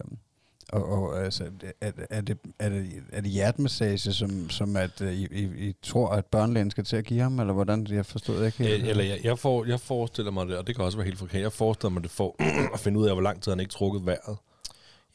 og, 0.69 0.85
og 0.85 1.23
altså, 1.23 1.43
er, 1.81 1.91
er, 2.09 2.21
det, 2.21 2.37
er, 2.59 2.69
det, 2.69 3.03
er 3.11 3.21
det 3.21 3.31
hjertemassage, 3.31 4.13
som, 4.13 4.49
som 4.49 4.75
at 4.75 5.01
øh, 5.01 5.13
I, 5.13 5.67
I, 5.67 5.75
tror, 5.81 6.09
at 6.09 6.25
børnelægen 6.25 6.71
skal 6.71 6.83
til 6.83 6.95
at 6.95 7.05
give 7.05 7.21
ham, 7.21 7.39
eller 7.39 7.53
hvordan? 7.53 7.87
Jeg 7.89 8.05
forstod 8.05 8.45
ikke 8.45 8.57
helt. 8.57 8.83
Øh, 8.83 8.89
Eller 8.89 9.03
jeg, 9.03 9.19
jeg, 9.23 9.39
for, 9.39 9.65
jeg 9.65 9.79
forestiller 9.79 10.31
mig 10.31 10.47
det, 10.47 10.57
og 10.57 10.67
det 10.67 10.75
kan 10.75 10.85
også 10.85 10.97
være 10.97 11.05
helt 11.05 11.19
forkert, 11.19 11.41
jeg 11.41 11.51
forestiller 11.53 11.89
mig 11.89 12.03
det 12.03 12.11
for 12.11 12.35
at 12.73 12.79
finde 12.79 12.99
ud 12.99 13.07
af, 13.07 13.15
hvor 13.15 13.21
lang 13.21 13.41
tid 13.41 13.51
han 13.51 13.59
ikke 13.59 13.71
trukket 13.71 14.05
vejret. 14.05 14.37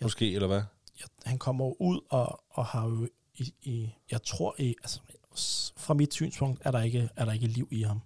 Måske, 0.03 0.35
eller 0.35 0.47
hvad? 0.49 0.62
jeg, 1.01 1.09
han 1.25 1.38
kommer 1.38 1.81
ud 1.83 2.01
og, 2.11 2.41
og 2.51 2.65
har 2.67 2.88
jo 2.88 3.09
i, 3.35 3.55
i, 3.62 3.91
jeg 4.11 4.23
tror 4.23 4.55
i, 4.59 4.75
altså 4.83 5.01
fra 5.77 5.95
mit 5.95 6.15
synspunkt 6.15 6.61
er 6.65 6.71
der 6.71 6.83
ikke, 6.83 7.09
er 7.17 7.25
der 7.25 7.33
ikke 7.33 7.47
liv 7.47 7.69
i 7.71 7.83
ham. 7.83 8.01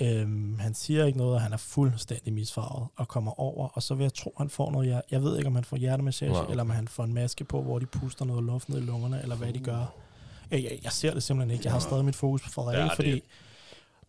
Øhm, 0.00 0.58
han 0.58 0.74
siger 0.74 1.04
ikke 1.04 1.18
noget, 1.18 1.34
og 1.34 1.40
han 1.40 1.52
er 1.52 1.56
fuldstændig 1.56 2.32
misfarvet 2.32 2.88
og 2.96 3.08
kommer 3.08 3.40
over, 3.40 3.68
og 3.68 3.82
så 3.82 3.94
vil 3.94 4.04
jeg 4.04 4.14
tro, 4.14 4.34
han 4.38 4.50
får 4.50 4.70
noget, 4.70 4.88
jeg, 4.88 5.02
jeg 5.10 5.22
ved 5.22 5.36
ikke, 5.38 5.46
om 5.48 5.54
han 5.54 5.64
får 5.64 5.76
hjertemassage, 5.76 6.32
Wow. 6.32 6.46
eller 6.50 6.62
om 6.62 6.70
han 6.70 6.88
får 6.88 7.04
en 7.04 7.14
maske 7.14 7.44
på, 7.44 7.62
hvor 7.62 7.78
de 7.78 7.86
puster 7.86 8.24
noget 8.24 8.44
luft 8.44 8.68
ned 8.68 8.78
i 8.78 8.84
lungerne, 8.84 9.22
eller 9.22 9.36
hvad 9.36 9.52
de 9.52 9.58
gør. 9.58 9.94
Jeg, 10.50 10.62
jeg, 10.62 10.78
jeg 10.84 10.92
ser 10.92 11.14
det 11.14 11.22
simpelthen 11.22 11.50
ikke. 11.54 11.64
Jeg 11.64 11.72
har 11.72 11.80
stadig 11.80 12.04
mit 12.04 12.16
fokus 12.16 12.42
på 12.42 12.48
Frederik, 12.50 12.76
Ja, 12.78 12.84
det- 12.84 12.92
fordi 12.96 13.22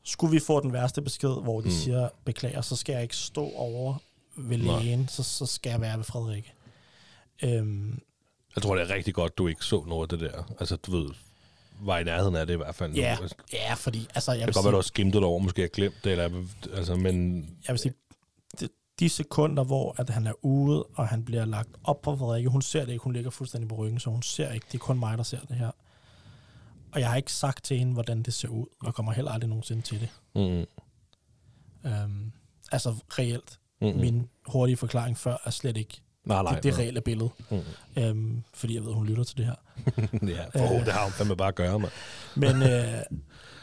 skulle 0.03 0.31
vi 0.31 0.39
få 0.39 0.59
den 0.61 0.73
værste 0.73 1.01
besked, 1.01 1.41
hvor 1.43 1.61
de 1.61 1.65
Mm. 1.67 1.71
siger, 1.71 2.09
beklager, 2.25 2.61
så 2.61 2.75
skal 2.75 2.93
jeg 2.93 3.01
ikke 3.03 3.15
stå 3.15 3.49
over 3.55 3.95
ved 4.37 4.57
lægen, 4.57 5.07
så, 5.07 5.23
så 5.23 5.45
skal 5.45 5.69
jeg 5.69 5.81
være 5.81 5.97
ved 5.97 6.03
Frederik. 6.03 6.53
Øhm, 7.43 7.99
Jeg 8.55 8.63
tror, 8.63 8.75
det 8.75 8.89
er 8.89 8.93
rigtig 8.95 9.13
godt, 9.13 9.37
du 9.37 9.47
ikke 9.47 9.65
så 9.65 9.83
noget 9.87 10.11
af 10.13 10.19
det 10.19 10.31
der. 10.31 10.43
Altså, 10.59 10.75
du 10.75 10.91
ved, 10.91 11.09
var 11.81 11.99
i 11.99 12.03
nærheden 12.03 12.35
af 12.35 12.47
det 12.47 12.53
i 12.53 12.57
hvert 12.57 12.75
fald. 12.75 12.91
nu. 12.91 12.97
Ja, 12.97 13.17
Altså, 13.21 13.35
ja, 13.53 13.73
fordi 13.73 14.07
altså, 14.15 14.31
jeg 14.31 14.47
det 14.47 14.53
kan 14.55 14.63
godt 14.63 14.65
være, 14.65 14.71
du 14.77 14.81
sige, 14.83 14.87
har 14.87 14.95
skimtet 14.95 15.23
over, 15.23 15.39
måske 15.39 15.61
har 15.61 15.67
glemt 15.67 15.95
det, 16.03 16.11
eller, 16.11 16.45
altså, 16.73 16.95
men 16.95 17.35
jeg 17.67 17.73
vil 17.73 17.79
sige, 17.79 17.93
de, 18.59 18.69
de 18.99 19.09
sekunder, 19.09 19.63
hvor 19.63 19.95
at 19.97 20.09
han 20.09 20.27
er 20.27 20.45
ude, 20.45 20.83
og 20.83 21.07
han 21.07 21.25
bliver 21.25 21.45
lagt 21.45 21.69
op 21.83 22.01
på 22.01 22.15
Frederikke, 22.17 22.49
hun 22.49 22.61
ser 22.61 22.85
det 22.85 22.91
ikke, 22.91 23.03
hun 23.03 23.13
ligger 23.13 23.29
fuldstændig 23.29 23.69
på 23.69 23.75
ryggen, 23.75 23.99
så 23.99 24.09
hun 24.09 24.21
ser 24.23 24.51
ikke, 24.51 24.65
det 24.71 24.73
er 24.73 24.79
kun 24.79 24.99
mig, 24.99 25.17
der 25.17 25.23
ser 25.23 25.39
det 25.39 25.55
her. 25.57 25.71
Og 26.91 26.99
jeg 26.99 27.09
har 27.09 27.15
ikke 27.15 27.33
sagt 27.33 27.63
til 27.63 27.77
hende, 27.79 27.93
hvordan 27.93 28.23
det 28.23 28.33
ser 28.33 28.47
ud, 28.47 28.65
og 28.81 28.95
kommer 28.95 29.11
heller 29.11 29.31
aldrig 29.31 29.49
nogensinde 29.49 29.81
til 29.81 29.99
det. 30.01 30.09
mm, 30.35 30.65
Øhm, 31.91 32.31
altså 32.71 32.95
reelt. 33.09 33.59
mm, 33.81 33.87
Mm. 33.87 33.97
Min 33.99 34.29
hurtige 34.47 34.77
forklaring 34.77 35.17
før 35.17 35.37
er 35.45 35.49
slet 35.49 35.77
ikke 35.77 36.01
nej, 36.25 36.43
nej, 36.43 36.53
det, 36.55 36.63
det 36.63 36.77
reelle 36.77 37.01
billede, 37.01 37.29
Mm. 37.51 37.61
øhm, 38.03 38.43
fordi 38.53 38.75
jeg 38.75 38.85
ved, 38.85 38.93
hun 38.93 39.05
lytter 39.07 39.23
til 39.23 39.37
det 39.37 39.45
her. 39.45 39.55
ja, 40.35 40.45
for, 40.59 40.73
oh, 40.75 40.85
det 40.85 40.93
har 40.93 41.03
hun 41.03 41.11
fandme 41.11 41.35
bare 41.35 41.47
at 41.47 41.55
gøre, 41.55 41.79
mand. 41.79 41.91
Men 42.35 42.63
øh, 42.63 43.01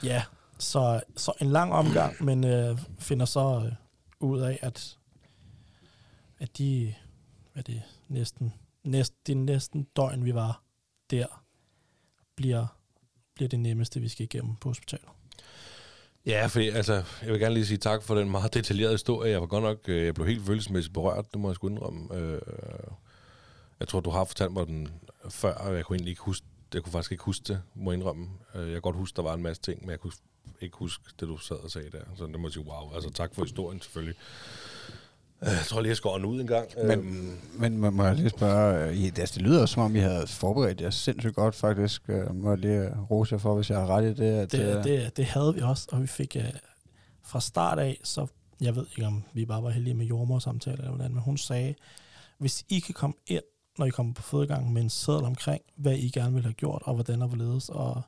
ja, 0.05 0.23
så, 0.59 1.01
så 1.17 1.33
en 1.41 1.51
lang 1.51 1.73
omgang, 1.73 2.25
men 2.25 2.45
øh, 2.45 2.79
finder 2.99 3.27
så 3.27 3.63
øh, 3.67 3.73
ud 4.21 4.41
af, 4.41 4.59
at, 4.63 4.99
at 6.39 6.59
de, 6.59 6.95
hvad 7.53 7.61
er 7.63 7.73
det, 7.73 7.83
næsten, 8.09 8.53
næst, 8.85 9.15
det 9.27 9.37
næsten 9.37 9.87
døgn, 9.97 10.25
vi 10.25 10.35
var 10.35 10.63
der, 11.11 11.27
bliver, 12.37 12.67
bliver 13.35 13.49
det 13.49 13.61
nemmeste, 13.61 14.01
vi 14.01 14.09
skal 14.09 14.25
igennem 14.25 14.57
på 14.57 14.69
hospitalet. 14.69 15.09
Ja, 16.27 16.47
for 16.47 16.61
altså, 16.61 17.03
jeg 17.23 17.33
vil 17.33 17.41
gerne 17.41 17.55
lige 17.55 17.67
sige 17.67 17.79
tak 17.79 18.03
for 18.03 18.15
den 18.15 18.31
meget 18.31 18.55
detaljerede 18.55 18.95
historie. 18.95 19.31
Jeg 19.31 19.41
var 19.41 19.47
godt 19.47 19.65
nok, 19.65 19.79
øh, 19.89 20.05
jeg 20.05 20.15
blev 20.15 20.27
helt 20.27 20.47
følelsesmæssigt 20.47 20.95
berørt, 20.95 21.33
det 21.33 21.41
må 21.41 21.49
jeg 21.49 21.55
sgu 21.55 21.69
indrømme. 21.69 22.15
Øh, 22.15 22.41
jeg 23.81 23.89
tror, 23.89 24.01
du 24.01 24.11
har 24.11 24.25
fortalt 24.25 24.53
mig 24.53 24.67
den 24.67 24.89
før, 25.31 25.55
og 25.55 25.77
jeg 25.77 25.85
kunne 25.85 25.97
egentlig 25.97 26.11
ikke 26.11 26.23
huske, 26.23 26.47
jeg 26.75 26.83
kunne 26.83 26.93
faktisk 26.93 27.13
ikke 27.13 27.25
huske 27.25 27.45
det, 27.49 27.63
må 27.75 27.91
jeg 27.91 27.99
indrømme. 27.99 28.29
Øh, 28.55 28.63
jeg 28.63 28.73
kan 28.73 28.83
godt 28.83 28.97
huske, 28.97 29.17
der 29.17 29.23
var 29.23 29.35
en 29.35 29.43
masse 29.43 29.63
ting, 29.63 29.81
men 29.81 29.91
jeg 29.91 30.01
kunne 30.01 30.13
ikke 30.61 30.77
huske 30.77 31.05
det, 31.21 31.29
du 31.29 31.39
sad 31.39 31.57
og 31.57 31.71
sagde 31.71 31.91
der. 31.91 32.05
Så 32.17 32.27
det 32.27 32.41
må 32.41 32.49
jeg 32.49 32.53
sige, 32.53 32.67
wow, 32.67 32.95
altså 32.95 33.11
tak 33.11 33.35
for 33.35 33.43
historien 33.43 33.81
selvfølgelig. 33.81 34.17
Jeg 35.43 35.65
tror 35.67 35.81
lige, 35.81 35.97
jeg 36.05 36.17
den 36.17 36.25
ud 36.25 36.41
en 36.41 36.47
gang. 36.47 36.69
Men, 36.85 36.99
Øhm, 36.99 37.39
men 37.59 37.79
må, 37.79 37.91
må 37.91 38.05
jeg 38.05 38.17
lige 38.17 38.29
spørge, 38.29 38.89
øh, 38.89 38.97
I, 38.97 39.07
altså, 39.07 39.35
det 39.35 39.43
lyder 39.43 39.67
som 39.67 39.83
om, 39.83 39.97
I 39.97 39.99
havde 39.99 40.27
forberedt 40.27 40.81
jer 40.81 40.91
sindssygt 40.91 41.35
godt 41.35 41.55
faktisk. 41.55 42.03
Øh, 42.09 42.35
Må 42.35 42.51
jeg 42.51 42.59
lige 42.59 42.91
rose 43.11 43.35
jer 43.35 43.39
for, 43.39 43.55
hvis 43.55 43.71
jeg 43.71 43.79
har 43.79 43.87
ret 43.87 44.05
i 44.05 44.15
det? 44.15 44.33
At, 44.33 44.53
Det, 44.53 44.77
øh, 44.77 44.85
det, 44.85 45.17
det 45.17 45.25
havde 45.25 45.55
vi 45.55 45.61
også, 45.61 45.89
og 45.93 46.03
vi 46.03 46.07
fik 46.07 46.37
uh, 46.39 46.45
fra 47.25 47.41
start 47.41 47.79
af, 47.79 48.01
så 48.05 48.27
jeg 48.61 48.77
ved 48.77 48.87
ikke, 48.91 49.07
om 49.07 49.25
vi 49.33 49.45
bare 49.47 49.63
var 49.63 49.71
heldige 49.71 49.95
med 49.95 50.07
jordmorsamtaler 50.07 50.79
eller 50.79 50.91
hvordan, 50.91 51.13
men 51.15 51.23
hun 51.23 51.37
sagde, 51.37 51.75
hvis 52.39 52.65
I 52.69 52.79
kan 52.79 52.95
komme 52.95 53.15
ind, 53.27 53.43
når 53.79 53.87
I 53.87 53.91
kommer 53.91 54.13
på 54.15 54.23
fødegangen 54.23 54.75
med 54.75 54.83
en 54.83 54.91
seddel 54.91 55.25
omkring, 55.25 55.63
hvad 55.77 55.97
I 55.97 56.09
gerne 56.11 56.35
vil 56.35 56.43
have 56.43 56.53
gjort, 56.53 56.83
og 56.85 56.95
hvordan 56.95 57.23
og 57.23 57.29
hvorledes, 57.29 57.69
og 57.69 58.03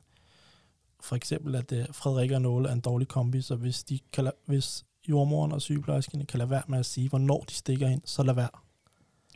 for 1.01 1.15
eksempel, 1.15 1.55
at 1.55 1.73
Frederik 1.91 2.31
og 2.31 2.41
Nåle 2.41 2.69
er 2.69 2.73
en 2.73 2.79
dårlig 2.79 3.07
kombi, 3.07 3.41
så 3.41 3.55
hvis, 3.55 3.83
de 3.83 3.99
kan 4.13 4.31
hvis 4.45 4.85
jordmoren 5.09 5.51
og 5.51 5.61
sygeplejerskerne 5.61 6.25
kan 6.25 6.37
lade 6.37 6.49
være 6.49 6.63
med 6.67 6.79
at 6.79 6.85
sige, 6.85 7.09
hvornår 7.09 7.43
de 7.49 7.53
stikker 7.53 7.87
ind, 7.87 8.01
så 8.05 8.23
lad 8.23 8.33
være. 8.33 8.49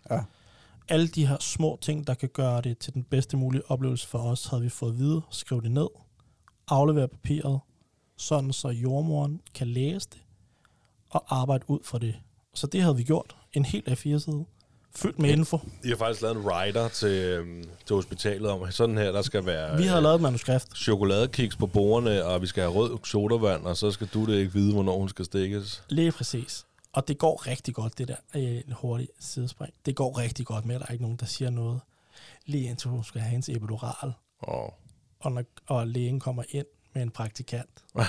Ja. 0.10 0.20
Alle 0.90 1.08
de 1.08 1.28
her 1.28 1.38
små 1.40 1.78
ting, 1.82 2.08
der 2.08 2.14
kan 2.14 2.30
gøre 2.30 2.62
det 2.62 2.78
til 2.78 2.94
den 2.94 3.04
bedste 3.04 3.38
mulige 3.38 3.72
oplevelse 3.72 4.08
for 4.08 4.20
os, 4.20 4.46
havde 4.46 4.64
vi 4.64 4.70
fået 4.70 4.92
at 4.92 4.98
vide, 4.98 5.22
skriv 5.30 5.62
det 5.62 5.72
ned, 5.72 5.88
aflevere 6.68 7.08
papiret, 7.08 7.60
sådan 8.18 8.54
så 8.54 8.70
jordmoren 8.70 9.42
kan 9.54 9.68
læse 9.68 10.10
det 10.14 10.22
og 11.10 11.40
arbejde 11.40 11.70
ud 11.70 11.80
fra 11.84 12.00
det. 12.00 12.16
Så 12.54 12.68
det 12.68 12.82
havde 12.82 12.96
vi 12.96 13.04
gjort. 13.04 13.36
En 13.54 13.66
helt 13.66 13.88
A4-side. 13.90 14.46
Fyldt 15.02 15.20
med 15.20 15.30
Ja. 15.30 15.36
info. 15.36 15.60
I 15.84 15.90
har 15.90 15.96
faktisk 15.96 16.22
lavet 16.22 16.36
en 16.38 16.44
rider 16.46 16.88
til, 16.88 17.08
øhm, 17.10 17.64
til 17.86 17.96
hospitalet 17.96 18.50
om, 18.52 18.72
sådan 18.72 18.98
her, 18.98 19.12
der 19.12 19.22
skal 19.22 19.46
være 19.46 19.78
Vi 19.78 19.84
havde 19.84 20.02
lavet 20.02 20.16
et 20.16 20.22
manuskrift. 20.22 20.78
chokoladekiks 20.78 21.56
på 21.56 21.68
bordene, 21.68 22.26
og 22.26 22.42
vi 22.42 22.48
skal 22.48 22.64
have 22.64 22.74
rød 22.74 22.98
sodavand, 23.06 23.64
og 23.66 23.78
så 23.78 23.92
skal 23.92 24.08
du 24.14 24.26
det 24.26 24.36
ikke 24.40 24.54
vide, 24.54 24.74
hvornår 24.74 24.98
hun 24.98 25.10
skal 25.10 25.26
stikkes. 25.26 25.84
Lige 25.90 26.12
præcis. 26.12 26.66
Og 26.94 27.08
det 27.08 27.18
går 27.18 27.48
rigtig 27.48 27.74
godt, 27.76 27.98
det 27.98 28.08
der 28.08 28.16
øh, 28.36 28.42
en 28.44 28.72
hurtig 28.72 29.08
sidespring. 29.20 29.74
Det 29.86 29.96
går 29.96 30.18
rigtig 30.18 30.46
godt 30.46 30.66
med, 30.66 30.76
at 30.76 30.82
der 30.82 30.88
er 30.88 30.92
ikke 30.92 31.04
nogen, 31.04 31.18
der 31.18 31.26
siger 31.26 31.50
noget. 31.50 31.80
Lige 32.46 32.70
indtil 32.70 32.90
hun 32.90 33.04
skal 33.04 33.22
have 33.22 33.32
hendes 33.32 33.50
epidural, 33.50 34.14
Oh. 34.42 34.70
og, 35.20 35.32
når, 35.32 35.44
og 35.68 35.88
lægen 35.88 36.20
kommer 36.20 36.44
ind 36.50 36.66
med 36.94 37.02
en 37.04 37.12
praktikant. 37.12 37.70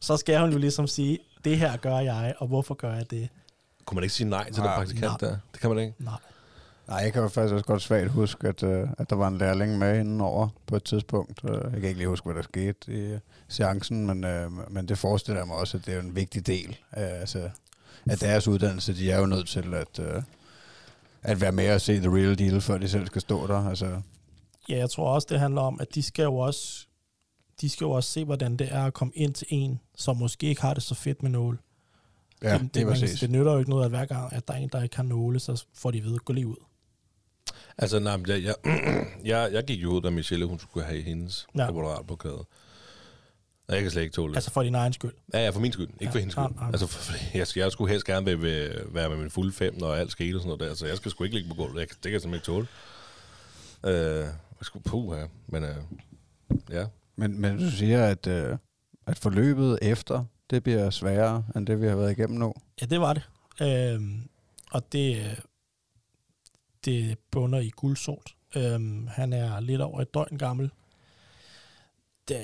så 0.00 0.16
skal 0.16 0.40
hun 0.40 0.52
jo 0.52 0.58
ligesom 0.58 0.86
sige, 0.86 1.18
det 1.44 1.58
her 1.58 1.76
gør 1.76 1.98
jeg, 1.98 2.34
og 2.38 2.46
hvorfor 2.48 2.74
gør 2.74 2.94
jeg 2.94 3.10
det? 3.10 3.28
Kunne 3.92 3.96
man 3.96 4.04
ikke 4.04 4.14
sige 4.14 4.28
nej 4.28 4.44
til 4.44 4.54
den 4.62 4.64
Ah, 4.70 4.76
praktikant 4.76 5.22
nej. 5.22 5.30
der? 5.30 5.36
Det 5.52 5.60
kan 5.60 5.70
man 5.70 5.78
ikke. 5.78 5.94
Nej. 5.98 6.14
Nej, 6.88 6.96
jeg 6.98 7.12
kan 7.12 7.22
jo 7.22 7.28
faktisk 7.28 7.52
også 7.54 7.64
godt 7.64 7.82
svagt 7.82 8.10
huske, 8.10 8.48
at, 8.48 8.62
øh, 8.62 8.88
at 8.98 9.10
der 9.10 9.16
var 9.16 9.28
en 9.28 9.38
lærling 9.38 9.78
med 9.78 10.00
indenover 10.00 10.48
på 10.66 10.76
et 10.76 10.84
tidspunkt. 10.84 11.40
Øh, 11.44 11.50
Jeg 11.54 11.70
kan 11.72 11.84
ikke 11.84 11.98
lige 11.98 12.08
huske, 12.08 12.24
hvad 12.24 12.34
der 12.34 12.42
skete 12.42 12.92
i 12.92 13.12
øh, 13.12 13.18
seancen, 13.48 14.06
men, 14.06 14.24
øh, 14.24 14.50
men 14.72 14.88
det 14.88 14.98
forestiller 14.98 15.40
jeg 15.40 15.46
mig 15.46 15.56
også, 15.56 15.76
at 15.76 15.86
det 15.86 15.94
er 15.94 16.00
en 16.00 16.16
vigtig 16.16 16.46
del 16.46 16.76
af, 16.92 17.20
altså, 17.20 17.50
af 18.06 18.18
deres 18.18 18.48
uddannelse. 18.48 18.94
De 18.96 19.10
er 19.10 19.18
jo 19.20 19.26
nødt 19.26 19.48
til 19.48 19.74
at, 19.74 19.98
øh, 19.98 20.22
at 21.22 21.40
være 21.40 21.52
med 21.52 21.74
og 21.74 21.80
se 21.80 21.98
the 22.00 22.08
real 22.16 22.38
deal, 22.38 22.60
før 22.60 22.78
de 22.78 22.88
selv 22.88 23.06
skal 23.06 23.20
stå 23.20 23.46
der. 23.46 23.68
Altså, 23.68 24.00
Ja, 24.68 24.76
jeg 24.78 24.90
tror 24.90 25.14
også, 25.14 25.26
det 25.30 25.40
handler 25.40 25.60
om, 25.60 25.80
at 25.80 25.94
de 25.94 26.02
skal 26.02 26.22
jo 26.22 26.36
også, 26.36 26.86
de 27.60 27.68
skal 27.68 27.84
jo 27.84 27.90
også 27.90 28.10
se, 28.10 28.24
hvordan 28.24 28.56
det 28.56 28.68
er 28.72 28.84
at 28.84 28.94
komme 28.94 29.12
ind 29.16 29.34
til 29.34 29.46
en, 29.50 29.80
som 29.96 30.16
måske 30.16 30.46
ikke 30.46 30.62
har 30.62 30.74
det 30.74 30.82
så 30.82 30.94
fedt 30.94 31.22
med 31.22 31.30
nåle. 31.30 31.58
Ja, 32.42 32.58
det, 32.58 32.74
det 32.74 32.86
man 32.86 32.96
det 32.96 33.30
nytter 33.30 33.52
jo 33.52 33.58
ikke 33.58 33.70
noget, 33.70 33.84
at 33.84 33.90
hver 33.90 34.04
gang, 34.04 34.32
at 34.32 34.48
der 34.48 34.54
er 34.54 34.58
en, 34.58 34.68
der 34.68 34.82
ikke 34.82 34.96
har 34.96 35.02
nåle, 35.02 35.40
så 35.40 35.64
får 35.74 35.90
de 35.90 36.04
ved, 36.04 36.18
gå 36.18 36.32
lige 36.32 36.46
ud. 36.46 36.56
Altså, 37.78 37.98
nej, 37.98 38.16
men 38.16 38.26
jeg, 38.28 38.42
jeg, 38.42 38.54
jeg, 39.24 39.48
jeg 39.52 39.64
gik 39.64 39.82
jo 39.82 39.90
ud, 39.90 40.00
da 40.02 40.10
Michelle, 40.10 40.46
hun 40.46 40.58
skulle 40.58 40.86
have 40.86 41.02
hendes 41.02 41.46
Ja. 41.56 41.64
epidural 41.64 42.04
Og 43.68 43.74
jeg 43.74 43.82
kan 43.82 43.90
slet 43.90 44.02
ikke 44.02 44.14
tåle 44.14 44.30
det. 44.32 44.36
Altså 44.36 44.50
for 44.50 44.62
din 44.62 44.74
egen 44.74 44.92
skyld. 44.92 45.12
Ja, 45.34 45.44
ja, 45.44 45.50
for 45.50 45.60
min 45.60 45.72
skyld. 45.72 45.88
Ikke 45.88 46.04
Ja, 46.04 46.10
for 46.10 46.18
hendes 46.18 46.32
skyld. 46.34 46.44
nej, 46.44 46.52
nej. 46.56 46.66
Altså, 46.68 46.86
for, 46.86 47.14
jeg, 47.38 47.46
jeg 47.56 47.72
skulle 47.72 47.90
helst 47.90 48.06
gerne 48.06 48.26
være, 48.26 48.42
være, 48.42 48.94
være 48.94 49.08
med 49.08 49.16
min 49.16 49.30
fulde 49.30 49.52
fem, 49.52 49.74
når 49.78 49.92
alt 49.94 50.10
skete 50.10 50.36
og 50.36 50.40
sådan 50.42 50.48
noget 50.58 50.70
der. 50.70 50.74
Så 50.76 50.86
jeg 50.86 50.96
skal 50.96 51.10
sgu 51.10 51.24
ikke 51.24 51.36
ligge 51.36 51.48
på 51.50 51.54
gulvet. 51.56 51.80
Jeg, 51.80 51.88
det 51.88 52.02
kan 52.02 52.12
jeg 52.12 52.20
simpelthen 52.20 52.54
ikke 52.54 52.66
tåle. 53.84 53.94
Øh, 53.94 54.20
jeg 54.20 54.32
skulle 54.66 54.82
puh 54.82 55.16
her. 55.16 55.26
Men 55.46 55.64
øh, 55.64 55.76
ja. 56.70 56.86
Men, 57.16 57.40
men 57.40 57.58
du 57.58 57.70
siger, 57.70 58.04
at, 58.06 58.26
øh, 58.26 58.56
at 59.06 59.18
forløbet 59.18 59.78
efter, 59.82 60.24
det 60.52 60.62
bliver 60.62 60.90
sværere, 60.90 61.44
end 61.56 61.66
det 61.66 61.80
vi 61.80 61.86
har 61.86 61.96
været 61.96 62.10
igennem 62.10 62.38
nu. 62.38 62.54
Ja, 62.80 62.86
det 62.86 63.00
var 63.00 63.12
det. 63.12 63.28
Øhm, 63.62 64.28
og 64.70 64.92
det, 64.92 65.40
det 66.84 67.18
bunder 67.30 67.58
i 67.58 67.70
guldsort. 67.70 68.34
Øhm, 68.56 69.06
han 69.06 69.32
er 69.32 69.60
lidt 69.60 69.80
over 69.80 70.00
et 70.00 70.14
døgn 70.14 70.38
gammel. 70.38 70.70
Det, 72.28 72.38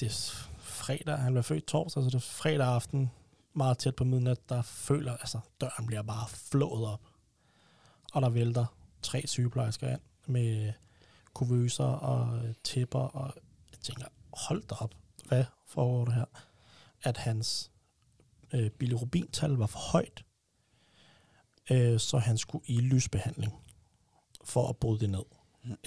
det 0.00 0.06
er 0.08 0.46
fredag, 0.58 1.18
han 1.18 1.32
blev 1.32 1.42
født 1.42 1.66
torsdag, 1.66 2.02
så 2.02 2.08
det 2.08 2.14
er 2.14 2.18
fredag 2.18 2.66
aften, 2.66 3.10
meget 3.54 3.78
tæt 3.78 3.96
på 3.96 4.04
midnat, 4.04 4.48
der 4.48 4.62
føler, 4.62 5.12
altså 5.12 5.38
døren 5.60 5.86
bliver 5.86 6.02
bare 6.02 6.28
flået 6.28 6.86
op. 6.86 7.00
Og 8.12 8.22
der 8.22 8.28
vælter 8.28 8.66
tre 9.02 9.26
sygeplejersker 9.26 9.88
ind 9.88 10.00
med 10.26 10.72
kuvøser 11.34 11.84
og 11.84 12.40
tæpper, 12.64 12.98
og 12.98 13.34
jeg 13.72 13.78
tænker, 13.80 14.06
hold 14.32 14.62
da 14.62 14.74
op, 14.74 14.94
hvad 15.24 15.44
foregår 15.66 16.04
det 16.04 16.14
her? 16.14 16.24
At 17.04 17.16
hans 17.16 17.70
øh, 18.52 18.70
bilirubintal 18.70 19.50
var 19.50 19.66
for 19.66 19.78
højt, 19.78 20.24
øh, 21.70 22.00
så 22.00 22.18
han 22.18 22.38
skulle 22.38 22.64
i 22.66 22.80
lysbehandling 22.80 23.52
for 24.44 24.68
at 24.68 24.76
bryde 24.76 25.00
det 25.00 25.10
ned. 25.10 25.24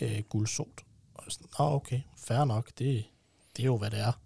Øh, 0.01 0.23
guldsot. 0.29 0.85
Og 1.13 1.31
sådan, 1.31 1.47
ah, 1.59 1.73
okay, 1.73 2.01
fair 2.17 2.45
nok, 2.45 2.71
det, 2.77 3.05
det 3.57 3.63
er 3.63 3.65
jo, 3.65 3.77
hvad 3.77 3.91
det 3.91 3.99
er. 3.99 4.21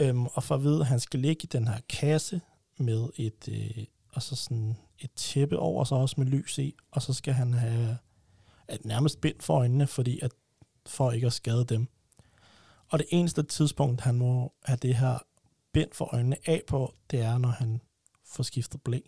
Øhm, 0.00 0.26
og 0.26 0.42
for 0.42 0.54
at 0.54 0.62
vide, 0.62 0.80
at 0.80 0.86
han 0.86 1.00
skal 1.00 1.20
ligge 1.20 1.42
i 1.42 1.46
den 1.46 1.68
her 1.68 1.80
kasse 1.88 2.40
med 2.78 3.08
et, 3.16 3.48
øh, 3.48 3.84
og 4.12 4.22
så 4.22 4.36
sådan 4.36 4.76
et 4.98 5.12
tæppe 5.12 5.58
over 5.58 5.84
sig 5.84 5.98
også 5.98 6.14
med 6.18 6.26
lys 6.26 6.58
i, 6.58 6.74
og 6.90 7.02
så 7.02 7.12
skal 7.12 7.34
han 7.34 7.54
have 7.54 7.98
at 8.68 8.84
nærmest 8.84 9.20
bind 9.20 9.40
for 9.40 9.54
øjnene, 9.54 9.86
fordi 9.86 10.20
at, 10.22 10.32
for 10.86 11.10
ikke 11.10 11.26
at 11.26 11.32
skade 11.32 11.64
dem. 11.64 11.88
Og 12.88 12.98
det 12.98 13.06
eneste 13.10 13.42
tidspunkt, 13.42 14.00
han 14.00 14.14
må 14.14 14.52
have 14.64 14.76
det 14.76 14.96
her 14.96 15.18
bind 15.76 15.90
for 15.92 16.14
øjnene 16.14 16.36
af 16.46 16.62
på, 16.66 16.94
det 17.10 17.20
er, 17.20 17.38
når 17.38 17.48
han 17.48 17.80
får 18.34 18.42
skiftet 18.42 18.80
blæ. 18.82 18.98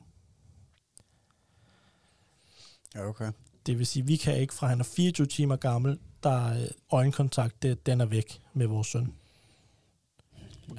Ja, 2.94 3.08
okay. 3.08 3.32
Det 3.66 3.78
vil 3.78 3.86
sige, 3.86 4.06
vi 4.06 4.16
kan 4.16 4.36
ikke, 4.36 4.54
fra 4.54 4.66
han 4.66 4.80
er 4.80 4.84
24 4.84 5.26
timer 5.26 5.56
gammel, 5.56 5.98
der 6.22 6.30
er 6.30 6.62
øh, 6.62 6.68
øjenkontakt, 6.90 7.62
det, 7.62 7.86
den 7.86 8.00
er 8.00 8.04
væk 8.06 8.40
med 8.52 8.66
vores 8.66 8.86
søn. 8.86 9.14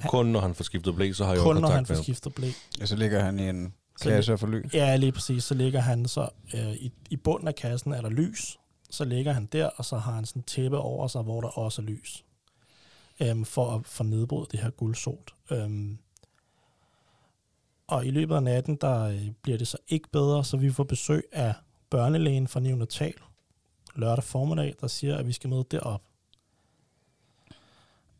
Kun 0.08 0.26
når 0.26 0.40
han 0.40 0.54
får 0.54 0.64
skiftet 0.64 0.94
blæ, 0.94 1.12
så 1.12 1.24
har 1.24 1.32
jeg 1.32 1.38
jo 1.38 1.42
Kun 1.42 1.54
når 1.54 1.60
kontakt 1.60 1.88
han 1.88 1.96
får 1.96 2.02
skiftet 2.02 2.34
blæ. 2.34 2.50
Ja, 2.80 2.86
så 2.86 2.96
ligger 2.96 3.24
han 3.24 3.38
i 3.38 3.48
en 3.48 3.74
kasse 4.00 4.32
og 4.32 4.40
for 4.40 4.46
lys. 4.46 4.74
Ja, 4.74 4.96
lige 4.96 5.12
præcis. 5.12 5.44
Så 5.44 5.54
ligger 5.54 5.80
han 5.80 6.08
så, 6.08 6.28
øh, 6.54 6.72
i, 6.72 6.92
i 7.10 7.16
bunden 7.16 7.48
af 7.48 7.54
kassen 7.54 7.92
er 7.92 8.00
der 8.00 8.10
lys. 8.10 8.58
Så 8.90 9.04
ligger 9.04 9.32
han 9.32 9.46
der, 9.46 9.66
og 9.66 9.84
så 9.84 9.98
har 9.98 10.12
han 10.12 10.26
sådan 10.26 10.40
en 10.40 10.44
tæppe 10.44 10.78
over 10.78 11.08
sig, 11.08 11.22
hvor 11.22 11.40
der 11.40 11.48
også 11.48 11.82
er 11.82 11.86
lys. 11.86 12.24
Øhm, 13.22 13.44
for 13.44 13.74
at 13.74 13.86
få 13.86 14.02
nedbrudt 14.02 14.52
det 14.52 14.60
her 14.60 14.70
guldsot. 14.70 15.34
Øhm, 15.50 15.98
og 17.86 18.06
i 18.06 18.10
løbet 18.10 18.34
af 18.34 18.42
natten, 18.42 18.76
der 18.76 19.02
øh, 19.02 19.30
bliver 19.42 19.58
det 19.58 19.68
så 19.68 19.78
ikke 19.88 20.08
bedre, 20.12 20.44
så 20.44 20.56
vi 20.56 20.70
får 20.70 20.84
besøg 20.84 21.24
af 21.32 21.54
børnelægen 21.90 22.48
fra 22.48 22.60
Neonatal 22.60 23.14
lørdag 23.94 24.24
formiddag, 24.24 24.74
der 24.80 24.86
siger, 24.86 25.16
at 25.16 25.26
vi 25.26 25.32
skal 25.32 25.50
møde 25.50 25.64
derop. 25.70 26.02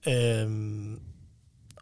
Øhm, 0.08 1.00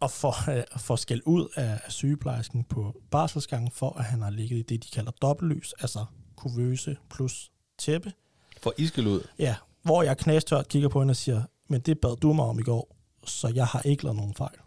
og 0.00 0.10
for, 0.10 0.34
øh, 0.56 0.64
for 0.76 0.96
skæld 0.96 1.22
ud 1.26 1.48
af, 1.56 1.80
af 1.84 1.92
sygeplejersken 1.92 2.64
på 2.64 3.02
barselsgangen, 3.10 3.70
for 3.70 3.98
at 3.98 4.04
han 4.04 4.22
har 4.22 4.30
ligget 4.30 4.58
i 4.58 4.62
det, 4.62 4.84
de 4.84 4.90
kalder 4.90 5.10
dobbeltlys, 5.10 5.72
altså 5.72 6.04
kuvøse 6.36 6.96
plus 7.10 7.52
tæppe. 7.78 8.12
For 8.62 8.72
iskel 8.78 9.06
ud. 9.06 9.28
Ja, 9.38 9.56
hvor 9.82 10.02
jeg 10.02 10.18
knastørt 10.18 10.68
kigger 10.68 10.88
på 10.88 11.00
hende 11.00 11.12
og 11.12 11.16
siger, 11.16 11.42
men 11.68 11.80
det 11.80 12.00
bad 12.00 12.16
du 12.16 12.32
mig 12.32 12.44
om 12.44 12.58
i 12.58 12.62
går, 12.62 12.97
så 13.30 13.48
jeg 13.48 13.66
har 13.66 13.82
ikke 13.82 14.04
lavet 14.04 14.16
nogen 14.16 14.34
fejl. 14.34 14.58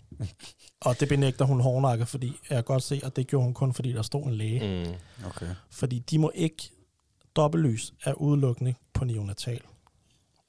og 0.82 0.99
det 0.99 1.09
benægter 1.09 1.45
hun 1.45 1.62
hårdnakket, 1.62 2.07
fordi 2.07 2.28
jeg 2.28 2.55
kan 2.57 2.64
godt 2.64 2.84
se, 2.84 3.01
at 3.03 3.16
det 3.16 3.28
gjorde 3.28 3.43
hun 3.43 3.53
kun, 3.53 3.74
fordi 3.74 3.93
der 3.93 4.01
stod 4.01 4.24
en 4.24 4.34
læge. 4.34 4.86
Mm. 4.86 4.93
Okay. 5.26 5.55
Fordi 5.70 5.99
de 5.99 6.20
må 6.20 6.32
ikke, 6.36 6.72
dobbeltlys 7.36 7.93
er 8.03 8.14
udelukkende 8.14 8.74
på 8.93 9.05
neonatal, 9.05 9.62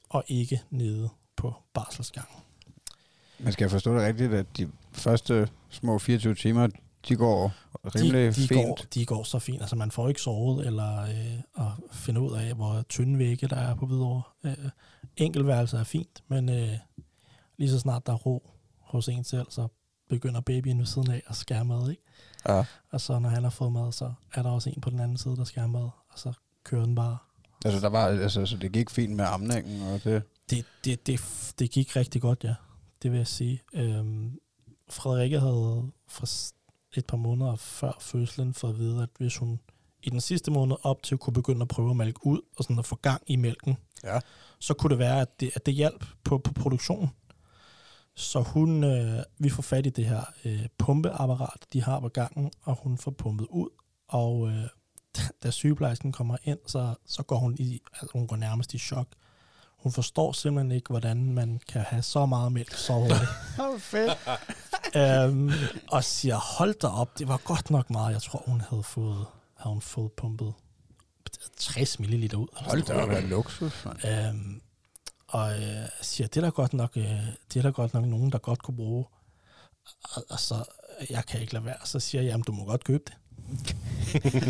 og 0.08 0.24
ikke 0.28 0.60
nede 0.70 1.08
på 1.36 1.54
barselsgangen. 1.74 2.36
Men 3.38 3.52
skal 3.52 3.70
forstå 3.70 3.94
det 3.94 4.02
rigtigt, 4.02 4.34
at 4.34 4.46
de 4.56 4.68
første 4.92 5.48
små 5.70 5.98
24 5.98 6.34
timer, 6.34 6.68
de 7.08 7.16
går 7.16 7.52
rimelig 7.94 8.36
de, 8.36 8.42
de, 8.42 8.48
fint? 8.48 8.66
Går, 8.66 8.78
de 8.94 9.06
går 9.06 9.22
så 9.22 9.38
fint. 9.38 9.60
Altså, 9.60 9.76
man 9.76 9.90
får 9.90 10.08
ikke 10.08 10.20
sovet, 10.20 10.66
eller 10.66 11.02
øh, 11.02 11.66
at 11.66 11.72
finde 11.92 12.20
ud 12.20 12.36
af, 12.36 12.54
hvor 12.54 12.82
tynde 12.88 13.18
vægge 13.18 13.48
der 13.48 13.56
er 13.56 13.74
på 13.74 13.86
Hvidovre. 13.86 14.22
Øh, 14.44 14.70
enkeltværelser 15.16 15.78
er 15.78 15.84
fint, 15.84 16.22
men 16.28 16.48
øh, 16.48 16.68
lige 17.62 17.70
så 17.70 17.78
snart 17.78 18.06
der 18.06 18.12
er 18.12 18.16
ro 18.16 18.50
hos 18.80 19.08
en 19.08 19.24
selv, 19.24 19.46
så 19.50 19.68
begynder 20.08 20.40
babyen 20.40 20.78
ved 20.78 20.86
siden 20.86 21.10
af 21.10 21.22
at 21.26 21.36
skære 21.36 21.64
mad, 21.64 21.90
ikke? 21.90 22.02
Ja. 22.48 22.64
Og 22.90 23.00
så 23.00 23.18
når 23.18 23.28
han 23.28 23.42
har 23.42 23.50
fået 23.50 23.72
mad, 23.72 23.92
så 23.92 24.12
er 24.34 24.42
der 24.42 24.50
også 24.50 24.70
en 24.70 24.80
på 24.80 24.90
den 24.90 25.00
anden 25.00 25.16
side, 25.16 25.36
der 25.36 25.44
skærer 25.44 25.66
mad, 25.66 25.82
og 25.82 26.18
så 26.18 26.32
kører 26.64 26.84
den 26.84 26.94
bare. 26.94 27.16
Altså, 27.64 27.80
der 27.80 27.88
var, 27.88 28.06
altså, 28.06 28.46
så 28.46 28.56
det 28.56 28.72
gik 28.72 28.90
fint 28.90 29.16
med 29.16 29.24
amningen, 29.24 29.82
og 29.82 30.04
det... 30.04 30.22
Det, 30.50 30.64
det, 30.84 31.06
det, 31.06 31.20
det 31.58 31.70
gik 31.70 31.96
rigtig 31.96 32.22
godt, 32.22 32.44
ja. 32.44 32.54
Det 33.02 33.10
vil 33.12 33.18
jeg 33.18 33.26
sige. 33.26 33.62
Øhm, 33.74 34.38
Frederikke 34.90 35.40
havde 35.40 35.90
s- 36.26 36.54
et 36.96 37.06
par 37.06 37.16
måneder 37.16 37.56
før 37.56 37.92
fødslen 38.00 38.54
for 38.54 38.68
at 38.68 38.78
vide, 38.78 39.02
at 39.02 39.08
hvis 39.18 39.36
hun 39.36 39.60
i 40.02 40.10
den 40.10 40.20
sidste 40.20 40.50
måned 40.50 40.76
op 40.82 41.02
til 41.02 41.18
kunne 41.18 41.34
begynde 41.34 41.62
at 41.62 41.68
prøve 41.68 41.90
at 41.90 41.96
mælke 41.96 42.26
ud, 42.26 42.40
og 42.56 42.64
sådan 42.64 42.78
at 42.78 42.86
få 42.86 42.96
gang 42.96 43.22
i 43.26 43.36
mælken, 43.36 43.76
Ja. 44.04 44.20
så 44.58 44.74
kunne 44.74 44.90
det 44.90 44.98
være, 44.98 45.20
at 45.20 45.40
det, 45.40 45.50
at 45.54 45.66
det 45.66 45.74
hjalp 45.74 46.04
på, 46.24 46.38
på 46.38 46.52
produktionen. 46.52 47.10
Så 48.16 48.40
hun, 48.40 48.84
øh, 48.84 49.22
vi 49.38 49.48
får 49.48 49.62
fat 49.62 49.86
i 49.86 49.90
det 49.90 50.06
her 50.06 50.22
øh, 50.44 50.66
pumpeapparat, 50.78 51.66
de 51.72 51.82
har 51.82 52.00
på 52.00 52.08
gangen, 52.08 52.50
og 52.62 52.76
hun 52.82 52.98
får 52.98 53.10
pumpet 53.10 53.46
ud. 53.50 53.68
Og 54.08 54.48
øh, 54.48 54.64
da 55.42 55.50
sygeplejersken 55.50 56.12
kommer 56.12 56.36
ind, 56.44 56.58
så, 56.66 56.94
så 57.06 57.22
går 57.22 57.36
hun, 57.36 57.56
i, 57.58 57.80
altså, 57.92 58.08
hun 58.12 58.26
går 58.26 58.36
nærmest 58.36 58.74
i 58.74 58.78
chok. 58.78 59.06
Hun 59.78 59.92
forstår 59.92 60.32
simpelthen 60.32 60.72
ikke, 60.72 60.88
hvordan 60.88 61.32
man 61.32 61.60
kan 61.68 61.80
have 61.80 62.02
så 62.02 62.26
meget 62.26 62.52
mælk 62.52 62.74
så 62.74 62.92
hurtigt. 62.92 63.20
Fedt. 63.90 64.18
øhm, 65.30 65.50
og 65.88 66.04
siger, 66.04 66.36
hold 66.36 66.74
da 66.74 66.86
op, 66.86 67.18
det 67.18 67.28
var 67.28 67.40
godt 67.44 67.70
nok 67.70 67.90
meget. 67.90 68.12
Jeg 68.12 68.22
tror, 68.22 68.42
hun 68.46 68.60
havde 68.60 68.82
fået, 68.82 69.26
havde 69.56 69.72
hun 69.72 69.80
fået 69.80 70.12
pumpet 70.12 70.54
60 71.56 71.98
mil 71.98 72.36
ud. 72.36 72.46
Hold 72.52 72.82
da 72.82 72.94
op, 72.94 73.28
luksus, 73.30 73.84
mand. 73.84 74.04
Øhm, 74.04 74.62
og 75.32 75.52
øh, 75.52 75.88
siger, 76.02 76.26
det 76.28 76.36
er, 76.36 76.40
der 76.40 76.50
godt 76.50 76.72
nok, 76.72 76.96
øh, 76.96 77.04
det 77.52 77.56
er 77.56 77.62
der 77.62 77.70
godt 77.70 77.94
nok 77.94 78.04
nogen, 78.04 78.32
der 78.32 78.38
godt 78.38 78.62
kunne 78.62 78.76
bruge. 78.76 79.04
Og, 80.02 80.24
og 80.30 80.40
så, 80.40 80.64
jeg 81.10 81.24
kan 81.26 81.40
ikke 81.40 81.52
lade 81.52 81.64
være. 81.64 81.76
Så 81.84 82.00
siger 82.00 82.22
jeg, 82.22 82.30
jamen, 82.30 82.44
du 82.44 82.52
må 82.52 82.64
godt 82.64 82.84
købe 82.84 83.04
det. 83.06 83.14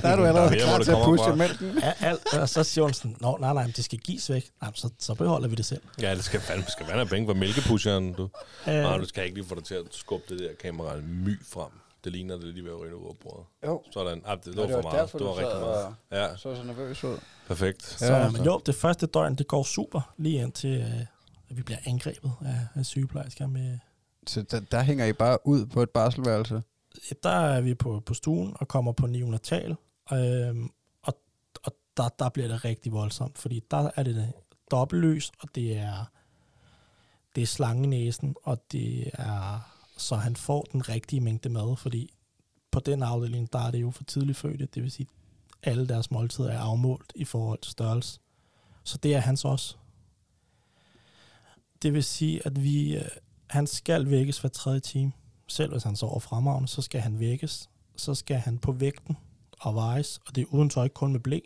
Der 0.03 0.09
er 0.09 0.17
du 0.17 0.25
allerede 0.25 0.51
mere, 0.51 0.69
hvor 0.69 0.77
klar 0.77 0.85
til 0.85 0.91
at 0.91 1.05
pushe 1.05 1.37
mælken. 1.37 1.79
Ja, 1.79 1.93
alt, 2.01 2.35
og 2.35 2.49
så 2.49 2.65
siger 2.65 2.85
hun 2.85 2.93
sådan, 2.95 3.17
Nå, 3.21 3.37
nej, 3.41 3.53
nej, 3.53 3.73
det 3.77 3.85
skal 3.85 3.99
gives 3.99 4.31
væk. 4.31 4.51
Nej, 4.63 4.71
så, 4.75 4.91
så 4.99 5.15
beholder 5.15 5.49
vi 5.49 5.55
det 5.55 5.65
selv. 5.65 5.83
Ja, 6.01 6.15
det 6.15 6.25
skal 6.25 6.41
fandme 6.41 6.65
skal 6.69 6.87
være 6.87 7.07
penge 7.07 7.29
for 7.29 7.35
mælkepusheren, 7.35 8.13
du. 8.13 8.29
Øh, 8.69 8.75
Nej, 8.75 8.99
du 8.99 9.05
skal 9.05 9.25
ikke 9.25 9.37
lige 9.37 9.49
få 9.49 9.55
dig 9.55 9.65
til 9.65 9.75
at 9.75 9.85
skubbe 9.91 10.25
det 10.29 10.39
der 10.39 10.49
kamera 10.63 10.97
my 10.97 11.41
frem. 11.47 11.82
Det 12.05 12.13
ligner 12.13 12.37
det 12.37 12.45
lige 12.55 12.65
ved 12.65 12.71
at 12.71 12.81
ryge 12.81 12.97
ud 12.97 13.15
bordet. 13.21 13.47
Jo, 13.67 13.83
Sådan. 13.93 14.23
Ah, 14.25 14.37
det, 14.37 14.45
det 14.47 14.55
for 14.55 14.83
meget. 14.83 14.99
derfor, 15.01 15.19
det 15.19 15.27
var 15.27 15.33
du 15.33 15.39
rigtig 15.39 15.61
meget. 15.61 15.95
Ja, 16.11 16.37
så 16.37 16.57
så 16.57 16.63
nervøs 16.63 17.05
ud. 17.05 17.19
perfekt. 17.47 17.83
så, 17.83 18.07
Ja, 18.07 18.13
ja, 18.13 18.25
altså. 18.25 18.37
men 18.39 18.47
jo, 18.47 18.61
det 18.67 18.75
første 18.75 19.07
døgn, 19.07 19.35
det 19.35 19.47
går 19.47 19.63
super, 19.63 20.15
lige 20.17 20.43
indtil 20.43 20.81
øh, 20.81 21.01
at 21.51 21.57
vi 21.57 21.63
bliver 21.63 21.79
angrebet 21.87 22.33
af, 22.45 22.67
af 22.75 22.87
sygeplejersker 22.87 23.47
med, 23.47 23.79
Så 24.27 24.43
der, 24.43 24.61
der 24.61 24.83
hænger 24.83 25.05
I 25.07 25.13
bare 25.13 25.39
ud 25.47 25.67
på 25.67 25.83
et 25.83 25.91
barselværelse? 25.91 26.63
der 27.23 27.31
er 27.31 27.61
vi 27.61 27.75
på, 27.75 28.03
på 28.07 28.15
stuen 28.15 28.57
og 28.61 28.69
kommer 28.69 28.93
på 28.93 29.07
neonatal, 29.07 29.77
øhm, 30.13 30.71
og, 31.03 31.15
og 31.63 31.73
der, 31.97 32.09
der 32.19 32.29
bliver 32.29 32.49
det 32.49 32.65
rigtig 32.65 32.93
voldsomt, 32.93 33.39
fordi 33.39 33.63
der 33.71 33.91
er 33.97 34.03
det 34.03 34.33
dobbeltløs, 34.71 35.33
og 35.41 35.49
det 35.55 35.77
er, 35.77 36.05
det 37.35 37.43
er 37.43 37.47
slangenæsen, 37.47 38.37
og 38.43 38.65
det 38.73 39.11
er, 39.13 39.72
så 39.97 40.17
han 40.17 40.37
får 40.37 40.67
den 40.73 40.89
rigtige 40.89 41.21
mængde 41.21 41.49
mad, 41.49 41.77
fordi 41.77 42.15
på 42.71 42.81
den 42.81 43.03
afdeling, 43.03 43.53
der 43.53 43.59
er 43.59 43.71
det 43.71 43.81
jo 43.81 43.91
for 43.91 44.05
tidligt 44.05 44.39
fødte, 44.39 44.67
det 44.67 44.83
vil 44.83 44.91
sige, 44.91 45.07
alle 45.63 45.89
deres 45.89 46.11
måltider 46.11 46.51
er 46.51 46.59
afmålt 46.59 47.13
i 47.15 47.25
forhold 47.25 47.59
til 47.59 47.73
størrelse. 47.73 48.21
Så 48.85 48.99
det 48.99 49.15
er 49.15 49.21
hans 49.21 49.45
også. 49.45 49.77
Det 51.83 51.93
vil 51.93 52.05
sige, 52.05 52.47
at 52.47 52.63
vi, 52.63 52.97
øh, 52.97 53.09
han 53.47 53.67
skal 53.67 54.11
vækkes 54.11 54.39
hver 54.39 54.51
tredje 54.51 54.81
time 54.81 55.13
selv 55.53 55.73
hvis 55.73 55.83
han 55.83 55.97
sover 55.97 56.19
fremragende, 56.19 56.69
så 56.69 56.83
skal 56.83 57.01
han 57.01 57.19
vækkes. 57.19 57.71
Så 57.97 58.15
skal 58.15 58.37
han 58.37 58.59
på 58.59 58.73
vægten 58.73 59.17
og 59.61 59.75
vejes, 59.75 60.21
og 60.27 60.35
det 60.35 60.43
er 60.43 60.47
uden 60.55 60.71
tøj, 60.71 60.89
kun 60.89 61.13
med 61.13 61.21
blæ. 61.21 61.39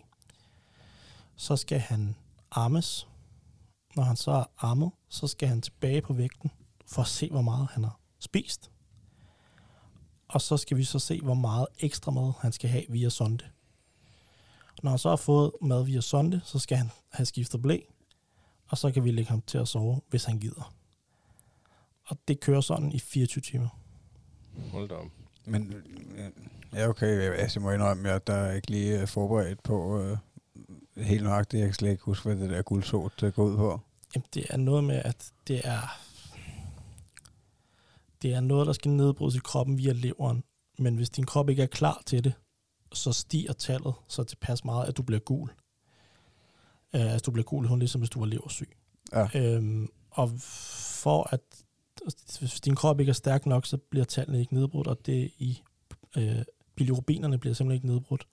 Så 1.36 1.56
skal 1.56 1.78
han 1.78 2.16
ammes. 2.50 3.08
Når 3.96 4.02
han 4.02 4.16
så 4.16 4.30
er 4.30 4.44
ammet, 4.58 4.90
så 5.08 5.26
skal 5.26 5.48
han 5.48 5.60
tilbage 5.60 6.02
på 6.02 6.12
vægten 6.12 6.50
for 6.86 7.02
at 7.02 7.08
se, 7.08 7.30
hvor 7.30 7.42
meget 7.42 7.68
han 7.70 7.84
har 7.84 8.00
spist. 8.18 8.70
Og 10.28 10.40
så 10.40 10.56
skal 10.56 10.76
vi 10.76 10.84
så 10.84 10.98
se, 10.98 11.20
hvor 11.20 11.34
meget 11.34 11.66
ekstra 11.78 12.10
mad 12.10 12.32
han 12.40 12.52
skal 12.52 12.70
have 12.70 12.84
via 12.88 13.08
sonde. 13.08 13.44
Når 14.82 14.90
han 14.90 14.98
så 14.98 15.08
har 15.08 15.16
fået 15.16 15.52
mad 15.62 15.84
via 15.84 16.00
sonde, 16.00 16.40
så 16.44 16.58
skal 16.58 16.78
han 16.78 16.90
have 17.12 17.26
skiftet 17.26 17.62
blæ, 17.62 17.78
og 18.68 18.78
så 18.78 18.90
kan 18.90 19.04
vi 19.04 19.10
lægge 19.10 19.30
ham 19.30 19.42
til 19.42 19.58
at 19.58 19.68
sove, 19.68 20.00
hvis 20.08 20.24
han 20.24 20.38
gider. 20.38 20.74
Og 22.06 22.18
det 22.28 22.40
kører 22.40 22.60
sådan 22.60 22.92
i 22.92 22.98
24 22.98 23.42
timer. 23.42 23.68
Hold 24.72 24.88
da 24.88 24.94
op. 24.94 25.06
Men 25.44 25.72
øh, 25.72 26.30
ja, 26.72 26.88
okay, 26.88 27.22
jeg, 27.24 27.34
altså, 27.34 27.60
jeg 27.60 27.64
må 27.64 27.70
indrømme, 27.72 28.10
at 28.10 28.26
der 28.26 28.34
er 28.34 28.52
ikke 28.52 28.70
lige 28.70 29.00
øh, 29.00 29.08
forberedt 29.08 29.62
på 29.62 30.00
øh, 30.00 30.18
helt 30.96 31.24
nøjagtigt. 31.24 31.60
Jeg 31.60 31.68
kan 31.68 31.74
slet 31.74 31.90
ikke 31.90 32.04
huske, 32.04 32.24
hvad 32.24 32.36
det 32.36 32.50
der 32.50 32.62
guldsot 32.62 33.20
det 33.20 33.34
går 33.34 33.44
ud 33.44 33.56
på. 33.56 33.80
Jamen, 34.14 34.26
det 34.34 34.46
er 34.50 34.56
noget 34.56 34.84
med, 34.84 35.02
at 35.04 35.32
det 35.48 35.60
er... 35.64 36.05
Det 38.26 38.34
er 38.34 38.40
noget, 38.40 38.66
der 38.66 38.72
skal 38.72 38.90
nedbrydes 38.90 39.36
i 39.36 39.38
kroppen 39.38 39.78
via 39.78 39.92
leveren. 39.92 40.44
Men 40.78 40.96
hvis 40.96 41.10
din 41.10 41.26
krop 41.26 41.48
ikke 41.48 41.62
er 41.62 41.66
klar 41.66 42.02
til 42.06 42.24
det, 42.24 42.32
så 42.92 43.12
stiger 43.12 43.52
tallet 43.52 43.94
så 44.08 44.24
tilpas 44.24 44.64
meget, 44.64 44.88
at 44.88 44.96
du 44.96 45.02
bliver 45.02 45.20
gul. 45.20 45.50
Uh, 46.94 47.00
altså, 47.00 47.24
du 47.26 47.30
bliver 47.30 47.44
gul 47.44 47.64
i 47.64 47.68
hunden, 47.68 47.78
ligesom 47.78 48.00
hvis 48.00 48.10
du 48.10 48.18
var 48.18 48.26
leversyg. 48.26 48.76
Ja. 49.12 49.28
Øhm, 49.34 49.88
og 50.10 50.30
for 50.40 51.28
at 51.34 51.40
hvis 52.38 52.60
din 52.60 52.74
krop 52.74 53.00
ikke 53.00 53.10
er 53.10 53.14
stærk 53.14 53.46
nok, 53.46 53.66
så 53.66 53.76
bliver 53.76 54.04
tallene 54.04 54.40
ikke 54.40 54.54
nedbrudt, 54.54 54.86
og 54.86 55.06
det 55.06 55.30
i 55.38 55.62
øh, 56.16 56.42
bilirubinerne 56.74 57.38
bliver 57.38 57.54
simpelthen 57.54 57.76
ikke 57.76 57.86
nedbrudt, 57.86 58.26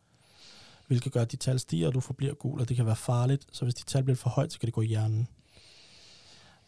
hvilket 0.87 1.11
gør, 1.11 1.21
at 1.21 1.31
de 1.31 1.37
tal 1.37 1.59
stiger, 1.59 1.87
og 1.87 1.93
du 1.93 1.99
forbliver 1.99 2.33
gul, 2.33 2.61
og 2.61 2.69
det 2.69 2.75
kan 2.75 2.85
være 2.85 2.95
farligt. 2.95 3.45
Så 3.51 3.65
hvis 3.65 3.75
de 3.75 3.83
tal 3.83 4.03
bliver 4.03 4.17
for 4.17 4.29
højt, 4.29 4.53
så 4.53 4.59
kan 4.59 4.67
det 4.67 4.73
gå 4.73 4.81
i 4.81 4.85
hjernen. 4.85 5.27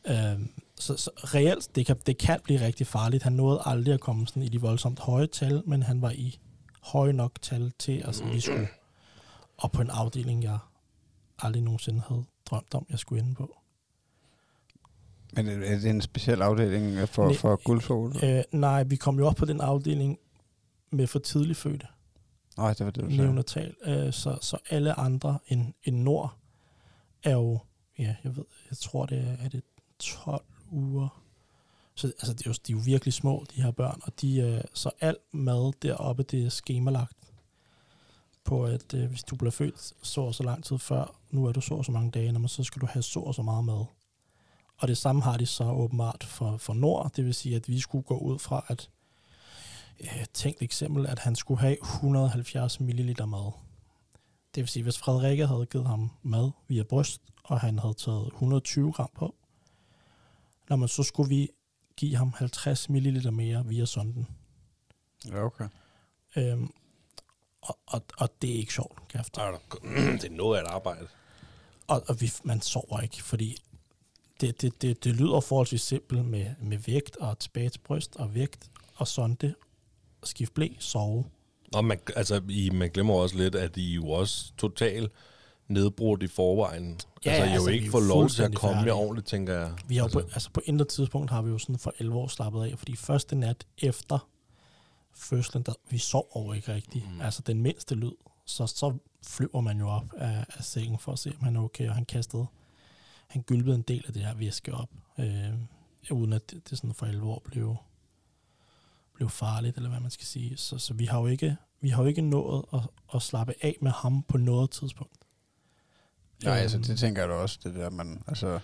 Øhm, 0.07 0.49
så, 0.79 0.97
så 0.97 1.09
reelt, 1.15 1.75
det 1.75 1.85
kan, 1.85 1.95
det 2.05 2.17
kan 2.17 2.39
blive 2.43 2.61
rigtig 2.61 2.87
farligt. 2.87 3.23
Han 3.23 3.33
nåede 3.33 3.61
aldrig 3.65 3.93
at 3.93 3.99
komme 3.99 4.27
sådan 4.27 4.43
i 4.43 4.49
de 4.49 4.61
voldsomt 4.61 4.99
høje 4.99 5.27
tal, 5.27 5.63
men 5.65 5.83
han 5.83 6.01
var 6.01 6.11
i 6.11 6.39
høje 6.81 7.13
nok 7.13 7.41
tal 7.41 7.71
til, 7.79 7.91
at 7.91 8.07
altså, 8.07 8.25
vi 8.25 8.39
skulle 8.39 8.67
op 9.57 9.71
på 9.71 9.81
en 9.81 9.89
afdeling, 9.89 10.43
jeg 10.43 10.57
aldrig 11.39 11.63
nogensinde 11.63 12.01
havde 12.07 12.23
drømt 12.45 12.73
om, 12.75 12.85
jeg 12.89 12.99
skulle 12.99 13.21
ende 13.21 13.35
på. 13.35 13.57
Men 15.33 15.47
er 15.47 15.51
er 15.51 15.79
det 15.79 15.89
en 15.89 16.01
speciel 16.01 16.41
afdeling 16.41 16.95
øh, 16.97 17.07
for, 17.07 17.25
Nej. 17.25 17.35
for 17.35 17.55
guldsot? 17.63 18.23
Øh, 18.23 18.43
nej, 18.51 18.83
vi 18.83 18.95
kom 18.95 19.17
jo 19.19 19.27
op 19.27 19.35
på 19.35 19.45
den 19.45 19.61
afdeling 19.61 20.19
med 20.91 21.07
for 21.07 21.19
tidligt 21.19 21.57
fødte, 21.57 21.87
Nej, 22.57 22.73
det 22.73 22.85
var 22.85 22.91
det, 22.91 23.03
du 23.03 23.09
sagde. 23.09 23.23
neonatal. 23.23 23.75
Øh, 23.85 24.13
så, 24.13 24.37
så 24.41 24.57
alle 24.69 24.99
andre 24.99 25.39
end, 25.47 25.73
end 25.83 25.97
Nord 25.97 26.35
er 27.23 27.31
jo, 27.31 27.59
ja, 27.99 28.15
jeg 28.23 28.35
ved, 28.37 28.43
jeg 28.69 28.77
tror 28.77 29.05
det 29.05 29.17
er, 29.17 29.45
er 29.45 29.49
det 29.49 29.63
12 30.25 30.41
uger. 30.71 31.21
Så 31.95 32.07
altså, 32.07 32.33
det 32.33 32.47
er, 32.47 32.49
jo, 32.49 32.53
de 32.67 32.71
er 32.71 32.77
jo 32.77 32.81
virkelig 32.85 33.13
små, 33.13 33.45
de 33.55 33.61
her 33.61 33.71
børn, 33.71 33.99
og 34.03 34.21
de, 34.21 34.37
øh, 34.37 34.61
så 34.73 34.91
alt 35.01 35.33
mad 35.33 35.73
deroppe, 35.81 36.23
det 36.23 36.45
er 36.45 36.49
skemalagt 36.49 37.17
på, 38.43 38.65
at 38.65 38.93
øh, 38.93 39.09
hvis 39.09 39.23
du 39.23 39.35
bliver 39.35 39.51
født 39.51 39.93
så 40.01 40.21
og 40.21 40.35
så 40.35 40.43
lang 40.43 40.63
tid 40.63 40.77
før, 40.77 41.15
nu 41.31 41.45
er 41.45 41.51
du 41.51 41.61
så 41.61 41.73
og 41.73 41.85
så 41.85 41.91
mange 41.91 42.11
dage, 42.11 42.31
når 42.31 42.39
man, 42.39 42.49
så 42.49 42.63
skal 42.63 42.81
du 42.81 42.85
have 42.85 43.03
så 43.03 43.19
og 43.19 43.35
så 43.35 43.41
meget 43.41 43.65
mad. 43.65 43.85
Og 44.77 44.87
det 44.87 44.97
samme 44.97 45.21
har 45.21 45.37
de 45.37 45.45
så 45.45 45.63
åbenbart 45.63 46.23
for, 46.23 46.57
for 46.57 46.73
Nord, 46.73 47.11
det 47.15 47.25
vil 47.25 47.33
sige, 47.33 47.55
at 47.55 47.69
vi 47.69 47.79
skulle 47.79 48.03
gå 48.03 48.17
ud 48.17 48.39
fra, 48.39 48.65
at 48.67 48.89
øh, 49.99 50.25
tænkt 50.33 50.61
eksempel, 50.61 51.07
at 51.07 51.19
han 51.19 51.35
skulle 51.35 51.59
have 51.59 51.77
170 51.81 52.79
ml 52.79 53.25
mad. 53.27 53.51
Det 54.55 54.61
vil 54.61 54.67
sige, 54.67 54.83
hvis 54.83 54.97
Frederikke 54.97 55.47
havde 55.47 55.65
givet 55.65 55.87
ham 55.87 56.11
mad 56.23 56.51
via 56.67 56.83
bryst, 56.83 57.21
og 57.43 57.59
han 57.59 57.79
havde 57.79 57.93
taget 57.93 58.27
120 58.27 58.91
gram 58.91 59.09
på, 59.15 59.35
når 60.69 60.75
man 60.75 60.87
så 60.87 61.03
skulle 61.03 61.29
vi 61.29 61.49
give 61.97 62.15
ham 62.15 62.33
50 62.37 62.89
ml 62.89 63.31
mere 63.31 63.65
via 63.65 63.85
sonden. 63.85 64.27
Ja, 65.25 65.45
okay. 65.45 65.67
Øhm, 66.35 66.69
og, 67.61 67.79
og, 67.87 68.01
og 68.17 68.29
det 68.41 68.49
er 68.49 68.55
ikke 68.55 68.73
sjovt, 68.73 69.07
kan 69.09 69.19
jeg 69.19 69.25
Det 70.21 70.31
er 70.31 70.35
noget 70.35 70.57
af 70.57 70.61
et 70.61 70.67
arbejde. 70.67 71.07
Og, 71.87 72.03
og 72.07 72.21
vi, 72.21 72.31
man 72.43 72.61
sover 72.61 73.01
ikke, 73.01 73.23
fordi 73.23 73.57
det, 74.41 74.61
det, 74.61 74.81
det, 74.81 75.03
det 75.03 75.15
lyder 75.15 75.39
forholdsvis 75.39 75.81
simpelt 75.81 76.25
med, 76.25 76.45
med 76.61 76.77
vægt 76.77 77.17
og 77.17 77.39
tilbage 77.39 77.69
til 77.69 77.79
bryst 77.79 78.15
og 78.15 78.35
vægt 78.35 78.69
og 78.95 79.07
sonde, 79.07 79.55
skift 80.23 80.53
blæ, 80.53 80.67
sove. 80.79 81.25
Og 81.73 81.85
man, 81.85 81.99
altså, 82.15 82.41
I, 82.49 82.69
man 82.69 82.89
glemmer 82.89 83.13
også 83.13 83.37
lidt, 83.37 83.55
at 83.55 83.77
I 83.77 83.93
jo 83.93 84.09
også 84.09 84.53
totalt 84.57 85.11
nedbrudt 85.67 86.23
i 86.23 86.27
forvejen. 86.27 86.99
Ja, 87.25 87.31
altså, 87.31 87.43
altså, 87.43 87.69
jo 87.69 87.75
ikke 87.75 87.91
får 87.91 87.99
lov 87.99 88.29
til 88.29 88.43
at 88.43 88.55
komme 88.55 88.75
færdige. 88.75 88.93
ordentligt, 88.93 89.27
tænker 89.27 89.53
jeg. 89.53 89.71
Vi 89.87 89.95
har 89.95 90.03
altså, 90.03 90.19
på, 90.19 90.25
altså 90.33 90.49
på 90.49 90.61
intet 90.65 90.87
tidspunkt 90.87 91.31
har 91.31 91.41
vi 91.41 91.49
jo 91.49 91.57
sådan 91.57 91.77
for 91.77 91.93
11 91.99 92.15
år 92.15 92.27
slappet 92.27 92.63
af, 92.63 92.77
fordi 92.77 92.95
første 92.95 93.35
nat 93.35 93.65
efter 93.77 94.29
fødslen, 95.13 95.63
der, 95.63 95.73
vi 95.89 95.97
sov 95.97 96.27
over 96.31 96.53
ikke 96.53 96.73
rigtigt. 96.73 97.13
Mm. 97.13 97.21
Altså 97.21 97.41
den 97.41 97.61
mindste 97.61 97.95
lyd, 97.95 98.11
så, 98.45 98.67
så 98.67 98.93
flyver 99.23 99.61
man 99.61 99.79
jo 99.79 99.89
op 99.89 100.13
af, 100.17 100.45
af 100.49 100.63
sengen 100.63 100.99
for 100.99 101.11
at 101.11 101.19
se, 101.19 101.29
om 101.39 101.43
han 101.43 101.55
er 101.55 101.61
okay, 101.61 101.89
og 101.89 101.95
han 101.95 102.05
kastede, 102.05 102.45
han 103.27 103.41
gylpede 103.41 103.75
en 103.75 103.81
del 103.81 104.03
af 104.07 104.13
det 104.13 104.21
her 104.21 104.35
væske 104.35 104.73
op, 104.73 104.89
øh, 105.19 105.53
uden 106.11 106.33
at 106.33 106.51
det, 106.51 106.69
det 106.69 106.77
sådan 106.77 106.93
for 106.93 107.05
11 107.05 107.27
år 107.27 107.41
blev, 107.45 107.75
blev 109.13 109.29
farligt, 109.29 109.77
eller 109.77 109.89
hvad 109.89 109.99
man 109.99 110.11
skal 110.11 110.25
sige. 110.25 110.57
Så, 110.57 110.77
så 110.77 110.93
vi 110.93 111.05
har 111.05 111.19
jo 111.19 111.27
ikke, 111.27 111.55
vi 111.81 111.89
har 111.89 112.01
jo 112.01 112.07
ikke 112.07 112.21
nået 112.21 112.65
at, 112.73 112.79
at 113.15 113.21
slappe 113.21 113.53
af 113.61 113.77
med 113.81 113.91
ham 113.91 114.23
på 114.23 114.37
noget 114.37 114.71
tidspunkt. 114.71 115.24
Nej, 116.45 116.57
altså 116.57 116.77
Øhm, 116.77 116.83
det 116.83 116.99
tænker 116.99 117.21
jeg 117.21 117.29
da 117.29 117.33
også, 117.35 117.59
det 117.63 117.75
der, 117.75 117.89
man, 117.89 118.21
altså, 118.27 118.59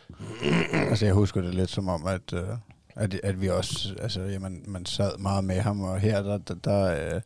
altså 0.73 1.05
jeg 1.05 1.13
husker 1.13 1.41
det 1.41 1.55
lidt 1.55 1.69
som 1.69 1.87
om, 1.89 2.05
at, 2.05 2.33
øh, 2.33 2.49
At, 2.95 3.13
at 3.13 3.41
vi 3.41 3.49
også, 3.49 3.95
altså, 3.99 4.21
jamen, 4.21 4.63
man 4.67 4.85
sad 4.85 5.17
meget 5.17 5.43
med 5.43 5.61
ham, 5.61 5.81
og 5.81 5.99
her, 5.99 6.21
der, 6.23 6.37
der, 6.37 6.53
der, 6.53 7.15
øh, 7.15 7.21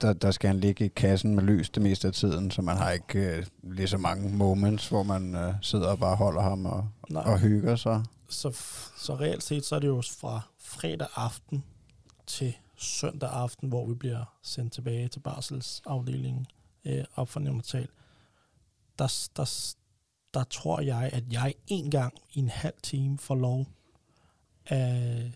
der, 0.00 0.12
der 0.12 0.30
skal 0.30 0.48
han 0.48 0.60
ligge 0.60 0.84
i 0.84 0.88
kassen 0.88 1.34
med 1.34 1.42
lys 1.42 1.70
det 1.70 1.82
meste 1.82 2.08
af 2.08 2.14
tiden, 2.14 2.50
så 2.50 2.62
man 2.62 2.76
har 2.76 2.90
ikke 2.90 3.18
øh, 3.18 3.46
lige 3.62 3.88
så 3.88 3.98
mange 3.98 4.36
moments, 4.36 4.88
hvor 4.88 5.02
man 5.02 5.34
øh, 5.34 5.54
sidder 5.62 5.86
og 5.88 5.98
bare 5.98 6.16
holder 6.16 6.42
ham 6.42 6.66
og, 6.66 6.88
Nej. 7.08 7.22
og 7.22 7.38
hygger 7.38 7.76
sig. 7.76 8.04
Så, 8.28 8.50
så 8.96 9.14
reelt 9.14 9.42
set, 9.42 9.64
så 9.64 9.74
er 9.74 9.78
det 9.80 9.86
jo 9.86 10.02
fra 10.20 10.40
fredag 10.60 11.08
aften 11.16 11.64
til 12.26 12.54
søndag 12.76 13.30
aften, 13.32 13.68
hvor 13.68 13.86
vi 13.86 13.94
bliver 13.94 14.24
sendt 14.42 14.72
tilbage 14.72 15.08
til 15.08 15.20
barselsafdelingen 15.20 16.46
øh, 16.84 17.04
op 17.16 17.28
for 17.28 17.40
neonatal. 17.40 17.88
Der, 18.98 19.28
der, 19.36 19.74
der 20.34 20.44
tror 20.44 20.80
jeg, 20.80 21.10
at 21.12 21.32
jeg 21.32 21.54
en 21.66 21.90
gang 21.90 22.14
i 22.32 22.38
en 22.38 22.48
halv 22.48 22.74
time 22.82 23.18
får 23.18 23.34
lov 23.34 23.66
af, 24.66 25.32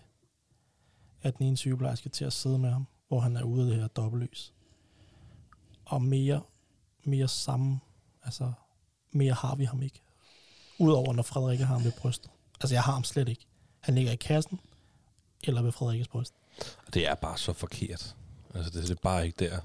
af 1.23 1.33
den 1.33 1.45
ene 1.45 1.57
sygeplejerske 1.57 2.09
til 2.09 2.25
at 2.25 2.33
sidde 2.33 2.59
med 2.59 2.71
ham, 2.71 2.87
hvor 3.07 3.19
han 3.19 3.35
er 3.35 3.43
ude 3.43 3.61
af 3.61 3.67
det 3.67 3.81
her 3.81 3.87
dobbeltlys. 3.87 4.53
Og 5.85 6.01
mere, 6.01 6.41
mere 7.03 7.27
sammen, 7.27 7.81
altså 8.23 8.51
mere 9.11 9.33
har 9.33 9.55
vi 9.55 9.63
ham 9.63 9.81
ikke. 9.81 10.01
Udover 10.79 11.13
når 11.13 11.23
Frederik 11.23 11.59
har 11.59 11.65
ham 11.65 11.83
ved 11.83 11.91
brystet. 11.91 12.31
Altså 12.61 12.75
jeg 12.75 12.83
har 12.83 12.91
ham 12.91 13.03
slet 13.03 13.29
ikke. 13.29 13.45
Han 13.79 13.95
ligger 13.95 14.11
i 14.11 14.15
kassen, 14.15 14.59
eller 15.43 15.61
ved 15.61 15.71
Frederikkes 15.71 16.07
bryst. 16.07 16.33
Og 16.87 16.93
det 16.93 17.07
er 17.07 17.15
bare 17.15 17.37
så 17.37 17.53
forkert. 17.53 18.15
Altså, 18.53 18.71
det, 18.71 18.83
det 18.83 18.91
er 18.91 19.01
bare 19.01 19.25
ikke 19.25 19.45
der. 19.45 19.59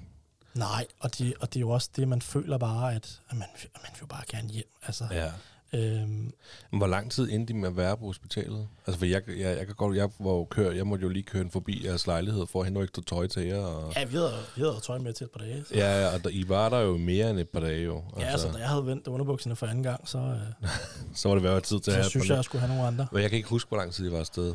Nej, 0.54 0.86
og 1.00 1.18
det, 1.18 1.34
og 1.40 1.48
det 1.48 1.56
er 1.56 1.60
jo 1.60 1.70
også 1.70 1.90
det, 1.96 2.08
man 2.08 2.22
føler 2.22 2.58
bare, 2.58 2.94
at, 2.94 3.20
at 3.30 3.36
man, 3.36 3.48
at 3.74 3.80
man 3.82 3.90
vil 3.92 4.00
jo 4.00 4.06
bare 4.06 4.22
gerne 4.28 4.48
hjem. 4.48 4.64
Altså, 4.86 5.04
Ja. 5.10 5.30
øhm, 5.78 6.32
hvor 6.72 6.86
lang 6.86 7.10
tid 7.12 7.30
endte 7.32 7.52
de 7.52 7.58
med 7.58 7.68
at 7.68 7.76
være 7.76 7.96
på 7.96 8.04
hospitalet? 8.06 8.68
Altså, 8.86 8.98
for 8.98 9.06
jeg, 9.06 9.22
jeg, 9.28 9.58
jeg 9.58 9.66
kan 9.66 9.74
godt, 9.74 9.96
jeg, 9.96 10.10
var 10.18 10.30
jo 10.30 10.44
kør, 10.44 10.70
jeg 10.70 10.86
måtte 10.86 11.02
jo 11.02 11.08
lige 11.08 11.22
køre 11.22 11.42
en 11.42 11.50
forbi 11.50 11.86
jeres 11.86 12.06
lejlighed 12.06 12.46
for 12.46 12.60
at 12.60 12.66
hente 12.66 12.74
noget 12.74 12.86
ekstra 12.88 13.02
tøj 13.06 13.26
til 13.26 13.42
jer. 13.42 13.58
Og, 13.58 13.92
ja, 13.96 14.04
vi 14.04 14.16
havde, 14.16 14.32
vi 14.56 14.60
havde 14.62 14.80
tøj 14.82 14.98
med 14.98 15.12
til 15.12 15.24
et 15.24 15.30
par 15.30 15.38
dage. 15.40 15.64
Så, 15.68 15.74
ja, 15.74 16.00
ja, 16.00 16.14
og 16.14 16.24
der, 16.24 16.30
I 16.30 16.48
var 16.48 16.68
der 16.68 16.78
jo 16.80 16.96
mere 16.96 17.30
end 17.30 17.38
et 17.38 17.48
par 17.48 17.60
dage 17.60 17.82
jo. 17.84 18.02
ja, 18.18 18.24
altså, 18.24 18.48
da 18.52 18.58
jeg 18.58 18.68
havde 18.68 18.86
vendt 18.86 19.06
underbukserne 19.08 19.56
for 19.56 19.66
anden 19.66 19.82
gang, 19.82 20.08
så, 20.08 20.18
øh, 20.18 20.68
så 21.14 21.28
var 21.28 21.34
det 21.34 21.44
været 21.44 21.62
tid 21.64 21.80
til 21.80 21.90
at 21.90 21.94
så 21.94 22.00
have 22.00 22.10
synes 22.10 22.24
et 22.24 22.28
jeg, 22.30 22.36
jeg 22.36 22.44
skulle 22.44 22.60
have 22.66 22.74
nogle 22.76 22.86
andre. 22.88 23.06
Men 23.12 23.22
jeg 23.22 23.30
kan 23.30 23.36
ikke 23.36 23.48
huske, 23.48 23.68
hvor 23.68 23.76
lang 23.78 23.92
tid 23.92 24.08
I 24.08 24.12
var 24.12 24.18
afsted. 24.18 24.54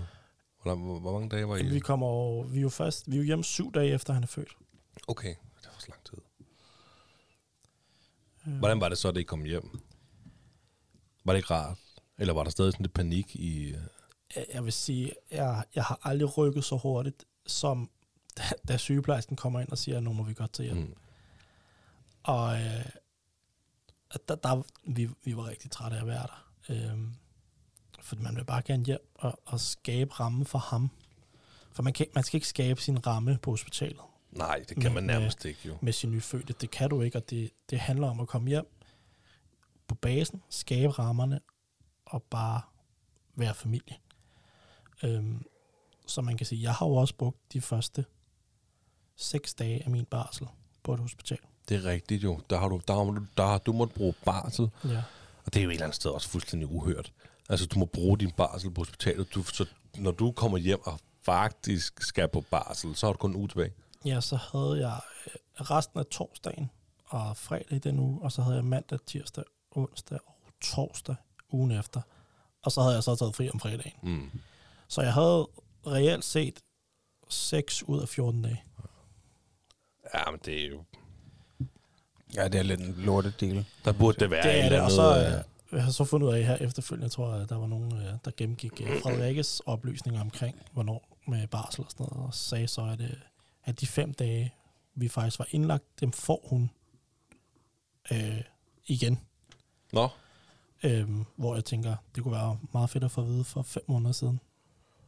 Hvor, 0.64 0.76
hvor, 0.76 1.00
hvor 1.00 1.14
mange 1.14 1.30
dage 1.30 1.47
var 1.47 1.58
I? 1.58 1.64
Vi 1.66 1.80
kommer 1.80 2.08
over, 2.08 2.43
vi 2.47 2.58
er 2.58 2.62
jo 2.62 2.70
først, 2.70 3.04
vi 3.08 3.14
er 3.16 3.18
jo 3.18 3.24
hjemme 3.24 3.43
syv 3.43 3.74
dage 3.74 3.91
efter, 3.91 4.14
han 4.14 4.24
er 4.24 4.28
født. 4.28 4.50
Okay, 5.08 5.34
det 5.80 5.86
så 5.86 5.91
lang 5.91 6.03
tid. 6.05 6.17
Øh, 8.47 8.57
Hvordan 8.57 8.82
var 8.82 8.89
det 8.89 8.97
så, 8.97 9.11
da 9.11 9.19
I 9.19 9.23
kom 9.23 9.43
hjem? 9.43 9.80
Var 11.25 11.34
det 11.34 11.38
ikke 11.38 11.53
rart? 11.53 11.77
Eller 12.17 12.34
var 12.34 12.43
der 12.43 12.51
stadig 12.51 12.73
sådan 12.73 12.84
lidt 12.84 12.93
panik 12.93 13.36
i... 13.36 13.63
øh, 13.67 14.43
jeg- 14.53 14.63
vil 14.65 14.73
sige, 14.73 15.11
jeg, 15.32 15.63
jeg 15.75 15.84
har 15.84 15.99
aldrig 16.03 16.38
rykket 16.38 16.63
så 16.63 16.77
hurtigt, 16.77 17.25
som 17.47 17.89
da, 18.38 18.43
da 18.67 18.77
sygeplejersken 18.77 19.36
kommer 19.36 19.59
ind 19.59 19.69
og 19.69 19.77
siger, 19.77 19.97
at 19.97 20.03
nu 20.03 20.13
må 20.13 20.23
vi 20.23 20.34
godt 20.34 20.53
til 20.53 20.65
hjem. 20.65 20.77
Mm. 20.77 20.93
Og 22.23 22.55
øh, 22.61 22.86
at 24.11 24.27
der, 24.27 24.36
der, 24.36 24.63
vi, 24.88 25.09
vi 25.23 25.36
var 25.38 25.47
rigtig 25.47 25.71
trætte 25.71 25.97
af 25.97 26.01
at 26.01 26.07
være 26.07 26.27
der. 26.27 26.45
Øhm, 26.69 27.13
for 28.01 28.15
man 28.15 28.36
vil 28.36 28.45
bare 28.45 28.61
gerne 28.61 28.86
hjem 28.86 29.11
og, 29.15 29.39
og 29.45 29.59
skabe 29.59 30.13
rammen 30.13 30.45
for 30.45 30.59
ham. 30.59 30.89
For 31.71 31.84
man, 31.84 31.93
kan, 31.93 32.05
man 32.15 32.23
skal 32.23 32.38
ikke 32.38 32.47
skabe 32.47 32.82
sin 32.82 33.07
ramme 33.07 33.38
på 33.41 33.51
hospitalet 33.51 33.99
Nej, 34.32 34.63
det 34.69 34.82
kan 34.82 34.84
Men, 34.84 34.93
man 34.93 35.03
nærmest 35.03 35.45
ikke 35.45 35.59
jo. 35.65 35.77
med 35.82 35.93
sin 35.93 36.11
nyfødte. 36.11 36.53
Det 36.61 36.71
kan 36.71 36.89
du 36.89 37.01
ikke, 37.01 37.17
og 37.17 37.30
det, 37.30 37.51
det 37.69 37.80
handler 37.80 38.09
om 38.09 38.19
at 38.19 38.27
komme 38.27 38.49
hjem 38.49 38.65
på 39.88 39.95
basen, 39.95 40.41
skabe 40.49 40.91
rammerne 40.91 41.39
og 42.05 42.23
bare 42.23 42.61
være 43.36 43.55
familie. 43.55 43.95
Øhm, 45.03 45.45
så 46.07 46.21
man 46.21 46.38
kan 46.38 46.45
sige, 46.45 46.61
jeg 46.61 46.73
har 46.73 46.88
jo 46.88 46.93
også 46.93 47.15
brugt 47.15 47.53
de 47.53 47.61
første 47.61 48.05
seks 49.15 49.53
dage 49.53 49.84
af 49.84 49.89
min 49.89 50.05
barsel 50.05 50.47
på 50.84 50.93
et 50.93 50.99
hospital. 50.99 51.38
Det 51.69 51.77
er 51.77 51.86
rigtigt 51.86 52.23
jo. 52.23 52.39
Der 52.49 52.59
har 52.59 52.67
du, 52.67 52.82
der 52.88 52.93
har 52.93 53.03
du, 53.03 53.25
der 53.38 53.45
har 53.45 53.57
du 53.57 53.73
måtte 53.73 53.93
bruge 53.93 54.13
barsel. 54.25 54.69
Ja. 54.86 55.03
Og 55.45 55.53
det 55.53 55.59
er 55.59 55.63
jo 55.63 55.69
et 55.69 55.73
eller 55.73 55.86
andet 55.86 55.95
sted 55.95 56.11
også 56.11 56.30
fuldstændig 56.30 56.71
uhørt. 56.71 57.13
Altså, 57.49 57.65
du 57.65 57.80
må 57.80 57.86
bruge 57.86 58.17
din 58.17 58.32
barsel 58.32 58.71
på 58.71 58.82
hospitalet. 58.82 59.34
Du, 59.36 59.43
så, 59.43 59.65
når 59.97 60.11
du 60.11 60.32
kommer 60.32 60.57
hjem 60.57 60.80
og 60.84 60.99
faktisk 61.21 62.03
skal 62.03 62.27
på 62.27 62.41
barsel, 62.41 62.95
så 62.95 63.05
har 63.05 63.13
du 63.13 63.17
kun 63.17 63.30
en 63.30 63.36
uge 63.36 63.47
tilbage. 63.47 63.71
Ja, 64.06 64.22
så 64.22 64.36
havde 64.36 64.88
jeg 64.88 65.00
øh, 65.28 65.62
resten 65.62 66.00
af 66.00 66.06
torsdagen 66.06 66.70
og 67.06 67.38
fredag 67.38 67.76
i 67.76 67.80
den 67.80 68.00
uge, 68.00 68.22
og 68.22 68.32
så 68.32 68.41
havde 68.41 68.56
jeg 68.56 68.66
mandag, 68.66 69.00
tirsdag, 69.06 69.43
onsdag 69.72 70.20
og 70.28 70.54
torsdag 70.62 71.16
ugen 71.52 71.72
efter. 71.72 72.02
Og 72.62 72.72
så 72.72 72.82
havde 72.82 72.95
jeg 72.95 73.04
så 73.04 73.16
taget 73.16 73.36
fri 73.36 73.50
om 73.50 73.60
fredagen. 73.60 73.93
Mm. 74.04 74.32
Så 74.88 75.02
jeg 75.02 75.14
havde 75.14 75.47
reelt 75.88 76.26
set 76.26 76.60
6 77.30 77.84
ud 77.84 78.02
af 78.02 78.10
14 78.10 78.41
dage. 78.41 78.64
Ja, 80.14 80.32
men 80.32 80.39
det 80.45 80.66
er 80.66 80.70
jo... 80.70 80.84
Ja, 82.36 82.47
det 82.47 82.60
er 82.60 82.64
lidt 82.64 82.80
en 82.80 82.93
lortet 82.97 83.39
deal. 83.39 83.66
Der 83.86 83.91
burde 83.91 84.20
det 84.20 84.32
være 84.32 84.43
det 84.43 84.60
et 84.60 84.66
er 84.66 84.70
det, 84.70 84.82
og 84.82 84.91
så 84.91 85.18
øh, 85.20 85.34
øh, 85.34 85.43
jeg 85.72 85.84
har 85.84 85.91
så 85.91 86.04
fundet 86.04 86.28
ud 86.28 86.34
af 86.34 86.43
her 86.43 86.56
efterfølgende, 86.56 87.04
jeg 87.04 87.12
tror, 87.12 87.32
at 87.32 87.50
der 87.50 87.58
var 87.58 87.68
nogen, 87.68 87.93
øh, 87.97 88.14
der 88.26 88.32
gennemgik 88.38 88.72
Frederikkes 89.04 89.60
oplysninger 89.66 90.22
omkring, 90.22 90.62
hvornår 90.72 91.18
med 91.28 91.47
barsel 91.47 91.84
og 91.84 91.91
sådan 91.91 92.08
noget, 92.10 92.28
og 92.28 92.34
sagde 92.34 92.68
så, 92.68 92.82
at, 92.82 93.02
øh, 93.02 93.14
at 93.70 93.82
de 93.82 93.88
fem 93.88 94.13
dage, 94.13 94.53
vi 94.95 95.07
faktisk 95.07 95.39
var 95.39 95.47
indlagt, 95.51 95.84
dem 96.01 96.11
får 96.11 96.47
hun 96.49 96.72
øh, 98.11 98.41
igen. 98.88 99.20
Nå, 99.93 100.09
Øhm, 100.84 101.26
hvor 101.36 101.55
jeg 101.55 101.65
tænker, 101.65 101.95
det 102.15 102.24
kunne 102.24 102.32
være 102.32 102.59
meget 102.74 102.89
fedt 102.89 103.03
at 103.03 103.11
få 103.11 103.22
at 103.22 103.28
vide 103.28 103.43
for 103.43 103.61
fem 103.61 103.84
måneder 103.88 104.11
siden, 104.11 104.39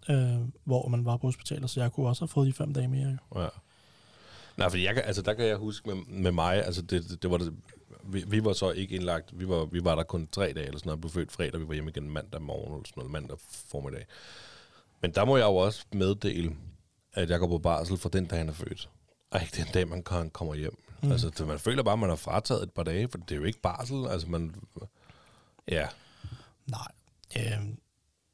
øh, 0.09 0.39
hvor 0.63 0.87
man 0.87 1.05
var 1.05 1.17
på 1.17 1.27
hospitalet, 1.27 1.69
så 1.69 1.81
jeg 1.81 1.91
kunne 1.91 2.07
også 2.07 2.21
have 2.21 2.27
fået 2.27 2.47
de 2.47 2.53
fem 2.53 2.73
dage 2.73 2.87
mere. 2.87 3.17
Jo. 3.35 3.41
Ja. 3.41 3.47
Nej, 4.57 4.69
fordi 4.69 4.83
jeg 4.83 5.03
altså, 5.05 5.21
der 5.21 5.33
kan 5.33 5.45
jeg 5.45 5.57
huske 5.57 5.89
med, 5.89 6.05
med 6.05 6.31
mig, 6.31 6.65
altså 6.65 6.81
det, 6.81 7.09
det, 7.09 7.23
det 7.23 7.31
var 7.31 7.37
det, 7.37 7.53
vi, 8.03 8.23
vi, 8.27 8.43
var 8.43 8.53
så 8.53 8.71
ikke 8.71 8.95
indlagt, 8.95 9.39
vi 9.39 9.47
var, 9.47 9.65
vi 9.65 9.83
var 9.83 9.95
der 9.95 10.03
kun 10.03 10.27
tre 10.31 10.53
dage 10.53 10.65
eller 10.65 10.79
sådan 10.79 10.87
noget, 10.87 10.97
jeg 10.97 11.01
blev 11.01 11.11
født 11.11 11.31
fredag, 11.31 11.59
vi 11.59 11.67
var 11.67 11.73
hjemme 11.73 11.89
igen 11.89 12.09
mandag 12.11 12.41
morgen 12.41 12.73
eller 12.73 12.85
sådan 12.85 12.99
noget, 13.01 13.11
mandag 13.11 13.37
formiddag. 13.39 14.05
Men 15.01 15.11
der 15.11 15.25
må 15.25 15.37
jeg 15.37 15.45
jo 15.45 15.55
også 15.55 15.85
meddele, 15.93 16.55
at 17.13 17.29
jeg 17.29 17.39
går 17.39 17.47
på 17.47 17.57
barsel 17.57 17.97
for 17.97 18.09
den 18.09 18.25
dag, 18.25 18.37
han 18.37 18.49
er 18.49 18.53
født. 18.53 18.89
Og 19.31 19.41
ikke 19.41 19.57
den 19.57 19.67
dag, 19.73 19.87
man 19.87 20.03
kan, 20.03 20.29
kommer 20.29 20.55
hjem. 20.55 20.77
Mm. 21.03 21.11
Altså, 21.11 21.29
det, 21.29 21.47
man 21.47 21.59
føler 21.59 21.83
bare, 21.83 21.93
at 21.93 21.99
man 21.99 22.09
har 22.09 22.15
frataget 22.15 22.63
et 22.63 22.71
par 22.71 22.83
dage, 22.83 23.07
for 23.11 23.17
det 23.17 23.31
er 23.31 23.35
jo 23.35 23.43
ikke 23.43 23.61
barsel. 23.61 24.07
Altså, 24.07 24.27
man... 24.27 24.55
Ja. 25.67 25.87
Nej, 26.65 26.87
øh, 27.37 27.59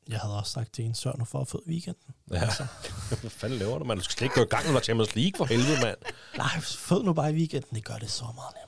jeg 0.09 0.19
havde 0.19 0.37
også 0.37 0.51
sagt 0.51 0.73
til 0.73 0.85
en, 0.85 0.95
sørg 0.95 1.17
nu 1.19 1.25
for 1.25 1.39
at 1.39 1.47
få 1.47 1.63
weekenden. 1.67 2.13
ja. 2.31 2.37
Altså, 2.41 2.65
Hvad 3.21 3.29
fanden 3.29 3.59
laver 3.59 3.77
du, 3.79 3.83
man? 3.85 3.97
Du 3.97 4.03
skal 4.03 4.13
slet 4.13 4.25
ikke 4.25 4.35
gå 4.35 4.41
i 4.41 4.45
gang 4.49 4.73
med 4.73 4.81
Champions 4.81 5.15
League 5.15 5.37
for 5.37 5.45
helvede, 5.45 5.81
mand. 5.83 5.97
nej, 6.37 6.59
fød 6.59 7.03
nu 7.03 7.13
bare 7.13 7.31
i 7.31 7.35
weekenden, 7.35 7.75
det 7.75 7.85
gør 7.85 7.97
det 7.97 8.11
så 8.11 8.23
meget 8.23 8.55
nemmere. 8.61 8.66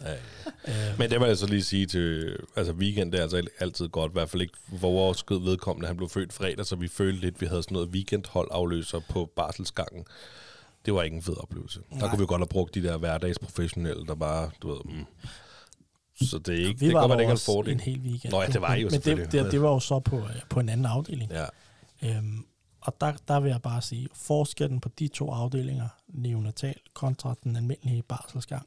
Ja, 0.00 0.14
Øh, 0.68 0.98
Men 0.98 1.10
det 1.10 1.20
må 1.20 1.26
jeg 1.26 1.36
så 1.36 1.46
lige 1.46 1.62
sige 1.62 1.86
til, 1.86 2.36
altså 2.56 2.72
weekend 2.72 3.12
det 3.12 3.18
er 3.18 3.22
altså 3.22 3.42
altid 3.58 3.88
godt, 3.88 4.10
i 4.10 4.12
hvert 4.12 4.30
fald 4.30 4.42
ikke 4.42 4.54
for 4.68 4.92
vores 4.92 5.18
skød 5.18 5.40
vedkommende, 5.40 5.86
han 5.86 5.96
blev 5.96 6.08
født 6.08 6.32
fredag, 6.32 6.66
så 6.66 6.76
vi 6.76 6.88
følte 6.88 7.20
lidt, 7.20 7.40
vi 7.40 7.46
havde 7.46 7.62
sådan 7.62 7.74
noget 7.74 7.88
weekendhold 7.88 8.48
afløser 8.50 9.00
på 9.08 9.30
barselsgangen. 9.36 10.04
Det 10.86 10.94
var 10.94 11.02
ikke 11.02 11.16
en 11.16 11.22
fed 11.22 11.42
oplevelse. 11.42 11.80
Nej. 11.90 12.00
Der 12.00 12.08
kunne 12.08 12.18
vi 12.18 12.26
godt 12.26 12.40
have 12.40 12.48
brugt 12.48 12.74
de 12.74 12.82
der 12.82 12.96
hverdagsprofessionelle, 12.96 14.06
der 14.06 14.14
bare, 14.14 14.50
du 14.62 14.68
ved, 14.68 14.80
mm. 14.84 15.06
Så 16.20 16.38
det 16.38 16.54
er 16.54 16.66
ikke, 16.68 16.80
vi 16.80 16.86
det 16.86 16.94
var 16.94 17.06
der 17.06 17.18
ikke 17.18 17.32
også 17.32 17.44
fordel. 17.44 17.72
en 17.72 17.80
hel 17.80 18.00
weekend. 18.00 18.32
Nå 18.32 18.40
ja, 18.40 18.46
det 18.46 18.60
var 18.60 18.74
jo 18.74 18.88
Men 18.90 19.00
det, 19.00 19.32
det, 19.32 19.52
det 19.52 19.62
var 19.62 19.68
jo 19.68 19.80
så 19.80 20.00
på, 20.00 20.18
øh, 20.18 20.40
på 20.48 20.60
en 20.60 20.68
anden 20.68 20.86
afdeling. 20.86 21.32
Ja. 21.32 21.46
Øhm, 22.02 22.46
og 22.80 22.96
der, 23.00 23.12
der 23.28 23.40
vil 23.40 23.50
jeg 23.50 23.62
bare 23.62 23.82
sige, 23.82 24.08
forskellen 24.14 24.80
på 24.80 24.88
de 24.98 25.08
to 25.08 25.30
afdelinger, 25.30 25.88
neonatal 26.08 26.76
kontra 26.94 27.34
den 27.44 27.56
almindelige 27.56 28.02
barselsgang, 28.02 28.66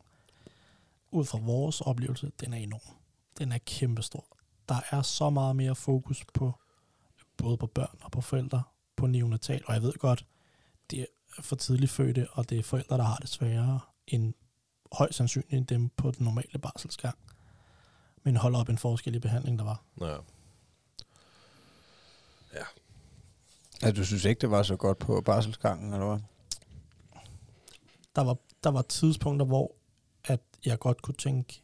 ud 1.12 1.26
fra 1.26 1.40
vores 1.42 1.82
oplevelse, 1.82 2.32
den 2.40 2.54
er 2.54 2.58
enorm. 2.58 2.96
Den 3.38 3.52
er 3.52 3.58
kæmpestor. 3.58 4.26
Der 4.70 4.82
er 4.92 5.02
så 5.02 5.30
meget 5.30 5.56
mere 5.56 5.76
fokus 5.76 6.26
på 6.34 6.54
både 7.38 7.58
på 7.58 7.68
børn 7.68 7.98
og 8.02 8.12
på 8.12 8.22
forældre 8.22 8.64
på 8.96 9.08
neonatal, 9.08 9.62
og 9.66 9.74
jeg 9.74 9.82
ved 9.82 9.94
godt, 9.94 10.26
det 10.92 11.00
er 11.00 11.06
for 11.42 11.56
tidligt 11.56 11.92
fødte, 11.92 12.28
og 12.32 12.50
det 12.50 12.60
er 12.60 12.64
forældre, 12.64 12.98
der 12.98 13.04
har 13.04 13.16
det 13.16 13.30
sværere 13.30 13.80
end 14.08 14.34
højst 14.92 15.18
sandsynligt 15.18 15.54
end 15.54 15.68
dem 15.68 15.90
på 15.90 16.12
den 16.12 16.26
normale 16.26 16.60
barselsgang. 16.60 17.18
Men 18.24 18.36
hold 18.36 18.56
op 18.56 18.70
en 18.70 18.78
forskel 18.78 19.16
i 19.16 19.20
behandling, 19.20 19.60
der 19.60 19.66
var. 19.66 19.84
ja. 22.54 22.64
Ja, 23.82 23.92
du 23.92 24.06
synes 24.06 24.26
ikke, 24.26 24.42
det 24.42 24.52
var 24.52 24.64
så 24.64 24.76
godt 24.76 25.00
på 25.00 25.22
barselsgangen, 25.22 25.94
eller 25.94 26.08
hvad? 26.08 26.20
der 28.16 28.22
var, 28.22 28.38
der 28.64 28.70
var 28.70 28.82
tidspunkter, 28.82 29.46
hvor 29.46 29.76
jeg 30.66 30.80
godt 30.80 31.02
kunne 31.02 31.16
tænke, 31.16 31.62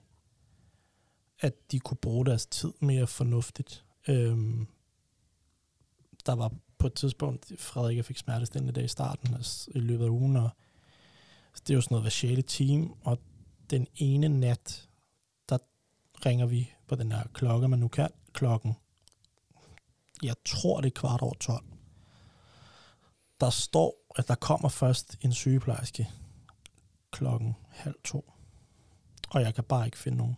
at 1.40 1.72
de 1.72 1.80
kunne 1.80 1.98
bruge 1.98 2.26
deres 2.26 2.46
tid 2.46 2.74
mere 2.80 3.08
fornuftigt. 3.08 3.86
Øhm, 4.08 4.68
der 6.26 6.36
var 6.36 6.52
på 6.78 6.88
et 6.88 6.94
tidspunkt, 6.94 7.52
Frederik 7.60 8.06
fik 8.06 8.18
smertestillende 8.18 8.74
dag 8.74 8.84
i 8.84 8.88
starten 8.88 9.34
altså 9.34 9.72
i 9.76 9.80
løbet 9.80 10.06
af 10.06 10.10
ugen, 10.10 10.36
og 10.36 10.50
det 11.54 11.70
er 11.70 11.76
jo 11.76 11.82
sådan 11.82 11.94
noget 11.94 12.04
hver 12.04 12.36
6. 12.42 12.54
time, 12.54 12.90
og 13.02 13.20
den 13.70 13.88
ene 13.96 14.28
nat, 14.28 14.90
der 15.50 15.58
ringer 16.26 16.46
vi 16.46 16.74
på 16.88 16.96
den 16.96 17.12
her 17.12 17.24
klokke, 17.34 17.68
man 17.68 17.80
nu 17.80 17.88
kan, 17.88 18.10
klokken 18.34 18.76
jeg 20.24 20.36
tror 20.46 20.82
det 20.82 20.88
er 20.88 21.00
kvart 21.00 21.22
over 21.22 21.34
12. 21.34 21.66
Der 23.42 23.50
står, 23.50 24.14
at 24.16 24.28
der 24.28 24.36
kommer 24.36 24.70
først 24.70 25.18
en 25.22 25.34
sygeplejerske 25.34 26.10
klokken 27.12 27.56
halv 27.70 27.96
to. 28.04 28.32
Og 29.36 29.42
jeg 29.42 29.56
kan 29.56 29.64
bare 29.64 29.86
ikke 29.86 29.98
finde 29.98 30.18
nogen. 30.18 30.38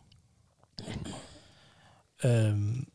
Øhm, 2.25 2.91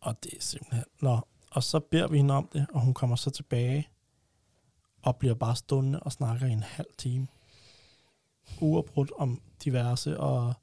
og 0.00 0.24
det 0.24 0.34
er 0.36 0.40
simpelthen... 0.40 0.84
Nå, 1.00 1.20
og 1.50 1.62
så 1.62 1.80
beder 1.80 2.08
vi 2.08 2.16
hende 2.16 2.34
om 2.34 2.48
det, 2.52 2.66
og 2.70 2.80
hun 2.80 2.94
kommer 2.94 3.16
så 3.16 3.30
tilbage 3.30 3.88
og 5.02 5.16
bliver 5.16 5.34
bare 5.34 5.56
stående 5.56 6.00
og 6.00 6.12
snakker 6.12 6.46
i 6.46 6.50
en 6.50 6.62
halv 6.62 6.88
time. 6.98 7.26
Uafbrudt 8.60 9.12
om 9.18 9.42
diverse, 9.64 10.20
og 10.20 10.54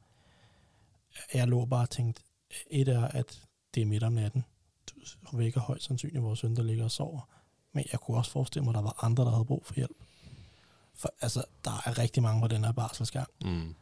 jeg 1.33 1.47
lå 1.47 1.65
bare 1.65 1.81
og 1.81 1.89
tænkte, 1.89 2.21
et 2.69 2.87
er, 2.87 3.07
at 3.07 3.41
det 3.75 3.81
er 3.81 3.85
midt 3.85 4.03
om 4.03 4.13
natten. 4.13 4.45
Du 5.31 5.37
vækker 5.37 5.61
højst 5.61 5.85
sandsynligt 5.85 6.23
vores 6.23 6.39
søn, 6.39 6.55
der 6.55 6.63
ligger 6.63 6.83
og 6.83 6.91
sover. 6.91 7.29
Men 7.71 7.85
jeg 7.91 7.99
kunne 7.99 8.17
også 8.17 8.31
forestille 8.31 8.63
mig, 8.63 8.71
at 8.71 8.75
der 8.75 8.81
var 8.81 9.03
andre, 9.03 9.23
der 9.23 9.31
havde 9.31 9.45
brug 9.45 9.65
for 9.65 9.73
hjælp. 9.73 9.97
For 10.95 11.09
altså, 11.21 11.43
der 11.65 11.71
er 11.85 11.97
rigtig 11.97 12.23
mange 12.23 12.41
på 12.41 12.47
den 12.47 12.63
her 12.63 12.71
barselsgang. 12.71 13.29
Mm. 13.41 13.75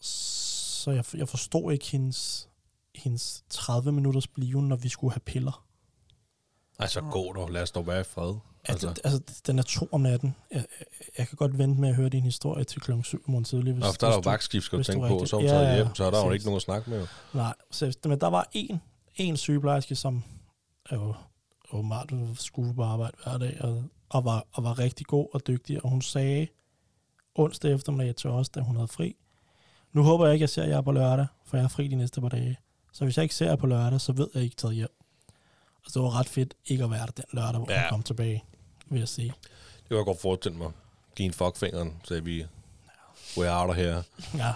Så 0.00 0.90
jeg, 0.90 1.04
jeg 1.14 1.28
forstod 1.28 1.72
ikke 1.72 1.86
hendes, 1.86 2.48
hendes 2.94 3.44
30 3.50 3.92
minutters 3.92 4.26
blive, 4.26 4.62
når 4.62 4.76
vi 4.76 4.88
skulle 4.88 5.12
have 5.12 5.20
piller. 5.20 5.64
Ej, 6.78 6.86
så 6.86 7.00
gå 7.00 7.32
dog. 7.32 7.50
Lad 7.50 7.62
os 7.62 7.70
dog 7.70 7.86
være 7.86 8.00
i 8.00 8.04
fred. 8.04 8.34
Altså, 8.64 8.88
altså, 8.88 9.02
altså 9.04 9.42
den 9.46 9.58
er 9.58 9.62
to 9.62 9.88
om 9.92 10.00
natten. 10.00 10.36
Jeg, 10.50 10.64
jeg, 11.18 11.28
kan 11.28 11.36
godt 11.36 11.58
vente 11.58 11.80
med 11.80 11.88
at 11.88 11.94
høre 11.94 12.08
din 12.08 12.22
historie 12.22 12.64
til 12.64 12.80
klokken 12.80 13.04
7 13.04 13.16
om 13.16 13.30
morgenen 13.30 13.44
tidlig. 13.44 13.72
Hvis, 13.72 13.82
Nå, 13.84 13.86
for 13.86 13.96
der 14.00 14.06
er 14.08 14.14
jo 14.14 14.20
vagtskift, 14.24 14.64
skal 14.64 14.78
du 14.78 14.84
tænke 14.84 15.08
på. 15.08 15.14
rigtig- 15.14 15.28
Så 15.28 15.36
er 15.36 15.40
hun 15.40 15.46
Ja, 15.48 15.52
taget 15.54 15.68
ja, 15.68 15.74
hjem, 15.74 15.94
så 15.94 16.04
er 16.04 16.10
der 16.10 16.24
jo 16.26 16.30
ikke 16.32 16.44
nogen 16.44 16.56
at 16.56 16.62
snakke 16.62 16.90
med. 16.90 17.00
jo. 17.00 17.06
Nej, 17.34 17.54
så, 17.70 17.96
men 18.04 18.20
der 18.20 18.26
var 18.26 18.48
en, 18.52 18.80
en 19.16 19.36
sygeplejerske, 19.36 19.96
som 19.96 20.24
jo 20.92 21.14
åbenbart 21.72 22.12
skulle 22.34 22.74
på 22.74 22.82
arbejde 22.82 23.16
hver 23.24 23.38
dag, 23.38 23.56
og, 23.60 23.84
og, 24.08 24.24
var, 24.24 24.46
og 24.52 24.64
var 24.64 24.78
rigtig 24.78 25.06
god 25.06 25.28
og 25.32 25.46
dygtig, 25.46 25.84
og 25.84 25.90
hun 25.90 26.02
sagde 26.02 26.46
onsdag 27.34 27.72
eftermiddag 27.74 28.16
til 28.16 28.30
os, 28.30 28.48
da 28.48 28.60
hun 28.60 28.76
havde 28.76 28.88
fri, 28.88 29.16
nu 29.92 30.02
håber 30.02 30.26
jeg 30.26 30.34
ikke, 30.34 30.44
at 30.44 30.56
jeg 30.56 30.64
ser 30.64 30.64
jer 30.64 30.80
på 30.80 30.92
lørdag, 30.92 31.26
for 31.46 31.56
jeg 31.56 31.64
er 31.64 31.68
fri 31.68 31.88
de 31.88 31.94
næste 31.94 32.20
par 32.20 32.28
dage. 32.28 32.56
Så 32.92 33.04
hvis 33.04 33.16
jeg 33.16 33.22
ikke 33.22 33.34
ser 33.34 33.46
jer 33.46 33.56
på 33.56 33.66
lørdag, 33.66 34.00
så 34.00 34.12
ved 34.12 34.28
jeg, 34.34 34.36
at 34.36 34.42
I 34.42 34.44
ikke 34.44 34.56
taget 34.56 34.74
hjem. 34.76 34.88
Og 35.86 35.94
det 35.94 36.02
var 36.02 36.18
ret 36.18 36.28
fedt 36.28 36.54
ikke 36.66 36.84
at 36.84 36.90
være 36.90 37.06
der 37.06 37.12
den 37.12 37.24
lørdag, 37.32 37.56
hvor 37.60 37.70
ja. 37.70 37.74
Ja. 37.74 37.82
hun 37.82 37.90
kom 37.90 38.02
tilbage, 38.02 38.44
vil 38.88 38.98
jeg 38.98 39.08
sige. 39.08 39.32
Det 39.78 39.88
kan 39.88 39.96
jeg 39.96 40.04
godt 40.04 40.20
forestille 40.20 40.58
mig. 40.58 40.70
Giv 41.16 41.26
en 41.26 41.32
fuckfingeren, 41.32 41.96
så 42.04 42.20
vi... 42.20 42.46
We're 43.36 43.48
out 43.48 43.70
of 43.70 43.76
here. 43.76 44.02
Ja, 44.34 44.52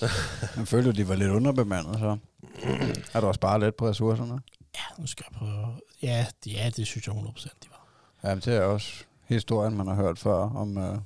Jeg 0.56 0.68
følte, 0.68 0.92
de 0.92 1.08
var 1.08 1.14
lidt 1.14 1.30
underbemandet, 1.30 1.98
så 1.98 2.16
er 3.12 3.20
der 3.20 3.28
også 3.28 3.40
bare 3.40 3.60
lidt 3.60 3.76
på 3.76 3.88
ressourcerne. 3.88 4.40
ja 4.74 4.80
nu 4.98 5.06
skal 5.06 5.24
jeg 5.30 5.38
prøve. 5.38 5.66
Ja, 6.02 6.26
det, 6.44 6.52
ja, 6.52 6.70
det 6.76 6.86
synes 6.86 7.06
jeg 7.06 7.14
100% 7.14 7.44
de 7.44 7.68
var. 7.70 7.86
Jamen, 8.24 8.42
det 8.44 8.56
er 8.56 8.62
også 8.62 9.04
historien, 9.24 9.76
man 9.76 9.86
har 9.86 9.94
hørt 9.94 10.18
før 10.18 10.34
om, 10.34 10.78
øh, 10.78 10.98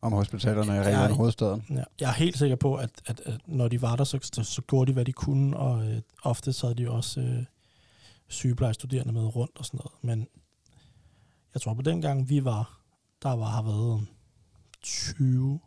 om 0.00 0.12
hospitalerne 0.12 0.72
i 0.72 0.76
Ja, 0.76 0.82
Region 0.82 1.08
ja. 1.10 1.14
Hovedstaden. 1.14 1.66
Ja, 1.70 1.82
jeg 2.00 2.08
er 2.08 2.12
helt 2.14 2.38
sikker 2.38 2.56
på, 2.56 2.74
at, 2.74 2.90
at, 3.06 3.20
at 3.20 3.40
når 3.46 3.68
de 3.68 3.82
var 3.82 3.96
der, 3.96 4.04
så, 4.04 4.18
så, 4.22 4.44
så 4.44 4.62
gjorde 4.62 4.88
de, 4.88 4.92
hvad 4.92 5.04
de 5.04 5.12
kunne, 5.12 5.56
og 5.56 5.86
øh, 5.86 6.00
ofte 6.22 6.52
så 6.52 6.66
havde 6.66 6.78
de 6.78 6.90
også 6.90 7.20
øh, 7.20 7.44
sygeplejestuderende 8.28 9.12
med 9.12 9.36
rundt 9.36 9.58
og 9.58 9.64
sådan 9.64 9.78
noget. 9.78 9.92
Men 10.02 10.28
jeg 11.54 11.62
tror, 11.62 11.74
på 11.74 11.82
den 11.82 12.02
gang 12.02 12.28
vi 12.28 12.44
var, 12.44 12.80
der 13.22 13.32
var 13.32 13.46
har 13.46 13.62
været 13.62 14.06
20 14.82 15.60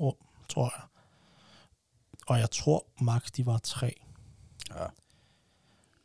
rum, 0.00 0.14
tror 0.48 0.72
jeg. 0.76 0.84
Og 2.26 2.38
jeg 2.38 2.50
tror 2.50 2.86
max 3.00 3.30
de 3.36 3.46
var 3.46 3.58
tre. 3.58 4.00
Ja. 4.70 4.86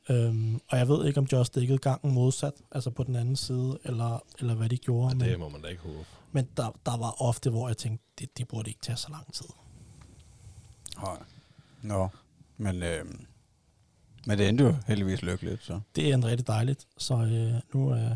Øhm, 0.09 0.59
og 0.67 0.77
jeg 0.77 0.87
ved 0.87 1.05
ikke, 1.07 1.19
om 1.19 1.25
de 1.25 1.37
også 1.37 1.51
dækkede 1.55 1.77
gangen 1.77 2.13
modsat, 2.13 2.53
altså 2.71 2.89
på 2.89 3.03
den 3.03 3.15
anden 3.15 3.35
side, 3.35 3.79
eller, 3.83 4.19
eller 4.39 4.55
hvad 4.55 4.69
de 4.69 4.77
gjorde. 4.77 5.07
Ja, 5.09 5.13
men, 5.13 5.29
det 5.29 5.39
må 5.39 5.49
man 5.49 5.61
da 5.61 5.67
ikke 5.67 5.81
håbe. 5.81 6.05
men 6.31 6.47
der, 6.57 6.79
der 6.85 6.97
var 6.97 7.21
ofte, 7.21 7.49
hvor 7.49 7.67
jeg 7.67 7.77
tænkte, 7.77 8.05
det, 8.19 8.37
det 8.37 8.47
burde 8.47 8.69
ikke 8.69 8.81
tage 8.81 8.95
så 8.97 9.07
lang 9.11 9.33
tid. 9.33 9.45
Nej. 10.97 11.17
Nå, 11.81 12.07
men, 12.57 12.83
øh, 12.83 13.05
men 14.25 14.37
det 14.37 14.49
endte 14.49 14.63
jo 14.63 14.75
heldigvis 14.87 15.21
lykkeligt, 15.21 15.63
så. 15.63 15.79
det 15.95 16.11
er 16.11 16.23
rigtig 16.25 16.47
dejligt. 16.47 16.87
Så 16.97 17.13
øh, 17.13 17.53
nu, 17.73 17.93
øh, 17.95 18.11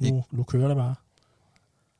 nu, 0.00 0.24
nu 0.30 0.42
kører 0.44 0.68
det 0.68 0.76
bare. 0.76 0.94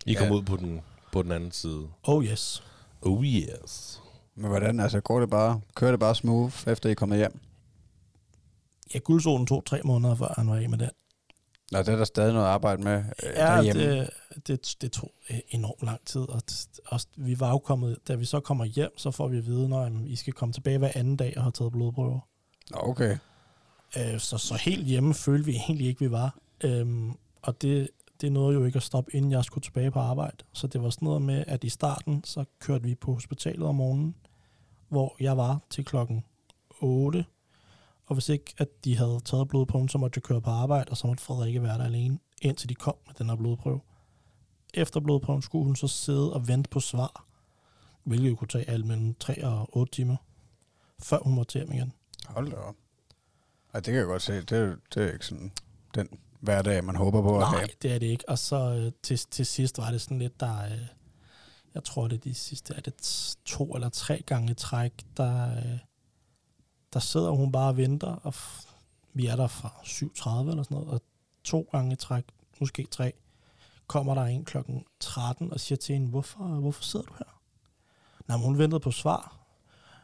I 0.06 0.14
kom 0.14 0.26
Ja. 0.26 0.32
ud 0.32 0.42
på 0.42 0.56
den, 0.56 0.80
på 1.12 1.22
den 1.22 1.32
anden 1.32 1.52
side. 1.52 1.88
Oh 2.02 2.24
yes. 2.24 2.62
Oh 3.02 3.24
yes. 3.24 4.02
Men 4.34 4.46
hvordan, 4.50 4.80
altså, 4.80 5.00
går 5.00 5.20
det 5.20 5.30
bare, 5.30 5.60
kører 5.74 5.90
det 5.90 6.00
bare 6.00 6.14
smooth, 6.14 6.54
efter 6.68 6.88
I 6.88 6.92
er 6.92 6.94
kommet 6.96 7.18
hjem? 7.18 7.40
Ja, 8.94 8.98
guldsolen 8.98 9.46
tog 9.46 9.64
tre 9.64 9.80
måneder, 9.84 10.14
før 10.14 10.34
han 10.36 10.48
var 10.48 10.56
af 10.56 10.68
med 10.68 10.78
den. 10.78 10.90
Nå, 11.72 11.78
det 11.78 11.88
er 11.88 11.96
der 11.96 12.04
stadig 12.04 12.32
noget 12.32 12.46
arbejde 12.46 12.82
med 12.82 12.96
øh, 12.98 13.04
Ja, 13.22 13.30
derhjemme. 13.30 13.82
det, 13.82 14.10
det, 14.46 14.76
det 14.80 14.92
tog 14.92 15.12
øh, 15.30 15.38
enormt 15.48 15.82
lang 15.82 16.00
tid. 16.06 16.20
Og, 16.20 16.42
og 16.86 17.00
vi 17.16 17.40
var 17.40 17.50
jo 17.50 17.58
kommet, 17.58 17.98
da 18.08 18.14
vi 18.14 18.24
så 18.24 18.40
kommer 18.40 18.64
hjem, 18.64 18.98
så 18.98 19.10
får 19.10 19.28
vi 19.28 19.38
at 19.38 19.46
vide, 19.46 19.68
når 19.68 19.90
I 20.06 20.16
skal 20.16 20.32
komme 20.32 20.52
tilbage 20.52 20.78
hver 20.78 20.90
anden 20.94 21.16
dag 21.16 21.32
og 21.36 21.42
have 21.42 21.52
taget 21.52 21.72
blodprøver. 21.72 22.20
Nå, 22.70 22.78
okay. 22.82 23.16
Øh, 23.98 24.18
så, 24.18 24.38
så 24.38 24.54
helt 24.54 24.86
hjemme 24.86 25.14
følte 25.14 25.44
vi 25.46 25.56
egentlig 25.56 25.86
ikke, 25.86 26.00
vi 26.00 26.10
var. 26.10 26.38
Øhm, 26.64 27.12
og 27.42 27.62
det, 27.62 27.90
det 28.20 28.32
nåede 28.32 28.54
jo 28.58 28.64
ikke 28.64 28.76
at 28.76 28.82
stoppe, 28.82 29.16
inden 29.16 29.32
jeg 29.32 29.44
skulle 29.44 29.62
tilbage 29.62 29.90
på 29.90 29.98
arbejde. 29.98 30.36
Så 30.52 30.66
det 30.66 30.82
var 30.82 30.90
sådan 30.90 31.06
noget 31.06 31.22
med, 31.22 31.44
at 31.46 31.64
i 31.64 31.68
starten, 31.68 32.24
så 32.24 32.44
kørte 32.60 32.84
vi 32.84 32.94
på 32.94 33.14
hospitalet 33.14 33.62
om 33.62 33.74
morgenen, 33.74 34.14
hvor 34.88 35.16
jeg 35.20 35.36
var 35.36 35.60
til 35.70 35.84
klokken 35.84 36.24
8. 36.80 37.24
Og 38.08 38.14
hvis 38.14 38.28
ikke, 38.28 38.54
at 38.58 38.68
de 38.84 38.96
havde 38.96 39.20
taget 39.24 39.48
blodprøven, 39.48 39.88
så 39.88 39.98
måtte 39.98 40.18
jeg 40.18 40.22
køre 40.22 40.40
på 40.40 40.50
arbejde, 40.50 40.90
og 40.90 40.96
så 40.96 41.06
måtte 41.06 41.22
Frederikke 41.22 41.62
være 41.62 41.78
der 41.78 41.84
alene, 41.84 42.18
indtil 42.42 42.68
de 42.68 42.74
kom 42.74 42.94
med 43.06 43.14
den 43.14 43.28
her 43.28 43.36
blodprøve. 43.36 43.80
Efter 44.74 45.00
blodprøven 45.00 45.42
skulle 45.42 45.64
hun 45.64 45.76
så 45.76 45.88
sidde 45.88 46.32
og 46.32 46.48
vente 46.48 46.70
på 46.70 46.80
svar, 46.80 47.24
hvilket 48.04 48.30
jo 48.30 48.34
kunne 48.36 48.48
tage 48.48 48.70
alt 48.70 48.86
mellem 48.86 49.14
3 49.14 49.44
og 49.46 49.76
8 49.76 49.92
timer, 49.92 50.16
før 50.98 51.18
hun 51.22 51.34
måtte 51.34 51.52
hjem 51.58 51.72
igen. 51.72 51.92
Hold 52.26 52.50
da 52.50 52.56
op. 52.56 52.74
Ej, 53.74 53.80
det 53.80 53.84
kan 53.84 53.94
jeg 53.94 54.04
godt 54.06 54.22
se. 54.22 54.32
Det, 54.32 54.52
er- 54.52 54.76
det 54.94 55.08
er 55.08 55.12
ikke 55.12 55.26
sådan 55.26 55.52
den 55.94 56.08
hverdag, 56.40 56.84
man 56.84 56.96
håber 56.96 57.22
på 57.22 57.34
at 57.34 57.40
Nej, 57.40 57.58
have. 57.58 57.68
det 57.82 57.92
er 57.92 57.98
det 57.98 58.06
ikke. 58.06 58.28
Og 58.28 58.38
så 58.38 58.56
øh, 58.74 58.92
til, 59.02 59.18
til 59.30 59.46
sidst 59.46 59.78
var 59.78 59.90
det 59.90 60.00
sådan 60.00 60.18
lidt, 60.18 60.40
der... 60.40 60.64
Øh, 60.64 60.86
jeg 61.74 61.84
tror, 61.84 62.08
det 62.08 62.16
er 62.16 62.20
de 62.20 62.34
sidste 62.34 62.74
er 62.74 62.80
det 62.80 62.94
to 63.44 63.74
eller 63.74 63.88
tre 63.88 64.22
gange 64.26 64.50
i 64.50 64.54
træk, 64.54 64.92
der, 65.16 65.56
øh, 65.56 65.78
der 66.92 67.00
sidder 67.00 67.30
hun 67.30 67.52
bare 67.52 67.68
og 67.68 67.76
venter, 67.76 68.08
og 68.08 68.34
f- 68.36 68.68
vi 69.14 69.26
er 69.26 69.36
der 69.36 69.46
fra 69.46 69.68
7.30 69.84 70.50
eller 70.50 70.62
sådan 70.62 70.74
noget, 70.74 70.88
og 70.90 71.00
to 71.44 71.68
gange 71.72 71.96
træk, 71.96 72.24
måske 72.60 72.86
tre, 72.90 73.12
kommer 73.86 74.14
der 74.14 74.22
en 74.24 74.44
klokken 74.44 74.84
13 75.00 75.52
og 75.52 75.60
siger 75.60 75.76
til 75.76 75.92
hende, 75.92 76.08
hvorfor, 76.08 76.44
hvorfor 76.44 76.82
sidder 76.82 77.06
du 77.06 77.12
her? 77.18 77.40
Nej, 78.28 78.36
men 78.36 78.46
hun 78.46 78.58
ventede 78.58 78.80
på 78.80 78.90
svar. 78.90 79.36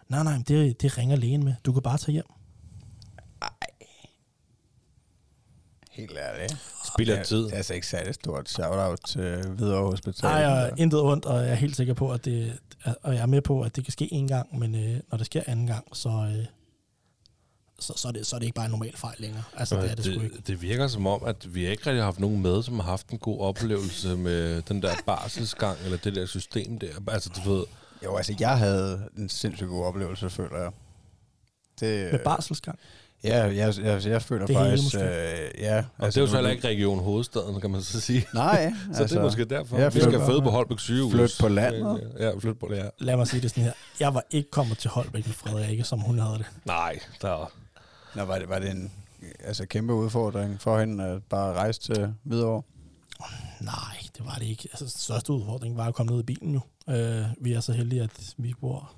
Nej, 0.08 0.22
nej, 0.22 0.38
det, 0.48 0.82
det 0.82 0.98
ringer 0.98 1.16
lægen 1.16 1.44
med. 1.44 1.54
Du 1.64 1.72
kan 1.72 1.82
bare 1.82 1.98
tage 1.98 2.12
hjem. 2.12 2.26
Helt 5.90 6.18
ærligt. 6.18 6.56
Spild 6.94 7.08
af 7.10 7.14
Det 7.16 7.20
er- 7.20 7.24
tid. 7.24 7.44
Det 7.44 7.52
er 7.52 7.56
altså 7.56 7.74
ikke 7.74 7.86
særlig 7.86 8.14
stort 8.14 8.48
shout-out 8.48 8.98
til 9.06 9.46
Hvidovre 9.48 9.90
Hospital. 9.90 10.30
Nej, 10.30 10.38
jeg 10.40 10.68
er 10.68 10.74
intet 10.76 11.00
ondt, 11.00 11.24
og 11.24 11.40
jeg 11.42 11.50
er 11.50 11.54
helt 11.54 11.76
sikker 11.76 11.94
på, 11.94 12.12
at 12.12 12.24
det, 12.24 12.58
og 13.02 13.14
jeg 13.14 13.22
er 13.22 13.26
med 13.26 13.42
på, 13.42 13.62
at 13.62 13.76
det 13.76 13.84
kan 13.84 13.92
ske 13.92 14.12
en 14.12 14.28
gang, 14.28 14.58
men 14.58 14.74
øh, 14.74 15.00
når 15.10 15.18
det 15.18 15.26
sker 15.26 15.42
anden 15.46 15.66
gang, 15.66 15.96
så, 15.96 16.08
øh, 16.08 16.46
så, 17.84 17.92
så, 17.96 18.08
er 18.08 18.12
det, 18.12 18.26
så 18.26 18.36
er 18.36 18.40
det 18.40 18.46
ikke 18.46 18.54
bare 18.54 18.64
en 18.64 18.70
normal 18.70 18.96
fejl 18.96 19.14
længere. 19.18 19.42
Altså, 19.56 19.80
det 19.80 19.90
er 19.90 19.94
det 19.94 20.04
sgu 20.04 20.14
ikke. 20.14 20.36
det, 20.36 20.46
det 20.46 20.62
virker 20.62 20.88
som 20.88 21.06
om, 21.06 21.22
at 21.26 21.54
vi 21.54 21.60
ikke 21.68 21.86
rigtig 21.86 22.00
har 22.00 22.04
haft 22.04 22.20
nogen 22.20 22.42
med, 22.42 22.62
som 22.62 22.74
har 22.74 22.82
haft 22.90 23.08
en 23.08 23.18
god 23.18 23.40
oplevelse 23.40 24.16
med 24.16 24.62
den 24.62 24.82
der 24.82 24.94
barselsgang, 25.06 25.78
eller 25.84 25.98
det 25.98 26.14
der 26.14 26.26
system 26.26 26.78
der. 26.78 26.88
Altså, 27.08 27.30
du 27.44 27.54
ved, 27.54 27.64
Jo, 28.04 28.16
altså, 28.16 28.34
jeg 28.40 28.58
havde 28.58 29.08
en 29.18 29.28
sindssygt 29.28 29.68
god 29.68 29.84
oplevelse, 29.84 30.30
føler 30.30 30.58
jeg. 30.58 30.70
Det, 31.80 32.12
Med 32.12 32.20
barselsgang. 32.24 32.78
Ja, 33.24 33.42
jeg, 33.44 33.74
jeg, 33.78 34.06
jeg 34.06 34.22
føler 34.22 34.46
Det 34.46 34.56
hele 34.56 34.68
faktisk... 34.70 34.84
måske. 34.94 34.98
Øh, 35.08 35.50
ja, 35.60 35.76
og 35.98 36.04
altså, 36.04 36.08
det 36.08 36.16
er 36.16 36.20
jo 36.20 36.26
så 36.26 36.34
heller 36.36 36.50
ikke 36.50 36.68
Region 36.68 36.98
Hovedstaden, 36.98 37.60
kan 37.60 37.70
man 37.70 37.82
så 37.82 38.00
sige. 38.00 38.26
Nej, 38.34 38.72
Så 38.94 39.02
altså, 39.02 39.14
det 39.14 39.20
er 39.20 39.24
måske 39.24 39.44
derfor. 39.44 39.78
ja, 39.78 39.88
vi 39.88 40.00
skal 40.00 40.20
føde 40.26 40.42
på 40.42 40.50
Holbæk 40.50 40.78
sygehus. 40.78 41.12
flyt 41.12 41.36
på 41.40 41.48
landet. 41.48 42.10
Ja, 42.18 42.30
flyt 42.38 42.58
på 42.58 42.74
ja. 42.74 42.84
Lad 42.98 43.16
mig 43.16 43.26
sige 43.26 43.40
det 43.42 43.50
sådan 43.50 43.64
her. 43.64 43.72
Jeg 44.00 44.14
var 44.14 44.22
ikke 44.30 44.50
kommet 44.50 44.78
til 44.78 44.90
Holbæk 44.90 45.26
med 45.26 45.34
Frederikke, 45.34 45.84
som 45.84 46.00
hun 46.00 46.18
havde 46.18 46.38
det. 46.38 46.46
Nej, 46.64 46.98
der 47.22 47.52
Nå, 48.16 48.24
var 48.24 48.38
det, 48.38 48.48
var 48.48 48.58
det 48.58 48.70
en 48.70 48.92
altså, 49.40 49.66
kæmpe 49.66 49.94
udfordring 49.94 50.60
for 50.60 50.80
hende 50.80 51.04
at 51.04 51.22
bare 51.24 51.54
rejse 51.54 51.80
til 51.80 52.14
Hvidovre? 52.22 52.62
Nej, 53.60 53.96
det 54.16 54.26
var 54.26 54.34
det 54.34 54.46
ikke. 54.46 54.68
Altså, 54.72 54.84
den 54.84 54.90
største 54.90 55.32
udfordring 55.32 55.76
var 55.76 55.86
at 55.86 55.94
komme 55.94 56.12
ned 56.12 56.20
i 56.20 56.24
bilen 56.24 56.54
jo. 56.54 56.60
Øh, 56.88 57.24
vi 57.40 57.52
er 57.52 57.60
så 57.60 57.72
heldige, 57.72 58.02
at 58.02 58.34
vi 58.36 58.54
bor... 58.60 58.92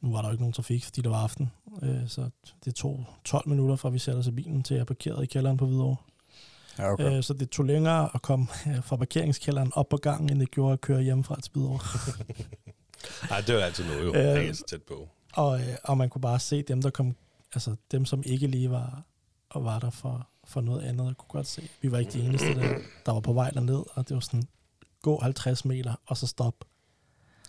Nu 0.00 0.12
var 0.12 0.20
der 0.20 0.28
jo 0.28 0.32
ikke 0.32 0.42
nogen 0.42 0.52
trafik, 0.52 0.84
fordi 0.84 1.00
det 1.00 1.10
var 1.10 1.22
aften. 1.22 1.52
Øh, 1.82 2.08
så 2.08 2.30
det 2.64 2.74
tog 2.74 3.04
12 3.24 3.48
minutter, 3.48 3.76
fra 3.76 3.88
vi 3.88 3.98
sætter 3.98 4.20
os 4.20 4.26
i 4.26 4.30
bilen, 4.30 4.62
til 4.62 4.74
jeg 4.74 4.80
er 4.80 4.84
parkeret 4.84 5.22
i 5.22 5.26
kælderen 5.26 5.56
på 5.56 5.66
Hvidovre. 5.66 5.96
Ja, 6.78 6.92
okay. 6.92 7.16
Øh, 7.16 7.22
så 7.22 7.34
det 7.34 7.50
tog 7.50 7.66
længere 7.66 8.10
at 8.14 8.22
komme 8.22 8.46
øh, 8.66 8.84
fra 8.84 8.96
parkeringskælderen 8.96 9.72
op 9.74 9.88
på 9.88 9.96
gangen, 9.96 10.30
end 10.30 10.40
det 10.40 10.50
gjorde 10.50 10.72
at 10.72 10.80
køre 10.80 11.02
hjemmefra 11.02 11.40
til 11.40 11.52
Hvidovre. 11.52 11.80
Nej, 13.30 13.40
det 13.40 13.50
er 13.50 13.54
jo 13.54 13.60
altid 13.60 13.84
noget 13.84 14.04
jo. 14.04 14.14
Øh, 14.14 14.54
tæt 14.68 14.82
på. 14.82 15.08
og, 15.32 15.60
øh, 15.60 15.76
og 15.84 15.98
man 15.98 16.08
kunne 16.08 16.22
bare 16.22 16.40
se 16.40 16.62
dem, 16.62 16.82
der 16.82 16.90
kom 16.90 17.16
altså 17.54 17.76
dem, 17.90 18.04
som 18.04 18.22
ikke 18.26 18.46
lige 18.46 18.70
var, 18.70 19.02
og 19.50 19.64
var 19.64 19.78
der 19.78 19.90
for, 19.90 20.28
for 20.44 20.60
noget 20.60 20.82
andet, 20.82 21.16
kunne 21.18 21.28
godt 21.28 21.46
se. 21.46 21.68
Vi 21.82 21.92
var 21.92 21.98
ikke 21.98 22.12
de 22.12 22.20
eneste, 22.22 22.54
der, 22.54 22.78
der 23.06 23.12
var 23.12 23.20
på 23.20 23.32
vej 23.32 23.50
derned, 23.50 23.82
og 23.94 24.08
det 24.08 24.14
var 24.14 24.20
sådan, 24.20 24.48
gå 25.02 25.20
50 25.20 25.64
meter, 25.64 25.94
og 26.06 26.16
så 26.16 26.26
stop. 26.26 26.64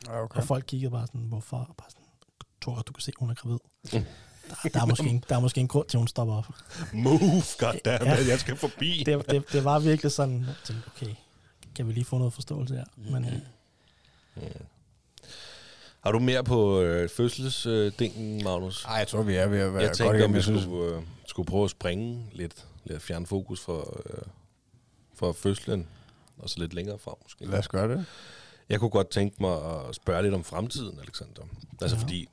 Ja, 0.07 0.23
Okay. 0.23 0.37
Og 0.37 0.43
folk 0.47 0.63
kiggede 0.67 0.91
bare 0.91 1.07
sådan, 1.07 1.21
hvorfor? 1.21 1.57
Og 1.57 1.75
bare 1.77 1.89
sådan, 1.89 2.03
Tor, 2.61 2.75
du 2.81 2.93
kan 2.93 3.01
se, 3.01 3.11
hun 3.19 3.29
er 3.29 3.33
gravid. 3.33 3.57
Mm. 3.83 3.89
Der, 4.63 4.69
der, 4.73 4.81
er 4.81 4.85
måske 4.85 5.09
en, 5.09 5.23
der 5.29 5.35
er 5.35 5.39
måske 5.39 5.61
en 5.61 5.67
grund 5.67 5.87
til, 5.87 5.97
at 5.97 6.01
hun 6.01 6.07
stopper 6.07 6.35
op. 6.35 6.47
Move, 6.93 7.19
goddammit, 7.59 8.07
Ja. 8.07 8.27
jeg 8.27 8.39
skal 8.39 8.55
forbi. 8.55 9.03
Det, 9.05 9.29
det, 9.31 9.51
det 9.51 9.63
var 9.63 9.79
virkelig 9.79 10.11
sådan, 10.11 10.39
jeg 10.45 10.55
tænkte, 10.65 10.87
okay, 10.95 11.15
kan 11.75 11.87
vi 11.87 11.93
lige 11.93 12.05
få 12.05 12.17
noget 12.17 12.33
forståelse 12.33 12.75
her? 12.75 12.85
Men 12.95 13.25
øh, 13.25 14.43
Har 16.07 16.11
du 16.11 16.19
mere 16.19 16.43
på 16.43 16.81
øh, 16.81 17.09
fødselsdingen, 17.09 18.43
Magnus? 18.43 18.85
Ej, 18.85 18.93
jeg 18.93 19.07
tror, 19.07 19.21
vi 19.21 19.35
er 19.35 19.47
ved 19.47 19.59
at 19.59 19.73
være 19.73 19.81
jeg 19.81 19.89
godt 19.89 19.97
tænker, 19.97 20.11
om 20.13 20.19
igennem. 20.19 20.35
vi 20.35 20.41
skulle, 20.41 20.95
øh, 20.95 21.01
skulle 21.27 21.45
prøve 21.45 21.63
at 21.63 21.69
springe 21.69 22.25
lidt, 22.31 22.65
lidt 22.85 23.01
fjerne 23.01 23.27
fokus 23.27 23.61
fra, 23.61 23.77
øh, 23.79 24.21
fra 25.15 25.31
fødslen, 25.31 25.87
og 26.37 26.49
så 26.49 26.59
lidt 26.59 26.73
længere 26.73 26.97
frem 26.99 27.15
måske. 27.23 27.45
lad 27.45 27.59
os 27.59 27.67
gøre 27.67 27.89
det. 27.89 28.05
Jeg 28.69 28.79
kunne 28.79 28.89
godt 28.89 29.09
tænke 29.09 29.35
mig 29.39 29.55
at 29.55 29.95
spørge 29.95 30.23
lidt 30.23 30.33
om 30.33 30.43
fremtiden, 30.43 30.99
Alexander. 30.99 31.41
Altså 31.81 31.95
Ja. 31.97 32.01
fordi, 32.01 32.29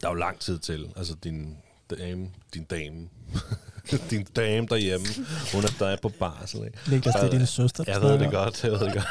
der 0.00 0.08
er 0.08 0.12
jo 0.12 0.18
lang 0.18 0.38
tid 0.40 0.58
til. 0.58 0.92
Altså 0.96 1.14
din 1.14 1.56
dame, 1.90 2.28
din 2.54 2.64
dame, 2.64 3.08
din 4.10 4.24
dame 4.24 4.66
derhjemme, 4.66 5.06
hun 5.54 5.64
er 5.64 5.68
stadig 5.68 5.98
på 6.02 6.08
barsel, 6.08 6.64
ikke? 6.64 6.78
Niklas, 6.90 7.14
det 7.14 7.24
er 7.24 7.30
din 7.30 7.46
søster. 7.46 7.84
Jeg 7.86 8.00
ved 8.02 8.18
det 8.18 8.30
godt, 8.30 8.64
jeg 8.64 8.72
ved 8.72 8.80
det 8.80 8.92
godt. 8.94 9.06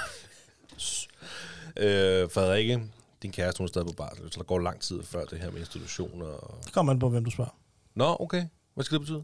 øh, 1.85 2.29
Frederikke, 2.29 2.81
din 3.21 3.31
kæreste, 3.31 3.57
hun 3.57 3.65
er 3.65 3.67
stadig 3.69 3.87
på 3.87 3.93
barsel, 3.93 4.31
så 4.31 4.37
der 4.39 4.43
går 4.43 4.59
lang 4.59 4.81
tid 4.81 5.03
før 5.03 5.25
det 5.25 5.39
her 5.39 5.51
med 5.51 5.59
institutioner. 5.59 6.25
Og... 6.25 6.57
Det 6.65 6.73
kommer 6.73 6.93
an 6.93 6.99
på, 6.99 7.09
hvem 7.09 7.25
du 7.25 7.31
spørger. 7.31 7.55
Nå, 7.95 8.17
okay. 8.19 8.45
Hvad 8.73 8.83
skal 8.85 8.99
det 8.99 9.01
betyde? 9.07 9.23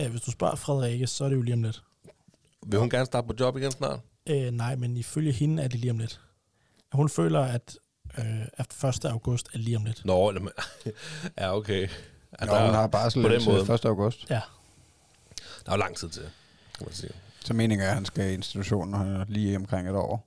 Øh, 0.00 0.10
hvis 0.10 0.20
du 0.20 0.30
spørger 0.30 0.54
Frederikke, 0.54 1.06
så 1.06 1.24
er 1.24 1.28
det 1.28 1.36
jo 1.36 1.42
lige 1.42 1.54
om 1.54 1.62
lidt. 1.62 1.82
Vil 2.66 2.78
hun 2.78 2.90
gerne 2.90 3.06
starte 3.06 3.26
på 3.26 3.34
job 3.40 3.56
igen 3.56 3.72
snart? 3.72 4.00
Øh, 4.28 4.50
nej, 4.50 4.76
men 4.76 4.96
ifølge 4.96 5.32
hende 5.32 5.62
er 5.62 5.68
det 5.68 5.80
lige 5.80 5.90
om 5.90 5.98
lidt. 5.98 6.20
Hun 6.92 7.08
føler, 7.08 7.40
at, 7.40 7.76
øh, 8.18 8.40
at 8.52 8.84
1. 8.84 9.04
august 9.04 9.48
er 9.54 9.58
lige 9.58 9.76
om 9.76 9.84
lidt. 9.84 10.04
Nå, 10.04 10.28
eller, 10.28 10.42
men- 10.42 10.52
ja, 11.38 11.56
okay. 11.56 11.88
Ja, 12.40 12.46
Nå, 12.46 12.52
hun 12.66 12.74
har 12.74 12.86
barsel 12.86 13.22
på 13.22 13.28
den 13.28 13.34
indtil 13.34 13.52
måde. 13.52 13.74
1. 13.74 13.84
august. 13.84 14.30
Ja, 14.30 14.40
Der 15.66 15.72
er 15.72 15.76
jo 15.76 15.78
lang 15.78 15.96
tid 15.96 16.08
til, 16.08 16.22
kan 16.78 16.86
man 16.86 16.94
sige. 16.94 17.10
Så 17.44 17.54
meningen 17.54 17.86
er, 17.86 17.88
at 17.88 17.94
han 17.94 18.04
skal 18.04 18.30
i 18.30 18.34
institutionen 18.34 19.06
øh, 19.16 19.28
lige 19.28 19.56
omkring 19.56 19.88
et 19.88 19.94
år. 19.94 20.26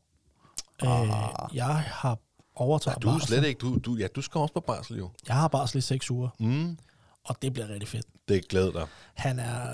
øh, 0.83 0.89
Ah. 0.89 1.55
jeg 1.55 1.75
har 1.75 2.17
overtaget 2.55 3.01
Du 3.03 3.07
er 3.07 3.11
barsel. 3.13 3.27
slet 3.27 3.45
ikke, 3.47 3.59
du, 3.59 3.77
du, 3.77 3.95
ja, 3.95 4.07
du 4.15 4.21
skal 4.21 4.39
også 4.39 4.53
på 4.53 4.59
barsel 4.59 4.97
jo. 4.97 5.09
Jeg 5.27 5.35
har 5.35 5.47
barsel 5.47 5.77
i 5.77 5.81
6 5.81 6.11
uger, 6.11 6.29
Mm. 6.39 6.77
og 7.23 7.35
det 7.41 7.53
bliver 7.53 7.69
rigtig 7.69 7.87
fedt. 7.87 8.05
Det 8.27 8.47
glæder 8.47 8.71
dig. 8.71 8.85
Han 9.13 9.39
er, 9.39 9.67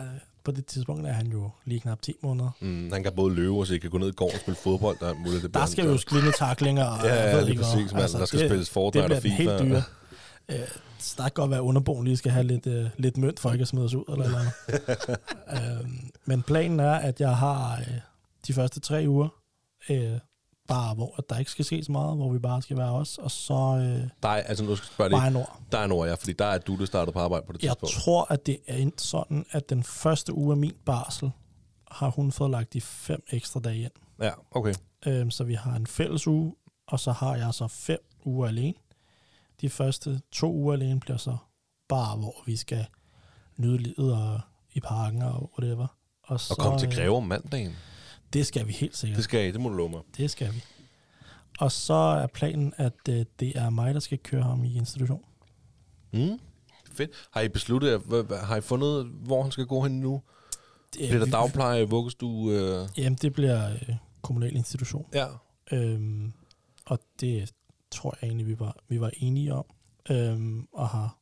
på 0.44 0.52
det 0.52 0.66
tidspunkt 0.66 1.08
er 1.08 1.12
han 1.12 1.28
jo 1.28 1.50
lige 1.66 1.80
knap 1.80 2.02
10 2.02 2.14
måneder. 2.24 2.50
Mm, 2.60 2.90
han 2.94 3.04
kan 3.04 3.14
både 3.16 3.36
løbe, 3.36 3.54
og 3.54 3.68
så 3.68 3.74
I 3.74 3.78
kan 3.78 3.90
gå 3.90 3.98
ned 3.98 4.08
i 4.10 4.12
gården 4.12 4.36
og 4.36 4.42
spille 4.42 4.58
fodbold. 4.64 4.98
Der, 5.00 5.10
er 5.10 5.14
muligt, 5.14 5.44
det 5.44 5.52
bliver 5.52 5.64
Der 5.66 5.72
skal 5.72 5.86
jo 5.86 5.98
sklinge 5.98 6.32
taklinger, 6.32 6.86
og 6.86 7.04
Ja, 7.06 7.16
ja, 7.38 7.42
lige 7.42 7.58
præcis, 7.58 7.94
mand. 7.94 8.12
Der 8.12 8.26
skal 8.26 8.40
det, 8.40 8.50
spilles 8.50 8.70
Fortnite 8.70 9.08
det 9.08 9.08
bliver 9.10 9.18
og 9.18 9.24
den 9.24 9.32
helt 9.32 9.52
FIFA. 9.52 9.64
dyre. 9.66 9.84
Øh, 10.50 10.68
der 11.18 11.24
kan 11.24 11.32
godt 11.34 11.50
være, 11.52 11.60
at 11.60 11.64
underboen 11.64 12.06
lige 12.06 12.18
skal 12.18 12.32
have 12.32 12.44
lidt, 12.48 12.68
øh, 12.68 12.90
lidt 12.98 13.18
mønt, 13.18 13.40
for 13.40 13.52
ikke 13.52 13.62
at 13.62 13.68
smide 13.68 13.86
os 13.86 13.94
ud, 13.94 14.04
eller 14.12 14.26
eller 14.26 14.40
andet. 14.40 14.54
øhm, 15.82 16.10
men 16.26 16.44
planen 16.44 16.80
er, 16.80 16.94
at 16.94 17.20
jeg 17.22 17.36
har 17.38 17.78
øh, 17.80 17.88
de 18.48 18.54
første 18.54 18.80
tre 18.80 19.06
uger, 19.08 19.28
øh, 19.90 20.12
bare 20.70 20.96
hvor 20.96 21.16
at 21.18 21.30
der 21.30 21.38
ikke 21.38 21.52
skal 21.52 21.66
ske 21.66 21.84
så 21.84 21.92
meget, 21.92 22.16
hvor 22.18 22.32
vi 22.34 22.40
bare 22.40 22.62
skal 22.62 22.78
være 22.78 22.92
os, 22.92 23.18
og 23.18 23.32
så 23.32 23.54
øh, 23.54 24.10
Der 24.24 24.30
er, 24.30 24.42
altså 24.44 24.64
nu 24.64 24.76
skal 24.76 24.86
jeg 24.86 24.94
spørge 24.94 25.10
dig. 25.10 25.32
nord. 25.32 25.60
Der 25.72 25.78
er 25.78 25.88
Nord, 25.88 26.08
ja, 26.08 26.14
fordi 26.14 26.34
der 26.34 26.46
er 26.46 26.58
du, 26.58 26.76
der 26.76 26.86
starter 26.86 27.12
på 27.12 27.20
arbejde 27.20 27.46
på 27.46 27.54
det 27.54 27.64
Jeg 27.64 27.70
tidspunkt. 27.72 27.94
tror, 28.06 28.28
at 28.34 28.46
det 28.46 28.58
er 28.68 28.90
sådan, 28.98 29.46
at 29.52 29.70
den 29.70 29.84
første 29.84 30.34
uge 30.34 30.52
af 30.52 30.58
min 30.58 30.74
barsel, 30.86 31.32
har 31.92 32.10
hun 32.10 32.32
fået 32.32 32.52
lagt 32.52 32.74
de 32.74 32.82
fem 32.82 33.24
ekstra 33.32 33.60
dage 33.60 33.82
ind. 33.82 33.92
Ja, 34.22 34.32
okay. 34.52 34.74
Øhm, 35.06 35.32
så 35.32 35.44
vi 35.44 35.54
har 35.54 35.76
en 35.76 35.88
fælles 35.88 36.28
uge, 36.28 36.56
og 36.88 37.00
så 37.00 37.12
har 37.12 37.36
jeg 37.36 37.54
så 37.54 37.68
fem 37.68 38.00
uger 38.26 38.48
alene. 38.48 38.74
De 39.62 39.70
første 39.70 40.22
to 40.32 40.54
uger 40.54 40.74
alene 40.74 41.00
bliver 41.00 41.18
så 41.18 41.38
bare, 41.90 42.18
hvor 42.18 42.36
vi 42.46 42.56
skal 42.56 42.86
nyde 43.58 43.78
livet 43.78 44.14
og 44.14 44.40
i 44.74 44.80
parken 44.80 45.22
og 45.22 45.52
whatever. 45.60 45.88
Og, 46.24 46.40
så, 46.40 46.54
Og 46.54 46.64
kom 46.64 46.80
til 46.80 46.88
øh, 46.88 46.94
Greve 46.94 47.16
om 47.18 47.24
mandagen. 47.24 47.76
Det 48.34 48.46
skal 48.46 48.68
vi 48.68 48.72
helt 48.72 48.98
sikkert. 48.98 49.16
Det 49.18 49.24
skal 49.24 49.50
I, 49.50 49.52
det 49.52 49.62
må 49.62 49.70
du 49.70 49.76
love 49.76 49.90
mig. 49.90 50.02
Det 50.18 50.32
skal 50.32 50.54
vi. 50.54 50.64
Og 51.60 51.72
så 51.72 51.94
er 51.94 52.28
planen, 52.28 52.74
at 52.78 52.94
øh, 53.10 53.26
det 53.40 53.58
er 53.58 53.70
mig, 53.70 53.94
der 53.94 54.00
skal 54.00 54.18
køre 54.18 54.44
ham 54.44 54.64
i 54.64 54.78
institution. 54.78 55.24
Mm. 56.12 56.40
Fedt. 56.92 57.12
Har 57.32 57.42
I 57.42 57.48
besluttet, 57.50 58.02
har 58.44 58.56
I 58.56 58.62
fundet, 58.62 59.06
hvor 59.06 59.42
han 59.44 59.52
skal 59.52 59.66
gå 59.66 59.82
hen 59.82 60.00
nu? 60.00 60.22
Det, 60.94 61.10
Bliver 61.10 61.26
der 61.26 61.32
dagpleje, 61.32 61.90
vuggestue? 61.90 62.54
Øh? 62.54 62.88
Jamen, 62.98 63.18
det 63.22 63.34
bliver 63.34 63.74
øh, 63.74 63.96
kommunal 64.22 64.56
institution. 64.56 65.06
Ja. 65.14 65.28
Øhm, 65.72 66.34
og 66.86 67.00
det 67.20 67.54
tror 67.92 68.18
jeg 68.22 68.28
egentlig, 68.28 68.48
vi 68.48 68.60
var, 68.60 68.76
vi 68.88 69.02
var 69.02 69.12
enige 69.18 69.54
om. 69.54 69.66
Øhm, 70.10 70.68
og 70.74 70.90
har, 70.90 71.18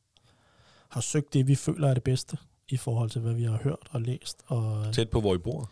har 0.88 1.00
søgt 1.00 1.34
det, 1.34 1.46
vi 1.46 1.54
føler 1.54 1.88
er 1.88 1.94
det 1.94 2.02
bedste 2.02 2.36
i 2.68 2.76
forhold 2.76 3.10
til, 3.10 3.20
hvad 3.20 3.34
vi 3.34 3.44
har 3.44 3.58
hørt 3.62 3.88
og 3.90 4.00
læst. 4.00 4.42
Og 4.46 4.94
Tæt 4.94 5.10
på, 5.10 5.20
hvor 5.20 5.34
I 5.34 5.38
bor. 5.38 5.70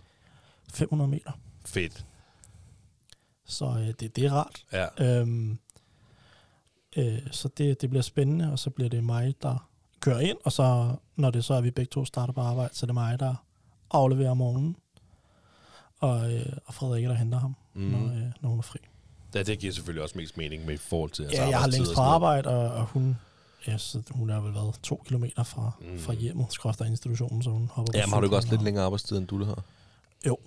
500 0.73 1.11
meter. 1.11 1.33
Fedt. 1.64 2.07
Så 3.45 3.64
øh, 3.67 3.95
det, 4.01 4.17
det 4.17 4.25
er 4.25 4.33
rart. 4.33 4.64
Ja. 4.73 5.21
Øhm, 5.21 5.59
øh, 6.97 7.19
så 7.31 7.49
det, 7.49 7.81
det 7.81 7.91
bliver 7.91 8.03
spændende, 8.03 8.53
og 8.53 8.59
så 8.59 8.71
bliver 8.71 8.89
det 8.89 9.05
mig, 9.05 9.35
der 9.43 9.69
kører 10.01 10.21
ind, 10.21 10.39
og 10.45 10.53
så 10.53 10.97
når 11.17 11.31
det 11.31 11.45
så 11.45 11.55
er, 11.55 11.59
at 11.59 11.64
vi 11.64 11.71
begge 11.71 11.91
to 11.91 12.05
starter 12.05 12.33
på 12.33 12.41
arbejde, 12.41 12.75
så 12.75 12.85
er 12.85 12.89
det 12.89 12.95
mig, 12.95 13.21
der 13.21 13.35
afleverer 13.91 14.31
om 14.31 14.37
morgenen, 14.37 14.77
og, 16.01 16.33
øh, 16.35 16.53
og 16.64 16.75
Frederikke, 16.75 17.09
der 17.09 17.14
henter 17.14 17.39
ham, 17.39 17.57
mm. 17.75 17.83
Når, 17.83 17.99
øh, 17.99 18.33
når 18.41 18.49
hun 18.49 18.59
er 18.59 18.62
fri. 18.62 18.79
ja. 19.35 19.43
Det 19.43 19.59
giver 19.59 19.73
selvfølgelig 19.73 20.03
også 20.03 20.19
mest 20.19 20.37
mening 20.37 20.67
med 20.67 20.75
i 20.75 20.77
forhold 20.77 21.11
til 21.11 21.29
Ja, 21.33 21.49
jeg 21.49 21.61
har 21.61 21.67
længst 21.69 21.95
på 21.95 22.01
arbejde, 22.01 22.49
og, 22.49 22.75
og 22.75 22.85
hun, 22.85 23.17
ja, 23.67 23.79
så 23.79 24.03
hun 24.11 24.31
er 24.31 24.41
vel 24.41 24.55
været 24.55 24.75
to 24.83 25.03
kilometer 25.07 25.43
fra, 25.43 25.71
mm. 25.81 25.99
Fra 25.99 26.12
hjemmet, 26.12 26.47
skråfter 26.51 26.85
institutionen, 26.85 27.43
så 27.43 27.51
hun 27.51 27.69
hopper 27.73 27.93
på 27.93 27.99
Jamen, 27.99 28.12
har 28.12 28.21
du 28.21 28.27
ikke 28.27 28.37
også 28.37 28.51
lidt 28.51 28.62
længere 28.62 28.85
arbejdstid, 28.85 29.19
end 29.19 29.27
du 29.27 29.39
det 29.39 29.47
har? 29.47 29.62
Jo. 30.27 30.39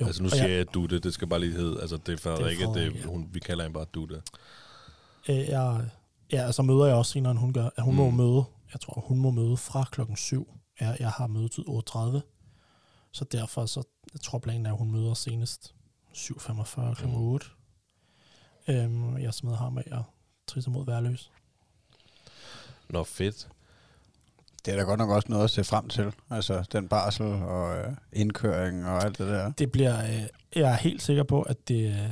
Jo. 0.00 0.06
Altså, 0.06 0.22
nu 0.22 0.28
siger 0.28 0.48
jeg, 0.48 0.56
jeg 0.58 0.74
du 0.74 0.86
det, 0.86 1.04
det 1.04 1.14
skal 1.14 1.28
bare 1.28 1.40
lige 1.40 1.52
hedde, 1.52 1.80
altså 1.80 1.96
det 1.96 2.12
er 2.12 2.16
Frederikke, 2.16 2.64
det, 2.64 2.92
det, 2.92 3.04
hun, 3.04 3.28
vi 3.32 3.40
kalder 3.40 3.64
hende 3.64 3.74
bare 3.74 3.86
du 3.94 4.04
det. 4.04 4.22
øh, 5.28 5.36
jeg, 5.36 5.90
ja, 6.32 6.52
så 6.52 6.62
møder 6.62 6.86
jeg 6.86 6.94
også 6.94 7.12
senere, 7.12 7.30
end 7.30 7.40
hun 7.40 7.52
gør. 7.52 7.68
At 7.76 7.84
hun 7.84 7.94
mm. 7.94 8.00
må 8.00 8.10
møde, 8.10 8.44
jeg 8.72 8.80
tror, 8.80 9.04
hun 9.06 9.18
må 9.18 9.30
møde 9.30 9.56
fra 9.56 9.84
klokken 9.92 10.16
7. 10.16 10.48
Jeg, 10.80 10.96
jeg 11.00 11.10
har 11.10 11.26
mødetid 11.26 11.64
8.30. 11.68 12.20
Så 13.12 13.24
derfor, 13.32 13.66
så 13.66 13.82
jeg 14.12 14.20
tror 14.20 14.38
planen 14.38 14.66
er, 14.66 14.72
at 14.72 14.78
hun 14.78 14.90
møder 14.90 15.14
senest 15.14 15.74
7.45 16.14 16.94
kl. 16.94 17.06
Mm. 17.06 17.14
8. 17.14 17.46
Øhm, 18.68 19.18
jeg 19.18 19.34
smider 19.34 19.56
ham 19.56 19.78
af 19.78 19.88
og 19.92 20.04
trisser 20.46 20.70
mod 20.70 20.86
værløs. 20.86 21.30
Nå, 22.88 23.04
fedt. 23.04 23.48
Det 24.64 24.72
er 24.72 24.76
da 24.76 24.82
godt 24.82 24.98
nok 24.98 25.10
også 25.10 25.26
noget 25.28 25.44
at 25.44 25.50
se 25.50 25.64
frem 25.64 25.88
til. 25.88 26.12
Altså 26.30 26.64
den 26.72 26.88
barsel 26.88 27.26
og 27.26 27.76
øh, 27.78 27.92
indkøring 28.12 28.86
og 28.86 29.04
alt 29.04 29.18
det 29.18 29.26
der. 29.28 29.50
Det 29.52 29.72
bliver, 29.72 30.02
øh, 30.04 30.22
jeg 30.56 30.72
er 30.72 30.76
helt 30.76 31.02
sikker 31.02 31.22
på, 31.22 31.42
at 31.42 31.68
det, 31.68 31.88
øh, 31.88 32.10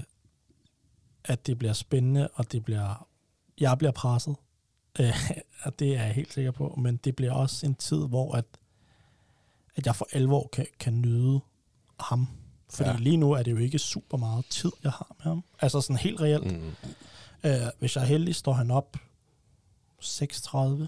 at 1.25 1.47
det 1.47 1.59
bliver 1.59 1.73
spændende, 1.73 2.29
og 2.35 2.53
det 2.53 2.65
bliver, 2.65 3.07
jeg 3.61 3.79
bliver 3.79 3.93
presset. 3.93 4.37
Øh, 5.01 5.15
og 5.65 5.79
det 5.79 5.97
er 5.97 6.03
jeg 6.05 6.15
helt 6.15 6.33
sikker 6.33 6.51
på. 6.51 6.75
Men 6.79 6.97
det 6.97 7.17
bliver 7.17 7.33
også 7.33 7.67
en 7.67 7.75
tid, 7.75 8.09
hvor 8.09 8.35
at, 8.35 8.45
at 9.77 9.87
jeg 9.87 9.97
for 9.97 10.09
alvor 10.13 10.49
kan, 10.53 10.67
kan 10.81 11.01
nyde 11.01 11.41
ham. 12.01 12.29
Fordi 12.71 12.91
Ja. 12.91 12.97
lige 12.97 13.17
nu 13.17 13.33
er 13.33 13.43
det 13.43 13.51
jo 13.51 13.57
ikke 13.57 13.79
super 13.79 14.17
meget 14.19 14.45
tid, 14.51 14.73
jeg 14.83 14.93
har 14.93 15.15
med 15.19 15.25
ham. 15.25 15.45
Altså 15.61 15.81
sådan 15.81 15.97
helt 15.97 16.21
reelt. 16.21 16.53
Mm. 16.53 16.73
Øh, 17.45 17.53
hvis 17.79 17.97
jeg 17.97 18.03
er 18.03 18.07
heldig, 18.07 18.35
står 18.35 18.53
han 18.53 18.71
op 18.71 18.97
6.30. 20.03 20.87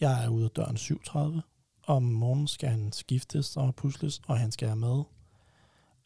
Jeg 0.00 0.24
er 0.24 0.28
ude 0.28 0.44
af 0.44 0.50
døren 0.50 0.76
7.30. 0.76 1.40
Om 1.86 2.02
morgenen 2.02 2.48
skal 2.48 2.68
han 2.68 2.92
skiftes 2.92 3.56
og 3.56 3.74
pusles, 3.74 4.20
og 4.26 4.38
han 4.38 4.52
skal 4.52 4.68
have 4.68 4.76
mad. 4.76 5.04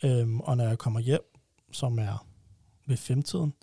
Øhm, 0.05 0.41
og 0.41 0.57
når 0.57 0.65
jeg 0.65 0.79
kommer 0.79 1.01
hjem, 1.01 1.35
som 1.73 1.99
er 1.99 2.27
ved 2.87 2.97
femtiden, 2.97 3.55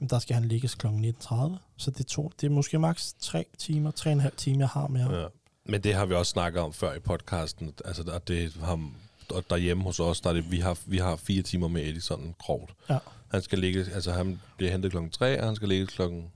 jamen 0.00 0.10
der 0.10 0.18
skal 0.18 0.34
han 0.34 0.44
ligges 0.44 0.74
kl. 0.74 0.86
19.30. 0.86 1.34
Så 1.76 1.90
det, 1.90 2.06
to, 2.06 2.32
det 2.40 2.46
er 2.46 2.50
måske 2.50 2.78
maks 2.78 3.14
3 3.20 3.46
timer, 3.58 3.90
3,5 3.90 4.36
timer, 4.36 4.58
jeg 4.58 4.68
har 4.68 4.88
med 4.88 5.00
ham. 5.00 5.12
Ja. 5.12 5.26
Men 5.64 5.82
det 5.82 5.94
har 5.94 6.06
vi 6.06 6.14
også 6.14 6.30
snakket 6.30 6.62
om 6.62 6.72
før 6.72 6.94
i 6.94 6.98
podcasten. 6.98 7.74
Altså, 7.84 8.02
der, 8.02 8.18
det 8.18 8.52
har, 8.52 8.90
og 9.30 9.44
derhjemme 9.50 9.82
hos 9.82 10.00
os, 10.00 10.20
der 10.20 10.30
er 10.30 10.34
det, 10.34 10.50
vi, 10.50 10.58
har, 10.60 10.78
vi 10.86 10.98
har 10.98 11.16
fire 11.16 11.42
timer 11.42 11.68
med 11.68 11.82
Eddie 11.82 12.00
sådan 12.00 12.34
grovt. 12.38 12.74
Ja. 12.90 12.98
Han 13.28 13.42
skal 13.42 13.58
ligge, 13.58 13.84
altså 13.94 14.12
han 14.12 14.40
bliver 14.56 14.72
hentet 14.72 14.90
klokken 14.90 15.10
3, 15.10 15.40
og 15.40 15.46
han 15.46 15.56
skal 15.56 15.68
ligge 15.68 15.86
klokken 15.86 16.30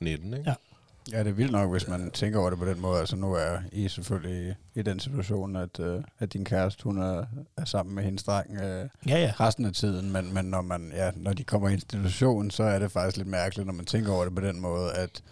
19, 0.00 0.34
ikke? 0.34 0.50
Ja. 0.50 0.54
Ja, 1.12 1.18
det 1.18 1.26
er 1.26 1.32
vildt 1.32 1.52
nok, 1.52 1.70
hvis 1.70 1.88
man 1.88 2.10
tænker 2.10 2.38
over 2.40 2.50
det 2.50 2.58
på 2.58 2.64
den 2.64 2.80
måde. 2.80 3.00
Altså 3.00 3.16
nu 3.16 3.32
er 3.32 3.58
I 3.72 3.88
selvfølgelig 3.88 4.56
i, 4.74 4.82
den 4.82 5.00
situation, 5.00 5.56
at, 5.56 5.80
øh, 5.80 6.02
at 6.18 6.32
din 6.32 6.44
kæreste, 6.44 6.84
hun 6.84 6.98
er, 6.98 7.24
er 7.56 7.64
sammen 7.64 7.94
med 7.94 8.02
hendes 8.04 8.22
dreng 8.22 8.54
øh, 8.54 8.88
ja, 9.08 9.18
ja. 9.22 9.32
resten 9.40 9.64
af 9.64 9.72
tiden. 9.72 10.12
Men, 10.12 10.34
men 10.34 10.44
når, 10.44 10.60
man, 10.62 10.92
ja, 10.96 11.10
når 11.16 11.32
de 11.32 11.44
kommer 11.44 11.68
i 11.68 11.72
institution, 11.72 12.50
så 12.50 12.62
er 12.62 12.78
det 12.78 12.92
faktisk 12.92 13.16
lidt 13.16 13.28
mærkeligt, 13.28 13.66
når 13.66 13.74
man 13.74 13.84
tænker 13.84 14.12
over 14.12 14.24
det 14.24 14.34
på 14.34 14.40
den 14.40 14.60
måde, 14.60 14.92
at, 14.92 15.22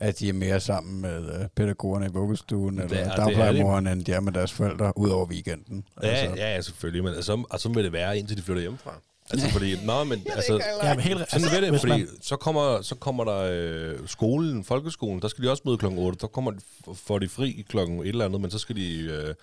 at 0.00 0.18
de 0.18 0.28
er 0.28 0.32
mere 0.32 0.60
sammen 0.60 1.00
med 1.00 1.40
øh, 1.40 1.48
pædagogerne 1.56 2.06
i 2.06 2.10
vuggestuen 2.12 2.78
eller 2.78 2.96
er- 2.96 3.00
er 3.10 3.16
dagplejemoren, 3.16 3.86
end 3.86 4.04
de 4.04 4.12
er 4.12 4.20
med 4.20 4.32
deres 4.32 4.52
forældre, 4.52 4.98
ud 4.98 5.08
over 5.10 5.26
weekenden. 5.26 5.84
Ja, 6.02 6.08
Altså, 6.08 6.36
ja, 6.36 6.54
ja, 6.54 6.60
selvfølgelig. 6.60 7.04
Men 7.04 7.14
altså, 7.14 7.44
og 7.50 7.60
så 7.60 7.68
vil 7.68 7.84
det 7.84 7.92
være, 7.92 8.18
indtil 8.18 8.36
de 8.36 8.42
flytter 8.42 8.60
hjemmefra. 8.62 9.00
Altså, 9.32 9.48
fordi, 9.50 9.76
nå, 9.84 10.04
men 10.04 10.22
altså, 10.32 10.60
Ja, 10.82 10.94
men 10.94 11.02
helt 11.04 11.30
sådan 11.30 11.46
ved 11.52 11.62
det, 11.62 11.80
fordi 11.80 11.92
man- 11.92 12.08
så 12.22 12.36
kommer, 12.36 12.82
så 12.82 12.94
kommer 12.94 13.24
der 13.24 13.38
øh, 13.52 13.98
skolen, 14.06 14.64
folkeskolen, 14.64 15.22
der 15.22 15.28
skal 15.28 15.44
de 15.44 15.50
også 15.50 15.62
møde 15.66 15.78
klokken 15.78 16.00
8. 16.00 16.18
Der 16.20 16.26
kommer 16.26 16.52
får 16.94 17.18
de 17.18 17.28
fri 17.28 17.64
klokken 17.68 18.00
et 18.00 18.08
eller 18.08 18.24
andet, 18.24 18.40
men 18.40 18.50
så 18.50 18.58
skal 18.58 18.76
de 18.76 18.98
øh, 19.00 19.34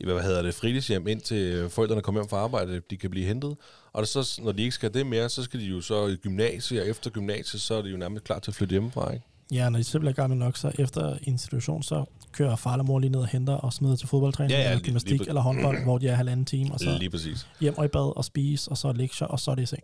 i, 0.00 0.04
hvad 0.04 0.22
hedder 0.22 0.42
det, 0.42 0.54
fritidshjem, 0.54 1.08
indtil 1.08 1.36
øh, 1.36 1.70
forældrene 1.70 2.02
kommer 2.02 2.20
hjem 2.20 2.28
fra 2.28 2.36
arbejde, 2.36 2.80
de 2.90 2.96
kan 2.96 3.10
blive 3.10 3.26
hentet. 3.26 3.56
Og 3.92 4.02
det 4.02 4.08
så, 4.08 4.40
når 4.42 4.52
de 4.52 4.62
ikke 4.62 4.74
skal 4.74 4.94
det 4.94 5.06
mere, 5.06 5.28
så 5.28 5.42
skal 5.42 5.60
de 5.60 5.64
jo 5.64 5.80
så 5.80 6.06
i 6.06 6.16
gymnasiet, 6.16 6.80
og 6.82 6.88
efter 6.88 7.10
gymnasiet, 7.10 7.62
så 7.62 7.74
er 7.74 7.82
de 7.82 7.88
jo 7.88 7.96
nærmest 7.96 8.24
klar 8.24 8.38
til 8.38 8.50
at 8.50 8.54
flytte 8.54 8.72
hjemmefra, 8.72 9.12
ikke? 9.12 9.24
Ja, 9.52 9.68
når 9.68 9.78
de 9.78 9.84
simpelthen 9.84 10.08
er 10.12 10.22
gamle 10.22 10.38
nok, 10.38 10.56
så 10.56 10.72
efter 10.78 11.18
institution, 11.22 11.82
så 11.82 12.04
kører 12.32 12.56
far 12.56 12.72
eller 12.72 12.84
mor 12.84 12.98
lige 12.98 13.10
ned 13.10 13.20
og 13.20 13.26
henter 13.28 13.52
og 13.54 13.72
smider 13.72 13.96
til 13.96 14.08
fodboldtræning, 14.08 14.50
Ja, 14.52 14.62
ja, 14.62 14.70
eller 14.70 14.84
gymnastik 14.84 15.10
lige 15.10 15.18
på- 15.18 15.24
eller 15.28 15.40
håndbold, 15.42 15.82
hvor 15.84 15.98
de 15.98 16.08
er 16.08 16.14
halvanden 16.14 16.46
time, 16.46 16.72
og 16.72 16.80
så 16.80 16.96
Lige 16.98 17.10
præcis. 17.10 17.48
hjem 17.60 17.78
og 17.78 17.84
i 17.84 17.88
bad 17.88 18.16
og 18.16 18.24
spise, 18.24 18.70
og 18.70 18.78
så 18.78 18.92
lektier, 18.92 19.28
og 19.28 19.40
så 19.40 19.50
er 19.50 19.54
det 19.54 19.62
i 19.62 19.66
seng. 19.66 19.82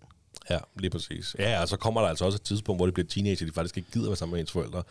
Ja, 0.51 0.59
lige 0.77 0.91
præcis. 0.91 1.37
Ja, 1.39 1.61
og 1.63 1.69
så 1.69 1.77
kommer 1.77 2.01
der 2.01 2.09
altså 2.09 2.25
også 2.25 2.37
et 2.37 2.43
tidspunkt, 2.43 2.79
hvor 2.79 2.87
de 2.87 2.93
bliver 2.93 3.07
teenager, 3.07 3.47
de 3.47 3.53
faktisk 3.53 3.77
ikke 3.77 3.91
gider 3.93 4.07
være 4.09 4.17
sammen 4.17 4.33
med 4.33 4.41
ens 4.41 4.53
forældre. 4.53 4.83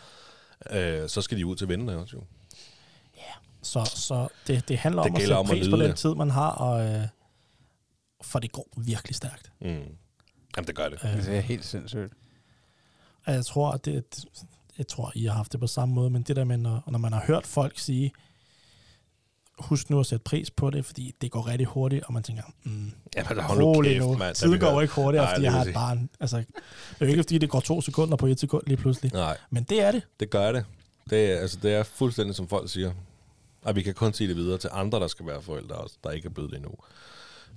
Øh, 0.72 1.10
så 1.10 1.22
skal 1.22 1.38
de 1.38 1.46
ud 1.46 1.56
til 1.56 1.68
vennerne 1.68 1.98
også, 1.98 2.18
jo. 2.18 2.24
Så, 3.66 3.92
så 3.96 4.28
det, 4.48 4.68
det 4.68 4.78
handler 4.78 5.02
Det 5.04 5.10
om 5.12 5.16
at 5.16 5.22
sætte 5.22 5.36
om 5.38 5.46
at 5.46 5.50
pris 5.50 5.68
på 5.68 5.76
nyde 5.76 5.84
den 5.84 5.90
det. 5.92 5.98
tid, 6.00 6.16
man 6.16 6.30
har, 6.30 6.50
og, 6.50 6.86
øh, 6.86 7.02
for 8.22 8.40
det 8.40 8.52
går 8.52 8.68
virkelig 8.78 9.16
stærkt. 9.16 9.52
Mm. 9.62 9.68
Jamen, 9.68 10.68
det 10.68 10.76
gør 10.76 10.90
det. 10.90 11.00
Øh, 11.04 11.18
Det 11.26 11.38
er 11.38 11.42
helt 11.42 11.66
sindssygt. 11.66 12.14
jeg 13.28 13.46
tror, 13.46 13.72
at 13.72 13.86
det, 13.86 14.16
det- 14.16 14.26
jeg 14.78 14.88
tror, 14.88 15.12
I 15.16 15.26
har 15.26 15.34
haft 15.34 15.52
det 15.52 15.60
på 15.60 15.68
samme 15.68 15.96
måde, 15.96 16.10
men 16.10 16.22
det 16.24 16.36
der 16.36 16.44
med, 16.44 16.58
når, 16.58 16.84
når 16.88 17.00
man 17.00 17.14
har 17.14 17.24
hørt 17.28 17.48
folk 17.48 17.80
sige, 17.80 18.12
husk 19.60 19.90
nu 19.90 20.00
at 20.00 20.06
sætte 20.06 20.24
pris 20.24 20.52
på 20.52 20.70
det, 20.70 20.86
fordi 20.86 21.16
det 21.22 21.32
går 21.32 21.48
rigtig 21.48 21.68
hurtigt, 21.68 22.04
og 22.04 22.14
man 22.14 22.24
tænker, 22.24 22.44
mm, 22.64 22.92
Jamen, 23.16 23.40
hold 23.44 23.60
nu 23.60 23.66
rolig 23.66 23.92
kæft, 23.92 24.06
nu. 24.06 24.18
mand. 24.18 24.36
Tiden 24.36 24.60
går 24.60 24.82
ikke 24.82 24.94
hurtigere, 24.94 25.26
Nej, 25.26 25.34
fordi 25.36 25.44
jeg 25.46 25.54
har 25.54 25.66
et 25.66 25.74
barn. 25.74 26.10
Altså, 26.20 26.38
det 26.38 26.46
er 27.00 27.06
jo 27.06 27.12
ikke, 27.12 27.24
fordi 27.24 27.38
det 27.38 27.50
går 27.50 27.60
to 27.60 27.82
sekunder 27.82 28.18
på 28.18 28.26
et 28.28 28.40
sekund 28.40 28.64
lige 28.68 28.78
pludselig. 28.78 29.14
Nej, 29.14 29.38
Men 29.50 29.64
det 29.64 29.82
er 29.82 29.92
det. 29.92 30.02
det 30.20 30.30
gør 30.30 30.52
det. 30.52 30.66
Det 31.10 31.32
er, 31.32 31.38
altså, 31.40 31.58
det 31.64 31.74
er 31.74 31.84
fuldstændig, 31.84 32.36
som 32.36 32.48
folk 32.48 32.70
siger. 32.70 32.92
Og 33.62 33.76
vi 33.76 33.82
kan 33.82 33.94
kun 33.94 34.14
sige 34.14 34.28
det 34.28 34.36
videre 34.36 34.58
til 34.58 34.70
andre, 34.74 35.00
der 35.00 35.08
skal 35.08 35.26
være 35.26 35.42
forældre 35.42 35.76
også, 35.76 35.96
der 36.04 36.12
ikke 36.12 36.26
er 36.26 36.30
blevet 36.30 36.52
det 36.52 36.58
endnu. 36.58 36.72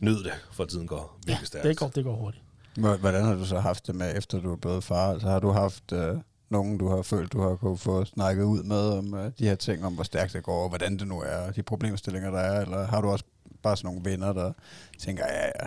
Nyd 0.01 0.25
det, 0.25 0.33
for 0.53 0.65
tiden 0.65 0.87
går 0.87 1.19
virkelig 1.27 1.41
Ja, 1.41 1.47
stærkt. 1.47 1.65
det 1.65 1.77
går, 1.77 1.89
det 1.89 2.05
går 2.05 2.17
hurtigt. 2.17 2.45
Hvor- 2.77 2.97
Hvordan 2.97 3.25
har 3.25 3.35
du 3.35 3.45
så 3.45 3.59
haft 3.61 3.87
det 3.87 3.95
med, 3.95 4.17
efter 4.17 4.41
du 4.41 4.53
er 4.53 4.57
blevet 4.57 4.85
far? 4.85 5.13
Altså, 5.13 5.29
har 5.29 5.39
du 5.41 5.51
haft 5.51 5.93
øh, 5.93 6.17
nogen, 6.51 6.79
du 6.79 6.89
har 6.89 7.03
følt, 7.03 7.33
du 7.33 7.41
har 7.41 7.57
kunne 7.57 7.79
få 7.79 8.05
snakket 8.05 8.45
ud 8.45 8.63
med 8.63 8.89
om 8.99 9.15
øh, 9.15 9.33
de 9.39 9.45
her 9.49 9.55
ting, 9.55 9.85
om 9.87 9.95
hvor 9.95 10.05
stærkt 10.05 10.33
det 10.33 10.43
går, 10.43 10.63
og 10.63 10.69
hvordan 10.69 10.99
det 10.99 11.09
nu 11.09 11.21
er, 11.21 11.51
de 11.51 11.63
problemstillinger, 11.63 12.31
der 12.31 12.39
er? 12.39 12.61
Eller 12.61 12.87
har 12.87 13.01
du 13.01 13.09
også 13.09 13.25
bare 13.63 13.77
sådan 13.77 13.89
nogle 13.95 14.11
venner, 14.11 14.33
der 14.33 14.53
tænker, 14.99 15.25
ja, 15.27 15.45
ja, 15.47 15.67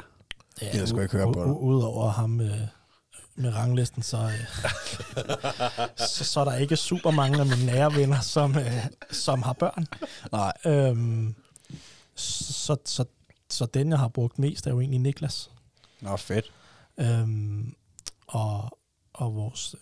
Ja, 0.62 0.72
Gider 0.72 0.86
sgu 0.86 1.00
ikke 1.00 1.18
høre 1.18 1.34
på 1.34 1.44
u- 1.44 1.58
Udover 1.60 2.10
ham 2.10 2.30
med, 2.30 2.68
med 3.36 3.56
ranglisten, 3.56 4.04
så, 4.04 4.18
øh, 4.18 4.70
så, 6.08 6.24
så 6.24 6.40
er 6.40 6.44
der 6.46 6.56
ikke 6.56 6.76
super 6.78 7.12
mange 7.12 7.40
af 7.40 7.46
mine 7.46 7.66
nære 7.66 7.96
venner, 7.96 8.20
som, 8.20 8.58
øh, 8.58 8.86
som 9.12 9.42
har 9.42 9.54
børn. 9.54 9.86
nej, 10.32 10.54
Øhm, 10.66 11.36
så, 12.16 12.76
så, 12.86 13.06
så 13.50 13.66
den, 13.66 13.90
jeg 13.90 14.00
har 14.00 14.08
brugt 14.08 14.40
mest, 14.40 14.68
er 14.68 14.72
jo 14.72 14.80
egentlig 14.80 15.00
Niklas. 15.00 15.52
nå 16.02 16.18
fedt. 16.18 16.52
Øhm, 16.98 17.74
og, 18.28 18.78
og 19.14 19.36
vores 19.36 19.76
øh, 19.76 19.80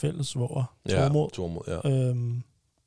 fælles 0.00 0.26
svoger, 0.28 0.64
Ja, 0.88 1.02
Tormod. 1.02 1.30
Tormod, 1.30 1.62
ja. 1.66 1.90
Øhm, 1.90 2.42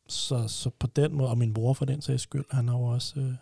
så, 0.07 0.47
så 0.47 0.69
på 0.79 0.87
den 0.87 1.13
måde, 1.13 1.29
og 1.29 1.37
min 1.37 1.53
bror 1.53 1.73
for 1.73 1.85
den 1.85 2.01
sags 2.01 2.21
skyld, 2.23 2.45
han 2.51 2.69
er 2.69 2.73
jo 2.73 2.83
også, 2.83 3.19
øh, 3.19 3.33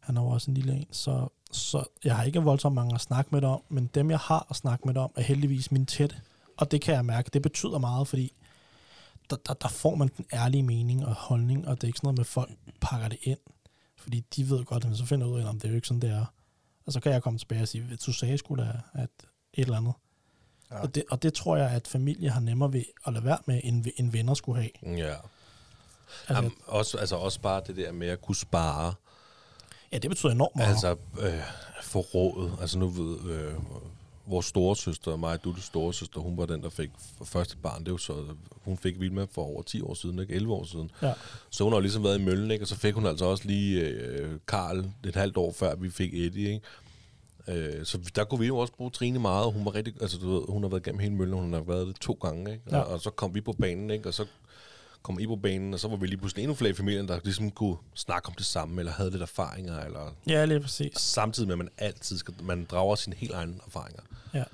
han 0.00 0.16
er 0.16 0.22
jo 0.22 0.28
også 0.28 0.50
en 0.50 0.54
lille 0.54 0.72
en, 0.72 0.86
så, 0.90 1.28
så 1.52 1.84
jeg 2.04 2.16
har 2.16 2.24
ikke 2.24 2.42
voldsomt 2.42 2.74
mange 2.74 2.94
at 2.94 3.00
snakke 3.00 3.28
med 3.32 3.44
om, 3.44 3.62
men 3.68 3.90
dem, 3.94 4.10
jeg 4.10 4.18
har 4.18 4.46
at 4.50 4.56
snakke 4.56 4.88
med 4.88 4.96
om, 4.96 5.10
er 5.16 5.22
heldigvis 5.22 5.72
min 5.72 5.86
tætte. 5.86 6.16
Og 6.56 6.70
det 6.70 6.80
kan 6.80 6.94
jeg 6.94 7.04
mærke, 7.04 7.30
det 7.32 7.42
betyder 7.42 7.78
meget, 7.78 8.08
fordi 8.08 8.32
der, 9.30 9.36
der, 9.46 9.54
der 9.54 9.68
får 9.68 9.94
man 9.94 10.10
den 10.16 10.24
ærlige 10.32 10.62
mening 10.62 11.06
og 11.06 11.14
holdning, 11.14 11.68
og 11.68 11.76
det 11.76 11.82
er 11.82 11.86
ikke 11.88 11.96
sådan 11.96 12.06
noget 12.06 12.18
med, 12.18 12.22
at 12.22 12.26
folk 12.26 12.50
pakker 12.80 13.08
det 13.08 13.18
ind. 13.22 13.38
Fordi 13.96 14.20
de 14.36 14.50
ved 14.50 14.64
godt, 14.64 14.84
at 14.84 14.96
så 14.96 15.04
finder 15.04 15.26
ud 15.26 15.40
af, 15.40 15.48
om 15.48 15.54
det 15.60 15.64
er 15.64 15.68
jo 15.68 15.74
ikke 15.74 15.88
sådan, 15.88 16.00
det 16.00 16.10
er. 16.10 16.24
Og 16.86 16.92
så 16.92 17.00
kan 17.00 17.12
jeg 17.12 17.22
komme 17.22 17.38
tilbage 17.38 17.62
og 17.62 17.68
sige, 17.68 17.96
du 18.06 18.12
sagde 18.12 18.38
sgu 18.38 18.54
da, 18.54 18.80
at 18.92 19.10
et 19.54 19.62
eller 19.62 19.76
andet. 19.76 19.92
Ja. 20.70 20.80
Og, 20.82 20.94
det, 20.94 21.04
og 21.10 21.22
det 21.22 21.34
tror 21.34 21.56
jeg, 21.56 21.70
at 21.70 21.88
familie 21.88 22.30
har 22.30 22.40
nemmere 22.40 22.72
ved 22.72 22.84
at 23.06 23.12
lade 23.12 23.24
være 23.24 23.38
med, 23.46 23.60
end, 23.64 23.84
end 23.96 24.12
venner 24.12 24.34
skulle 24.34 24.60
have. 24.62 24.96
ja. 24.98 25.14
Altså, 26.28 26.34
Jamen, 26.34 26.52
også, 26.66 26.98
altså 26.98 27.16
også 27.16 27.40
bare 27.40 27.62
det 27.66 27.76
der 27.76 27.92
med 27.92 28.08
at 28.08 28.22
kunne 28.22 28.36
spare. 28.36 28.94
ja, 29.92 29.98
det 29.98 30.10
betyder 30.10 30.32
enormt 30.32 30.56
meget. 30.56 30.68
Altså, 30.68 30.96
øh, 31.20 31.40
få 31.82 32.00
råd. 32.00 32.50
Altså 32.60 32.78
nu 32.78 32.88
ved 32.88 33.30
øh, 33.30 33.52
vores 34.26 34.46
storesøster, 34.46 35.16
mig, 35.16 35.44
du 35.44 35.60
storesøster, 35.60 36.20
hun 36.20 36.36
var 36.36 36.46
den, 36.46 36.62
der 36.62 36.68
fik 36.70 36.90
første 37.24 37.56
barn. 37.56 37.84
Det 37.84 37.90
jo 37.90 37.98
så, 37.98 38.24
hun 38.64 38.78
fik 38.78 39.00
Vilma 39.00 39.26
for 39.32 39.42
over 39.42 39.62
10 39.62 39.80
år 39.82 39.94
siden, 39.94 40.18
ikke? 40.18 40.34
11 40.34 40.54
år 40.54 40.64
siden. 40.64 40.90
Ja. 41.02 41.12
Så 41.50 41.64
hun 41.64 41.72
har 41.72 41.76
jo 41.76 41.80
ligesom 41.80 42.04
været 42.04 42.18
i 42.20 42.24
møllen, 42.24 42.50
ikke? 42.50 42.64
Og 42.64 42.68
så 42.68 42.76
fik 42.76 42.94
hun 42.94 43.06
altså 43.06 43.24
også 43.24 43.44
lige 43.46 43.80
øh, 43.80 44.38
Karl 44.48 44.84
et 45.06 45.16
halvt 45.16 45.36
år 45.36 45.52
før, 45.52 45.74
vi 45.74 45.90
fik 45.90 46.14
Eddie, 46.14 46.48
ikke? 46.52 46.66
Øh, 47.50 47.86
så 47.86 47.98
der 48.14 48.24
kunne 48.24 48.40
vi 48.40 48.46
jo 48.46 48.58
også 48.58 48.72
bruge 48.72 48.90
Trine 48.90 49.18
meget, 49.18 49.44
og 49.46 49.52
hun 49.52 49.64
var 49.64 49.74
rigtig, 49.74 49.94
altså 50.02 50.18
du 50.18 50.30
ved, 50.34 50.42
hun 50.48 50.62
har 50.62 50.70
været 50.70 50.82
gennem 50.82 50.98
hele 50.98 51.14
møllen, 51.14 51.38
hun 51.38 51.52
har 51.52 51.60
været 51.60 51.86
det 51.86 51.96
to 52.00 52.12
gange, 52.22 52.52
ikke? 52.52 52.64
Og, 52.66 52.72
Ja. 52.72 52.80
og 52.80 53.00
så 53.00 53.10
kom 53.10 53.34
vi 53.34 53.40
på 53.40 53.52
banen, 53.52 53.90
ikke? 53.90 54.08
Og 54.08 54.14
så 54.14 54.26
kom 55.02 55.18
I 55.20 55.26
på 55.26 55.36
banen, 55.36 55.74
og 55.74 55.80
så 55.80 55.88
var 55.88 55.96
vi 55.96 56.06
lige 56.06 56.18
pludselig 56.18 56.42
endnu 56.42 56.54
flere 56.54 56.70
i 56.70 56.74
familien, 56.74 57.08
der 57.08 57.20
ligesom 57.24 57.50
kunne 57.50 57.76
snakke 57.94 58.28
om 58.28 58.34
det 58.34 58.46
samme, 58.46 58.80
eller 58.80 58.92
havde 58.92 59.10
lidt 59.10 59.22
erfaringer, 59.22 59.80
eller 59.80 60.14
Ja, 60.26 60.44
lige 60.44 60.60
præcis. 60.60 60.92
samtidig 60.98 61.46
med, 61.46 61.54
at 61.54 61.58
man 61.58 61.68
altid 61.78 62.18
skal, 62.18 62.34
man 62.42 62.64
drager 62.70 62.94
sine 62.94 63.16
helt 63.16 63.32
egne 63.32 63.54
erfaringer. 63.66 64.02
Ja. 64.34 64.44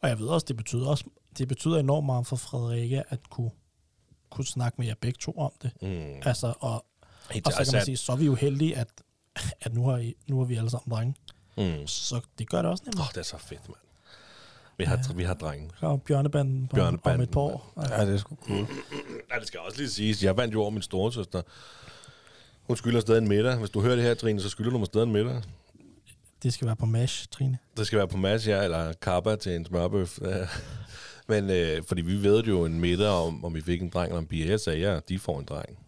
Og 0.00 0.08
jeg 0.08 0.18
ved 0.18 0.26
også, 0.26 0.44
det 0.48 0.56
betyder 0.56 0.86
også, 0.86 1.04
det 1.38 1.48
betyder 1.48 1.78
enormt 1.78 2.06
meget 2.06 2.26
for 2.26 2.36
Frederikke 2.36 3.02
at 3.08 3.18
kunne, 3.30 3.50
kunne 4.30 4.44
snakke 4.46 4.74
med 4.78 4.86
jer 4.86 4.94
begge 5.00 5.16
to 5.20 5.32
om 5.32 5.52
det. 5.62 5.70
Mm. 5.82 6.22
Altså, 6.28 6.54
og, 6.60 6.84
Helt 7.30 7.46
og 7.46 7.52
så 7.52 7.56
kan 7.56 7.60
altså, 7.60 7.76
man 7.76 7.84
sige, 7.84 7.96
så 7.96 8.12
er 8.12 8.16
vi 8.16 8.24
jo 8.26 8.34
heldige, 8.34 8.76
at, 8.76 8.88
at 9.60 9.74
nu, 9.74 9.88
har 9.88 9.96
I, 9.98 10.14
nu 10.28 10.38
har 10.38 10.44
vi 10.44 10.56
alle 10.56 10.70
sammen 10.70 10.90
drenge. 10.96 11.14
Mm. 11.56 11.86
Så 11.86 12.20
det 12.38 12.48
gør 12.50 12.62
det 12.62 12.70
også 12.70 12.82
Åh, 12.86 12.90
nemmere. 12.90 13.04
oh, 13.04 13.08
det 13.14 13.18
er 13.18 13.22
så 13.22 13.38
fedt, 13.38 13.68
mand. 13.68 13.78
Vi 14.78 14.84
har, 14.84 14.96
ja. 15.08 15.14
vi 15.14 15.22
har 15.24 15.34
drenge. 15.34 15.70
Kommer 15.80 15.96
Bjørnebanden, 15.96 16.68
på, 16.68 16.76
Bjørnebanden, 16.76 17.20
om 17.20 17.22
et 17.22 17.30
par 17.30 17.40
år. 17.40 17.72
Ja. 17.76 18.00
Ja, 18.00 18.06
det 18.06 18.14
er 18.14 18.18
sgu 18.18 18.36
cool. 18.46 18.66
Nej, 19.28 19.38
det 19.38 19.46
skal 19.48 19.60
også 19.60 19.78
lige 19.78 19.90
siges. 19.90 20.22
Jeg 20.24 20.36
vandt 20.36 20.54
jo 20.54 20.60
over 20.62 20.70
min 20.70 20.82
storesøster. 20.82 21.42
Hun 22.62 22.76
skylder 22.76 23.00
stadig 23.00 23.18
en 23.22 23.28
middag. 23.28 23.56
Hvis 23.56 23.70
du 23.70 23.80
hører 23.80 23.94
det 23.96 24.04
her, 24.04 24.14
Trine, 24.14 24.40
så 24.40 24.48
skylder 24.48 24.70
du 24.70 24.78
mig 24.78 24.86
stadig 24.86 25.04
en 25.06 25.12
middag. 25.12 25.42
Det 26.42 26.52
skal 26.54 26.66
være 26.66 26.76
på 26.76 26.86
MASH, 26.86 27.28
Trine. 27.28 27.58
Det 27.76 27.86
skal 27.86 27.96
være 27.98 28.08
på 28.08 28.16
mads, 28.16 28.46
ja, 28.48 28.62
eller 28.64 28.92
kappa 28.92 29.36
til 29.36 29.56
en 29.56 29.64
smørbøf. 29.64 30.18
Ja. 30.22 30.46
Men 31.28 31.50
øh, 31.50 31.82
fordi 31.88 32.02
vi 32.02 32.22
ved 32.22 32.44
jo 32.44 32.64
en 32.64 32.80
middag 32.80 33.08
om, 33.10 33.44
om 33.44 33.54
vi 33.54 33.60
fik 33.60 33.82
en 33.82 33.88
dreng 33.88 34.08
eller 34.08 34.18
en 34.20 34.26
pige. 34.26 34.48
Jeg 34.50 34.60
sagde, 34.60 34.78
ja, 34.78 35.00
de 35.08 35.18
får 35.18 35.38
en 35.38 35.44
dreng. 35.44 35.78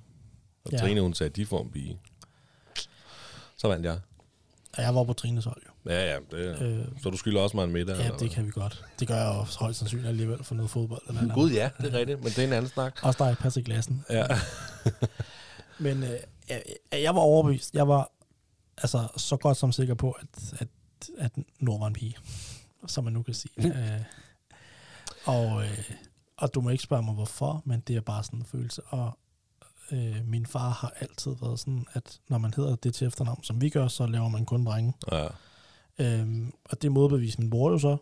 Og 0.65 0.73
Ja. 0.73 0.77
ja. 0.77 0.83
Trine, 0.83 1.01
hun 1.01 1.15
sagde, 1.15 1.31
de 1.31 1.47
får 1.47 1.63
en 1.63 1.71
pige. 1.71 1.99
Så 3.57 3.69
vandt 3.69 3.87
jeg. 3.87 4.01
Og 4.79 4.85
jeg 4.85 4.95
var 4.95 5.05
på 5.05 5.13
Trines 5.13 5.45
hold 5.45 5.63
jo. 5.67 5.91
Ja, 5.93 6.13
ja. 6.13 6.19
Det, 6.31 6.63
Øh, 6.63 6.85
så 7.03 7.11
du 7.11 7.17
skylder 7.17 7.41
også 7.41 7.57
mig 7.57 7.65
en 7.65 7.73
middag? 7.73 7.97
ja, 7.97 8.05
eller 8.05 8.19
det 8.19 8.31
kan 8.31 8.47
vi 8.47 8.51
godt. 8.51 8.85
Det 9.01 9.09
gør 9.09 9.15
jeg 9.17 9.27
jo 9.35 9.47
højst 9.61 9.79
sandsynligt 9.79 10.09
alligevel 10.09 10.45
for 10.45 10.55
noget 10.55 10.71
fodbold. 10.71 11.03
Eller 11.09 11.21
andet. 11.21 11.35
Gud, 11.35 11.51
ja, 11.51 11.71
det 11.81 11.95
er 11.95 11.99
rigtigt. 11.99 12.19
Men 12.19 12.29
det 12.29 12.39
er 12.39 12.47
en 12.47 12.53
anden 12.53 12.71
snak. 12.71 12.99
Også 13.03 13.25
dig, 13.25 13.37
Patrick 13.41 13.69
Lassen. 13.69 14.05
Ja. 14.11 14.27
Men 15.79 16.03
øh, 16.03 16.11
jeg, 16.49 16.63
jeg 16.93 17.15
var 17.15 17.21
overbevist. 17.21 17.75
Jeg 17.75 17.89
var 17.89 18.11
altså 18.79 19.09
så 19.17 19.37
godt 19.37 19.57
som 19.57 19.73
sikker 19.73 19.95
på, 19.95 20.11
at, 20.11 20.53
at, 20.59 20.69
at 21.19 21.33
Nord 21.61 21.81
var 21.81 21.87
en 21.87 21.93
pige, 21.95 22.17
som 22.87 23.05
man 23.05 23.13
nu 23.13 23.23
kan 23.23 23.35
sige. 23.35 23.53
øh, 23.67 24.01
og, 25.25 25.63
øh, 25.65 25.79
og 26.37 26.55
du 26.55 26.61
må 26.61 26.71
ikke 26.71 26.85
spørge 26.85 27.03
mig, 27.03 27.15
hvorfor, 27.15 27.63
men 27.65 27.81
det 27.81 27.97
er 27.97 28.01
bare 28.01 28.25
sådan 28.25 28.39
en 28.39 28.45
følelse. 28.45 28.83
Og 28.83 29.19
øh, 29.93 30.17
min 30.27 30.47
far 30.47 30.71
har 30.71 30.93
altid 31.01 31.33
været 31.41 31.61
sådan, 31.61 31.87
at 31.93 32.21
når 32.29 32.39
man 32.39 32.55
hedder 32.57 32.77
det 32.77 32.95
til 32.95 33.07
efternavn, 33.07 33.45
som 33.45 33.61
vi 33.61 33.69
gør, 33.69 33.89
så 33.89 34.07
laver 34.07 34.29
man 34.29 34.45
kun 34.45 34.65
drenge. 34.65 34.93
ja. 35.13 35.29
Øhm, 36.01 36.53
og 36.65 36.83
det 36.83 36.93
modbeviste 36.93 37.41
min 37.41 37.51
bror 37.51 37.71
jo 37.71 37.79
så. 37.79 37.97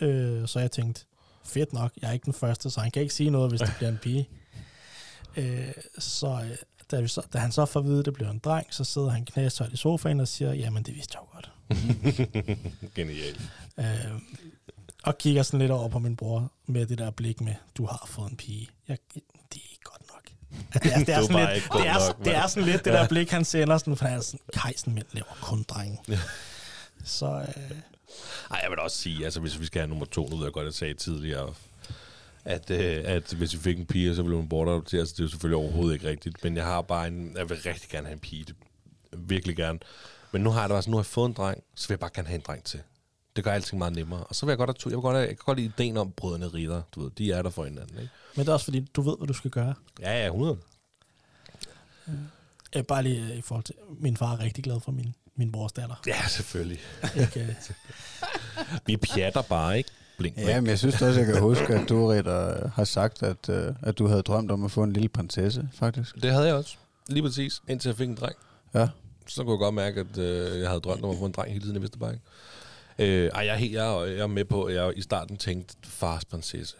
Øh, 0.00 0.48
så 0.48 0.60
jeg 0.60 0.70
tænkte, 0.70 1.04
fedt 1.44 1.72
nok, 1.72 1.92
jeg 2.02 2.08
er 2.08 2.12
ikke 2.12 2.24
den 2.24 2.32
første, 2.32 2.70
så 2.70 2.80
han 2.80 2.90
kan 2.90 3.02
ikke 3.02 3.14
sige 3.14 3.30
noget, 3.30 3.50
hvis 3.50 3.60
det 3.60 3.74
bliver 3.76 3.90
en 3.90 3.98
pige. 4.02 4.28
Øh, 5.38 5.72
så, 5.98 6.26
øh, 6.50 6.56
da, 6.90 7.00
vi 7.00 7.08
så 7.08 7.22
da 7.32 7.38
han 7.38 7.52
så 7.52 7.66
får 7.66 7.80
at 7.80 7.86
vide, 7.86 7.98
at 7.98 8.04
det 8.04 8.14
bliver 8.14 8.30
en 8.30 8.38
dreng, 8.38 8.66
så 8.70 8.84
sidder 8.84 9.08
han 9.08 9.24
knæstøjt 9.24 9.72
i 9.72 9.76
sofaen 9.76 10.20
og 10.20 10.28
siger, 10.28 10.52
jamen 10.52 10.82
det 10.82 10.94
vidste 10.94 11.18
jeg 11.18 11.22
jo 11.22 11.32
godt. 11.32 11.52
Genialt. 12.96 13.40
Øh, 13.78 14.20
og 15.02 15.18
kigger 15.18 15.42
sådan 15.42 15.60
lidt 15.60 15.70
over 15.70 15.88
på 15.88 15.98
min 15.98 16.16
bror 16.16 16.52
med 16.66 16.86
det 16.86 16.98
der 16.98 17.10
blik 17.10 17.40
med, 17.40 17.54
du 17.76 17.86
har 17.86 18.04
fået 18.08 18.30
en 18.30 18.36
pige. 18.36 18.68
Jeg, 18.88 18.98
det 19.14 19.22
er 19.52 19.70
ikke 19.70 19.84
godt 19.84 20.02
nok. 20.14 20.22
Altså, 20.30 20.35
Det 20.72 20.92
er, 20.92 20.98
det 20.98 21.08
er, 21.08 21.22
sådan, 21.26 21.54
lidt, 21.54 21.64
det, 21.72 21.86
er, 21.86 22.06
nok, 22.06 22.24
det 22.24 22.34
er 22.34 22.46
sådan 22.46 22.68
lidt 22.68 22.84
det 22.84 22.92
der 22.92 23.08
blik, 23.08 23.30
han 23.30 23.44
sender, 23.44 23.78
sådan, 23.78 23.96
for 23.96 24.04
han 24.04 24.18
er 24.18 24.22
sådan, 24.22 24.40
Kajsen 24.52 25.02
laver 25.12 25.38
kun 25.42 25.62
drenge. 25.62 26.18
Så 27.04 27.26
øh, 27.26 27.76
Ej, 28.50 28.60
jeg 28.62 28.70
vil 28.70 28.78
også 28.78 28.96
sige, 28.96 29.24
altså 29.24 29.40
hvis 29.40 29.60
vi 29.60 29.66
skal 29.66 29.80
have 29.80 29.88
nummer 29.88 30.06
to, 30.06 30.28
nu 30.28 30.36
ved 30.36 30.44
jeg 30.44 30.52
godt, 30.52 30.62
at 30.62 30.66
jeg 30.66 30.74
sagde 30.74 30.94
tidligere, 30.94 31.54
at, 32.44 32.70
øh, 32.70 33.02
at 33.04 33.32
hvis 33.32 33.54
vi 33.54 33.58
fik 33.58 33.78
en 33.78 33.86
pige, 33.86 34.14
så 34.14 34.22
ville 34.22 34.36
hun 34.36 34.48
bortadoptere, 34.48 35.06
så 35.06 35.12
det 35.12 35.20
er 35.20 35.24
jo 35.24 35.28
selvfølgelig 35.28 35.56
overhovedet 35.56 35.94
ikke 35.94 36.08
rigtigt. 36.08 36.44
Men 36.44 36.56
jeg 36.56 36.64
har 36.64 36.82
bare 36.82 37.06
en, 37.06 37.36
jeg 37.36 37.48
vil 37.48 37.58
rigtig 37.66 37.90
gerne 37.90 38.06
have 38.06 38.12
en 38.12 38.18
pige, 38.18 38.44
det, 38.44 38.54
virkelig 39.12 39.56
gerne. 39.56 39.78
Men 40.32 40.42
nu 40.42 40.50
har 40.50 40.60
jeg 40.60 40.68
sådan, 40.68 40.90
nu 40.90 40.96
har 40.96 41.02
jeg 41.02 41.06
fået 41.06 41.28
en 41.28 41.32
dreng, 41.32 41.62
så 41.74 41.88
vil 41.88 41.92
jeg 41.92 42.00
bare 42.00 42.10
gerne 42.14 42.28
have 42.28 42.34
en 42.34 42.44
dreng 42.46 42.64
til. 42.64 42.80
Det 43.36 43.44
gør 43.44 43.52
alting 43.52 43.78
meget 43.78 43.94
nemmere. 43.94 44.24
Og 44.24 44.34
så 44.34 44.46
vil 44.46 44.50
jeg 44.50 44.58
godt 44.58 44.70
have 44.70 44.74
to, 44.74 44.90
jeg, 44.90 44.96
vil 44.96 45.02
godt 45.02 45.16
have, 45.16 45.28
jeg 45.28 45.36
kan 45.36 45.44
godt 45.46 45.58
lide 45.58 45.72
ideen 45.76 45.96
om 45.96 46.12
brødrene 46.12 46.48
Ritter, 46.48 46.82
du 46.94 47.02
ved, 47.02 47.10
de 47.10 47.32
er 47.32 47.42
der 47.42 47.50
for 47.50 47.64
hinanden, 47.64 47.98
ikke? 47.98 48.12
Men 48.36 48.40
det 48.40 48.48
er 48.48 48.52
også 48.52 48.64
fordi, 48.64 48.80
du 48.96 49.00
ved, 49.02 49.16
hvad 49.18 49.28
du 49.28 49.32
skal 49.32 49.50
gøre. 49.50 49.74
Ja, 50.00 50.18
ja, 50.20 50.26
100. 50.26 50.58
Øh, 52.76 52.84
bare 52.84 53.02
lige 53.02 53.20
øh, 53.32 53.38
i 53.38 53.40
forhold 53.42 53.64
til, 53.64 53.74
min 54.00 54.16
far 54.16 54.32
er 54.32 54.40
rigtig 54.40 54.64
glad 54.64 54.80
for 54.80 54.92
min, 54.92 55.14
min 55.36 55.52
brors 55.52 55.72
datter. 55.72 55.94
Ja, 56.06 56.28
selvfølgelig. 56.28 56.78
Ikke, 57.20 57.40
øh, 57.40 57.54
Vi 58.86 58.96
pjatter 58.96 59.42
bare, 59.42 59.78
ikke? 59.78 59.90
Blink, 60.18 60.34
blink. 60.34 60.48
Ja, 60.48 60.60
men 60.60 60.70
jeg 60.70 60.78
synes 60.78 61.02
også, 61.02 61.20
jeg 61.20 61.26
kan 61.26 61.40
huske, 61.42 61.74
at 61.74 61.88
du, 61.88 62.06
Ritter, 62.06 62.68
har 62.68 62.84
sagt, 62.84 63.22
at, 63.22 63.48
øh, 63.48 63.74
at 63.82 63.98
du 63.98 64.06
havde 64.06 64.22
drømt 64.22 64.50
om 64.50 64.64
at 64.64 64.70
få 64.70 64.82
en 64.82 64.92
lille 64.92 65.08
prinsesse, 65.08 65.68
faktisk. 65.74 66.14
Det 66.22 66.32
havde 66.32 66.46
jeg 66.46 66.54
også. 66.54 66.76
Lige 67.08 67.22
præcis, 67.22 67.62
indtil 67.68 67.88
jeg 67.88 67.96
fik 67.96 68.08
en 68.08 68.14
dreng. 68.14 68.36
Ja. 68.74 68.88
Så 69.26 69.42
kunne 69.42 69.52
jeg 69.52 69.58
godt 69.58 69.74
mærke, 69.74 70.00
at 70.00 70.18
øh, 70.18 70.60
jeg 70.60 70.68
havde 70.68 70.80
drømt 70.80 71.04
om 71.04 71.10
at 71.10 71.18
få 71.18 71.26
en 71.26 71.32
dreng 71.32 71.48
hele 71.52 71.60
tiden, 71.64 71.74
jeg 71.74 71.82
vidste 71.82 71.98
bare 71.98 72.12
ikke. 72.12 72.24
Øh, 72.98 73.30
ej, 73.34 73.44
jeg 73.46 73.52
er, 73.54 73.58
helt, 73.58 73.72
jeg, 73.72 73.86
er, 73.96 74.04
jeg 74.04 74.18
er 74.20 74.26
med 74.26 74.44
på, 74.44 74.62
at 74.64 74.74
jeg 74.74 74.92
i 74.96 75.02
starten 75.02 75.36
tænkte, 75.36 75.74
fars 75.84 76.24
prinsesse. 76.24 76.76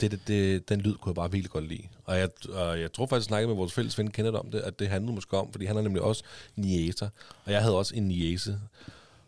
Det, 0.00 0.10
det, 0.10 0.20
det, 0.28 0.68
den 0.68 0.80
lyd 0.80 0.94
kunne 0.94 1.10
jeg 1.10 1.14
bare 1.14 1.30
virkelig 1.32 1.50
godt 1.50 1.68
lide. 1.68 1.82
Og 2.04 2.18
jeg, 2.18 2.28
og 2.52 2.80
jeg 2.80 2.92
tror 2.92 3.06
faktisk, 3.06 3.24
jeg 3.26 3.28
snakkede 3.28 3.48
med 3.48 3.56
vores 3.56 3.72
fælles 3.72 3.98
ven 3.98 4.10
Kenneth 4.10 4.38
om 4.38 4.50
det, 4.50 4.60
at 4.60 4.78
det 4.78 4.88
handlede 4.88 5.14
måske 5.14 5.36
om, 5.36 5.52
fordi 5.52 5.64
han 5.64 5.76
er 5.76 5.82
nemlig 5.82 6.02
også 6.02 6.22
niæser. 6.56 7.08
Og 7.44 7.52
jeg 7.52 7.62
havde 7.62 7.76
også 7.76 7.94
en 7.96 8.08
niæse. 8.08 8.60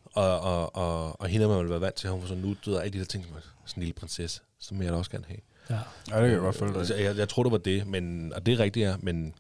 Og, 0.05 0.41
og, 0.41 0.77
og, 0.77 1.21
og 1.21 1.29
hende 1.29 1.49
man 1.49 1.59
vel 1.59 1.69
været 1.69 1.81
vant 1.81 1.95
til, 1.95 2.11
hun 2.11 2.21
var 2.21 2.29
så 2.29 2.35
nuttet 2.35 2.77
og 2.77 2.85
alle 2.85 2.93
de 2.93 2.99
der 2.99 3.05
ting, 3.05 3.25
som 3.25 3.33
sådan 3.67 3.81
en 3.81 3.85
lille 3.85 3.95
prinsesse, 3.95 4.41
som 4.59 4.83
jeg 4.83 4.93
da 4.93 4.97
også 4.97 5.11
gerne 5.11 5.25
have. 5.29 5.41
ja. 5.71 5.75
Ja, 5.75 6.15
det 6.15 6.23
kan 6.23 6.31
jeg 6.31 6.39
godt 6.41 6.57
følge 6.57 6.73
dig. 6.73 6.79
Altså, 6.79 6.95
i. 6.95 7.03
jeg, 7.03 7.17
jeg 7.17 7.29
tror, 7.29 7.43
det 7.43 7.53
var 7.53 7.59
det, 7.59 7.87
men, 7.87 8.33
og 8.33 8.47
det 8.47 8.55
er 8.55 8.59
rigtigt, 8.59 8.87
ja, 8.89 8.97
men 9.01 9.35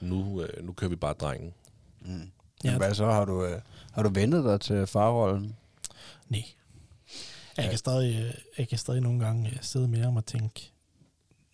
nu, 0.00 0.42
øh, 0.42 0.66
nu 0.66 0.72
kører 0.72 0.88
vi 0.88 0.96
bare 0.96 1.12
drengen. 1.12 1.54
Mm. 2.00 2.30
Ja. 2.64 2.70
Ja. 2.70 2.76
Hvad 2.76 2.94
så? 2.94 3.04
Har 3.04 3.24
du, 3.24 3.44
øh, 3.44 3.60
har 3.92 4.02
du 4.02 4.08
ventet 4.08 4.44
dig 4.44 4.60
til 4.60 4.86
farrollen? 4.86 5.56
Nej. 6.28 6.44
Jeg 7.56 7.68
kan, 7.68 7.78
stadig, 7.78 8.34
jeg 8.58 8.68
kan 8.68 8.78
stadig 8.78 9.00
nogle 9.00 9.20
gange 9.24 9.50
øh, 9.50 9.56
sidde 9.60 9.88
med 9.88 10.02
ham 10.02 10.16
og 10.16 10.26
tænke, 10.26 10.72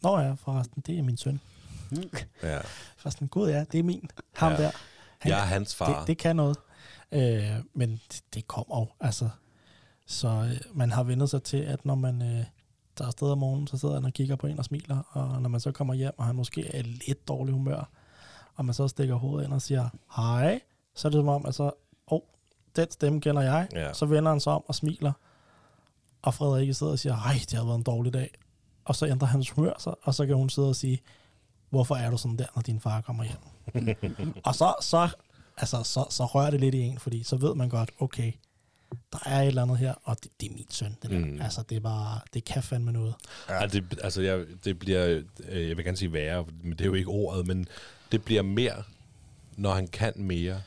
Nå 0.03 0.19
ja, 0.19 0.33
forresten, 0.33 0.83
det 0.87 0.99
er 0.99 1.03
min 1.03 1.17
søn. 1.17 1.41
Ja. 2.43 2.59
Forresten, 2.97 3.29
gud 3.29 3.49
ja, 3.51 3.65
det 3.73 3.79
er 3.79 3.83
min. 3.83 4.11
Ham 4.35 4.53
Ja. 4.53 4.59
der. 4.63 4.71
Han, 5.19 5.33
Jeg 5.33 5.39
er 5.41 5.45
hans 5.45 5.75
far. 5.75 5.99
det, 5.99 6.07
det 6.07 6.19
kan 6.19 6.37
noget. 6.37 6.57
Øh, 7.13 7.51
men 7.75 7.91
det, 8.13 8.23
det 8.35 8.47
kommer 8.49 8.81
jo, 8.81 8.87
altså. 9.01 9.29
Så 10.07 10.29
øh, 10.29 10.77
man 10.77 10.91
har 10.93 11.03
vendt 11.03 11.31
sig 11.31 11.43
til, 11.43 11.57
at 11.57 11.85
når 11.85 11.95
man 11.95 12.23
øh, 12.23 12.45
tager 12.97 13.07
afsted 13.07 13.31
om 13.31 13.39
morgenen, 13.39 13.67
så 13.67 13.77
sidder 13.79 13.95
han 13.95 14.05
og 14.05 14.13
kigger 14.13 14.37
på 14.37 14.47
en 14.47 14.59
og 14.59 14.65
smiler, 14.65 15.03
og 15.11 15.43
når 15.43 15.49
man 15.49 15.61
så 15.61 15.73
kommer 15.73 15.95
hjem, 15.95 16.13
og 16.19 16.25
han 16.25 16.35
måske 16.37 16.77
er 16.77 16.83
lidt 16.83 17.29
dårlig 17.29 17.53
humør, 17.55 17.91
og 18.55 18.65
man 18.65 18.75
så 18.75 18.89
stikker 18.89 19.15
hovedet 19.15 19.45
ind 19.47 19.53
og 19.55 19.63
siger, 19.63 19.89
hej, 20.17 20.61
så 20.95 21.09
er 21.09 21.11
det 21.11 21.19
som 21.19 21.29
om, 21.29 21.47
altså, 21.47 21.63
åh, 21.65 21.71
oh, 22.07 22.21
den 22.77 22.91
stemme 22.91 23.21
kender 23.21 23.43
jeg. 23.43 23.69
Ja. 23.73 23.93
Så 23.93 24.07
vender 24.07 24.31
han 24.31 24.41
sig 24.41 24.53
om 24.53 24.65
og 24.69 24.75
smiler, 24.75 25.13
og 26.23 26.35
Frederik 26.35 26.75
sidder 26.75 26.93
og 26.93 26.99
siger, 26.99 27.17
hej, 27.17 27.35
det 27.51 27.53
har 27.53 27.65
været 27.65 27.77
en 27.77 27.83
dårlig 27.83 28.13
dag. 28.13 28.31
Og 28.85 28.97
så 28.97 29.07
ændrer 29.07 29.29
hans 29.29 29.51
humør 29.51 29.73
sig, 29.79 29.95
og 30.03 30.15
så 30.15 30.27
kan 30.27 30.37
hun 30.37 30.51
sidde 30.51 30.69
og 30.69 30.77
sige, 30.77 31.01
hvorfor 31.71 31.95
er 31.95 32.11
du 32.11 32.17
sådan 32.17 32.39
der, 32.39 32.47
når 32.55 32.63
din 32.63 32.81
far 32.81 33.01
kommer 33.01 33.25
hjem? 33.25 33.95
og 34.45 34.55
så, 34.55 34.75
så, 34.81 35.09
altså, 35.57 35.83
så, 35.83 36.05
så 36.11 36.27
rører 36.27 36.51
det 36.51 36.61
lidt 36.61 36.75
i 36.75 36.81
en, 36.81 36.99
fordi 36.99 37.23
så 37.23 37.37
ved 37.37 37.55
man 37.55 37.69
godt, 37.69 37.91
okay, 37.99 38.33
der 39.13 39.19
er 39.27 39.43
et 39.43 39.47
eller 39.47 39.63
andet 39.63 39.79
her, 39.79 39.95
og 40.05 40.17
det, 40.23 40.31
det 40.41 40.49
er 40.49 40.55
min 40.55 40.67
søn. 40.71 40.97
Det, 41.03 41.11
der. 41.11 41.19
Mm. 41.19 41.25
Mm. 41.25 41.41
Altså, 41.41 41.63
det, 41.69 41.77
er 41.77 41.81
bare, 41.81 42.21
det 42.35 42.45
kan 42.45 42.63
fandme 42.63 42.93
noget. 42.93 43.15
Ja. 43.49 43.67
det, 43.67 43.99
altså, 44.03 44.23
jeg, 44.23 44.45
det 44.65 44.79
bliver, 44.79 45.23
øh, 45.49 45.69
jeg 45.69 45.77
vil 45.77 45.85
gerne 45.85 45.97
sige 45.97 46.13
værre, 46.13 46.45
men 46.63 46.73
det 46.73 46.81
er 46.81 46.85
jo 46.85 46.95
ikke 46.95 47.09
ordet, 47.09 47.47
men 47.47 47.69
det 48.13 48.25
bliver 48.25 48.43
mere, 48.43 48.83
når 49.57 49.75
han 49.75 49.87
kan 49.87 50.13
mere. 50.17 50.63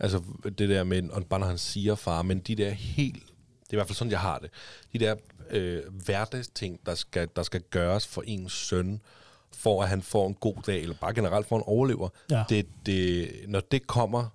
Altså 0.00 0.22
det 0.44 0.68
der 0.68 0.84
med, 0.84 1.10
og 1.10 1.26
bare 1.26 1.40
når 1.40 1.46
han 1.46 1.58
siger 1.58 1.94
far, 1.94 2.22
men 2.22 2.38
de 2.38 2.54
der 2.54 2.70
helt, 2.70 3.22
det 3.66 3.72
er 3.72 3.74
i 3.74 3.78
hvert 3.78 3.86
fald 3.86 3.96
sådan, 3.96 4.10
jeg 4.10 4.20
har 4.20 4.38
det, 4.38 4.50
de 4.92 4.98
der 4.98 5.14
øh, 5.50 5.82
hverdagsting, 6.04 6.86
der 6.86 6.94
skal, 6.94 7.28
der 7.36 7.42
skal 7.42 7.60
gøres 7.60 8.06
for 8.06 8.22
ens 8.26 8.52
søn, 8.52 9.00
for 9.52 9.82
at 9.82 9.88
han 9.88 10.02
får 10.02 10.26
en 10.28 10.34
god 10.34 10.54
dag, 10.66 10.82
eller 10.82 10.96
bare 11.00 11.14
generelt 11.14 11.46
for 11.46 11.56
en 11.56 11.62
overlever, 11.66 12.08
Ja. 12.30 12.44
det, 12.48 12.66
det, 12.86 13.30
når 13.48 13.60
det 13.60 13.86
kommer, 13.86 14.28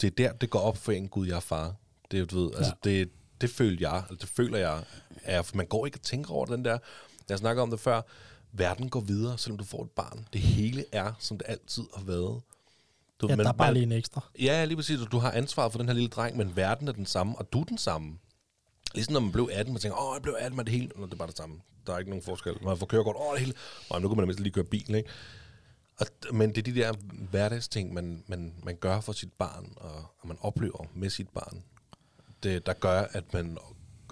det 0.00 0.06
er 0.06 0.10
der, 0.10 0.32
det 0.32 0.50
går 0.50 0.58
op 0.60 0.76
for 0.76 0.92
en, 0.92 1.08
gud, 1.08 1.26
jeg 1.26 1.36
er 1.36 1.40
far. 1.40 1.74
Det 2.10 2.30
du 2.30 2.40
ved, 2.44 2.50
altså 2.56 2.72
det, 2.84 3.10
det 3.40 3.50
føler 3.50 3.76
jeg, 3.90 4.02
eller 4.08 4.18
det 4.18 4.28
føler 4.28 4.58
jeg, 4.58 4.82
er, 5.22 5.42
for 5.42 5.56
man 5.56 5.66
går 5.66 5.86
ikke 5.86 5.96
og 5.98 6.02
tænker 6.02 6.32
over 6.34 6.46
den 6.46 6.64
der, 6.64 6.78
jeg 7.28 7.38
snakker 7.38 7.62
om 7.62 7.70
det 7.70 7.80
før, 7.80 8.00
verden 8.52 8.88
går 8.88 9.00
videre, 9.00 9.38
selvom 9.38 9.58
du 9.58 9.64
får 9.64 9.82
et 9.82 9.90
barn. 9.90 10.26
Det 10.32 10.40
hele 10.40 10.84
er, 10.92 11.12
som 11.18 11.38
det 11.38 11.46
altid 11.48 11.82
har 11.96 12.04
været. 12.04 12.40
Du, 13.20 13.26
Ja, 13.28 13.36
men 13.36 13.44
der 13.44 13.52
er 13.52 13.56
bare 13.56 13.72
lige 13.72 13.82
en 13.82 13.92
ekstra. 13.92 14.20
Ja, 14.40 14.64
lige 14.64 14.76
præcis. 14.76 14.98
Du 15.12 15.18
har 15.18 15.30
ansvar 15.30 15.68
for 15.68 15.78
den 15.78 15.86
her 15.88 15.94
lille 15.94 16.08
dreng, 16.08 16.36
men 16.36 16.56
verden 16.56 16.88
er 16.88 16.92
den 16.92 17.06
samme, 17.06 17.38
og 17.38 17.52
du 17.52 17.60
er 17.60 17.64
den 17.64 17.78
samme. 17.78 18.18
Ligesom 18.96 19.12
når 19.12 19.20
man 19.20 19.32
blev 19.32 19.48
18, 19.52 19.72
man 19.72 19.80
tænker, 19.80 19.98
åh, 19.98 20.14
jeg 20.14 20.22
blev 20.22 20.36
18, 20.38 20.56
men 20.56 20.66
det 20.66 20.74
hele, 20.74 20.90
Nå, 20.96 21.06
det 21.06 21.12
er 21.12 21.16
bare 21.16 21.28
det 21.28 21.36
samme. 21.36 21.60
Der 21.86 21.94
er 21.94 21.98
ikke 21.98 22.10
nogen 22.10 22.24
forskel. 22.24 22.54
Man 22.64 22.78
får 22.78 22.86
kørekort, 22.86 23.16
åh, 23.18 23.32
det 23.32 23.40
hele, 23.40 23.54
og 23.90 24.02
nu 24.02 24.08
kan 24.08 24.16
man 24.16 24.28
da 24.28 24.42
lige 24.42 24.52
køre 24.52 24.64
bil, 24.64 24.94
ikke? 24.94 25.08
Og, 26.00 26.06
men 26.32 26.50
det 26.50 26.58
er 26.58 26.62
de 26.62 26.74
der 26.74 26.92
hverdagsting, 27.30 27.94
man, 27.94 28.24
man, 28.26 28.54
man 28.62 28.76
gør 28.76 29.00
for 29.00 29.12
sit 29.12 29.32
barn, 29.32 29.72
og, 29.76 29.94
og 30.20 30.28
man 30.28 30.36
oplever 30.40 30.84
med 30.94 31.10
sit 31.10 31.28
barn, 31.28 31.62
det, 32.42 32.66
der 32.66 32.72
gør, 32.72 33.00
at, 33.12 33.34
man, 33.34 33.58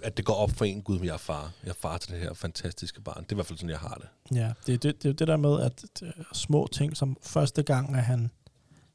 at 0.03 0.17
det 0.17 0.25
går 0.25 0.33
op 0.33 0.51
for 0.51 0.65
en, 0.65 0.81
gud, 0.81 0.97
men 0.97 1.05
jeg 1.05 1.13
er 1.13 1.17
far. 1.17 1.51
Jeg 1.63 1.69
er 1.69 1.75
far 1.79 1.97
til 1.97 2.11
det 2.11 2.19
her 2.19 2.33
fantastiske 2.33 3.01
barn. 3.01 3.23
Det 3.23 3.31
er 3.31 3.33
i 3.33 3.35
hvert 3.35 3.45
fald 3.45 3.57
sådan, 3.57 3.69
jeg 3.69 3.79
har 3.79 3.95
det. 3.95 4.35
Ja, 4.37 4.53
det 4.65 4.73
er 4.73 4.77
det, 4.77 5.03
det, 5.03 5.19
det 5.19 5.27
der 5.27 5.37
med, 5.37 5.61
at 5.61 5.83
øh, 6.01 6.09
små 6.33 6.67
ting, 6.67 6.97
som 6.97 7.17
første 7.21 7.63
gang, 7.63 7.95
at 7.95 8.03
han, 8.03 8.31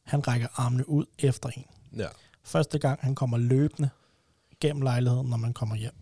han 0.03 0.29
rækker 0.29 0.49
armene 0.55 0.89
ud 0.89 1.05
efter 1.19 1.49
en. 1.49 1.67
Ja. 1.97 2.09
Første 2.43 2.79
gang, 2.79 3.01
han 3.03 3.15
kommer 3.15 3.39
løbende 3.39 3.91
gennem 4.61 4.83
lejligheden, 4.83 5.27
når 5.27 5.37
man 5.37 5.53
kommer 5.53 5.77
hjem. 5.77 5.95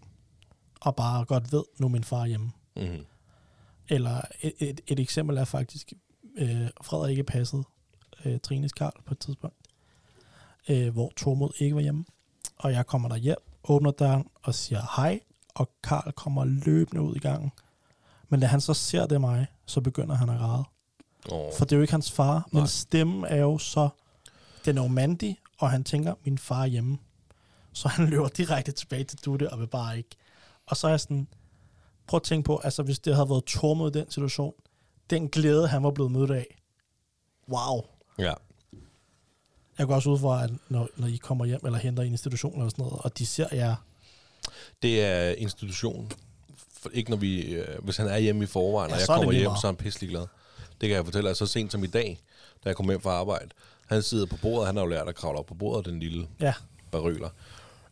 Og 0.81 0.97
bare 0.97 1.25
godt 1.25 1.53
ved, 1.53 1.65
nu 1.79 1.87
er 1.87 1.91
min 1.91 2.05
far 2.05 2.27
hjemme. 2.27 2.53
Mm-hmm. 2.77 3.05
Eller 3.89 4.21
et, 4.43 4.53
et, 4.59 4.81
et 4.87 5.01
eksempel 5.01 5.37
er 5.37 5.45
faktisk, 5.45 5.93
øh, 6.37 6.69
Frederik 6.83 7.11
ikke 7.11 7.25
passede 7.25 7.65
øh, 8.25 8.41
Trines 8.41 8.73
Karl 8.73 9.03
på 9.07 9.15
et 9.15 9.19
tidspunkt, 9.19 9.57
øh, 10.69 10.93
hvor 10.93 11.13
Tormod 11.17 11.51
ikke 11.59 11.77
var 11.77 11.83
hjemme. 11.83 12.05
Og 12.59 12.73
jeg 12.73 12.87
kommer 12.87 13.09
der 13.09 13.17
hjem, 13.17 13.37
åbner 13.65 13.91
døren 13.91 14.25
og 14.43 14.55
siger 14.55 14.81
hej, 14.97 15.21
og 15.55 15.71
Karl 15.83 16.13
kommer 16.13 16.45
løbende 16.45 17.03
ud 17.03 17.17
i 17.17 17.19
gangen. 17.19 17.53
Men 18.29 18.41
da 18.41 18.47
han 18.47 18.61
så 18.61 18.75
ser 18.75 19.07
det 19.07 19.21
mig, 19.21 19.47
så 19.67 19.81
begynder 19.81 20.15
han 20.15 20.29
at 20.29 20.39
græde. 20.39 20.65
Oh. 21.33 21.53
For 21.59 21.65
det 21.65 21.73
er 21.73 21.77
jo 21.77 21.83
ikke 21.83 21.93
hans 21.93 22.13
far, 22.13 22.49
men 22.53 22.61
Nej. 22.61 22.67
stemmen 22.67 23.25
er 23.25 23.37
jo 23.37 23.59
så, 23.59 23.89
den 24.65 24.79
er 24.79 24.83
jo 24.83 24.89
mandig, 24.89 25.39
og 25.59 25.71
han 25.71 25.85
tænker, 25.85 26.15
min 26.25 26.39
far 26.39 26.63
er 26.63 26.67
hjemme. 26.67 26.99
Så 27.79 27.89
han 27.89 28.09
løber 28.11 28.29
direkte 28.29 28.73
tilbage 28.73 29.05
til 29.05 29.19
Dutte 29.25 29.51
og 29.53 29.61
vil 29.61 29.67
bare 29.67 29.97
ikke. 29.99 30.09
Og 30.67 30.77
så 30.77 30.87
er 30.87 30.91
jeg 30.91 31.01
sådan, 31.01 31.29
prøv 32.07 32.17
at 32.19 32.23
tænke 32.23 32.47
på, 32.47 32.61
altså 32.65 32.83
hvis 32.83 32.99
det 32.99 33.15
havde 33.15 33.29
været 33.31 33.45
Tormod 33.45 33.97
i 33.97 33.99
den 33.99 34.11
situation, 34.11 34.53
den 35.11 35.29
glæde, 35.29 35.69
han 35.69 35.83
var 35.83 35.91
blevet 35.91 36.13
mødt 36.13 36.31
af. 36.31 36.57
Wow. 37.49 37.85
Ja. 38.19 38.33
Jeg 39.79 39.87
går 39.87 39.95
også 39.95 40.11
ud 40.11 40.19
fra, 40.19 40.45
at 40.45 40.51
når, 40.69 40.89
når 40.97 41.07
I 41.07 41.17
kommer 41.17 41.45
hjem 41.45 41.61
eller 41.65 41.79
henter 41.79 42.03
i 42.03 42.07
en 42.07 42.13
institution 42.13 42.55
eller 42.59 42.69
sådan 42.71 42.85
noget, 42.85 43.01
og 43.05 43.19
de 43.19 43.27
ser 43.27 43.47
jer, 43.53 43.77
Det 44.83 45.05
er 45.05 45.31
institution. 45.31 46.13
For 46.73 46.91
ikke 46.93 47.11
når 47.11 47.17
vi, 47.17 47.41
øh, 47.43 47.85
hvis 47.85 47.97
han 47.97 48.07
er 48.07 48.19
hjemme 48.19 48.45
i 48.45 48.47
forvejen, 48.47 48.91
Ja, 48.91 48.95
og 48.95 49.01
jeg 49.01 49.15
er 49.15 49.17
kommer 49.17 49.33
hjem, 49.33 49.45
meget. 49.45 49.61
så 49.61 49.67
er 49.67 49.73
han 49.73 49.77
pisselig 49.77 50.09
glad. 50.11 50.27
Det 50.81 50.89
kan 50.89 50.91
jeg 50.91 51.05
fortælle, 51.05 51.29
altså 51.29 51.47
så 51.47 51.53
sent 51.53 51.73
som 51.73 51.85
i 51.85 51.87
dag, 51.87 52.19
da 52.65 52.69
jeg 52.69 52.77
kom 52.77 52.89
hjem 52.89 53.01
fra 53.01 53.11
arbejde. 53.11 53.49
Han 53.87 54.03
sidder 54.03 54.27
på 54.27 54.37
bordet, 54.43 54.67
han 54.67 54.77
har 54.77 54.83
jo 54.83 54.89
lært 54.89 55.09
at 55.09 55.15
kravle 55.15 55.39
op 55.39 55.47
på 55.47 55.55
bordet, 55.55 55.87
den 55.87 56.01
lille 56.01 56.29
ja, 56.41 56.55
barøler. 56.91 57.29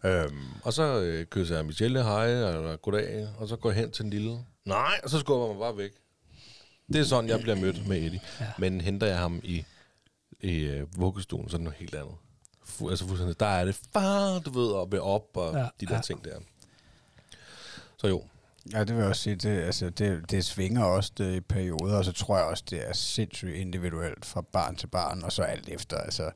Øhm, 0.07 0.39
og 0.63 0.73
så 0.73 1.01
øh, 1.01 1.27
kysser 1.27 1.57
jeg 1.57 1.67
Michelle 1.67 2.03
hej, 2.03 2.27
eller 2.33 2.77
goddag, 2.77 3.29
og 3.39 3.49
så 3.49 3.57
går 3.57 3.71
jeg 3.71 3.79
hen 3.81 3.91
til 3.91 4.03
den 4.03 4.11
lille. 4.11 4.39
Nej, 4.65 5.01
og 5.05 5.11
så 5.11 5.19
skubber 5.19 5.47
man 5.49 5.59
bare 5.59 5.77
væk. 5.77 5.91
Det 6.93 6.97
er 7.01 7.05
sådan, 7.05 7.31
jeg 7.31 7.41
bliver 7.41 7.57
mødt 7.57 7.89
med 7.89 7.97
Eddie. 7.97 8.21
Ja. 8.41 8.47
Men 8.59 8.81
henter 8.81 9.07
jeg 9.07 9.19
ham 9.19 9.41
i, 9.45 9.65
i 10.41 10.59
øh, 10.59 11.01
vuggestuen, 11.01 11.49
så 11.49 11.57
er 11.57 11.59
det 11.59 11.65
noget 11.65 11.79
helt 11.79 11.95
andet. 11.95 12.15
Fu- 12.65 12.91
altså 12.91 13.07
fuldstændig, 13.07 13.41
der 13.41 13.47
er 13.47 13.65
det 13.65 13.81
far, 13.93 14.39
du 14.39 14.51
ved, 14.51 14.69
og 14.71 14.93
op, 15.15 15.37
og 15.37 15.55
Ja, 15.55 15.69
de 15.81 15.87
der 15.87 15.93
ja. 15.93 15.97
ja. 15.97 16.01
ting 16.03 16.25
der. 16.25 16.39
Så 17.99 18.09
jo, 18.09 18.23
Ja, 18.73 18.81
det 18.81 18.89
vil 18.95 18.97
jeg 19.01 19.09
også 19.09 19.23
sige. 19.23 19.37
Det, 19.37 19.63
altså, 19.63 19.91
det, 19.91 20.31
det 20.31 20.45
svinger 20.45 20.85
også 20.85 21.13
det 21.19 21.35
i 21.37 21.41
perioder, 21.41 21.97
og 21.99 22.05
så 22.05 22.13
tror 22.13 22.37
jeg 22.37 22.47
også, 22.47 22.65
det 22.71 22.89
er 22.89 22.93
sindssygt 22.93 23.55
individuelt 23.55 24.25
fra 24.25 24.41
barn 24.41 24.77
til 24.77 24.87
barn, 24.87 25.23
og 25.25 25.33
så 25.33 25.43
alt 25.43 25.69
efter. 25.69 25.97
Altså, 25.97 26.31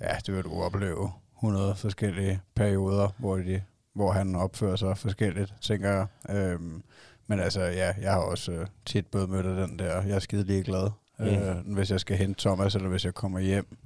ja, 0.00 0.16
det 0.26 0.34
vil 0.34 0.44
du 0.44 0.62
opleve 0.62 1.12
100 1.36 1.74
forskellige 1.74 2.40
perioder, 2.54 3.08
hvor, 3.18 3.36
de, 3.36 3.62
hvor 3.94 4.12
han 4.12 4.34
opfører 4.34 4.76
sig 4.76 4.98
forskelligt, 4.98 5.54
tænker 5.60 5.90
jeg. 5.90 6.06
Øhm, 6.36 6.82
men 7.26 7.40
altså, 7.40 7.60
ja, 7.60 7.92
jeg 8.00 8.12
har 8.12 8.20
også 8.20 8.52
øh, 8.52 8.66
tit 8.86 9.06
både 9.06 9.26
mødt 9.26 9.44
den 9.68 9.78
der, 9.78 10.02
jeg 10.02 10.14
er 10.14 10.18
skide 10.18 10.44
ligeglad, 10.44 10.90
mm. 11.18 11.26
øh, 11.26 11.74
hvis 11.74 11.90
jeg 11.90 12.00
skal 12.00 12.16
hente 12.16 12.40
Thomas, 12.40 12.74
eller 12.74 12.88
hvis 12.88 13.04
jeg 13.04 13.14
kommer 13.14 13.38
hjem. 13.38 13.76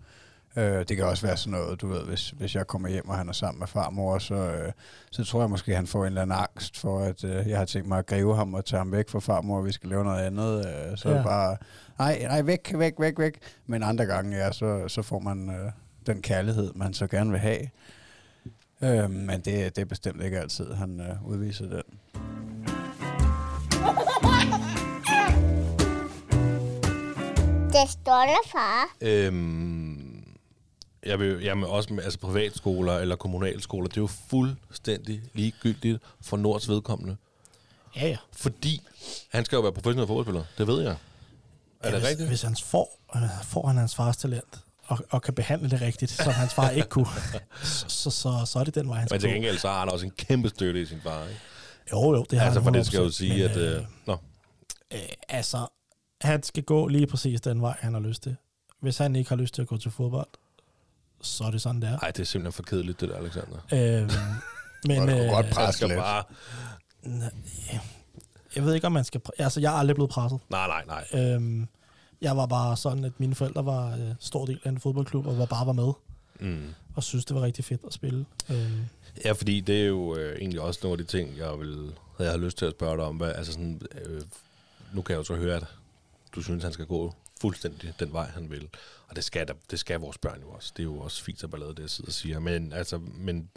Øh, 0.56 0.84
det 0.88 0.96
kan 0.96 1.06
også 1.06 1.26
være 1.26 1.36
sådan 1.36 1.58
noget, 1.58 1.80
du 1.80 1.88
ved, 1.88 2.04
hvis, 2.04 2.30
hvis 2.30 2.54
jeg 2.54 2.66
kommer 2.66 2.88
hjem, 2.88 3.08
og 3.08 3.16
han 3.16 3.28
er 3.28 3.32
sammen 3.32 3.58
med 3.58 3.66
farmor, 3.66 4.18
så, 4.18 4.34
øh, 4.34 4.72
så 5.10 5.24
tror 5.24 5.40
jeg 5.40 5.50
måske, 5.50 5.74
han 5.74 5.86
får 5.86 6.00
en 6.00 6.06
eller 6.06 6.22
anden 6.22 6.38
angst 6.38 6.76
for, 6.76 7.00
at 7.00 7.24
øh, 7.24 7.48
jeg 7.48 7.58
har 7.58 7.64
tænkt 7.64 7.88
mig 7.88 7.98
at 7.98 8.06
gribe 8.06 8.34
ham 8.34 8.54
og 8.54 8.64
tage 8.64 8.78
ham 8.78 8.92
væk 8.92 9.08
fra 9.08 9.18
farmor, 9.18 9.58
og 9.58 9.64
vi 9.64 9.72
skal 9.72 9.88
lave 9.88 10.04
noget 10.04 10.22
andet. 10.22 10.58
Øh, 10.58 10.96
så 10.96 11.10
ja. 11.10 11.22
bare, 11.22 11.56
nej, 11.98 12.18
nej, 12.22 12.42
væk, 12.42 12.72
væk, 12.74 12.94
væk, 12.98 13.18
væk. 13.18 13.38
Men 13.66 13.82
andre 13.82 14.06
gange, 14.06 14.36
ja, 14.36 14.52
så, 14.52 14.88
så 14.88 15.02
får 15.02 15.18
man 15.18 15.50
øh, 15.50 15.72
den 16.08 16.22
kærlighed, 16.22 16.72
man 16.74 16.94
så 16.94 17.06
gerne 17.06 17.30
vil 17.30 17.40
have. 17.40 17.70
Øh, 18.82 19.10
men 19.10 19.40
det, 19.40 19.76
det 19.76 19.78
er 19.78 19.84
bestemt 19.84 20.22
ikke 20.22 20.40
altid, 20.40 20.72
han 20.72 21.00
øh, 21.00 21.26
udviser 21.26 21.64
den. 21.64 21.82
Det 27.72 27.90
stolte 27.90 28.48
far. 28.52 28.96
Øhm, 29.00 30.24
jeg 31.06 31.18
vil, 31.18 31.42
jamen 31.42 31.64
også 31.64 31.92
med 31.92 32.04
altså 32.04 32.18
privatskoler 32.18 32.98
eller 32.98 33.16
kommunalskoler, 33.16 33.88
det 33.88 33.96
er 33.96 34.00
jo 34.00 34.10
fuldstændig 34.30 35.22
ligegyldigt 35.34 36.02
for 36.20 36.36
Nords 36.36 36.68
vedkommende. 36.68 37.16
Ja, 37.96 38.08
ja. 38.08 38.16
Fordi 38.32 38.80
han 39.32 39.44
skal 39.44 39.56
jo 39.56 39.62
være 39.62 39.72
professionel 39.72 40.06
fodboldspiller, 40.06 40.44
det 40.58 40.66
ved 40.66 40.82
jeg. 40.82 40.90
Er 40.90 41.88
ja, 41.88 41.90
det 41.90 42.00
hvis, 42.00 42.08
rigtigt? 42.08 42.28
Hvis 42.28 42.42
han 42.42 42.56
får, 42.64 42.98
øh, 43.16 43.22
får 43.44 43.66
han 43.66 43.76
hans 43.76 43.94
fars 43.94 44.16
talent, 44.16 44.58
og, 44.88 44.98
og 45.10 45.22
kan 45.22 45.34
behandle 45.34 45.70
det 45.70 45.80
rigtigt, 45.80 46.10
som 46.10 46.32
hans 46.32 46.54
far 46.54 46.70
ikke 46.70 46.88
kunne, 46.88 47.06
så, 47.62 47.84
så, 47.88 48.10
så, 48.10 48.42
så 48.46 48.58
er 48.58 48.64
det 48.64 48.74
den 48.74 48.88
vej, 48.88 48.96
han 48.98 49.02
Men 49.02 49.08
skal 49.08 49.20
til 49.20 49.28
gå. 49.30 49.34
gengæld, 49.34 49.58
så 49.58 49.68
har 49.68 49.78
han 49.78 49.88
også 49.92 50.06
en 50.06 50.12
kæmpe 50.18 50.48
støtte 50.48 50.82
i 50.82 50.86
sin 50.86 51.00
far, 51.02 51.22
ikke? 51.28 51.40
Jo, 51.92 52.14
jo, 52.14 52.26
det 52.30 52.38
har 52.38 52.46
Altså, 52.46 52.60
han 52.60 52.64
for 52.64 52.70
det 52.72 52.86
skal 52.86 52.98
jo 52.98 53.08
100%, 53.08 53.12
sige, 53.12 53.32
men, 53.42 53.50
at... 53.50 53.56
Øh, 53.56 53.82
nå, 54.06 54.16
øh, 54.92 54.98
altså, 55.28 55.66
han 56.20 56.42
skal 56.42 56.62
gå 56.62 56.86
lige 56.88 57.06
præcis 57.06 57.40
den 57.40 57.62
vej, 57.62 57.76
han 57.80 57.94
har 57.94 58.00
lyst 58.00 58.22
til. 58.22 58.36
Hvis 58.80 58.98
han 58.98 59.16
ikke 59.16 59.28
har 59.28 59.36
lyst 59.36 59.54
til 59.54 59.62
at 59.62 59.68
gå 59.68 59.76
til 59.76 59.90
fodbold, 59.90 60.28
så 61.22 61.44
er 61.44 61.50
det 61.50 61.62
sådan, 61.62 61.82
det 61.82 61.88
er. 61.90 61.98
ej, 61.98 62.10
det 62.10 62.20
er 62.20 62.24
simpelthen 62.24 62.52
for 62.52 62.62
kedeligt, 62.62 63.00
det 63.00 63.08
der, 63.08 63.16
Alexander. 63.16 63.58
Øhm, 63.72 64.10
men, 64.86 65.06
kan 65.06 65.24
øh, 65.24 65.30
godt 65.30 65.46
presse 65.50 65.86
lidt. 65.86 65.98
bare... 65.98 66.24
jeg 68.56 68.64
ved 68.64 68.74
ikke, 68.74 68.86
om 68.86 68.92
man 68.92 69.04
skal... 69.04 69.20
Pre- 69.28 69.42
altså, 69.42 69.60
jeg 69.60 69.72
er 69.74 69.76
aldrig 69.78 69.94
blevet 69.94 70.10
presset. 70.10 70.38
Nej, 70.50 70.66
nej, 70.66 70.84
nej. 71.12 71.22
Øhm, 71.34 71.68
jeg 72.20 72.36
var 72.36 72.46
bare 72.46 72.76
sådan, 72.76 73.04
at 73.04 73.12
mine 73.20 73.34
forældre 73.34 73.66
var 73.66 73.92
øh, 73.96 74.14
stor 74.20 74.46
del 74.46 74.60
af 74.64 74.68
en 74.68 74.80
fodboldklub, 74.80 75.26
og 75.26 75.38
var 75.38 75.46
bare 75.46 75.66
var 75.66 75.72
med, 75.72 75.92
Mm. 76.40 76.74
og 76.94 77.02
synes 77.04 77.24
det 77.24 77.36
var 77.36 77.42
rigtig 77.42 77.64
fedt 77.64 77.80
at 77.86 77.92
spille. 77.92 78.26
Øhm, 78.50 78.80
Ja, 79.24 79.32
fordi 79.32 79.60
det 79.60 79.82
er 79.82 79.86
jo 79.86 80.16
øh, 80.16 80.38
egentlig 80.38 80.60
også 80.60 80.80
nogle 80.82 81.00
af 81.00 81.06
de 81.06 81.10
ting, 81.18 81.36
jeg 81.38 81.58
vil, 81.60 81.92
jeg 82.18 82.30
har 82.30 82.36
lyst 82.36 82.58
til 82.58 82.64
at 82.66 82.72
spørge 82.72 82.96
dig 82.96 83.04
om. 83.04 83.16
Hvad, 83.16 83.32
altså 83.32 83.52
sådan, 83.52 83.80
øh, 84.06 84.22
nu 84.92 85.02
kan 85.02 85.12
jeg 85.12 85.18
jo 85.18 85.24
så 85.24 85.34
høre, 85.36 85.56
at 85.56 85.64
du 86.34 86.42
synes, 86.42 86.62
han 86.62 86.72
skal 86.72 86.86
gå 86.86 87.14
fuldstændig 87.40 87.92
den 88.00 88.12
vej, 88.12 88.26
han 88.26 88.50
vil. 88.50 88.68
Og 89.08 89.16
det 89.16 89.24
skal, 89.24 89.46
der, 89.48 89.54
det 89.70 89.78
skal 89.78 90.00
vores 90.00 90.18
børn 90.18 90.40
jo 90.40 90.48
også. 90.50 90.72
Det 90.76 90.82
er 90.82 90.84
jo 90.84 90.98
også 90.98 91.22
fint 91.24 91.44
at 91.44 91.50
ballade, 91.50 91.70
det 91.74 91.80
jeg 91.80 91.90
sidder 91.90 92.08
og 92.08 92.12
siger. 92.12 92.38
Men, 92.38 92.72
altså, 92.72 92.98
men 93.14 93.48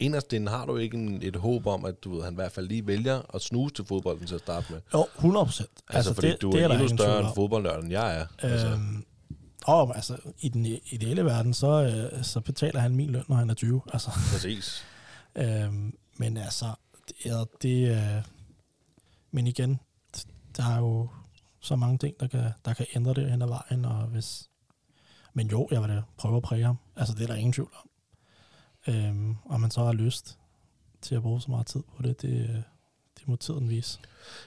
inderst 0.00 0.32
inden 0.32 0.48
har 0.48 0.66
du 0.66 0.76
ikke 0.76 0.96
en, 0.96 1.22
et 1.22 1.36
håb 1.36 1.66
om, 1.66 1.84
at 1.84 2.04
du 2.04 2.14
ved, 2.14 2.24
han 2.24 2.32
i 2.32 2.34
hvert 2.34 2.52
fald 2.52 2.68
lige 2.68 2.86
vælger 2.86 3.34
at 3.34 3.42
snuse 3.42 3.74
til 3.74 3.84
fodbolden 3.84 4.26
til 4.26 4.34
at 4.34 4.40
starte 4.40 4.72
med. 4.72 4.80
jo, 4.94 5.06
100 5.16 5.46
procent. 5.46 5.70
Altså, 5.70 5.96
altså 5.96 6.14
fordi 6.14 6.28
det, 6.28 6.42
du 6.42 6.50
er, 6.50 6.58
der 6.58 6.68
er 6.68 6.72
endnu 6.72 6.88
større 6.88 7.08
tvivl 7.10 7.20
en 7.20 7.26
om. 7.26 7.34
fodboldnørd, 7.34 7.82
end 7.82 7.90
jeg 7.92 8.20
er. 8.20 8.26
Altså, 8.38 8.66
Øhm, 8.68 9.04
og 9.66 9.96
altså, 9.96 10.16
i 10.40 10.48
den 10.48 10.66
ideelle 10.90 11.24
verden, 11.24 11.54
så, 11.54 11.66
øh, 12.14 12.24
så 12.24 12.40
betaler 12.40 12.80
han 12.80 12.94
min 12.94 13.10
løn, 13.10 13.24
når 13.28 13.36
han 13.36 13.50
er 13.50 13.54
20. 13.54 13.82
Altså, 13.92 14.10
præcis. 14.32 14.84
øhm, 15.36 15.94
men 16.16 16.36
altså, 16.36 16.66
det, 17.08 17.32
er- 17.32 17.44
det 17.62 17.90
øh, 17.90 18.22
men 19.30 19.46
igen, 19.46 19.80
der 20.56 20.64
er 20.64 20.78
jo 20.78 21.08
så 21.60 21.76
mange 21.76 21.98
ting, 21.98 22.20
der 22.20 22.26
kan, 22.26 22.44
der 22.64 22.74
kan 22.74 22.86
ændre 22.94 23.14
det 23.14 23.30
hen 23.30 23.42
ad 23.42 23.46
vejen, 23.48 23.84
og 23.84 24.06
hvis, 24.06 24.48
men 25.34 25.48
jo, 25.50 25.68
jeg 25.70 25.82
vil 25.82 25.88
da 25.88 26.02
prøve 26.18 26.36
at 26.36 26.42
præge 26.42 26.64
ham. 26.64 26.76
Altså, 26.96 27.14
det 27.14 27.22
er 27.22 27.26
der 27.26 27.34
ingen 27.34 27.52
tvivl 27.52 27.70
om. 27.82 27.87
Øhm, 28.88 29.36
og 29.44 29.60
man 29.60 29.70
så 29.70 29.84
har 29.84 29.92
lyst 29.92 30.38
til 31.02 31.14
at 31.14 31.22
bruge 31.22 31.40
så 31.40 31.50
meget 31.50 31.66
tid 31.66 31.82
på 31.96 32.02
det, 32.02 32.22
det, 32.22 32.64
det 33.18 33.28
må 33.28 33.36
tiden 33.36 33.68
vise. 33.68 33.98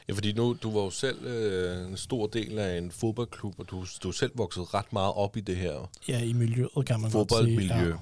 Ja, 0.07 0.13
fordi 0.13 0.33
nu, 0.33 0.57
du 0.63 0.71
var 0.71 0.81
jo 0.81 0.89
selv 0.89 1.25
øh, 1.25 1.89
en 1.89 1.97
stor 1.97 2.27
del 2.27 2.59
af 2.59 2.77
en 2.77 2.91
fodboldklub, 2.91 3.59
og 3.59 3.69
du, 3.69 3.85
du 4.03 4.11
selv 4.11 4.31
vokset 4.35 4.73
ret 4.73 4.93
meget 4.93 5.13
op 5.13 5.37
i 5.37 5.41
det 5.41 5.55
her 5.57 5.89
Ja, 6.07 6.23
i 6.23 6.33
miljøet 6.33 6.85
kan 6.85 6.99
man 6.99 7.11
godt 7.11 7.31
sige. 7.31 7.37
fodboldmiljø. 7.37 7.89
Ja. 7.89 7.95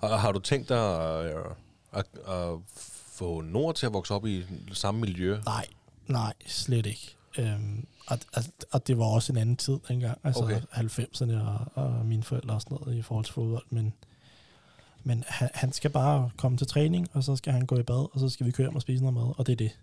Har, 0.00 0.16
har 0.16 0.32
du 0.32 0.38
tænkt 0.38 0.68
dig 0.68 0.78
at, 1.20 1.36
at, 1.92 2.06
at 2.28 2.58
få 3.12 3.40
Nord 3.40 3.74
til 3.74 3.86
at 3.86 3.92
vokse 3.92 4.14
op 4.14 4.26
i 4.26 4.44
samme 4.72 5.00
miljø? 5.00 5.38
Nej, 5.44 5.66
nej, 6.06 6.32
slet 6.46 6.86
ikke. 6.86 7.16
Øhm, 7.38 7.86
og, 8.06 8.18
og, 8.72 8.86
det 8.86 8.98
var 8.98 9.04
også 9.04 9.32
en 9.32 9.38
anden 9.38 9.56
tid 9.56 9.78
dengang, 9.88 10.18
altså 10.24 10.42
okay. 10.42 10.60
90'erne 10.60 11.34
og, 11.34 11.66
og 11.74 12.06
mine 12.06 12.22
forældre 12.22 12.54
og 12.54 12.60
sådan 12.60 12.78
noget 12.80 12.98
i 12.98 13.02
forhold 13.02 13.24
til 13.24 13.34
fodbold, 13.34 13.64
men, 13.70 13.92
men 15.04 15.24
han, 15.26 15.48
han 15.54 15.72
skal 15.72 15.90
bare 15.90 16.30
komme 16.36 16.58
til 16.58 16.66
træning, 16.66 17.08
og 17.12 17.24
så 17.24 17.36
skal 17.36 17.52
han 17.52 17.66
gå 17.66 17.78
i 17.78 17.82
bad, 17.82 18.08
og 18.14 18.20
så 18.20 18.28
skal 18.28 18.46
vi 18.46 18.50
køre 18.50 18.66
hjem 18.66 18.74
og 18.76 18.82
spise 18.82 19.02
noget 19.02 19.14
mad, 19.14 19.34
og 19.38 19.46
det 19.46 19.52
er 19.52 19.56
det. 19.56 19.78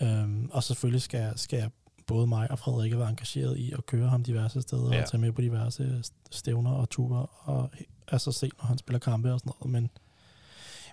Øhm, 0.00 0.50
og 0.52 0.62
selvfølgelig 0.62 1.02
skal, 1.02 1.32
skal 1.38 1.70
både 2.06 2.26
mig 2.26 2.50
og 2.50 2.58
Frederikke 2.58 2.98
være 2.98 3.08
engageret 3.08 3.58
i 3.58 3.72
at 3.72 3.86
køre 3.86 4.08
ham 4.08 4.22
diverse 4.24 4.62
steder, 4.62 4.94
Ja. 4.94 5.02
og 5.02 5.10
tage 5.10 5.20
med 5.20 5.32
på 5.32 5.40
diverse 5.40 6.02
stævner 6.30 6.70
og 6.70 6.90
ture, 6.90 7.26
og 7.40 7.70
altså 8.08 8.32
se, 8.32 8.50
når 8.58 8.66
han 8.66 8.78
spiller 8.78 8.98
kampe 8.98 9.32
og 9.32 9.40
sådan 9.40 9.52
noget, 9.60 9.72
men 9.72 9.90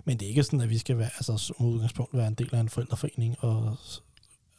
men 0.04 0.18
det 0.18 0.26
er 0.26 0.28
ikke 0.28 0.42
sådan, 0.42 0.60
at 0.60 0.70
vi 0.70 0.78
skal 0.78 0.98
være, 0.98 1.10
altså 1.16 1.36
som 1.36 1.66
udgangspunkt 1.66 2.16
være 2.16 2.26
en 2.26 2.34
del 2.34 2.54
af 2.54 2.60
en 2.60 2.68
forældreforening 2.68 3.36
og 3.44 3.76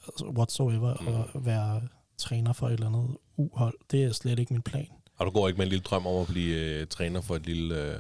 altså, 0.08 0.26
whatsoever, 0.26 0.98
mm. 1.02 1.08
og 1.08 1.46
være 1.46 1.82
træner 2.18 2.54
for 2.54 2.68
et 2.68 2.74
eller 2.74 2.88
andet 2.88 3.18
uhold. 3.38 3.74
Det 3.92 4.04
er 4.04 4.12
slet 4.12 4.40
ikke 4.40 4.54
min 4.54 4.62
plan. 4.62 4.88
Og 5.18 5.26
du 5.26 5.32
går 5.32 5.48
ikke 5.48 5.58
med 5.58 5.66
en 5.66 5.70
lille 5.70 5.84
drøm 5.84 6.08
om 6.08 6.22
at 6.22 6.28
blive 6.28 6.56
øh, 6.56 6.88
træner 6.88 7.22
for 7.22 7.36
et 7.36 7.46
lille, 7.46 7.76
øh, 7.82 8.00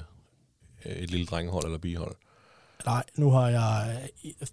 et 0.85 1.11
lille 1.11 1.25
drengehold 1.25 1.65
eller 1.65 1.77
bihold? 1.77 2.15
Nej, 2.85 3.03
nu 3.15 3.31
har 3.31 3.49
jeg, 3.49 4.09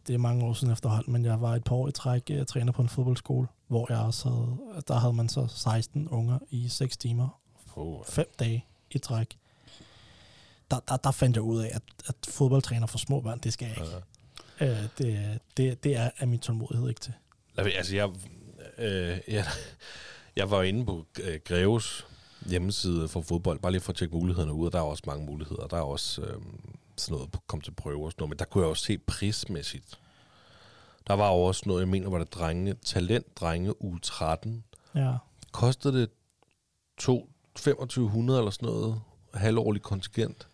det 0.07 0.15
er 0.15 0.19
mange 0.19 0.45
år 0.45 0.53
siden 0.53 0.73
efterhånden, 0.73 1.13
men 1.13 1.25
jeg 1.25 1.41
var 1.41 1.55
et 1.55 1.65
par 1.65 1.77
år 1.77 1.89
i 1.89 1.93
træk 1.93 2.31
uh, 2.31 2.45
træner 2.47 2.73
på 2.73 2.83
en 2.83 2.89
fodboldskole, 2.89 3.47
hvor 3.69 3.87
jeg 3.93 3.99
også 3.99 4.29
havde, 4.29 4.83
der 4.89 4.95
havde 4.99 5.13
man 5.13 5.29
så 5.29 5.47
16 5.57 6.09
unger 6.09 6.39
i 6.51 6.69
6 6.69 6.97
timer, 6.97 7.39
Oh. 7.77 8.05
5 8.07 8.27
dage 8.39 8.65
i 8.91 8.99
træk. 8.99 9.39
Der, 10.71 10.81
der, 10.89 10.97
der 10.97 11.11
fandt 11.11 11.37
jeg 11.37 11.43
ud 11.43 11.61
af, 11.61 11.71
at, 11.75 11.83
at 12.09 12.15
fodboldtræner 12.29 12.87
for 12.87 12.99
små 12.99 13.21
børn, 13.21 13.39
det 13.39 13.53
skal 13.53 13.67
jeg 13.69 13.77
ikke. 13.77 13.97
Ja. 14.61 14.83
Uh, 14.83 14.89
det, 14.99 15.39
det, 15.57 15.85
det 15.85 15.97
er, 15.97 16.11
er 16.19 16.27
min 16.27 16.39
tålmodighed 16.39 16.89
ikke 16.89 17.01
til. 17.01 17.13
Altså, 17.57 17.97
jeg, 17.97 18.09
øh, 18.79 19.19
jeg, 19.29 19.45
jeg 20.37 20.51
var 20.51 20.63
inde 20.63 20.87
på 20.87 21.07
øh, 21.23 21.41
Greves 21.45 22.07
hjemmeside 22.47 23.09
for 23.09 23.21
fodbold, 23.21 23.59
bare 23.59 23.73
lige 23.73 23.81
for 23.81 23.93
at 23.93 23.97
tjekke 23.97 24.17
mulighederne 24.17 24.53
ud, 24.53 24.67
og 24.67 24.73
der 24.73 24.79
er 24.79 24.83
også 24.83 25.03
mange 25.07 25.27
muligheder. 25.27 25.67
Der 25.67 25.77
er 25.77 25.83
også 25.83 26.23
øh, 26.23 26.37
sådan 26.97 27.15
noget, 27.15 27.37
kom 27.47 27.61
til 27.61 27.71
prøve 27.71 28.05
og 28.05 28.13
sådan 28.13 28.23
noget, 28.23 28.31
men 28.31 28.39
der 28.39 28.45
kunne 28.45 28.63
jeg 28.63 28.71
også 28.71 28.85
se 28.85 28.99
prismæssigt. 28.99 29.99
Der 31.07 31.15
var 31.15 31.29
jo 31.29 31.43
også 31.43 31.63
noget, 31.67 31.81
jeg 31.81 31.89
mener, 31.89 32.11
var 32.11 32.19
det 32.19 32.35
drenge, 32.35 32.75
talent 32.85 33.41
drenge 33.41 33.83
u 33.83 33.99
13. 33.99 34.65
Ja. 34.95 35.13
Kostede 35.53 36.01
det 36.01 36.11
to, 36.99 37.29
2500 37.55 38.39
eller 38.39 38.51
sådan 38.51 38.69
noget, 38.69 39.01
halvårlig 39.35 39.83
kontingent? 39.83 40.47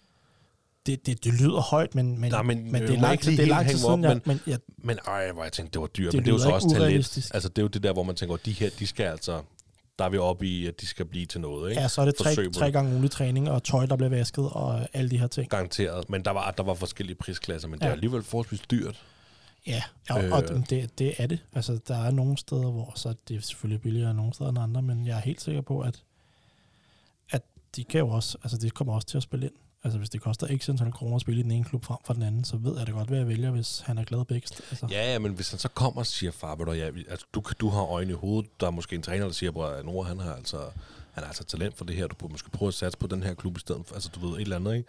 det, 0.88 1.06
det, 1.06 1.24
det 1.24 1.40
lyder 1.40 1.60
højt, 1.60 1.94
men, 1.94 2.20
men, 2.20 2.30
Nej, 2.30 2.42
men, 2.42 2.72
men 2.72 2.82
øh, 2.82 2.88
det 2.88 2.94
er 2.94 2.98
må 2.98 3.02
lang 3.02 3.12
ikke 3.12 3.24
tid, 3.24 3.30
lige 3.30 3.42
det 3.42 3.44
er 3.44 3.48
lang 3.48 3.66
helt 3.66 3.78
tid 3.78 3.88
hænge 3.88 3.98
mig 4.02 4.12
siden, 4.12 4.20
op, 4.20 4.26
jeg, 4.26 4.36
men 4.46 4.52
jeg, 4.52 4.58
Men 4.78 4.98
ej, 5.06 5.32
hvor 5.32 5.42
jeg 5.42 5.52
tænkte, 5.52 5.72
det 5.72 5.80
var 5.80 5.86
dyrt. 5.86 6.12
Det 6.12 6.18
men 6.18 6.24
det 6.24 6.30
er 6.30 6.34
jo 6.34 6.38
så 6.38 6.50
også 6.50 6.70
talent. 6.70 7.34
Altså, 7.34 7.48
det 7.48 7.58
er 7.58 7.62
jo 7.62 7.68
det 7.68 7.82
der, 7.82 7.92
hvor 7.92 8.02
man 8.02 8.16
tænker, 8.16 8.36
de 8.36 8.52
her, 8.52 8.70
de 8.78 8.86
skal 8.86 9.04
altså... 9.04 9.42
Der 9.98 10.04
er 10.04 10.08
vi 10.08 10.18
oppe 10.18 10.46
i, 10.46 10.66
at 10.66 10.80
de 10.80 10.86
skal 10.86 11.04
blive 11.06 11.26
til 11.26 11.40
noget, 11.40 11.70
ikke? 11.70 11.82
ja, 11.82 11.88
så 11.88 12.00
er 12.00 12.04
det 12.04 12.14
tre, 12.14 12.34
tre 12.34 12.64
det. 12.66 12.72
gange 12.72 12.90
ugenlig 12.90 13.10
træning, 13.10 13.50
og 13.50 13.62
tøj, 13.64 13.86
der 13.86 13.96
bliver 13.96 14.10
vasket, 14.10 14.48
og 14.52 14.88
alle 14.92 15.10
de 15.10 15.18
her 15.18 15.26
ting. 15.26 15.50
Garanteret. 15.50 16.10
Men 16.10 16.24
der 16.24 16.30
var, 16.30 16.50
der 16.50 16.62
var 16.62 16.74
forskellige 16.74 17.16
prisklasser, 17.16 17.68
men 17.68 17.78
det 17.78 17.84
Ja. 17.84 17.88
er 17.88 17.92
alligevel 17.92 18.22
forholdsvis 18.22 18.60
dyrt. 18.60 19.02
Ja, 19.66 19.82
og, 20.10 20.24
øh. 20.24 20.32
og 20.32 20.70
det, 20.70 20.98
det 20.98 21.14
er 21.18 21.26
det. 21.26 21.38
Altså, 21.54 21.78
der 21.88 21.96
er 21.96 22.10
nogle 22.10 22.38
steder, 22.38 22.70
hvor 22.70 22.92
så 22.96 23.08
er 23.08 23.12
det 23.28 23.44
selvfølgelig 23.44 23.82
billigere 23.82 24.14
nogle 24.14 24.34
steder 24.34 24.50
end 24.50 24.58
andre, 24.58 24.82
men 24.82 25.06
jeg 25.06 25.16
er 25.16 25.20
helt 25.20 25.40
sikker 25.42 25.60
på, 25.60 25.80
at, 25.80 26.02
at 27.30 27.42
de 27.76 27.84
kan 27.84 27.98
jo 27.98 28.08
også, 28.08 28.38
altså 28.42 28.58
det 28.58 28.74
kommer 28.74 28.94
også 28.94 29.06
til 29.08 29.16
at 29.16 29.22
spille 29.22 29.46
ind. 29.46 29.54
Altså 29.84 29.98
hvis 29.98 30.10
det 30.10 30.20
koster 30.20 30.58
x 30.58 30.68
antal 30.68 30.92
kroner 30.92 31.14
at 31.14 31.20
spille 31.20 31.40
i 31.40 31.42
den 31.42 31.50
ene 31.50 31.64
klub 31.64 31.84
frem 31.84 31.98
for 32.04 32.14
den 32.14 32.22
anden, 32.22 32.44
så 32.44 32.56
ved 32.56 32.78
jeg 32.78 32.86
da 32.86 32.92
godt, 32.92 33.08
hvad 33.08 33.18
jeg 33.18 33.28
vælger, 33.28 33.50
hvis 33.50 33.80
han 33.80 33.98
er 33.98 34.04
glad 34.04 34.40
steder. 34.44 34.66
Altså. 34.70 34.86
Ja, 34.90 35.12
ja, 35.12 35.18
men 35.18 35.32
hvis 35.32 35.50
han 35.50 35.58
så 35.58 35.68
kommer 35.68 36.00
og 36.00 36.06
siger, 36.06 36.32
far, 36.32 36.54
du, 36.54 36.72
ja, 36.72 36.86
altså, 37.08 37.26
du, 37.34 37.42
du 37.60 37.68
har 37.68 37.82
øjne 37.82 38.10
i 38.10 38.14
hovedet, 38.14 38.60
der 38.60 38.66
er 38.66 38.70
måske 38.70 38.96
en 38.96 39.02
træner, 39.02 39.24
der 39.24 39.32
siger, 39.32 39.62
at 39.62 39.84
Nora, 39.84 40.08
han 40.08 40.18
har 40.18 40.34
altså, 40.34 40.58
han 41.12 41.22
har 41.22 41.28
altså 41.28 41.44
talent 41.44 41.76
for 41.76 41.84
det 41.84 41.96
her, 41.96 42.06
du 42.06 42.14
burde 42.14 42.32
måske 42.32 42.50
prøve 42.50 42.68
at 42.68 42.74
satse 42.74 42.98
på 42.98 43.06
den 43.06 43.22
her 43.22 43.34
klub 43.34 43.56
i 43.56 43.60
stedet 43.60 43.86
for, 43.86 43.94
altså 43.94 44.10
du 44.14 44.28
ved, 44.28 44.36
et 44.36 44.42
eller 44.42 44.56
andet, 44.56 44.74
ikke? 44.74 44.88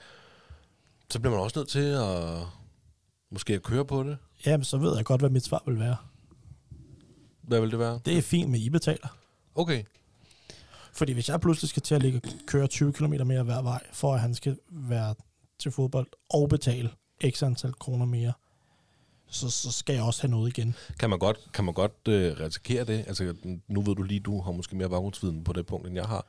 Så 1.10 1.20
bliver 1.20 1.34
man 1.34 1.44
også 1.44 1.60
nødt 1.60 1.70
til 1.70 1.80
at, 1.80 2.44
måske 3.32 3.54
at 3.54 3.64
køre 3.64 3.86
på 3.86 4.04
det. 4.04 4.18
Jamen, 4.46 4.64
så 4.64 4.78
ved 4.78 4.96
jeg 4.96 5.06
godt, 5.06 5.22
hvad 5.22 5.30
mit 5.30 5.46
svar 5.46 5.64
vil 5.66 5.80
være. 5.80 5.98
Hvad 7.42 7.62
vil 7.62 7.72
det 7.72 7.80
være? 7.80 8.00
Det 8.06 8.18
er 8.18 8.22
fint 8.22 8.50
med 8.50 8.60
I 8.60 8.70
betaler. 8.70 9.18
Okay. 9.56 9.84
Fordi 10.94 11.14
hvis 11.14 11.30
jeg 11.30 11.42
pludselig 11.42 11.70
skal 11.70 11.82
til 11.82 11.96
at 11.96 12.02
ligge, 12.02 12.22
køre 12.46 12.68
20 12.68 12.94
km 12.94 13.14
mere 13.26 13.44
hver 13.44 13.62
vej, 13.62 13.84
for 13.94 14.14
at 14.14 14.20
han 14.20 14.36
skal 14.36 14.58
være 14.70 15.16
til 15.60 15.72
fodbold 15.72 16.08
og 16.30 16.50
betale 16.50 16.90
x 17.30 17.44
antal 17.44 17.74
kroner 17.74 18.06
mere, 18.06 18.34
så, 19.28 19.50
så 19.50 19.72
skal 19.72 19.96
jeg 19.96 20.04
også 20.04 20.22
have 20.22 20.32
noget 20.32 20.58
igen. 20.58 20.76
Kan 21.00 21.10
man 21.10 21.20
godt, 21.20 21.50
kan 21.54 21.66
man 21.66 21.74
godt 21.74 22.08
øh, 22.08 22.40
risikere 22.40 22.84
det? 22.84 23.04
Altså, 23.08 23.36
nu 23.68 23.82
ved 23.82 23.96
du 23.96 24.04
lige, 24.04 24.20
du 24.20 24.42
har 24.42 24.52
måske 24.52 24.76
mere 24.76 24.90
baggrundsviden 24.90 25.44
på 25.44 25.54
det 25.54 25.66
punkt, 25.66 25.88
end 25.88 25.96
jeg 25.96 26.06
har. 26.06 26.26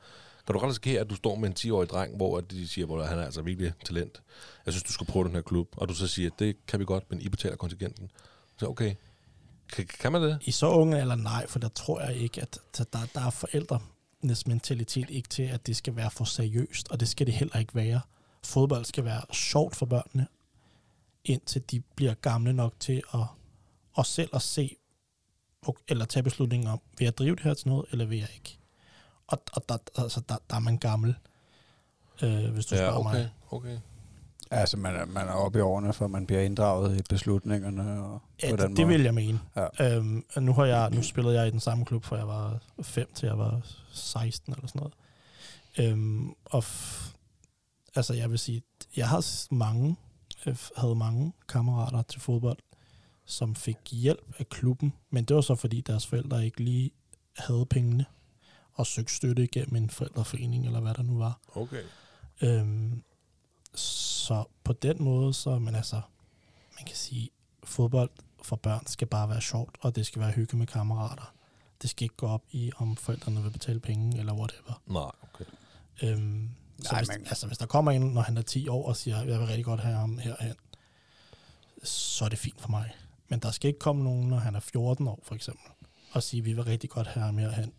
Kan 0.47 0.53
du 0.53 0.59
godt 0.59 0.71
risikere, 0.71 1.01
at 1.01 1.11
du 1.11 1.15
står 1.15 1.35
med 1.35 1.49
en 1.49 1.55
10-årig 1.59 1.89
dreng, 1.89 2.17
hvor 2.17 2.39
at 2.39 2.51
de 2.51 2.69
siger, 2.69 2.97
at 2.97 3.09
han 3.09 3.19
er 3.19 3.25
altså 3.25 3.43
virkelig 3.43 3.73
talent. 3.85 4.23
Jeg 4.67 4.73
synes, 4.73 4.83
du 4.83 4.93
skal 4.93 5.07
prøve 5.07 5.25
den 5.25 5.35
her 5.35 5.43
klub. 5.43 5.69
Og 5.77 5.89
du 5.89 5.95
så 5.95 6.07
siger, 6.07 6.31
at 6.31 6.39
det 6.39 6.67
kan 6.67 6.81
vi 6.81 6.85
godt, 6.85 7.05
men 7.11 7.21
I 7.21 7.29
betaler 7.29 7.57
kontingenten. 7.57 8.11
Så 8.59 8.67
okay. 8.67 8.95
Kan, 9.73 9.87
kan 10.01 10.13
man 10.13 10.23
det? 10.23 10.39
I 10.45 10.51
så 10.51 10.69
unge 10.69 11.01
eller 11.01 11.15
nej, 11.15 11.47
for 11.47 11.59
der 11.59 11.69
tror 11.69 12.01
jeg 12.01 12.17
ikke, 12.17 12.43
at 12.43 12.59
der, 12.79 12.85
der 13.15 13.21
er 13.27 13.31
forældrenes 13.31 13.87
mentalitet 14.47 15.11
ikke 15.11 15.29
til, 15.29 15.43
at 15.43 15.67
det 15.67 15.77
skal 15.77 15.97
være 15.97 16.11
for 16.11 16.25
seriøst, 16.25 16.89
og 16.91 17.01
det 17.01 17.09
skal 17.09 17.27
det 17.27 17.35
heller 17.35 17.57
ikke 17.59 17.75
være. 17.75 18.01
Fodbold 18.45 18.85
skal 18.85 19.05
være 19.05 19.23
sjovt 19.33 19.77
for 19.77 19.87
børnene, 19.87 20.27
indtil 21.25 21.63
de 21.71 21.81
bliver 21.97 22.15
gamle 22.15 22.53
nok 22.53 22.73
til 22.81 23.03
at, 23.15 23.21
at 23.99 24.07
selv 24.07 24.31
at 24.35 24.43
se, 24.43 24.77
eller 25.89 26.05
tage 26.05 26.23
beslutningen 26.23 26.69
om, 26.69 26.81
vil 26.99 27.05
jeg 27.05 27.17
drive 27.19 27.35
det 27.37 27.45
her 27.45 27.55
til 27.55 27.69
noget, 27.69 27.85
eller 27.93 28.05
vil 28.07 28.19
jeg 28.19 28.29
ikke? 28.35 28.59
Og, 29.27 29.43
og 29.53 29.63
der, 29.69 29.77
altså, 29.99 30.21
der, 30.29 30.37
der 30.51 30.57
er 30.57 30.61
man 30.61 30.79
gammel, 30.79 31.15
øh, 32.23 32.45
hvis 32.53 32.67
du 32.67 32.75
Ja, 32.75 32.81
spørger 32.81 32.99
okay. 32.99 33.19
mig. 33.19 33.31
okay. 33.51 33.79
Altså, 34.53 34.77
man 34.77 34.97
er, 34.97 35.05
man 35.05 35.29
er 35.29 35.33
oppe 35.33 35.59
i 35.59 35.63
årene, 35.63 35.93
for 35.93 36.07
man 36.07 36.27
bliver 36.27 36.41
inddraget 36.43 36.99
i 36.99 37.03
beslutningerne. 37.09 38.05
Og 38.05 38.23
Ja, 38.43 38.51
på 38.51 38.57
den 38.57 38.69
det, 38.69 38.77
det 38.77 38.87
måde. 38.87 38.97
vil 38.97 39.03
jeg 39.05 39.15
mene. 39.15 39.41
Ja. 39.57 39.97
Øhm, 39.97 40.25
og 40.35 40.43
nu, 40.43 40.53
har 40.53 40.65
jeg, 40.65 40.91
nu 40.91 41.03
spillede 41.03 41.39
jeg 41.39 41.47
i 41.49 41.51
den 41.51 41.61
samme 41.61 41.85
klub, 41.85 42.05
fra 42.05 42.17
jeg 42.17 42.29
var 42.29 42.59
5 42.83 43.09
til 43.15 43.27
jeg 43.27 43.39
var 43.39 43.61
16 43.93 44.53
eller 44.53 44.67
sådan 44.67 44.79
noget. 44.79 44.95
Øhm, 45.79 46.35
og 46.45 46.59
f- 46.65 47.15
altså 47.95 48.15
jeg 48.15 48.31
vil 48.31 48.39
sige, 48.39 48.63
jeg 48.97 49.09
har 49.09 49.47
mange, 49.55 49.97
øh, 50.47 50.57
havde 50.77 50.95
mange 50.95 51.33
kammerater 51.49 52.03
til 52.03 52.21
fodbold, 52.21 52.59
som 53.25 53.55
fik 53.55 53.77
hjælp 53.91 54.35
af 54.39 54.49
klubben, 54.49 54.93
men 55.11 55.25
det 55.25 55.37
var 55.37 55.43
så 55.43 55.55
fordi 55.55 55.81
deres 55.81 56.07
forældre 56.07 56.45
ikke 56.45 56.65
lige 56.65 56.91
havde 57.37 57.67
pengene 57.67 58.05
og 58.75 58.87
søgte 58.87 59.15
støtte 59.15 59.45
igennem 59.45 59.77
en 59.77 59.91
forældreforening 59.91 60.67
eller 60.67 60.81
hvad 60.81 60.95
der 60.95 61.03
nu 61.03 61.19
var. 61.19 61.41
Okay. 61.55 61.83
Øhm, 62.41 63.03
så 63.75 64.45
på 64.65 64.73
den 64.73 65.03
måde, 65.03 65.35
så 65.35 65.59
men 65.59 65.75
altså, 65.75 66.01
man 66.79 66.85
kan 66.87 66.97
sige, 66.97 67.31
fodbold 67.65 68.11
for 68.43 68.57
børn 68.57 68.87
skal 68.87 69.07
bare 69.09 69.29
være 69.29 69.41
sjovt, 69.41 69.77
og 69.81 69.97
det 69.97 70.07
skal 70.07 70.21
være 70.21 70.31
hygge 70.31 70.57
med 70.57 70.67
kammerater. 70.67 71.35
Det 71.83 71.91
skal 71.91 72.03
ikke 72.05 72.17
gå 72.17 72.27
op 72.27 72.43
i, 72.51 72.73
om 72.77 72.97
forældrene 72.97 73.43
vil 73.43 73.51
betale 73.51 73.81
penge, 73.81 74.19
eller 74.19 74.33
whatever. 74.35 74.83
Nej, 74.87 75.11
okay. 75.23 75.45
Øhm, 76.03 76.51
så 76.83 76.89
Nej, 76.93 77.01
hvis, 77.01 77.09
men- 77.09 77.27
altså, 77.27 77.47
hvis 77.47 77.59
der 77.59 77.67
kommer 77.67 77.91
en, 77.93 78.03
når 78.03 78.21
han 78.21 78.37
er 78.37 78.43
10 78.43 78.69
år, 78.69 78.89
og 78.89 78.97
siger, 78.97 79.17
jeg 79.23 79.39
vil 79.39 79.47
rigtig 79.47 79.65
godt 79.65 79.81
have 79.81 79.97
ham 79.97 80.19
herhen, 80.19 80.55
så 81.83 82.25
er 82.25 82.29
det 82.29 82.39
fint 82.39 82.61
for 82.61 82.69
mig. 82.69 82.93
Men 83.29 83.41
der 83.41 83.51
skal 83.51 83.69
ikke 83.69 83.79
komme 83.81 84.05
nogen, 84.05 84.29
når 84.29 84.37
han 84.39 84.55
er 84.55 84.61
14 84.61 85.09
år, 85.09 85.21
for 85.23 85.35
eksempel, 85.35 85.65
og 86.13 86.23
sige, 86.23 86.45
vi 86.45 86.53
vil 86.53 86.65
rigtig 86.65 86.91
godt 86.91 87.07
have 87.07 87.25
ham 87.27 87.39
herhen. 87.39 87.73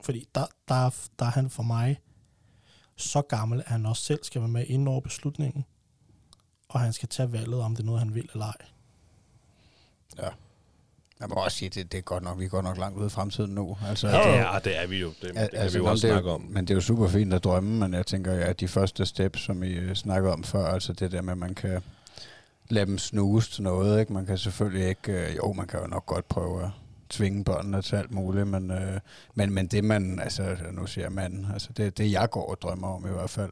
Fordi 0.00 0.28
der, 0.34 0.46
der, 0.68 0.74
er- 0.74 1.08
der 1.18 1.26
er 1.26 1.30
han 1.30 1.50
for 1.50 1.62
mig 1.62 2.00
så 2.96 3.22
gammel, 3.22 3.60
at 3.60 3.66
han 3.66 3.86
også 3.86 4.02
selv 4.02 4.24
skal 4.24 4.40
være 4.40 4.48
med 4.50 4.66
ind 4.66 4.88
over 4.88 5.00
beslutningen, 5.00 5.64
og 6.68 6.80
han 6.80 6.92
skal 6.92 7.08
tage 7.08 7.32
valget, 7.32 7.60
om 7.60 7.76
det 7.76 7.82
er 7.82 7.86
noget, 7.86 7.98
han 8.00 8.14
vil 8.14 8.28
eller 8.32 8.46
ej. 8.46 8.56
Ja. 10.18 10.28
Jeg 11.20 11.28
må 11.28 11.34
også 11.34 11.56
sige, 11.58 11.68
det, 11.68 11.92
det 11.92 11.98
er 11.98 12.02
godt 12.02 12.22
nok, 12.22 12.38
vi 12.38 12.44
er 12.44 12.48
godt 12.48 12.64
nok 12.64 12.78
langt 12.78 12.98
ude 12.98 13.06
i 13.06 13.10
fremtiden 13.10 13.54
nu. 13.54 13.76
Altså, 13.88 14.08
Ja, 14.08 14.58
det 14.64 14.82
er 14.82 14.86
vi 14.86 15.00
jo. 15.00 15.08
Det, 15.08 15.22
det 15.22 15.36
Al- 15.36 15.48
kan 15.48 15.72
vi 15.72 15.76
jo 15.78 15.84
nå, 15.84 15.90
også 15.90 16.06
det 16.06 16.12
er 16.12 16.16
snakke 16.16 16.30
om. 16.30 16.40
Men 16.50 16.64
det 16.64 16.70
er 16.70 16.74
jo 16.74 16.80
super 16.80 17.08
fint 17.08 17.34
at 17.34 17.44
drømme, 17.44 17.78
men 17.78 17.94
jeg 17.94 18.06
tænker, 18.06 18.32
at 18.32 18.60
de 18.60 18.68
første 18.68 19.06
steps, 19.06 19.40
som 19.40 19.62
I 19.62 19.72
øh, 19.72 19.94
snakkede 19.94 20.32
om 20.32 20.44
før, 20.44 20.66
altså 20.66 20.92
det 20.92 21.12
der 21.12 21.22
med, 21.22 21.32
at 21.32 21.38
man 21.38 21.54
kan 21.54 21.82
lade 22.68 22.86
dem 22.86 22.98
snuse 22.98 23.50
til 23.50 23.62
noget, 23.62 24.00
ikke? 24.00 24.12
Man 24.12 24.26
kan 24.26 24.38
selvfølgelig 24.38 24.88
ikke, 24.88 25.12
øh, 25.12 25.36
jo, 25.36 25.52
man 25.52 25.66
kan 25.66 25.80
jo 25.80 25.86
nok 25.86 26.06
godt 26.06 26.28
prøve 26.28 26.62
at 26.62 26.68
tvinge 27.08 27.44
børnene 27.44 27.82
til 27.82 27.96
alt 27.96 28.10
muligt, 28.12 28.48
men, 28.48 28.70
øh, 28.70 29.00
men, 29.34 29.52
men 29.54 29.66
det 29.66 29.84
man, 29.84 30.20
altså 30.20 30.56
nu 30.72 30.86
siger 30.86 31.10
man, 31.10 31.46
altså 31.52 31.68
det, 31.76 31.98
det 31.98 32.12
jeg 32.12 32.30
går 32.30 32.50
og 32.50 32.58
drømmer 32.62 32.88
om 32.88 33.06
i 33.06 33.10
hvert 33.12 33.30
fald, 33.30 33.50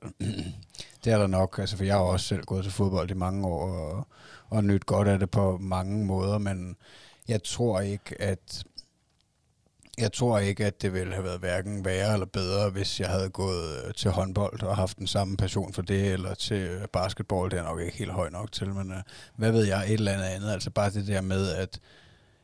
det 1.04 1.12
er 1.12 1.18
der 1.18 1.26
nok, 1.26 1.56
altså 1.58 1.76
for 1.76 1.84
jeg 1.84 1.94
har 1.94 2.02
også 2.02 2.26
selv 2.26 2.44
gået 2.44 2.62
til 2.64 2.72
fodbold 2.72 3.10
i 3.10 3.14
mange 3.14 3.46
år, 3.46 3.68
og, 3.68 4.06
og 4.50 4.64
nyt 4.64 4.86
godt 4.86 5.08
af 5.08 5.18
det 5.18 5.30
på 5.30 5.58
mange 5.60 6.04
måder, 6.06 6.38
men 6.38 6.76
jeg 7.28 7.42
tror 7.42 7.80
ikke, 7.80 8.22
at 8.22 8.64
jeg 9.98 10.12
tror 10.12 10.38
ikke, 10.38 10.66
at 10.66 10.82
det 10.82 10.92
ville 10.92 11.12
have 11.12 11.24
været 11.24 11.40
hverken 11.40 11.84
værre 11.84 12.12
eller 12.12 12.26
bedre, 12.26 12.70
hvis 12.70 13.00
jeg 13.00 13.08
havde 13.08 13.30
gået 13.30 13.84
øh, 13.86 13.94
til 13.94 14.10
håndbold 14.10 14.62
og 14.62 14.76
haft 14.76 14.98
den 14.98 15.06
samme 15.06 15.36
passion 15.36 15.72
for 15.72 15.82
det, 15.82 16.12
eller 16.12 16.34
til 16.34 16.56
øh, 16.56 16.88
basketball. 16.88 17.50
Det 17.50 17.58
er 17.58 17.62
nok 17.62 17.80
ikke 17.80 17.96
helt 17.96 18.12
høj 18.12 18.30
nok 18.30 18.52
til, 18.52 18.74
men 18.74 18.90
uh, 18.90 18.96
hvad 19.36 19.52
ved 19.52 19.66
jeg, 19.66 19.84
et 19.86 19.92
eller 19.92 20.12
andet 20.12 20.24
andet. 20.24 20.52
Altså 20.52 20.70
bare 20.70 20.90
det 20.90 21.06
der 21.06 21.20
med 21.20 21.48
at, 21.48 21.80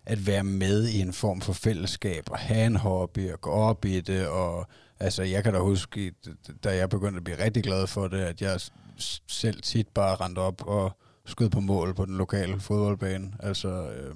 at 0.06 0.26
være 0.26 0.44
med 0.44 0.88
i 0.88 1.00
en 1.00 1.12
form 1.12 1.40
for 1.40 1.52
fællesskab, 1.52 2.30
og 2.30 2.38
have 2.38 2.66
en 2.66 2.76
hobby, 2.76 3.32
og 3.32 3.40
gå 3.40 3.50
op 3.50 3.84
i 3.84 4.00
det, 4.00 4.28
og 4.28 4.66
altså 5.00 5.22
jeg 5.22 5.44
kan 5.44 5.52
da 5.52 5.58
huske, 5.58 6.12
da 6.64 6.76
jeg 6.76 6.88
begyndte 6.88 7.16
at 7.16 7.24
blive 7.24 7.44
rigtig 7.44 7.62
glad 7.62 7.86
for 7.86 8.08
det, 8.08 8.20
at 8.20 8.42
jeg 8.42 8.60
selv 9.28 9.62
tit 9.62 9.88
bare 9.88 10.16
rendte 10.16 10.38
op 10.38 10.66
og 10.66 10.92
skød 11.26 11.50
på 11.50 11.60
mål 11.60 11.94
på 11.94 12.04
den 12.04 12.16
lokale 12.16 12.60
fodboldbane. 12.60 13.32
Altså, 13.40 13.68
Øh, 13.68 14.14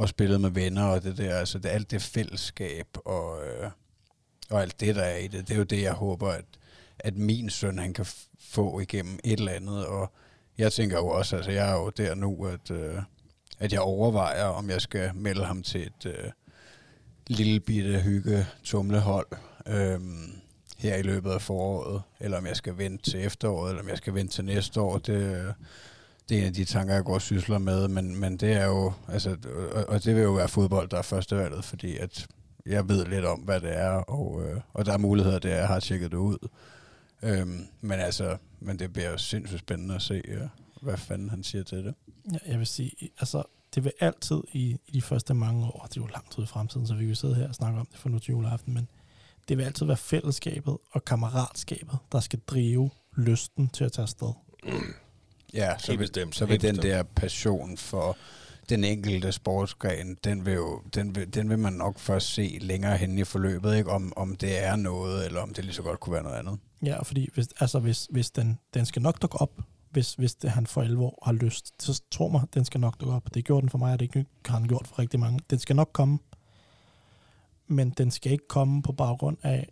og 0.00 0.08
spillet 0.08 0.40
med 0.40 0.50
venner 0.50 0.84
og 0.84 1.02
det 1.02 1.18
der, 1.18 1.36
altså 1.36 1.58
det, 1.58 1.68
alt 1.68 1.90
det 1.90 2.02
fællesskab 2.02 2.86
og, 3.04 3.46
øh, 3.46 3.70
og 4.50 4.62
alt 4.62 4.80
det, 4.80 4.96
der 4.96 5.02
er 5.02 5.16
i 5.16 5.26
det, 5.26 5.48
det 5.48 5.54
er 5.54 5.58
jo 5.58 5.64
det, 5.64 5.82
jeg 5.82 5.92
håber, 5.92 6.28
at, 6.28 6.44
at 6.98 7.16
min 7.16 7.50
søn, 7.50 7.78
han 7.78 7.92
kan 7.92 8.06
få 8.40 8.80
igennem 8.80 9.18
et 9.24 9.38
eller 9.38 9.52
andet, 9.52 9.86
og 9.86 10.12
jeg 10.58 10.72
tænker 10.72 10.96
jo 10.96 11.06
også, 11.08 11.36
altså 11.36 11.50
jeg 11.50 11.70
er 11.70 11.74
jo 11.74 11.90
der 11.90 12.14
nu, 12.14 12.46
at, 12.46 12.70
øh, 12.70 13.02
at 13.58 13.72
jeg 13.72 13.80
overvejer, 13.80 14.44
om 14.44 14.70
jeg 14.70 14.80
skal 14.80 15.14
melde 15.14 15.44
ham 15.44 15.62
til 15.62 15.82
et 15.82 16.06
øh, 16.06 16.30
lille 17.26 17.60
bitte 17.60 18.00
hygge 18.00 18.46
tumlehold 18.64 19.26
øh, 19.66 20.00
her 20.78 20.96
i 20.96 21.02
løbet 21.02 21.30
af 21.30 21.42
foråret, 21.42 22.02
eller 22.20 22.38
om 22.38 22.46
jeg 22.46 22.56
skal 22.56 22.78
vente 22.78 23.10
til 23.10 23.24
efteråret, 23.24 23.70
eller 23.70 23.82
om 23.82 23.88
jeg 23.88 23.96
skal 23.96 24.14
vente 24.14 24.34
til 24.34 24.44
næste 24.44 24.80
år, 24.80 24.98
det, 24.98 25.14
øh, 25.14 25.52
det 26.30 26.36
er 26.36 26.42
en 26.42 26.46
af 26.46 26.54
de 26.54 26.64
tanker, 26.64 26.94
jeg 26.94 27.04
går 27.04 27.14
og 27.14 27.22
sysler 27.22 27.58
med, 27.58 27.88
men, 27.88 28.16
men 28.20 28.36
det 28.36 28.52
er 28.52 28.66
jo, 28.66 28.92
altså, 29.08 29.36
og, 29.74 29.84
og 29.88 30.04
det 30.04 30.14
vil 30.14 30.22
jo 30.22 30.32
være 30.32 30.48
fodbold, 30.48 30.88
der 30.88 30.98
er 30.98 31.02
førstevalget, 31.02 31.64
fordi 31.64 31.96
at 31.96 32.26
jeg 32.66 32.88
ved 32.88 33.06
lidt 33.06 33.24
om, 33.24 33.40
hvad 33.40 33.60
det 33.60 33.76
er, 33.76 33.90
og, 33.90 34.44
øh, 34.44 34.60
og 34.72 34.86
der 34.86 34.92
er 34.92 34.98
muligheder 34.98 35.38
der, 35.38 35.56
jeg 35.56 35.68
har 35.68 35.80
tjekket 35.80 36.10
det 36.10 36.16
ud. 36.16 36.48
Øhm, 37.22 37.66
men 37.80 38.00
altså, 38.00 38.36
men 38.60 38.78
det 38.78 38.92
bliver 38.92 39.10
jo 39.10 39.18
sindssygt 39.18 39.60
spændende 39.60 39.94
at 39.94 40.02
se, 40.02 40.22
øh, 40.28 40.40
hvad 40.82 40.96
fanden 40.96 41.30
han 41.30 41.42
siger 41.42 41.64
til 41.64 41.84
det. 41.84 41.94
Ja, 42.32 42.38
jeg 42.46 42.58
vil 42.58 42.66
sige, 42.66 42.92
altså, 43.18 43.42
det 43.74 43.84
vil 43.84 43.92
altid 44.00 44.40
i, 44.52 44.76
i 44.86 44.92
de 44.92 45.02
første 45.02 45.34
mange 45.34 45.66
år, 45.66 45.86
det 45.88 45.96
er 45.96 46.00
jo 46.00 46.06
langt 46.06 46.38
ud 46.38 46.44
i 46.44 46.46
fremtiden, 46.46 46.86
så 46.86 46.94
vi 46.94 47.06
kan 47.06 47.14
sidde 47.14 47.34
her 47.34 47.48
og 47.48 47.54
snakke 47.54 47.80
om 47.80 47.86
det 47.86 47.98
for 47.98 48.08
nu 48.08 48.18
til 48.18 48.32
juleaften, 48.32 48.74
men 48.74 48.88
det 49.48 49.58
vil 49.58 49.64
altid 49.64 49.86
være 49.86 49.96
fællesskabet 49.96 50.78
og 50.90 51.04
kammeratskabet, 51.04 51.98
der 52.12 52.20
skal 52.20 52.40
drive 52.46 52.90
lysten 53.16 53.68
til 53.68 53.84
at 53.84 53.92
tage 53.92 54.02
afsted. 54.02 54.32
Ja, 55.54 55.78
så 55.78 55.92
vil, 55.92 55.98
bestemt, 55.98 56.36
så 56.36 56.46
vil 56.46 56.62
den 56.62 56.76
bestemt. 56.76 56.92
der 56.92 57.02
passion 57.02 57.76
for 57.76 58.16
den 58.68 58.84
enkelte 58.84 59.32
sportsgren, 59.32 60.16
den 60.24 60.46
vil, 60.46 60.54
jo, 60.54 60.82
den, 60.94 61.14
vil, 61.14 61.34
den 61.34 61.48
vil 61.48 61.58
man 61.58 61.72
nok 61.72 61.98
først 61.98 62.34
se 62.34 62.58
længere 62.60 62.96
hen 62.96 63.18
i 63.18 63.24
forløbet, 63.24 63.76
ikke? 63.76 63.90
Om, 63.90 64.12
om 64.16 64.36
det 64.36 64.64
er 64.64 64.76
noget, 64.76 65.26
eller 65.26 65.40
om 65.40 65.54
det 65.54 65.64
lige 65.64 65.74
så 65.74 65.82
godt 65.82 66.00
kunne 66.00 66.12
være 66.12 66.22
noget 66.22 66.36
andet. 66.36 66.58
Ja, 66.84 67.02
fordi 67.02 67.28
hvis, 67.34 67.48
altså 67.60 67.78
hvis, 67.78 68.06
hvis 68.10 68.30
den, 68.30 68.58
den 68.74 68.86
skal 68.86 69.02
nok 69.02 69.22
dukke 69.22 69.40
op, 69.40 69.60
hvis, 69.90 70.14
hvis 70.14 70.34
det, 70.34 70.50
han 70.50 70.66
for 70.66 70.82
alvor 70.82 71.18
har 71.22 71.32
lyst, 71.32 71.82
så 71.82 72.02
tro 72.10 72.28
mig, 72.28 72.42
den 72.54 72.64
skal 72.64 72.80
nok 72.80 73.00
dukke 73.00 73.14
op. 73.14 73.34
Det 73.34 73.44
gjorde 73.44 73.60
den 73.60 73.70
for 73.70 73.78
mig, 73.78 73.92
og 73.92 74.00
det 74.00 74.26
har 74.46 74.58
han 74.58 74.68
gjort 74.68 74.86
for 74.86 74.98
rigtig 74.98 75.20
mange. 75.20 75.40
Den 75.50 75.58
skal 75.58 75.76
nok 75.76 75.90
komme, 75.92 76.18
men 77.66 77.90
den 77.90 78.10
skal 78.10 78.32
ikke 78.32 78.48
komme 78.48 78.82
på 78.82 78.92
baggrund 78.92 79.36
af 79.42 79.68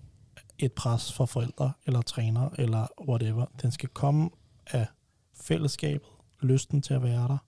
et 0.58 0.72
pres 0.72 1.12
fra 1.12 1.24
forældre, 1.24 1.72
eller 1.86 2.02
træner, 2.02 2.48
eller 2.58 2.86
whatever. 3.08 3.46
Den 3.62 3.72
skal 3.72 3.88
komme 3.88 4.30
af 4.66 4.86
fællesskabet, 5.40 6.08
lysten 6.40 6.82
til 6.82 6.94
at 6.94 7.02
være 7.02 7.28
der, 7.28 7.38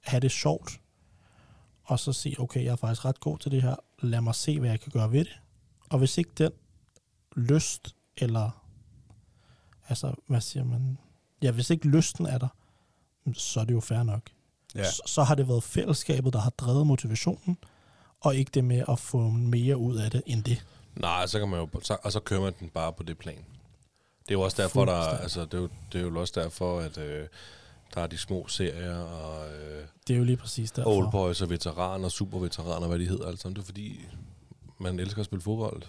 have 0.00 0.20
det 0.20 0.30
sjovt, 0.30 0.80
og 1.84 1.98
så 1.98 2.12
sige, 2.12 2.40
okay, 2.40 2.64
jeg 2.64 2.72
er 2.72 2.76
faktisk 2.76 3.04
ret 3.04 3.20
god 3.20 3.38
til 3.38 3.50
det 3.50 3.62
her, 3.62 3.76
lad 3.98 4.20
mig 4.20 4.34
se, 4.34 4.60
hvad 4.60 4.70
jeg 4.70 4.80
kan 4.80 4.92
gøre 4.92 5.12
ved 5.12 5.24
det. 5.24 5.38
Og 5.90 5.98
hvis 5.98 6.18
ikke 6.18 6.30
den 6.38 6.52
lyst, 7.36 7.96
eller 8.16 8.50
altså, 9.88 10.14
hvad 10.26 10.40
siger 10.40 10.64
man? 10.64 10.98
Ja, 11.42 11.50
hvis 11.50 11.70
ikke 11.70 11.88
lysten 11.88 12.26
er 12.26 12.38
der, 12.38 12.48
så 13.34 13.60
er 13.60 13.64
det 13.64 13.74
jo 13.74 13.80
fair 13.80 14.02
nok. 14.02 14.30
Ja. 14.74 14.84
Så, 14.84 15.02
så 15.06 15.22
har 15.22 15.34
det 15.34 15.48
været 15.48 15.62
fællesskabet, 15.62 16.32
der 16.32 16.38
har 16.38 16.50
drevet 16.50 16.86
motivationen, 16.86 17.58
og 18.20 18.36
ikke 18.36 18.50
det 18.54 18.64
med 18.64 18.84
at 18.88 18.98
få 18.98 19.30
mere 19.30 19.76
ud 19.76 19.96
af 19.96 20.10
det, 20.10 20.22
end 20.26 20.44
det. 20.44 20.66
Nej, 20.96 21.26
så 21.26 21.38
kan 21.38 21.48
man 21.48 21.60
jo, 21.60 21.68
så, 21.82 21.96
og 22.02 22.12
så 22.12 22.20
kører 22.20 22.40
man 22.40 22.52
den 22.60 22.68
bare 22.68 22.92
på 22.92 23.02
det 23.02 23.18
plan. 23.18 23.44
Det 24.22 24.30
er 24.30 24.34
jo 24.34 24.40
også 24.40 24.62
derfor, 24.62 24.84
der, 24.84 24.94
altså, 24.94 25.44
det 25.44 25.54
er 25.54 25.58
jo, 25.58 25.68
det 25.92 26.00
er 26.00 26.04
jo 26.04 26.20
også 26.20 26.40
derfor, 26.40 26.80
at 26.80 26.98
øh, 26.98 27.26
der 27.94 28.00
er 28.00 28.06
de 28.06 28.18
små 28.18 28.48
serier, 28.48 28.98
og 28.98 29.46
øh, 29.54 29.84
Det 30.08 30.14
er 30.14 30.18
jo 30.18 30.24
lige 30.24 30.36
præcis 30.36 30.70
derfor. 30.72 30.90
old 30.96 31.10
boys 31.10 31.40
og 31.40 31.50
veteraner, 31.50 32.08
superveteraner, 32.08 32.88
hvad 32.88 32.98
de 32.98 33.06
hedder, 33.08 33.28
altså. 33.28 33.48
Det 33.48 33.58
er 33.58 33.62
fordi, 33.62 34.00
man 34.78 35.00
elsker 35.00 35.20
at 35.20 35.26
spille 35.26 35.42
fodbold, 35.42 35.82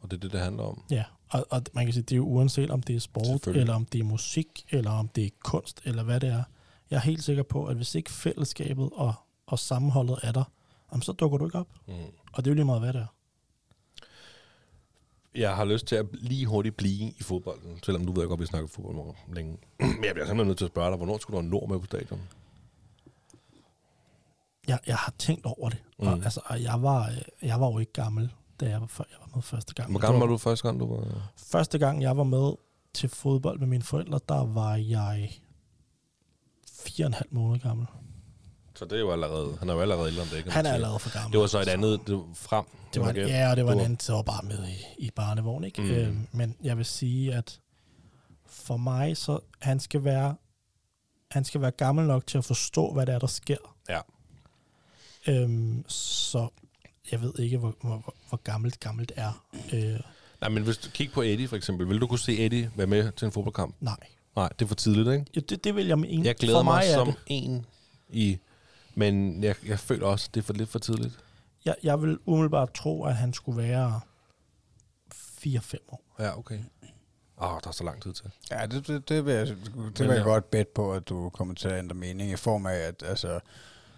og 0.00 0.10
det 0.10 0.16
er 0.16 0.20
det, 0.20 0.32
det 0.32 0.40
handler 0.40 0.62
om. 0.62 0.82
Ja, 0.90 1.04
og, 1.28 1.46
og 1.50 1.62
man 1.72 1.84
kan 1.86 1.92
sige, 1.92 2.02
det 2.02 2.12
er 2.12 2.16
jo 2.16 2.26
uanset 2.26 2.70
om 2.70 2.82
det 2.82 2.96
er 2.96 3.00
sport, 3.00 3.46
eller 3.46 3.74
om 3.74 3.84
det 3.84 4.00
er 4.00 4.04
musik, 4.04 4.64
eller 4.70 4.90
om 4.90 5.08
det 5.08 5.24
er 5.24 5.30
kunst, 5.44 5.80
eller 5.84 6.02
hvad 6.02 6.20
det 6.20 6.28
er. 6.28 6.42
Jeg 6.90 6.96
er 6.96 7.00
helt 7.00 7.24
sikker 7.24 7.42
på, 7.42 7.66
at 7.66 7.76
hvis 7.76 7.94
ikke 7.94 8.10
fællesskabet 8.10 8.90
og, 8.92 9.14
og 9.46 9.58
sammenholdet 9.58 10.18
er 10.22 10.32
der, 10.32 10.44
jamen, 10.92 11.02
så 11.02 11.12
dukker 11.12 11.38
du 11.38 11.44
ikke 11.46 11.58
op. 11.58 11.68
Mm. 11.86 11.94
Og 12.32 12.44
det 12.44 12.46
er 12.46 12.50
jo 12.50 12.54
lige 12.54 12.64
meget, 12.64 12.80
hvad 12.80 12.92
det 12.92 13.00
er. 13.00 13.06
Jeg 15.36 15.56
har 15.56 15.64
lyst 15.64 15.86
til 15.86 15.96
at 15.96 16.06
lige 16.12 16.46
hurtigt 16.46 16.76
blive 16.76 17.10
i 17.18 17.22
fodbolden, 17.22 17.78
selvom 17.84 18.04
du 18.04 18.12
ved 18.12 18.22
jeg 18.22 18.28
godt, 18.28 18.40
vi 18.40 18.46
snakker 18.46 18.68
fodbold 18.68 19.14
længe. 19.34 19.58
Men 19.80 20.04
jeg 20.04 20.14
bliver 20.14 20.26
simpelthen 20.26 20.46
nødt 20.46 20.58
til 20.58 20.64
at 20.64 20.70
spørge 20.70 20.90
dig, 20.90 20.96
hvornår 20.96 21.18
skulle 21.18 21.36
du 21.36 21.42
have 21.42 21.50
nord 21.50 21.68
med 21.68 21.78
på 21.78 21.86
stadion? 21.86 22.20
Jeg, 24.68 24.78
jeg 24.86 24.96
har 24.96 25.14
tænkt 25.18 25.46
over 25.46 25.68
det. 25.68 25.78
Mm. 25.98 26.06
Og, 26.06 26.12
altså, 26.12 26.40
jeg, 26.60 26.82
var, 26.82 27.08
øh, 27.08 27.48
jeg 27.48 27.60
var 27.60 27.70
jo 27.70 27.78
ikke 27.78 27.92
gammel, 27.92 28.32
da 28.60 28.68
jeg 28.68 28.80
var, 28.80 28.86
før 28.86 29.04
jeg 29.10 29.18
var 29.20 29.30
med 29.34 29.42
første 29.42 29.74
gang. 29.74 29.90
Hvor 29.90 30.00
gammel 30.00 30.20
var 30.20 30.26
du 30.26 30.38
første 30.38 30.68
gang, 30.68 30.80
du 30.80 30.94
var... 30.94 31.32
Første 31.36 31.78
gang, 31.78 32.02
jeg 32.02 32.16
var 32.16 32.24
med 32.24 32.52
til 32.94 33.08
fodbold 33.08 33.58
med 33.58 33.66
mine 33.66 33.82
forældre, 33.82 34.20
der 34.28 34.46
var 34.46 34.76
jeg 34.76 35.40
fire 36.72 37.04
og 37.04 37.06
en 37.06 37.14
halv 37.14 37.28
måned 37.30 37.60
gammel. 37.60 37.86
Så 38.76 38.84
det 38.84 38.92
er 38.92 38.98
jo 38.98 39.12
allerede... 39.12 39.56
Han 39.58 39.68
er 39.68 39.74
jo 39.74 39.80
allerede 39.80 40.08
ældre 40.08 40.22
end 40.22 40.30
det, 40.30 40.44
man 40.46 40.52
Han 40.52 40.66
er 40.66 40.72
allerede 40.72 40.98
for 40.98 41.12
gammel. 41.12 41.32
Det 41.32 41.40
var 41.40 41.46
så 41.46 41.60
et 41.60 41.68
andet 41.68 42.00
det 42.06 42.14
var 42.14 42.24
frem. 42.34 42.64
Det 42.94 43.02
var, 43.02 43.12
ja, 43.12 43.50
og 43.50 43.56
det 43.56 43.64
var 43.64 43.72
Du 43.72 43.78
en 43.78 43.84
anden, 43.84 44.14
var 44.14 44.22
bare 44.22 44.42
med 44.44 44.68
i, 44.68 45.04
i 45.06 45.10
barnevogn, 45.10 45.64
ikke? 45.64 45.82
Mm. 45.82 45.90
Øh, 45.90 46.14
men 46.32 46.56
jeg 46.62 46.76
vil 46.76 46.84
sige, 46.84 47.34
at 47.34 47.60
for 48.46 48.76
mig, 48.76 49.16
så 49.16 49.38
han 49.60 49.80
skal 49.80 50.04
være 50.04 50.34
han 51.30 51.44
skal 51.44 51.60
være 51.60 51.70
gammel 51.70 52.06
nok 52.06 52.26
til 52.26 52.38
at 52.38 52.44
forstå, 52.44 52.92
hvad 52.92 53.06
det 53.06 53.14
er, 53.14 53.18
der 53.18 53.26
sker. 53.26 53.56
Ja. 53.88 54.00
Øhm, 55.28 55.84
så 55.88 56.48
jeg 57.12 57.22
ved 57.22 57.32
ikke, 57.38 57.58
hvor, 57.58 57.74
hvor, 57.82 58.14
hvor- 58.28 58.40
gammelt 58.44 58.80
gammelt 58.80 59.12
er. 59.16 59.44
Øh, 59.72 60.00
Nej, 60.40 60.50
men 60.50 60.62
hvis 60.62 60.76
du 60.78 60.90
kigger 60.90 61.14
på 61.14 61.22
Eddie 61.22 61.48
for 61.48 61.56
eksempel, 61.56 61.88
vil 61.88 62.00
du 62.00 62.06
kunne 62.06 62.18
se 62.18 62.38
Eddie 62.44 62.70
være 62.76 62.86
med 62.86 63.12
til 63.12 63.26
en 63.26 63.32
fodboldkamp? 63.32 63.74
nej. 63.80 63.96
Nej, 64.36 64.48
det 64.58 64.64
er 64.64 64.68
for 64.68 64.74
tidligt, 64.74 65.08
ikke? 65.08 65.26
Ja, 65.36 65.40
det, 65.40 65.64
det 65.64 65.76
vil 65.76 65.86
jeg 65.86 65.98
mene. 65.98 66.26
Jeg 66.26 66.34
glæder 66.34 66.58
for 66.58 66.62
mig, 66.62 66.84
mig 66.86 66.94
som 66.94 67.06
det. 67.06 67.16
en 67.26 67.66
i... 68.08 68.38
Men 68.96 69.44
jeg, 69.44 69.54
jeg 69.66 69.78
føler 69.78 70.06
også, 70.06 70.30
det 70.34 70.40
er 70.40 70.44
for 70.44 70.52
lidt 70.52 70.68
for 70.68 70.78
tidligt. 70.78 71.18
Jeg, 71.64 71.76
jeg 71.82 72.02
vil 72.02 72.18
umiddelbart 72.26 72.74
tro, 72.74 73.04
at 73.04 73.16
han 73.16 73.32
skulle 73.32 73.62
være 73.62 74.00
4-5 75.14 75.74
år. 75.88 76.02
Ja, 76.18 76.38
okay. 76.38 76.58
Åh, 77.38 77.54
oh, 77.54 77.60
der 77.64 77.68
er 77.68 77.72
så 77.72 77.84
lang 77.84 78.02
tid 78.02 78.12
til. 78.12 78.30
Ja, 78.50 78.66
det, 78.66 78.86
det, 78.86 79.08
det 79.08 79.26
vil 79.26 79.34
jeg, 79.34 79.46
det 79.46 79.98
vil 79.98 80.06
ja. 80.06 80.14
jeg 80.14 80.24
godt 80.24 80.50
bet 80.50 80.68
på, 80.68 80.92
at 80.92 81.08
du 81.08 81.28
kommer 81.28 81.54
til 81.54 81.68
at 81.68 81.78
ændre 81.78 81.94
mening 81.94 82.30
i 82.30 82.36
form 82.36 82.66
af, 82.66 82.74
at, 82.74 83.02
altså, 83.02 83.40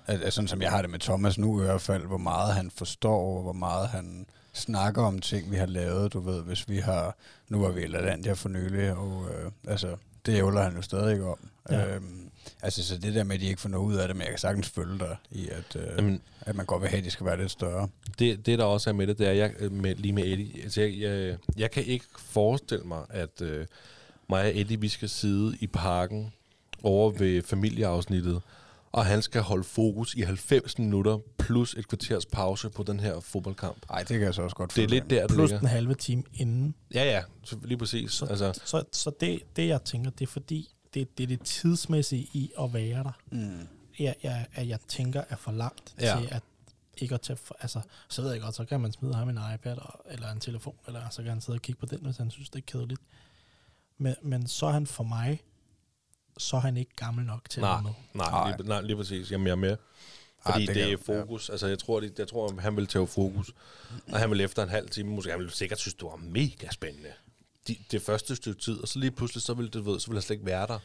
at, 0.07 0.23
at 0.23 0.33
sådan 0.33 0.49
som 0.49 0.63
jeg 0.63 0.71
har 0.71 0.83
det 0.83 0.91
med 0.91 0.99
Thomas 0.99 1.39
nu 1.39 1.61
i 1.61 1.65
hvert 1.65 1.81
fald, 1.81 2.07
hvor 2.07 2.19
meget 2.19 2.55
han 2.55 2.71
forstår, 2.71 3.43
hvor 3.43 3.53
meget 3.53 3.89
han 3.89 4.27
snakker 4.53 5.03
om 5.03 5.19
ting, 5.19 5.51
vi 5.51 5.57
har 5.57 5.67
lavet. 5.67 6.13
Du 6.13 6.21
ved, 6.21 6.43
hvis 6.43 6.69
vi 6.69 6.79
har... 6.79 7.17
Nu 7.49 7.61
var 7.61 7.71
vi 7.71 7.83
i 7.83 7.87
LaLandia 7.87 8.33
for 8.33 8.49
nylig, 8.49 8.93
og 8.93 9.27
øh, 9.31 9.53
altså, 9.69 9.97
det 10.27 10.37
ævler 10.37 10.63
han 10.63 10.77
jo 10.77 10.83
stadig 10.83 11.23
om. 11.23 11.49
Ja. 11.71 11.79
Ja. 11.79 11.95
Øhm, 11.95 12.28
altså, 12.63 12.85
så 12.85 12.99
det 12.99 13.15
der 13.15 13.25
med, 13.25 13.35
at 13.35 13.41
de 13.41 13.47
ikke 13.47 13.61
får 13.61 13.69
noget 13.69 13.85
ud 13.87 13.95
af 13.97 14.09
det, 14.09 14.17
men 14.17 14.23
jeg 14.23 14.31
kan 14.31 14.39
sagtens 14.39 14.69
følge 14.69 14.99
dig 14.99 15.17
i, 15.31 15.49
at, 15.49 15.77
øh, 15.77 15.83
Jamen, 15.97 16.23
at 16.41 16.57
man 16.57 16.67
godt 16.67 16.83
vil 16.83 16.89
have, 16.91 16.99
at 16.99 17.05
de 17.05 17.11
skal 17.11 17.27
være 17.27 17.37
lidt 17.41 17.51
større. 17.51 17.89
det, 18.19 18.47
det, 18.47 18.59
der 18.59 18.65
også 18.65 18.91
er 18.91 18.95
med 18.95 19.07
det, 19.07 19.19
det 19.19 19.29
er, 19.29 19.33
jeg, 19.33 19.53
øh, 19.59 19.73
med, 19.73 19.95
lige 19.95 20.13
med 20.13 20.25
Eddie, 20.25 20.63
altså 20.63 20.81
jeg, 20.81 20.99
jeg, 21.01 21.37
jeg 21.57 21.71
kan 21.71 21.85
ikke 21.85 22.05
forestille 22.19 22.85
mig, 22.85 23.05
at 23.11 23.41
øh, 23.43 23.67
mig 24.29 24.43
og 24.45 24.59
Eddie, 24.59 24.81
vi 24.81 24.89
skal 24.89 25.09
sidde 25.09 25.57
i 25.61 25.67
parken 25.67 26.33
over 26.83 27.11
ved 27.11 27.43
familieafsnittet, 27.43 28.43
og 28.93 29.07
han 29.07 29.23
skal 29.23 29.43
holde 29.43 29.65
fokus 29.65 30.15
i 30.15 30.21
90 30.21 30.79
minutter, 30.79 31.19
plus 31.39 31.75
et 31.75 31.89
kvarters 31.89 32.27
pause 32.27 32.71
på 32.71 32.83
den 32.83 33.01
her 33.01 33.21
fodboldkamp. 33.21 33.77
Nej, 33.91 33.99
det 33.99 34.09
kan 34.09 34.21
jeg 34.21 34.35
så 34.35 34.43
også 34.43 34.57
godt 34.57 34.77
Det 34.77 34.85
er 34.85 34.89
lidt 34.89 35.11
der, 35.11 35.27
det 35.27 35.31
Plus 35.37 35.51
ligger. 35.51 35.59
den 35.59 35.69
halve 35.69 35.95
time 35.95 36.23
inden. 36.35 36.75
Ja, 36.95 37.05
ja, 37.05 37.23
så 37.45 37.57
lige 37.65 37.79
præcis. 37.79 38.13
Så, 38.13 38.25
Altså, 38.27 38.61
så, 38.65 38.83
så 38.93 39.11
det, 39.21 39.41
det, 39.57 39.69
jeg 39.69 39.83
tænker, 39.85 40.11
det 40.11 40.23
er 40.27 40.31
fordi, 40.31 40.69
det, 40.95 41.19
det 41.19 41.25
er 41.25 41.27
det 41.29 41.41
tidsmæssige 41.41 42.29
i 42.33 42.53
at 42.61 42.73
være 42.75 43.05
der. 43.05 43.13
Mm. 43.31 43.69
Jeg, 43.99 44.15
jeg, 44.23 44.47
at 44.55 44.69
jeg 44.69 44.79
tænker 44.89 45.23
er 45.29 45.37
for 45.37 45.53
langt 45.53 45.95
Ja. 46.01 46.15
ja. 46.19 46.21
til 46.21 46.29
at 46.35 46.43
ikke 47.01 47.15
at 47.15 47.21
tage 47.21 47.37
for, 47.37 47.57
altså, 47.61 47.81
så 48.09 48.23
ved 48.23 48.33
jeg 48.33 48.41
godt, 48.41 48.55
så 48.55 48.65
kan 48.65 48.81
man 48.81 48.93
smide 48.93 49.15
ham 49.15 49.29
en 49.29 49.39
iPad 49.55 49.77
og, 49.77 50.01
eller 50.11 50.31
en 50.33 50.41
telefon, 50.41 50.75
eller 50.87 51.09
så 51.11 51.23
kan 51.23 51.31
han 51.33 51.41
sidde 51.41 51.57
og 51.57 51.63
kigge 51.63 51.79
på 51.81 51.87
den, 51.87 51.99
hvis 52.03 52.17
han 52.17 52.31
synes, 52.31 52.51
det 52.51 52.59
er 52.59 52.67
kedeligt. 52.67 53.01
Men, 53.99 54.15
men 54.23 54.47
så 54.47 54.67
er 54.67 54.71
han 54.71 54.87
for 54.87 55.05
mig, 55.05 55.41
så 56.39 56.57
er 56.57 56.61
han 56.61 56.77
ikke 56.77 56.97
gammel 56.97 57.25
nok 57.27 57.51
til 57.51 57.61
nej, 57.61 57.71
at 57.71 57.75
være 57.75 57.83
med. 57.83 57.93
nej, 58.15 58.31
Nej. 58.31 58.57
lige, 58.57 58.69
nej, 58.69 58.81
lige 58.81 58.97
præcis. 58.97 59.33
Jamen, 59.33 59.47
jeg 59.47 59.53
er 59.53 59.57
med. 59.57 59.77
Fordi 60.43 60.55
Ah, 60.55 60.61
det, 60.61 60.69
det 60.69 60.77
det 60.77 60.93
er 60.93 60.97
fokus. 61.23 61.51
Altså, 61.51 61.67
jeg 61.67 61.79
tror, 61.79 62.01
de, 62.01 62.11
jeg 62.19 62.29
tror, 62.29 62.61
han 62.61 62.77
vil 62.77 62.87
tage 62.87 63.07
fokus. 63.07 63.53
Og 64.13 64.19
han 64.19 64.31
vil 64.31 64.41
efter 64.41 64.63
en 64.63 64.69
halv 64.69 64.89
time, 64.91 65.11
måske, 65.11 65.31
han 65.31 65.41
vil 65.41 65.51
sikkert 65.51 65.79
synes, 65.79 65.95
det 65.95 66.05
var 66.05 66.17
mega 66.17 66.69
spændende. 66.71 67.13
De, 67.69 67.77
det 67.91 68.03
første 68.03 68.37
stykke 68.37 68.61
tid, 68.61 68.81
og 68.81 68.89
så 68.89 68.99
lige 68.99 69.11
pludselig, 69.11 69.43
så 69.43 69.55
vil 69.55 69.73
det 69.73 69.87
ved, 69.87 70.01
så 70.01 70.07
vil 70.09 70.15
han 70.17 70.23
slet 70.23 70.35
ikke 70.37 70.47
være 70.47 70.67
der. 70.67 70.79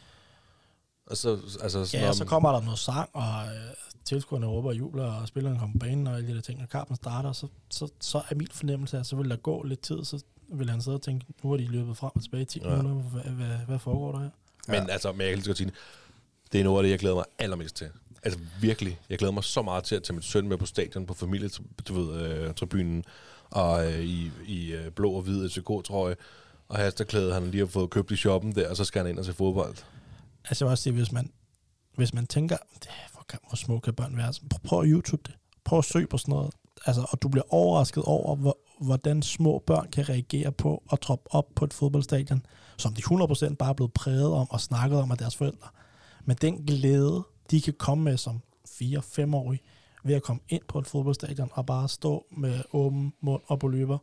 Og 1.06 1.18
så, 1.18 1.40
altså, 1.62 1.86
sådan 1.86 2.04
Ja, 2.04 2.10
om- 2.10 2.16
så 2.16 2.26
kommer 2.26 2.52
der 2.52 2.62
noget 2.62 2.80
sang, 2.80 3.10
og 3.14 3.46
øh, 3.46 3.74
tilskuerne 4.06 4.46
råber 4.48 4.70
og 4.70 4.78
jubler, 4.78 5.04
og 5.04 5.28
spillerne 5.28 5.60
kommer 5.60 5.74
på 5.74 5.80
banen, 5.80 6.08
og 6.08 6.16
alle 6.18 6.28
de 6.30 6.36
der 6.36 6.42
ting, 6.42 6.62
og 6.62 6.70
kampen 6.70 6.96
starter, 6.96 7.32
så, 7.32 7.48
så, 7.70 7.88
så 8.02 8.22
er 8.30 8.36
min 8.36 8.48
fornemmelse, 8.52 8.98
at 8.98 9.06
så 9.06 9.16
vil 9.16 9.30
der 9.30 9.36
gå 9.36 9.64
lidt 9.64 9.82
tid, 9.82 10.04
så 10.06 10.24
vil 10.54 10.70
han 10.70 10.82
sidde 10.82 10.96
og 10.96 11.02
tænke, 11.02 11.26
nu 11.44 11.50
har 11.50 11.58
de 11.58 11.66
løbet 11.66 11.98
frem 11.98 12.12
og 12.16 12.22
tilbage 12.24 12.42
i 12.42 12.46
10 12.46 12.60
Ja. 12.64 12.70
ja. 12.76 12.82
minutter, 12.82 13.10
hvad, 13.10 13.24
hvad, 13.24 13.58
hvad 13.68 13.80
foregår 13.80 14.12
der 14.12 14.20
her? 14.20 14.30
Men 14.68 14.90
altså, 14.90 15.12
men 15.12 15.22
jeg 15.22 15.30
kan 15.30 15.38
lige 15.38 15.48
godt 15.48 15.58
sige, 15.58 15.72
det, 16.52 16.60
er 16.60 16.64
noget 16.64 16.78
af 16.80 16.84
det, 16.84 16.90
jeg 16.92 17.00
glæder 17.00 17.16
mig 17.16 17.26
allermest 17.40 17.76
til. 17.76 17.90
Altså 18.24 18.40
virkelig. 18.62 19.00
Jeg 19.10 19.18
glæder 19.18 19.32
mig 19.32 19.44
så 19.44 19.62
meget 19.62 19.84
til 19.84 19.96
at 19.96 20.04
tage 20.04 20.14
min 20.14 20.22
søn 20.24 20.48
med 20.48 20.58
på 20.58 20.66
stadion, 20.66 21.06
på 21.06 21.14
familie, 21.14 21.50
du 21.88 21.94
ved, 22.02 22.22
øh, 22.22 22.54
tribunen, 22.54 23.04
og 23.50 23.92
øh, 23.94 24.00
i, 24.00 24.32
i 24.46 24.72
øh, 24.74 24.92
blå 24.92 25.12
og 25.12 25.22
hvid 25.22 25.50
FCK-trøje, 25.50 26.16
og 26.70 26.78
hasterklæde, 26.78 27.34
han 27.34 27.44
lige 27.52 27.60
har 27.60 27.68
fået 27.68 27.90
købt 27.90 28.12
i 28.12 28.16
shoppen 28.16 28.56
der, 28.56 28.70
og 28.70 28.78
så 28.78 28.84
skal 28.86 29.02
han 29.02 29.12
ind 29.12 29.20
og 29.20 29.26
se 29.26 29.34
fodbold. 29.34 29.76
Altså 30.50 30.66
jeg 30.66 30.68
vil 30.68 30.72
også 30.72 30.84
sige, 30.84 30.94
hvis 30.94 31.12
man, 31.12 31.32
hvis 31.96 32.14
man 32.14 32.28
tænker, 32.28 32.58
"Det- 32.74 32.90
hvor, 33.14 33.26
kan, 33.30 33.40
hvor 33.50 33.56
små 33.56 33.80
kan 33.80 33.94
børn 33.94 34.18
være, 34.18 34.26
altså, 34.26 34.42
så 34.54 34.60
prøv 34.64 34.80
at 34.82 34.86
YouTube 34.90 35.24
det. 35.26 35.36
Prøv 35.64 35.80
at 35.80 35.86
søge 35.86 36.08
på 36.08 36.18
sådan 36.18 36.32
noget. 36.32 36.54
Altså, 36.86 37.06
og 37.12 37.22
du 37.22 37.28
bliver 37.28 37.44
overrasket 37.54 38.04
over, 38.04 38.36
hvor, 38.36 38.58
hvordan 38.82 39.22
små 39.22 39.64
børn 39.68 39.92
kan 39.92 40.10
reagere 40.10 40.52
på 40.52 40.84
at 40.92 41.00
troppe 41.00 41.34
op 41.36 41.46
på 41.56 41.66
et 41.66 41.74
fodboldstadion, 41.74 42.46
som 42.78 42.94
de 42.94 43.02
100% 43.02 43.56
bare 43.56 43.70
er 43.70 43.74
blevet 43.74 43.94
præget 43.94 44.34
om 44.34 44.48
og 44.52 44.62
snakket 44.62 45.00
om 45.00 45.12
af 45.12 45.18
deres 45.18 45.36
forældre. 45.36 45.68
Men 46.26 46.38
den 46.42 46.66
glæde, 46.66 47.24
de 47.52 47.62
kan 47.62 47.74
komme 47.80 48.04
med 48.04 48.18
som 48.18 48.42
4-5-årige, 48.68 49.60
ved 50.04 50.16
at 50.16 50.24
komme 50.24 50.42
ind 50.50 50.62
på 50.68 50.80
et 50.80 50.88
fodboldstadion 50.88 51.50
og 51.54 51.66
bare 51.66 51.90
stå 51.90 52.26
med 52.38 52.64
åben 52.74 53.14
mund 53.22 53.42
og 53.48 53.60
på 53.60 53.68
løber, 53.68 53.98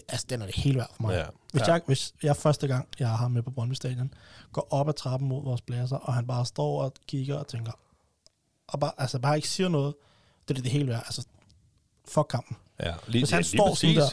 det, 0.00 0.04
altså, 0.12 0.26
den 0.30 0.42
er 0.42 0.46
det 0.46 0.54
helt 0.54 0.76
værd 0.76 0.90
for 0.96 1.02
mig. 1.02 1.14
Ja. 1.14 1.24
Hvis, 1.52 1.62
Ja. 1.68 1.72
jeg, 1.72 1.80
hvis 1.86 2.14
jeg 2.22 2.36
første 2.36 2.66
gang, 2.68 2.88
jeg 2.98 3.08
har 3.08 3.16
ham 3.16 3.30
med 3.30 3.42
på 3.42 3.50
Brøndby 3.50 3.74
Stadion, 3.74 4.14
går 4.52 4.68
op 4.70 4.88
ad 4.88 4.94
trappen 4.94 5.28
mod 5.28 5.44
vores 5.44 5.60
pladser, 5.60 5.96
og 5.96 6.14
han 6.14 6.26
bare 6.26 6.46
står 6.46 6.82
og 6.82 6.92
kigger 7.06 7.36
og 7.36 7.46
tænker, 7.46 7.72
og 8.68 8.80
bare, 8.80 8.92
altså 8.98 9.18
bare 9.18 9.36
ikke 9.36 9.48
siger 9.48 9.68
noget, 9.68 9.94
det 10.48 10.50
er 10.50 10.54
det, 10.54 10.64
det 10.64 10.72
hele 10.72 10.86
værd. 10.88 11.02
Altså, 11.06 11.24
fuck 12.08 12.26
kampen. 12.30 12.56
Ja, 12.80 12.94
lige, 13.06 13.20
Hvis 13.22 13.30
han 13.30 13.38
ja, 13.42 13.42
står 13.56 13.74
sådan 13.74 13.96
der, 13.96 14.08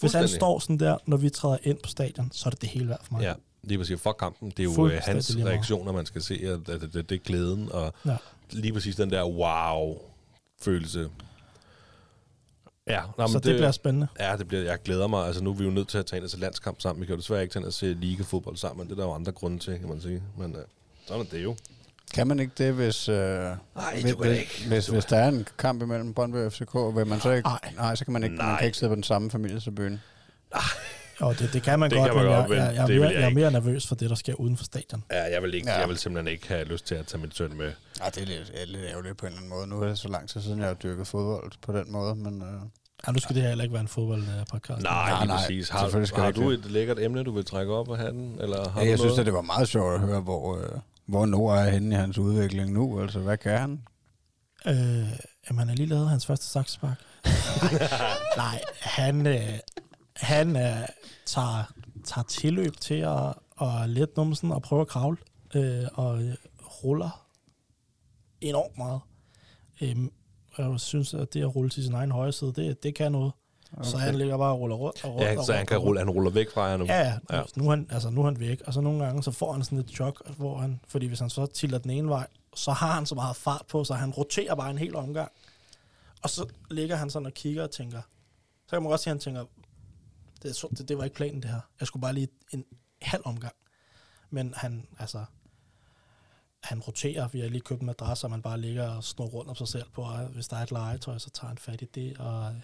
hvis 0.00 0.12
han 0.12 0.28
står 0.28 0.58
sådan 0.58 0.78
der, 0.78 0.98
når 1.06 1.16
vi 1.16 1.30
træder 1.30 1.58
ind 1.62 1.78
på 1.82 1.88
stadion, 1.88 2.30
så 2.32 2.48
er 2.48 2.50
det 2.50 2.60
det 2.60 2.68
hele 2.68 2.88
værd 2.88 3.04
for 3.04 3.12
mig. 3.14 3.22
Ja, 3.22 3.32
lige 3.62 3.78
præcis. 3.78 4.00
Fuck 4.00 4.16
kampen. 4.18 4.50
Det 4.50 4.58
er 4.58 4.64
jo 4.64 4.70
øh, 4.70 4.74
Fuldstændig 4.76 5.14
hans 5.14 5.34
lige 5.34 5.46
reaktioner, 5.46 5.92
man 5.92 6.06
skal 6.06 6.22
se, 6.22 6.34
at, 6.34 6.68
at, 6.68 6.82
at 6.82 6.92
det, 6.92 7.08
det 7.10 7.14
er 7.14 7.18
glæden, 7.24 7.72
og 7.72 7.92
Ja. 8.06 8.16
lige 8.50 8.72
præcis 8.72 8.96
den 8.96 9.10
der 9.10 9.24
wow-følelse. 9.24 11.10
Ja, 12.88 13.00
nå, 13.18 13.26
så 13.26 13.32
men 13.32 13.34
det, 13.34 13.44
det 13.44 13.54
bliver 13.56 13.70
spændende. 13.70 14.06
Ja, 14.20 14.36
det 14.36 14.48
bliver, 14.48 14.62
jeg 14.62 14.78
glæder 14.84 15.06
mig. 15.06 15.26
Altså, 15.26 15.44
nu 15.44 15.50
er 15.50 15.54
vi 15.54 15.64
jo 15.64 15.70
nødt 15.70 15.88
til 15.88 15.98
at 15.98 16.06
tage 16.06 16.20
ind 16.22 16.28
til 16.28 16.38
landskamp 16.38 16.80
sammen. 16.80 17.00
Vi 17.00 17.06
kan 17.06 17.14
jo 17.14 17.20
desværre 17.20 17.42
ikke 17.42 17.52
tage 17.52 17.60
ind 17.60 17.66
og 17.66 17.72
se 17.72 17.86
ligefodbold 17.92 18.56
sammen, 18.56 18.78
men 18.78 18.86
det 18.86 18.92
er 18.92 19.02
der 19.02 19.08
jo 19.08 19.14
andre 19.14 19.32
grunde 19.32 19.58
til, 19.58 19.78
kan 19.78 19.88
man 19.88 20.00
sige. 20.00 20.22
Men 20.38 20.52
uh, 20.56 20.60
sådan 21.06 21.20
er 21.20 21.24
det 21.30 21.44
jo. 21.44 21.56
Kan 22.14 22.26
man 22.26 22.40
ikke 22.40 22.52
det, 22.58 22.74
hvis, 22.74 23.08
øh, 23.08 23.16
Nej, 23.16 23.56
hvis, 23.92 24.04
ikke. 24.04 24.64
hvis, 24.68 24.86
hvis 24.86 25.04
der 25.04 25.16
er 25.16 25.28
en 25.28 25.46
kamp 25.58 25.82
imellem 25.82 26.14
Brøndby 26.14 26.36
og 26.36 26.52
FCK, 26.52 26.74
vil 26.74 27.06
man 27.06 27.20
så 27.20 27.30
ikke... 27.30 27.48
Nej. 27.48 27.72
Nej, 27.76 27.94
så 27.94 28.04
kan 28.04 28.12
man 28.12 28.22
ikke, 28.22 28.36
man 28.36 28.46
Nej. 28.46 28.58
kan 28.58 28.66
ikke 28.66 28.78
sidde 28.78 28.90
på 28.90 28.94
den 28.94 29.02
samme 29.02 29.30
familietribune. 29.30 30.00
Og 31.24 31.38
det, 31.38 31.52
det 31.52 31.62
kan 31.62 31.78
man 31.78 31.90
Det 31.90 31.98
godt, 31.98 32.08
kan 32.10 32.16
man 32.16 32.24
men 32.26 32.34
godt, 32.34 32.50
jeg, 32.50 32.58
jeg, 32.58 32.74
jeg, 32.74 32.82
er 32.82 32.86
det 32.86 33.00
mere, 33.00 33.08
jeg 33.10 33.20
jeg 33.20 33.24
er 33.30 33.34
mere 33.34 33.50
nervøs 33.50 33.86
for 33.86 33.94
det, 33.94 34.10
der 34.10 34.16
sker 34.16 34.34
uden 34.34 34.56
for 34.56 34.64
stadion. 34.64 35.04
Ja, 35.12 35.22
jeg 35.22 35.42
vil, 35.42 35.54
ikke, 35.54 35.70
Ja. 35.70 35.78
jeg 35.80 35.88
vil 35.88 35.98
simpelthen 35.98 36.32
ikke 36.32 36.48
have 36.48 36.64
lyst 36.64 36.86
til 36.86 36.94
at 36.94 37.06
tage 37.06 37.20
min 37.20 37.32
søn 37.32 37.56
med. 37.56 37.72
Ja, 38.04 38.08
det 38.10 38.22
er 38.22 38.26
lidt, 38.26 38.52
er 38.54 38.66
lidt 38.66 38.84
ærgerligt 38.90 39.16
på 39.16 39.26
en 39.26 39.32
eller 39.32 39.38
anden 39.38 39.50
måde. 39.50 39.66
Nu 39.66 39.82
er 39.82 39.88
det 39.88 39.98
så 39.98 40.08
lang 40.08 40.28
tid 40.28 40.40
siden, 40.40 40.58
jeg 40.58 40.66
har 40.66 40.74
dyrket 40.74 41.06
fodbold 41.06 41.52
på 41.62 41.72
den 41.72 41.92
måde, 41.92 42.14
men... 42.14 42.42
Øh, 42.42 42.48
Ja, 43.06 43.12
nu 43.12 43.18
skal 43.18 43.34
det 43.34 43.42
her 43.42 43.48
heller 43.48 43.64
ikke 43.64 43.72
være 43.72 43.80
en 43.80 43.88
fodboldpodcast. 43.88 44.82
Nej, 44.82 45.10
Nej, 45.10 45.26
nej. 45.26 45.36
præcis. 45.36 45.68
Har, 45.68 45.78
Selvfølgelig 45.80 46.08
skal 46.08 46.20
har 46.22 46.30
det 46.30 46.36
du 46.36 46.50
et 46.50 46.70
lækkert 46.70 46.98
emne, 46.98 47.22
du 47.22 47.32
vil 47.32 47.44
trække 47.44 47.72
op 47.74 47.90
af 47.90 47.98
hatten? 47.98 48.36
Eller 48.40 48.68
har 48.70 48.82
ja, 48.82 48.88
jeg 48.88 48.98
synes, 48.98 49.18
at 49.18 49.26
det 49.26 49.34
var 49.34 49.40
meget 49.40 49.68
sjovt 49.68 49.94
at 49.94 50.00
høre, 50.00 50.20
hvor, 50.20 50.56
øh, 50.58 50.68
hvor 51.06 51.26
Nord 51.26 51.58
er 51.58 51.70
henne 51.70 51.94
i 51.94 51.98
hans 51.98 52.18
udvikling 52.18 52.72
nu. 52.72 53.00
Altså, 53.02 53.18
hvad 53.18 53.36
kan 53.36 53.58
han? 53.58 53.80
Øh, 54.66 54.74
jamen, 55.48 55.58
han 55.58 55.68
har 55.68 55.74
lige 55.74 55.86
lavet 55.88 56.08
hans 56.08 56.26
første 56.26 56.46
saksespark. 56.46 56.96
Nej, 58.36 58.60
han, 58.80 59.26
øh, 59.26 59.58
han 60.16 60.56
øh, 60.56 60.88
tager, 61.26 61.72
tager 62.04 62.24
tilløb 62.28 62.76
til 62.76 62.94
at, 62.94 63.34
at 63.60 63.88
lette 63.88 64.14
numsen 64.16 64.52
og 64.52 64.62
prøve 64.62 64.80
at 64.80 64.88
kravle, 64.88 65.16
øh, 65.54 65.84
og 65.94 66.22
øh, 66.22 66.34
ruller 66.84 67.26
enormt 68.40 68.78
meget. 68.78 69.00
Øhm, 69.80 70.12
jeg 70.58 70.80
synes, 70.80 71.14
at 71.14 71.34
det 71.34 71.40
at 71.40 71.56
rulle 71.56 71.70
til 71.70 71.84
sin 71.84 71.94
egen 71.94 72.10
højre 72.10 72.32
side, 72.32 72.52
det, 72.56 72.82
det 72.82 72.94
kan 72.94 73.12
noget. 73.12 73.32
Okay. 73.72 73.90
Så 73.90 73.96
han 73.96 74.14
ligger 74.14 74.38
bare 74.38 74.52
og 74.52 74.60
ruller 74.60 74.76
rundt 74.76 75.04
og 75.04 75.10
rundt. 75.10 75.24
Ja, 75.24 75.38
og 75.38 75.44
så 75.44 75.52
han 75.52 75.66
kan 75.66 75.78
rulle, 75.78 75.98
han 76.00 76.10
ruller 76.10 76.30
væk 76.30 76.50
fra 76.50 76.62
jer 76.62 76.76
nu. 76.76 76.84
Ja, 76.84 76.98
ja. 76.98 77.06
Ja. 77.06 77.12
Nu, 77.30 77.36
han, 77.36 77.46
nu, 77.56 77.70
han, 77.70 77.86
altså, 77.90 78.10
nu 78.10 78.20
er 78.20 78.24
han 78.24 78.40
væk, 78.40 78.62
og 78.66 78.74
så 78.74 78.80
nogle 78.80 79.04
gange 79.04 79.22
så 79.22 79.30
får 79.30 79.52
han 79.52 79.64
sådan 79.64 79.78
et 79.78 79.88
chok, 79.88 80.22
hvor 80.36 80.58
han, 80.58 80.80
fordi 80.88 81.06
hvis 81.06 81.20
han 81.20 81.30
så 81.30 81.46
tilter 81.46 81.78
den 81.78 81.90
ene 81.90 82.08
vej, 82.08 82.26
så 82.54 82.72
har 82.72 82.92
han 82.92 83.06
så 83.06 83.14
meget 83.14 83.36
fart 83.36 83.62
på, 83.68 83.84
så 83.84 83.94
han 83.94 84.10
roterer 84.10 84.54
bare 84.54 84.70
en 84.70 84.78
hel 84.78 84.96
omgang. 84.96 85.30
Og 86.22 86.30
så 86.30 86.46
ligger 86.70 86.96
han 86.96 87.10
sådan 87.10 87.26
og 87.26 87.32
kigger 87.32 87.62
og 87.62 87.70
tænker, 87.70 88.00
så 88.66 88.70
kan 88.70 88.82
man 88.82 88.90
godt 88.90 89.00
sige, 89.00 89.10
at 89.10 89.14
han 89.14 89.20
tænker, 89.20 89.44
det, 90.44 90.64
det, 90.78 90.88
det 90.88 90.98
var 90.98 91.04
ikke 91.04 91.16
planen 91.16 91.42
det 91.42 91.50
her. 91.50 91.60
Jeg 91.80 91.86
skulle 91.86 92.00
bare 92.00 92.12
lige 92.12 92.28
en 92.50 92.64
halv 93.02 93.22
omgang. 93.24 93.54
Men 94.30 94.54
han, 94.56 94.86
altså, 94.98 95.24
han 96.62 96.80
roterer. 96.80 97.28
Vi 97.28 97.40
har 97.40 97.48
lige 97.48 97.60
købt 97.60 97.80
en 97.80 97.86
madras, 97.86 98.24
og 98.24 98.30
man 98.30 98.42
bare 98.42 98.60
ligger 98.60 98.88
og 98.88 99.04
snor 99.04 99.26
rundt 99.26 99.50
om 99.50 99.56
sig 99.56 99.68
selv 99.68 99.90
på, 99.92 100.02
og 100.02 100.26
hvis 100.26 100.48
der 100.48 100.56
er 100.56 100.62
et 100.62 100.70
legetøj, 100.70 101.18
så 101.18 101.30
tager 101.30 101.48
han 101.48 101.58
fat 101.58 101.82
i 101.82 101.84
det, 101.94 102.18
og 102.18 102.54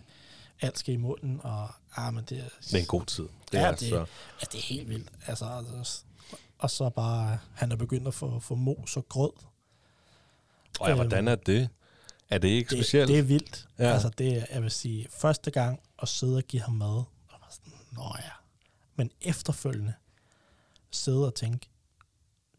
alt 0.61 0.79
skal 0.79 0.95
i 0.95 0.97
munden, 0.97 1.41
og 1.43 1.69
ah, 1.97 2.15
men 2.15 2.25
det 2.25 2.39
er... 2.39 2.49
Det 2.61 2.75
er 2.75 2.79
en 2.79 2.87
god 2.87 3.07
tid. 3.07 3.29
Det 3.53 3.59
Ja, 3.59 3.67
er 3.67 3.71
det- 3.71 3.89
så. 3.89 3.97
Ja, 4.41 4.47
det 4.53 4.55
er 4.55 4.63
helt 4.63 4.89
vildt. 4.89 5.13
Altså, 5.27 5.45
altså, 5.45 6.03
og 6.59 6.71
så 6.71 6.91
bare, 6.91 7.39
han 7.55 7.73
er 7.73 7.77
begyndt 7.77 8.09
at 8.09 8.15
få, 8.15 8.39
få 8.41 8.55
mos 8.55 8.97
og 8.97 9.09
grød. 9.09 9.33
Og 10.81 10.89
ja, 10.89 10.95
hvordan 10.95 11.29
er 11.29 11.35
det? 11.35 11.69
Er 12.31 12.39
det 12.39 12.49
ikke 12.49 12.71
Det, 12.71 12.79
specielt? 12.79 13.09
det 13.09 13.19
er 13.19 13.23
vildt. 13.23 13.69
Ja. 13.79 13.85
Altså, 13.93 14.09
det 14.09 14.37
er, 14.37 14.45
jeg 14.53 14.63
vil 14.63 14.71
sige, 14.71 15.07
første 15.11 15.51
gang 15.51 15.81
at 16.03 16.09
sidde 16.09 16.37
og 16.37 16.43
give 16.43 16.63
ham 16.63 16.75
mad, 16.75 17.03
nå 17.91 18.03
ja. 18.19 18.31
Men 18.97 19.11
efterfølgende 19.21 19.95
sidde 20.91 21.27
og 21.27 21.35
tænke, 21.35 21.69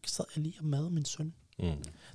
sad 0.06 0.24
jeg 0.36 0.42
lige 0.42 0.54
og 0.58 0.64
mad 0.64 0.90
min 0.90 1.04
søn? 1.04 1.34
Mm. 1.58 1.64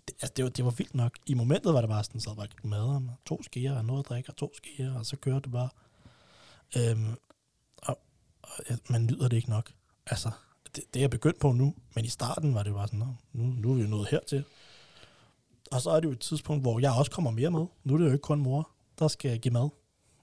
Det, 0.08 0.16
altså, 0.22 0.34
det, 0.36 0.44
var, 0.44 0.50
det 0.50 0.66
var 0.66 0.72
vildt 0.72 0.96
nok. 0.96 1.18
I 1.26 1.34
momentet 1.34 1.74
var 1.74 1.82
det 1.82 1.90
bare 1.90 2.04
sådan, 2.04 2.22
så 2.22 2.34
bare 2.36 2.48
mad 2.64 2.92
ham, 2.92 3.10
to 3.26 3.44
skeer 3.44 3.78
og 3.78 3.86
noget 3.86 4.04
at 4.04 4.10
drikke, 4.10 4.30
og 4.30 4.36
to 4.36 4.54
skeer, 4.56 4.94
og 5.00 5.06
så 5.06 5.16
kørte 5.18 5.40
det 5.42 5.52
bare. 5.52 5.70
Øhm, 6.78 7.16
og, 7.78 8.00
og 8.44 8.50
man 8.90 9.06
nyder 9.06 9.28
det 9.28 9.38
ikke 9.38 9.50
nok. 9.50 9.72
Altså, 10.06 10.32
det, 10.76 10.84
det 10.94 11.00
er 11.00 11.04
jeg 11.04 11.10
begyndt 11.10 11.40
på 11.40 11.52
nu, 11.52 11.76
men 11.96 12.06
i 12.06 12.10
starten 12.10 12.54
var 12.56 12.64
det 12.64 12.74
bare 12.74 12.88
sådan, 12.88 13.00
"Nå, 13.00 13.16
nu, 13.34 13.44
nu 13.44 13.72
er 13.72 13.76
vi 13.76 13.82
jo 13.82 13.88
nået 13.88 14.08
hertil. 14.12 14.44
Og 15.72 15.82
så 15.82 15.90
er 15.90 16.00
det 16.00 16.08
jo 16.08 16.12
et 16.12 16.20
tidspunkt, 16.20 16.64
hvor 16.64 16.80
jeg 16.80 16.92
også 16.92 17.12
kommer 17.12 17.32
mere 17.32 17.52
med. 17.52 17.66
Nu 17.84 17.94
er 17.94 17.98
det 17.98 18.06
jo 18.06 18.12
ikke 18.12 18.22
kun 18.22 18.40
mor, 18.40 18.70
der 19.00 19.08
skal 19.08 19.40
give 19.40 19.54
mad. 19.54 19.70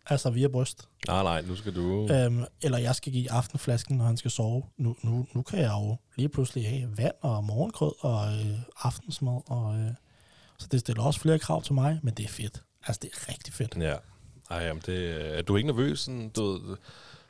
Altså 0.07 0.31
via 0.31 0.49
bryst. 0.49 0.89
Nej, 1.07 1.23
nej, 1.23 1.43
nu 1.43 1.57
skal 1.57 1.75
du... 1.75 2.09
Øhm, 2.13 2.45
eller 2.63 2.79
jeg 2.79 2.95
skal 2.95 3.13
give 3.13 3.31
aftenflasken, 3.33 3.97
når 3.97 4.05
han 4.05 4.17
skal 4.17 4.31
sove. 4.31 4.63
Nu, 4.77 4.97
nu, 5.03 5.27
nu 5.35 5.43
kan 5.43 5.59
jeg 5.59 5.71
jo 5.71 5.97
lige 6.17 6.29
pludselig 6.29 6.69
have 6.69 6.97
vand 6.97 7.15
og 7.21 7.45
morgengrød 7.45 7.93
og 8.01 8.33
øh, 8.33 8.59
aftensmad. 8.81 9.41
Og, 9.47 9.79
øh, 9.79 9.91
så 10.59 10.67
det 10.73 10.81
stiller 10.81 11.03
også 11.03 11.21
flere 11.21 11.39
krav 11.39 11.63
til 11.63 11.75
mig, 11.75 12.01
men 12.03 12.15
det 12.15 12.25
er 12.25 12.29
fedt. 12.29 12.63
Altså, 12.87 13.01
det 13.03 13.11
er 13.15 13.29
rigtig 13.29 13.55
fedt. 13.55 13.77
Ja. 13.81 13.97
Ej, 14.51 14.59
jamen 14.59 14.83
det, 14.87 15.39
er 15.39 15.43
du 15.43 15.57
ikke 15.57 15.67
nervøs? 15.67 16.01
Sådan, 16.01 16.29
du 16.29 16.43
ved, 16.53 16.77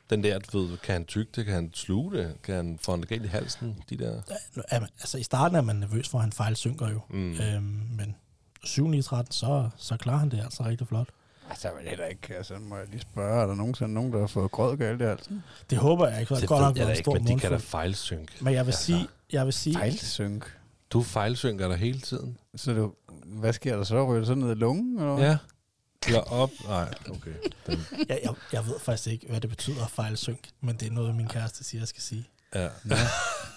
den 0.09 0.23
der, 0.23 0.39
du 0.39 0.59
ved, 0.59 0.77
kan 0.77 0.93
han 0.93 1.05
tygge 1.05 1.31
det? 1.35 1.45
Kan 1.45 1.53
han 1.53 1.71
sluge 1.73 2.17
det? 2.17 2.41
Kan 2.43 2.55
han 2.55 2.79
få 2.81 2.93
en 2.93 3.05
galt 3.05 3.25
i 3.25 3.27
halsen? 3.27 3.83
De 3.89 3.97
der... 3.97 4.21
Er 4.67 4.79
man, 4.79 4.89
altså, 4.99 5.17
i 5.17 5.23
starten 5.23 5.57
er 5.57 5.61
man 5.61 5.75
nervøs 5.75 6.09
for, 6.09 6.17
at 6.17 6.23
han 6.23 6.31
fejlsynker 6.31 6.89
jo. 6.89 7.01
Mm. 7.09 7.33
Øhm, 7.33 7.63
men 7.97 8.15
7 8.63 8.87
9 8.87 9.01
13, 9.01 9.31
så, 9.31 9.69
så 9.77 9.97
klarer 9.97 10.17
han 10.17 10.31
det 10.31 10.39
altså 10.43 10.65
rigtig 10.65 10.87
flot. 10.87 11.09
Altså, 11.49 11.69
men 11.77 11.87
heller 11.87 12.05
ikke. 12.05 12.35
Altså, 12.35 12.59
må 12.59 12.77
jeg 12.77 12.85
lige 12.87 13.01
spørge, 13.01 13.41
er 13.41 13.47
der 13.47 13.55
nogensinde 13.55 13.93
nogen, 13.93 14.13
der 14.13 14.19
har 14.19 14.27
fået 14.27 14.51
grød 14.51 14.77
galt 14.77 15.01
i 15.01 15.03
halsen? 15.03 15.43
Det 15.69 15.77
håber 15.77 16.07
jeg 16.07 16.19
ikke, 16.19 16.27
for 16.27 16.35
det 16.35 16.41
Det 16.41 16.45
er 16.45 16.55
godt 16.55 16.61
nok 16.61 16.77
jeg 16.77 16.83
en 16.83 16.89
ikke, 16.89 17.01
stor 17.03 17.13
men 17.13 17.27
de 17.27 17.39
kan 17.39 17.51
da 17.51 17.57
fejlsynke. 17.57 18.33
Men 18.41 18.53
jeg 18.53 18.65
vil 18.65 18.71
Altså, 18.71 18.85
sige, 18.85 19.07
jeg 19.31 19.45
vil 19.45 19.53
sige, 19.53 19.75
Fejlsynk. 19.75 20.57
Du 20.89 21.01
fejlsynker 21.03 21.67
dig 21.67 21.77
hele 21.77 21.99
tiden. 21.99 22.37
Så 22.55 22.73
du, 22.73 22.93
hvad 23.25 23.53
sker 23.53 23.75
der 23.77 23.83
så? 23.83 24.05
Ryger 24.05 24.19
du 24.19 24.25
så 24.25 24.35
ned 24.35 24.51
i 24.51 24.53
lungen? 24.53 24.99
Eller? 24.99 25.17
Ja. 25.17 25.37
Eller 26.07 26.19
op. 26.21 26.49
Nej, 26.67 26.93
okay. 27.09 27.33
Den, 27.67 27.79
jeg, 28.09 28.19
jeg, 28.23 28.33
jeg 28.53 28.65
ved 28.65 28.79
faktisk 28.79 29.07
ikke, 29.07 29.27
hvad 29.29 29.41
det 29.41 29.49
betyder 29.49 29.83
at 29.83 29.91
fejlsynk, 29.91 30.49
men 30.61 30.75
det 30.75 30.87
er 30.87 30.91
noget, 30.91 31.15
min 31.15 31.27
kæreste 31.27 31.63
siger, 31.63 31.81
jeg 31.81 31.87
skal 31.87 32.01
sige. 32.01 32.27
Ja. 32.55 32.67
Nå, 32.83 32.95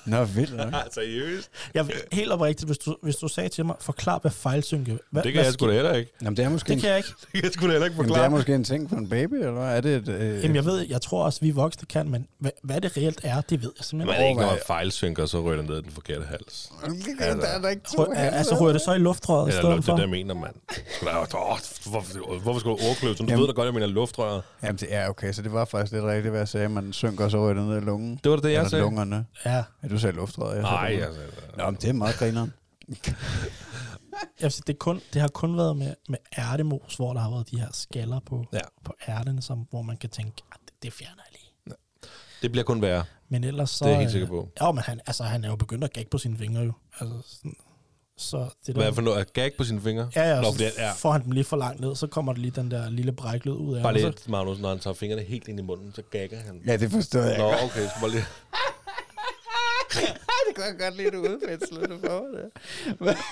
Nå 0.06 0.24
vildt 0.24 0.56
nok. 0.56 0.74
Seriøst? 0.94 1.50
Jeg, 1.74 1.86
vil- 1.86 1.94
helt 2.12 2.32
oprigtigt, 2.32 2.68
hvis 2.68 2.78
du, 2.78 2.96
hvis 3.02 3.16
du 3.16 3.28
sagde 3.28 3.48
til 3.48 3.66
mig, 3.66 3.76
forklar, 3.80 4.18
hvad 4.18 4.30
fejlsynke 4.30 4.98
hvad, 5.10 5.22
Det 5.22 5.32
kan 5.32 5.44
jeg 5.44 5.52
sgu 5.52 5.68
da 5.68 5.72
heller 5.72 5.94
ikke. 5.94 6.12
Jamen, 6.22 6.36
det 6.36 6.44
er 6.44 6.48
måske, 6.48 6.66
Det 6.68 6.74
en, 6.74 6.80
kan 6.80 6.88
jeg 6.90 6.96
ikke. 6.96 7.08
Det 7.20 7.28
kan 7.34 7.44
jeg 7.44 7.52
sgu 7.52 7.66
da 7.66 7.70
heller 7.70 7.86
ikke 7.86 7.96
jamen, 8.02 8.14
det 8.14 8.24
er 8.24 8.28
måske 8.28 8.54
en 8.54 8.64
ting 8.64 8.88
for 8.90 8.96
en 8.96 9.08
baby, 9.08 9.34
eller 9.34 9.50
hvad? 9.52 9.76
Er 9.76 9.80
det 9.80 9.94
et... 9.96 10.08
Øh, 10.08 10.42
Jamen, 10.42 10.56
jeg 10.56 10.64
ved, 10.64 10.78
jeg 10.88 11.00
tror 11.02 11.24
også, 11.24 11.40
vi 11.40 11.50
voksne 11.50 11.86
kan, 11.86 12.08
men 12.10 12.26
hvad, 12.38 12.50
hvad 12.62 12.80
det 12.80 12.96
reelt 12.96 13.20
er, 13.24 13.40
det 13.40 13.62
ved 13.62 13.68
jeg 13.68 13.72
Men 13.78 13.84
simpelthen 13.84 14.16
er 14.20 14.22
det 14.22 14.28
ikke, 14.28 14.40
når 14.40 14.48
man 14.50 14.58
fejlsynker, 14.66 15.26
så 15.26 15.40
ryger 15.40 15.56
den 15.56 15.66
ned 15.70 15.78
i 15.78 15.82
den 15.82 15.90
forkerte 15.92 16.24
hals? 16.26 16.72
der 17.18 17.24
er 17.46 17.60
der 17.60 17.68
ikke 17.68 17.82
to 17.96 18.04
Rø- 18.04 18.18
altså, 18.18 18.54
rører 18.60 18.72
det 18.72 18.80
så 18.80 18.92
i 18.92 18.98
luftrøret 18.98 19.48
i 19.48 19.52
stedet 19.52 19.70
luft, 19.74 19.84
for? 19.86 19.92
det 19.96 20.02
der 20.02 20.08
mener 20.08 20.34
man. 20.34 20.50
Sgu 20.96 21.06
da- 21.06 21.10
Åh, 21.38 21.58
hvorfor, 21.90 22.38
hvorfor 22.40 22.58
skal 22.60 22.70
du 22.70 22.78
overkløve? 22.86 23.14
Du 23.14 23.24
Jamen- 23.24 23.40
ved 23.40 23.46
da 23.46 23.52
godt, 23.52 23.66
jeg 23.66 23.74
mener 23.74 23.86
luftrøret. 23.86 24.42
Jamen, 24.62 24.76
det 24.76 24.88
er 24.94 25.08
okay, 25.08 25.32
så 25.32 25.42
det 25.42 25.52
var 25.52 25.64
faktisk 25.64 25.92
lidt 25.92 26.04
rigtigt, 26.04 26.30
hvad 26.30 26.40
jeg 26.40 26.48
sagde. 26.48 26.68
Man 26.68 26.92
synker, 26.92 27.24
og 27.24 27.30
så 27.30 27.38
ryger 27.44 27.54
det 27.54 27.62
ned 27.68 27.76
i 27.76 27.80
lungen. 27.80 28.20
Det 28.24 28.30
var 28.32 28.36
det, 28.36 28.52
jeg 28.52 28.66
sagde. 28.70 28.84
Lungerne. 28.88 29.26
Ja, 29.44 29.62
Ja, 29.82 29.88
du 29.88 29.98
sagde 29.98 30.16
luftrøret. 30.16 30.56
jeg 30.56 30.64
sagde 30.64 30.74
Nej, 30.76 30.92
lungerne. 30.92 31.22
altså. 31.24 31.40
Nå, 31.56 31.64
men 31.70 31.74
det 31.80 31.88
er 31.88 31.92
meget 31.92 32.14
grineren. 32.16 32.52
jeg 34.40 34.52
sige, 34.52 34.62
det, 34.66 34.72
er 34.72 34.76
kun, 34.78 35.00
det 35.12 35.20
har 35.20 35.28
kun 35.28 35.56
været 35.56 35.76
med, 35.76 35.94
med 36.08 36.18
ærtemos, 36.38 36.94
hvor 36.96 37.12
der 37.12 37.20
har 37.20 37.30
været 37.30 37.50
de 37.50 37.60
her 37.60 37.68
skaller 37.72 38.20
på, 38.26 38.44
Ja. 38.52 38.58
på 38.84 38.92
ærterne, 39.08 39.42
som, 39.42 39.66
hvor 39.70 39.82
man 39.82 39.96
kan 39.96 40.10
tænke, 40.10 40.42
at 40.52 40.58
det, 40.66 40.82
det 40.82 40.92
fjerner 40.92 41.22
jeg 41.26 41.32
lige. 41.40 41.76
Det 42.42 42.52
bliver 42.52 42.64
kun 42.64 42.82
værre. 42.82 43.04
Men 43.28 43.44
ellers 43.44 43.70
så... 43.70 43.84
Det 43.84 43.90
er 43.90 43.94
jeg 43.94 43.98
helt 44.00 44.08
øh, 44.08 44.12
sikker 44.12 44.26
på. 44.28 44.48
Ja, 44.60 44.72
men 44.72 44.82
han, 44.82 45.00
altså, 45.06 45.22
han 45.24 45.44
er 45.44 45.48
jo 45.48 45.56
begyndt 45.56 45.84
at 45.84 45.92
gagge 45.92 46.10
på 46.10 46.18
sine 46.18 46.38
fingre 46.38 46.62
jo. 46.62 46.72
Altså, 47.00 47.16
sådan, 47.36 47.54
så 48.16 48.48
det 48.66 48.74
Hvad 48.74 48.84
der, 48.84 48.90
er 48.90 48.94
for 48.94 49.02
noget? 49.02 49.32
Gag 49.32 49.52
på 49.58 49.64
sine 49.64 49.80
fingre? 49.80 50.10
Ja, 50.16 50.34
ja, 50.34 50.40
Nå, 50.40 50.52
så 50.52 50.64
ja. 50.78 50.92
får 50.92 51.12
han 51.12 51.24
dem 51.24 51.30
lige 51.32 51.44
for 51.44 51.56
langt 51.56 51.80
ned, 51.80 51.96
så 51.96 52.06
kommer 52.06 52.32
der 52.32 52.40
lige 52.40 52.50
den 52.50 52.70
der 52.70 52.90
lille 52.90 53.12
bræklyd 53.12 53.52
ud 53.52 53.76
af 53.76 53.82
Bare 53.82 53.92
ham, 53.92 53.94
lige, 53.94 54.06
og 54.06 54.14
så, 54.24 54.30
Magnus, 54.30 54.58
når 54.58 54.68
han 54.68 54.78
tager 54.78 54.94
fingrene 54.94 55.22
helt 55.22 55.48
ind 55.48 55.58
i 55.58 55.62
munden, 55.62 55.92
så 55.94 56.02
gagger 56.10 56.38
han. 56.40 56.62
Ja, 56.66 56.76
det 56.76 56.90
forstår 56.90 57.20
jeg 57.20 57.38
Nå, 57.38 57.44
okay, 57.48 57.80
så 57.86 57.92
bare 58.00 58.10
lige... 58.10 58.24
det 60.48 60.54
kunne 60.54 60.66
jeg 60.66 60.78
godt 60.78 60.96
lide, 60.96 61.10
du 61.10 61.18
udfændslede 61.20 61.88
det 61.88 62.00
for 62.06 62.26
det. 62.34 63.16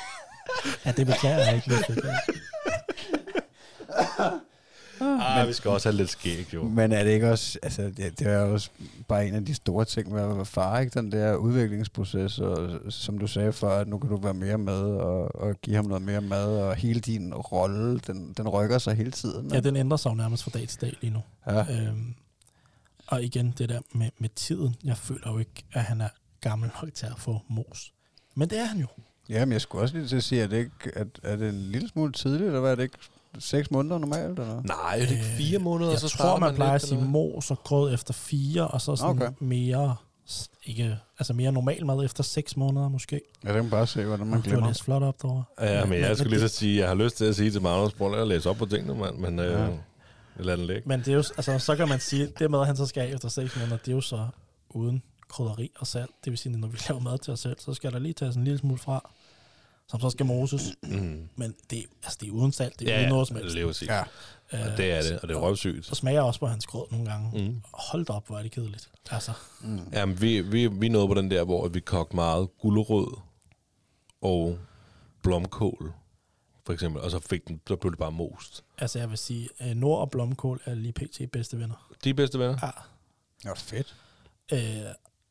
Ja, 0.84 0.92
det 0.92 1.06
beklager 1.06 1.36
jeg 1.38 1.54
ikke. 1.54 1.68
lidt. 1.68 1.86
Ah, 5.00 5.48
vi 5.48 5.52
skal 5.52 5.70
også 5.70 5.88
have 5.88 5.96
lidt 5.96 6.10
skæg, 6.10 6.54
jo. 6.54 6.64
Men 6.68 6.92
er 6.92 7.04
det 7.04 7.10
ikke 7.10 7.30
også, 7.30 7.58
altså 7.62 7.82
det, 7.82 8.18
det 8.18 8.26
er 8.26 8.38
også 8.38 8.70
bare 9.08 9.26
en 9.28 9.34
af 9.34 9.44
de 9.44 9.54
store 9.54 9.84
ting 9.84 10.12
med 10.12 10.22
at 10.22 10.36
være 10.36 10.44
far, 10.44 10.78
ikke? 10.80 11.00
Den 11.00 11.12
der 11.12 11.34
udviklingsproces, 11.34 12.38
og 12.38 12.80
som 12.88 13.18
du 13.18 13.26
sagde 13.26 13.52
før, 13.52 13.68
at 13.68 13.88
nu 13.88 13.98
kan 13.98 14.10
du 14.10 14.16
være 14.16 14.34
mere 14.34 14.58
med 14.58 14.82
og, 14.82 15.34
og 15.34 15.54
give 15.62 15.76
ham 15.76 15.84
noget 15.84 16.02
mere 16.02 16.20
mad, 16.20 16.58
og 16.58 16.74
hele 16.74 17.00
din 17.00 17.34
rolle, 17.34 17.98
den, 17.98 18.32
den 18.36 18.48
rykker 18.48 18.78
sig 18.78 18.94
hele 18.96 19.10
tiden. 19.10 19.52
Ja, 19.54 19.60
den 19.60 19.76
ændrer 19.76 19.96
sig 19.96 20.10
jo 20.10 20.14
nærmest 20.14 20.42
fra 20.44 20.50
dag 20.54 20.68
til 20.68 20.80
dag 20.80 20.96
lige 21.00 21.12
nu. 21.12 21.20
ja. 21.46 21.60
Øhm, 21.60 22.14
og 23.06 23.22
igen, 23.22 23.54
det 23.58 23.68
der 23.68 23.80
med, 23.92 24.10
med 24.18 24.28
tiden. 24.28 24.76
Jeg 24.84 24.96
føler 24.96 25.32
jo 25.32 25.38
ikke, 25.38 25.64
at 25.72 25.82
han 25.82 26.00
er 26.00 26.08
gammel 26.48 26.70
nok 26.82 26.94
til 26.94 27.06
at 27.06 27.18
få 27.18 27.40
mos. 27.48 27.92
Men 28.34 28.50
det 28.50 28.58
er 28.58 28.64
han 28.64 28.78
jo. 28.80 28.86
ja, 29.28 29.44
men 29.44 29.52
jeg 29.52 29.60
skulle 29.60 29.82
også 29.82 29.94
lige 29.96 30.08
til 30.08 30.16
at 30.16 30.22
sige, 30.22 30.42
at 30.42 30.50
det 30.50 30.56
ikke, 30.58 30.70
at, 30.98 31.06
er 31.22 31.36
det 31.36 31.48
en 31.48 31.60
lille 31.60 31.88
smule 31.88 32.12
tidligt, 32.12 32.42
eller 32.46 32.60
hvad 32.60 32.70
er 32.70 32.74
det 32.74 32.82
ikke? 32.82 32.98
Seks 33.38 33.70
måneder 33.70 33.98
normalt, 33.98 34.38
eller? 34.38 34.62
Nej, 34.62 34.94
er 34.94 35.00
det 35.00 35.10
ikke 35.10 35.24
fire 35.24 35.58
måneder, 35.58 35.90
Jeg 35.90 36.00
så 36.00 36.08
tror, 36.08 36.16
starter 36.24 36.40
man 36.40 36.54
plejer 36.54 36.72
at 36.74 36.82
sige 36.82 37.00
mos 37.00 37.50
og 37.50 37.58
grød 37.64 37.94
efter 37.94 38.14
fire, 38.14 38.68
og 38.68 38.80
så 38.80 38.96
sådan 38.96 39.22
Okay. 39.22 39.32
mere, 39.40 39.96
ikke, 40.64 40.98
altså 41.18 41.32
mere 41.32 41.52
normal 41.52 41.86
mad 41.86 42.04
efter 42.04 42.22
seks 42.22 42.56
måneder 42.56 42.88
måske. 42.88 43.20
Ja, 43.44 43.48
det 43.48 43.54
kan 43.54 43.64
man 43.64 43.70
bare 43.70 43.86
se, 43.86 44.04
hvordan 44.04 44.26
man 44.26 44.30
Man 44.34 44.40
glemmer. 44.40 44.66
læst 44.68 44.82
flot 44.82 45.02
op 45.02 45.22
derovre. 45.22 45.44
Ja, 45.60 45.84
men 45.84 45.98
jeg 46.00 46.08
Men- 46.08 46.16
skulle 46.16 46.30
men 46.30 46.38
lige 46.38 46.48
så 46.48 46.56
sige, 46.56 46.72
at 46.72 46.78
jeg 46.80 46.88
har 46.88 46.94
lyst 47.04 47.16
til 47.16 47.24
at 47.24 47.36
sige 47.36 47.50
til 47.50 47.62
Magnus, 47.62 47.92
prøv 47.92 48.14
at 48.20 48.28
læse 48.28 48.50
op 48.50 48.56
på 48.56 48.66
tingene, 48.66 48.94
mand. 48.94 49.16
Men 49.18 49.38
øh, 49.38 49.46
Ja. 49.52 49.58
jeg 49.58 49.74
lader 50.38 50.56
den 50.56 50.66
ligge. 50.66 50.82
Men 50.88 51.00
det 51.00 51.08
er 51.08 51.12
jo, 51.12 51.18
altså, 51.36 51.58
så 51.58 51.76
kan 51.76 51.88
man 51.88 52.00
sige, 52.00 52.28
det 52.38 52.50
med, 52.50 52.60
at 52.60 52.66
han 52.66 52.76
så 52.76 52.86
skal 52.86 53.00
af 53.08 53.14
efter 53.14 53.28
6 53.28 53.56
måneder, 53.56 53.76
det 53.76 53.88
er 53.88 53.94
jo 53.94 54.00
så 54.00 54.26
uden 54.70 55.02
krydderi 55.28 55.70
og 55.78 55.86
salt. 55.86 56.10
Det 56.24 56.30
vil 56.30 56.38
sige, 56.38 56.52
at 56.52 56.58
når 56.58 56.68
vi 56.68 56.78
laver 56.88 57.00
mad 57.00 57.18
til 57.18 57.32
os 57.32 57.40
selv, 57.40 57.56
så 57.58 57.74
skal 57.74 57.92
der 57.92 57.98
lige 57.98 58.12
tages 58.12 58.36
en 58.36 58.44
lille 58.44 58.58
smule 58.58 58.78
fra, 58.78 59.10
som 59.88 60.00
så 60.00 60.10
skal 60.10 60.26
moses. 60.26 60.62
Mm. 60.82 61.28
Men 61.36 61.54
det, 61.70 61.84
altså, 62.02 62.18
det 62.20 62.28
er 62.28 62.32
uden 62.32 62.52
salt, 62.52 62.78
det 62.80 62.88
er 62.88 62.92
Ja, 62.94 62.98
uden 63.00 63.08
noget 63.08 63.28
som 63.28 63.36
helst. 63.36 63.80
det 63.80 63.90
er. 63.90 64.04
Ja, 64.52 64.70
Og 64.72 64.76
det 64.78 64.92
er 64.92 65.02
det, 65.02 65.18
og 65.20 65.28
det 65.28 65.34
er 65.36 65.40
røvsygt. 65.40 65.86
Så 65.86 65.94
smager 65.94 66.22
også 66.22 66.40
på 66.40 66.46
hans 66.46 66.66
grød 66.66 66.84
nogle 66.90 67.10
gange. 67.10 67.48
Mm. 67.48 67.62
Hold 67.74 68.04
da 68.06 68.12
op, 68.12 68.26
hvor 68.26 68.38
er 68.38 68.42
det 68.42 68.50
kedeligt. 68.52 68.90
Altså, 69.10 69.32
mm. 69.60 69.80
Jamen, 69.92 70.20
vi, 70.20 70.40
vi, 70.40 70.66
vi 70.66 70.88
nåede 70.88 71.08
på 71.08 71.14
den 71.14 71.30
der, 71.30 71.44
hvor 71.44 71.68
vi 71.68 71.80
kogte 71.80 72.16
meget 72.16 72.48
gulerod 72.58 73.20
og 74.20 74.58
blomkål, 75.22 75.92
for 76.66 76.72
eksempel, 76.72 77.02
og 77.02 77.10
så, 77.10 77.18
fik 77.20 77.48
den, 77.48 77.60
så 77.68 77.76
blev 77.76 77.90
det 77.92 77.98
bare 77.98 78.12
most. 78.12 78.64
altså 78.78 78.98
jeg 78.98 79.10
vil 79.10 79.18
sige, 79.18 79.48
øh, 79.60 79.74
Nord 79.74 80.00
og 80.00 80.10
Blomkål 80.10 80.60
er 80.64 80.74
lige 80.74 80.92
pt. 80.92 81.20
bedste 81.32 81.58
venner. 81.58 81.92
De 82.04 82.10
er 82.10 82.14
bedste 82.14 82.38
venner? 82.38 82.58
Ja. 82.62 82.70
Det 83.42 83.48
var 83.48 83.54
fedt. 83.54 83.96
Øh, 84.52 84.58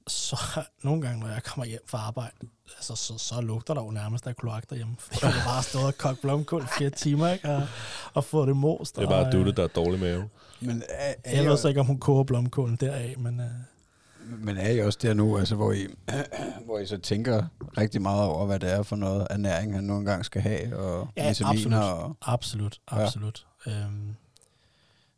så 0.28 0.38
nogle 0.84 1.02
gange, 1.02 1.20
når 1.20 1.28
jeg 1.28 1.44
kommer 1.44 1.66
hjem 1.66 1.82
fra 1.88 1.98
arbejde, 1.98 2.36
altså, 2.78 2.96
så, 2.96 3.18
så 3.18 3.42
lugter 3.42 3.74
der 3.74 3.84
jo 3.84 3.92
nærmest 3.92 4.28
af 4.28 4.36
kloak 4.36 4.70
derhjemme. 4.70 4.96
Fordi 5.00 5.20
jeg 5.22 5.34
har 5.34 5.50
bare 5.54 5.64
stået 5.64 5.86
og 5.86 5.98
kogt 5.98 6.22
blomkål 6.22 6.62
i 6.64 6.68
fire 6.78 6.90
timer, 6.90 7.28
ikke? 7.32 7.50
Og, 7.50 7.68
og 8.14 8.24
fået 8.24 8.48
det 8.48 8.58
most. 8.58 8.96
Det 8.96 9.04
er 9.04 9.10
bare 9.10 9.32
dutte, 9.32 9.52
der 9.52 9.64
er 9.64 9.68
dårlig 9.68 10.00
mave. 10.00 10.30
Men 10.60 10.84
er, 10.90 11.14
er, 11.24 11.36
Jeg 11.42 11.50
ved 11.50 11.58
så 11.58 11.68
ikke, 11.68 11.80
om 11.80 11.86
hun 11.86 12.00
koger 12.00 12.24
blomkålen 12.24 12.76
deraf, 12.76 13.16
men 13.18 13.40
øh, 13.40 13.46
men 14.40 14.58
er 14.58 14.70
I 14.70 14.82
også 14.82 15.00
der 15.02 15.14
nu, 15.14 15.38
altså, 15.38 15.56
hvor, 15.56 15.72
I, 15.72 15.88
hvor 16.66 16.80
I 16.80 16.86
så 16.86 16.98
tænker 16.98 17.46
rigtig 17.78 18.02
meget 18.02 18.24
over, 18.24 18.46
hvad 18.46 18.60
det 18.60 18.72
er 18.72 18.84
for 18.84 18.96
noget 18.96 19.28
ernæring, 19.30 19.74
han 19.76 19.84
nogle 19.84 20.06
gange 20.06 20.24
skal 20.24 20.42
have, 20.42 20.78
og 20.78 21.08
Ja, 21.18 21.28
vitaminer? 21.28 21.80
absolut. 21.82 22.04
Og, 22.22 22.34
absolut, 22.34 22.80
absolut. 22.88 23.46
Ja. 23.66 23.72
Øhm, 23.72 24.16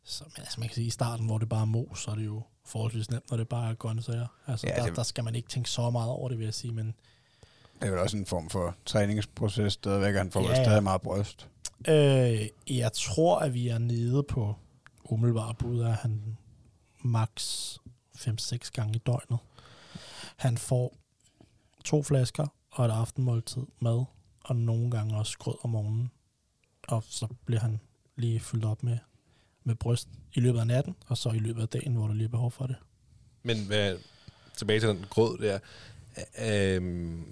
Så, 0.03 0.23
men 0.26 0.34
altså, 0.43 0.59
man 0.59 0.69
kan 0.69 0.76
sige, 0.76 0.88
i 0.88 0.89
starten, 0.89 1.26
hvor 1.26 1.38
det 1.38 1.49
bare 1.49 1.61
er 1.61 1.65
mos, 1.65 1.99
så 1.99 2.11
er 2.11 2.15
det 2.15 2.26
jo 2.26 2.41
forholdsvis 2.68 3.10
nemt, 3.11 3.30
når 3.30 3.38
det 3.38 3.48
bare 3.48 3.69
er 3.69 3.73
grøntsager. 3.73 4.27
Altså, 4.48 4.68
Ja, 4.68 4.76
der, 4.76 4.85
det- 4.85 4.95
der, 4.95 5.03
skal 5.03 5.23
man 5.23 5.35
ikke 5.35 5.49
tænke 5.49 5.69
så 5.69 5.89
meget 5.89 6.10
over 6.11 6.30
det, 6.30 6.38
vil 6.38 6.45
jeg 6.45 6.53
sige, 6.53 6.73
men 6.73 6.95
Det 7.81 7.88
er 7.88 7.91
vel 7.91 7.99
også 7.99 8.18
en 8.18 8.26
form 8.26 8.49
for 8.49 8.76
træningsproces 8.85 9.73
stadigvæk, 9.73 10.15
han 10.15 10.31
får 10.31 10.41
Ja, 10.41 10.64
stadig 10.64 10.84
meget 10.84 11.02
bryst. 11.02 11.48
Øh, 11.88 12.48
jeg 12.77 12.94
tror, 12.94 13.39
at 13.39 13.53
vi 13.53 13.68
er 13.68 13.77
nede 13.77 14.23
på 14.23 14.56
umiddelbart 15.03 15.57
bud 15.57 15.80
af 15.80 15.94
han 15.95 16.38
max 17.02 17.31
5-6 18.15 18.69
gange 18.73 18.95
i 18.95 18.99
døgnet. 19.06 19.39
Han 20.38 20.57
får 20.57 20.95
to 21.84 22.03
flasker 22.03 22.48
og 22.72 22.85
et 22.85 22.91
aftenmåltid 22.91 23.61
mad, 23.80 24.06
og 24.44 24.56
nogle 24.56 24.91
gange 24.91 25.18
også 25.18 25.38
grød 25.38 25.56
om 25.64 25.69
morgenen. 25.69 26.11
Og 26.88 27.03
så 27.07 27.27
bliver 27.45 27.60
han 27.61 27.80
lige 28.15 28.39
fyldt 28.39 28.65
op 28.65 28.84
med, 28.84 28.98
med 29.68 29.76
bryst 29.76 30.07
i 30.34 30.39
løbet 30.39 30.60
af 30.60 30.68
natten, 30.68 30.95
og 31.07 31.18
så 31.18 31.30
i 31.30 31.39
løbet 31.39 31.61
af 31.61 31.68
dagen, 31.69 31.94
hvor 31.94 32.07
der 32.07 32.14
lige 32.14 32.26
er 32.26 32.30
behov 32.30 32.52
for 32.52 32.68
det. 32.68 32.76
Men 33.44 33.65
hvad, 33.65 33.98
tilbage 34.57 34.80
til 34.80 34.89
den 34.89 35.06
grød 35.10 35.38
der. 35.38 35.60
Øhm, 36.41 37.23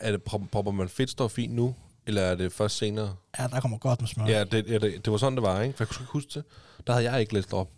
er 0.00 0.10
det, 0.10 0.22
prop- 0.22 0.48
propper 0.52 0.72
man 0.72 0.88
fedtstof 0.88 1.38
i 1.38 1.46
nu, 1.46 1.74
eller 2.06 2.22
er 2.22 2.34
det 2.34 2.52
først 2.52 2.76
senere? 2.76 3.16
Ja, 3.38 3.46
der 3.46 3.60
kommer 3.60 3.78
godt 3.78 4.00
med 4.00 4.08
smør. 4.08 4.26
Ja, 4.26 4.44
det, 4.44 4.68
ja, 4.68 4.78
det, 4.78 5.04
det 5.04 5.10
var 5.10 5.16
sådan, 5.16 5.36
det 5.36 5.42
var, 5.42 5.60
ikke? 5.62 5.76
For 5.76 5.84
jeg 5.84 5.88
kunne 5.88 6.06
huske 6.06 6.30
det. 6.34 6.44
Der 6.86 6.92
havde 6.92 7.10
jeg 7.12 7.20
ikke 7.20 7.34
læst 7.34 7.52
op. 7.52 7.70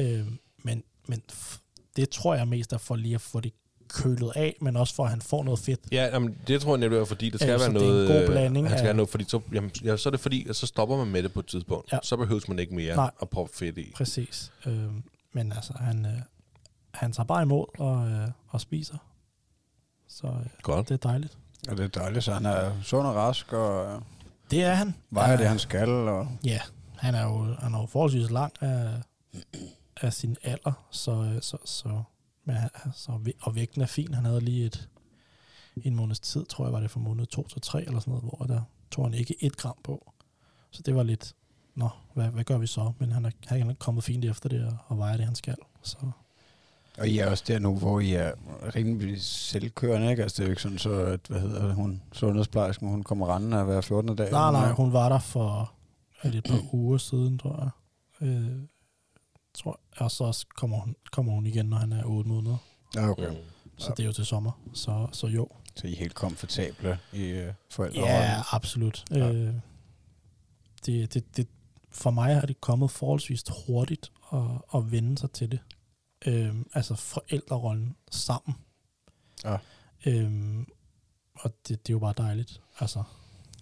Øh, 0.00 0.26
men, 0.58 0.82
men 1.08 1.22
det 1.96 2.10
tror 2.10 2.34
jeg 2.34 2.48
mest 2.48 2.72
er 2.72 2.78
for 2.78 2.96
lige 2.96 3.14
at 3.14 3.20
få 3.20 3.40
det 3.40 3.52
kølet 4.02 4.32
af, 4.36 4.56
men 4.60 4.76
også 4.76 4.94
for, 4.94 5.04
at 5.04 5.10
han 5.10 5.20
får 5.20 5.44
noget 5.44 5.58
fedt. 5.60 5.80
Ja, 5.92 6.04
jamen, 6.04 6.36
det 6.46 6.60
tror 6.60 6.72
jeg 6.72 6.80
nemlig 6.80 6.98
er, 7.00 7.04
fordi 7.04 7.30
det 7.30 7.40
skal 7.40 7.50
Ja, 7.50 7.56
være 7.56 7.66
så 7.66 7.72
det 7.72 7.76
er 7.76 7.80
en 7.80 7.86
noget... 7.88 8.08
god 8.08 8.16
øh, 8.20 8.26
blanding 8.28 8.68
Han 8.68 8.78
skal 8.78 8.80
af- 8.80 8.86
have 8.86 8.96
noget, 8.96 9.08
fordi 9.10 9.24
så, 9.28 9.40
jamen, 9.52 9.70
ja, 9.84 9.96
så 9.96 10.08
er 10.08 10.10
det 10.10 10.20
fordi, 10.20 10.48
at 10.48 10.56
så 10.56 10.66
stopper 10.66 10.96
man 10.96 11.06
med 11.06 11.22
det 11.22 11.32
på 11.32 11.40
et 11.40 11.46
tidspunkt. 11.46 11.92
Ja. 11.92 11.98
Så 12.02 12.16
behøves 12.16 12.48
man 12.48 12.58
ikke 12.58 12.74
mere 12.74 12.96
Nej. 12.96 13.10
at 13.22 13.28
proppe 13.28 13.52
fedt 13.56 13.78
i. 13.78 13.92
Præcis. 13.96 14.52
Øh, 14.66 14.88
men 15.32 15.52
altså, 15.52 15.72
han, 15.80 16.06
øh, 16.06 16.12
han 16.94 17.12
tager 17.12 17.26
bare 17.26 17.42
imod 17.42 17.66
og, 17.80 18.08
øh, 18.08 18.28
og 18.48 18.60
spiser. 18.60 18.96
Så 20.08 20.26
øh, 20.26 20.46
Godt. 20.62 20.88
det 20.88 20.94
er 21.04 21.08
dejligt. 21.08 21.38
Og 21.68 21.76
det 21.76 21.84
er 21.84 21.88
dejligt, 22.00 22.24
så 22.24 22.32
han 22.34 22.46
er 22.46 22.72
sund 22.82 23.06
og 23.06 23.14
rask, 23.14 23.52
og 23.52 23.94
øh, 23.94 24.00
Det 24.50 24.62
er 24.64 24.74
han. 24.74 24.94
vejer 25.10 25.30
Ja, 25.30 25.36
det, 25.36 25.48
han 25.48 25.58
skal. 25.58 25.88
Og, 25.88 26.28
Ja, 26.44 26.60
han 26.96 27.14
er 27.14 27.24
jo, 27.24 27.54
han 27.58 27.74
er 27.74 27.80
jo 27.80 27.86
forholdsvis 27.86 28.30
lang 28.30 28.52
af, 28.60 28.88
af 30.00 30.12
sin 30.12 30.36
alder, 30.42 30.72
så, 30.90 31.10
øh, 31.12 31.42
så, 31.42 31.56
så, 31.64 32.02
men, 32.44 32.56
han- 32.56 32.70
så, 32.94 33.12
væ- 33.12 33.38
og 33.42 33.54
vægten 33.54 33.82
er 33.82 33.86
fin. 33.86 34.14
Han 34.14 34.24
havde 34.24 34.40
lige 34.40 34.66
et, 34.66 34.88
en 35.76 35.94
måneds 35.96 36.20
tid, 36.20 36.44
tror 36.44 36.64
jeg, 36.64 36.72
var 36.72 36.80
det 36.80 36.90
fra 36.90 37.00
måned 37.00 37.26
2 37.26 37.48
til 37.48 37.60
3 37.60 37.84
eller 37.84 38.00
sådan 38.00 38.10
noget, 38.10 38.24
hvor 38.24 38.46
der 38.46 38.60
tog 38.90 39.04
han 39.04 39.14
ikke 39.14 39.36
et 39.44 39.56
gram 39.56 39.76
på. 39.84 40.12
Så 40.70 40.82
det 40.82 40.94
var 40.94 41.02
lidt, 41.02 41.34
nå, 41.74 41.88
hvad, 42.14 42.28
hvad 42.28 42.44
gør 42.44 42.58
vi 42.58 42.66
så? 42.66 42.92
Men 42.98 43.12
han 43.12 43.24
er, 43.24 43.30
han 43.46 43.70
er 43.70 43.74
kommet 43.74 44.04
fint 44.04 44.24
efter 44.24 44.48
det 44.48 44.64
og, 44.66 44.76
og 44.86 44.98
vejer 44.98 45.16
det, 45.16 45.26
han 45.26 45.34
skal. 45.34 45.56
Så 45.82 45.96
og 46.98 47.08
I 47.08 47.18
er 47.18 47.30
også 47.30 47.44
der 47.46 47.58
nu, 47.58 47.76
hvor 47.78 48.00
I 48.00 48.12
er 48.12 48.32
rimelig 48.74 49.22
selvkørende, 49.22 50.10
ikke? 50.10 50.22
Altså, 50.22 50.36
det 50.36 50.42
er 50.42 50.46
jo 50.46 50.50
ikke 50.52 50.62
sådan, 50.62 50.78
så, 50.78 50.90
at, 50.92 51.20
hvad 51.28 51.40
hedder 51.40 51.66
det, 51.66 51.74
hun, 51.74 52.02
sundhedsplejersken, 52.12 52.88
hun 52.88 53.02
kommer 53.02 53.34
rendende 53.34 53.62
hver 53.64 53.80
14. 53.80 54.16
dag. 54.16 54.30
Nej, 54.30 54.52
nej, 54.52 54.72
Hun 54.72 54.92
var 54.92 55.08
der 55.08 55.18
for 55.18 55.72
et 56.24 56.44
par 56.44 56.74
uger 56.74 56.98
siden, 56.98 57.38
tror 57.38 57.70
jeg. 58.20 58.28
Øh, 58.28 58.58
tror 59.54 59.80
jeg. 59.94 60.02
Og 60.02 60.10
så 60.10 60.24
også 60.24 60.46
kommer 60.56 60.80
hun, 60.80 60.96
kommer 61.12 61.32
hun 61.32 61.46
igen, 61.46 61.66
når 61.66 61.76
han 61.76 61.92
er 61.92 62.04
8 62.04 62.28
måneder. 62.28 62.56
Ja, 62.94 63.08
okay. 63.08 63.28
Mm. 63.28 63.36
Så 63.76 63.92
det 63.96 64.02
er 64.02 64.06
jo 64.06 64.12
til 64.12 64.26
sommer. 64.26 64.60
Så, 64.74 65.08
så 65.12 65.26
jo. 65.26 65.48
Så 65.76 65.86
I 65.86 65.92
er 65.92 65.96
helt 65.96 66.14
komfortable 66.14 66.98
i 67.12 67.22
øh, 67.22 67.52
forældre. 67.70 68.00
Ja, 68.00 68.42
absolut. 68.52 69.04
Ja. 69.10 69.32
Øh, 69.32 69.54
det, 70.86 71.14
det, 71.14 71.36
det, 71.36 71.48
for 71.90 72.10
mig 72.10 72.34
har 72.34 72.46
det 72.46 72.60
kommet 72.60 72.90
forholdsvis 72.90 73.44
hurtigt 73.66 74.12
at, 74.32 74.40
at 74.74 74.92
vende 74.92 75.18
sig 75.18 75.30
til 75.30 75.50
det. 75.50 75.60
Øh, 76.26 76.54
altså 76.74 76.94
forældrerollen 76.94 77.96
sammen. 78.10 78.54
Ja. 79.44 79.56
Øh, 80.06 80.66
og 81.34 81.50
det, 81.68 81.86
det 81.86 81.92
er 81.92 81.94
jo 81.94 81.98
bare 81.98 82.14
dejligt. 82.16 82.60
Altså, 82.80 83.02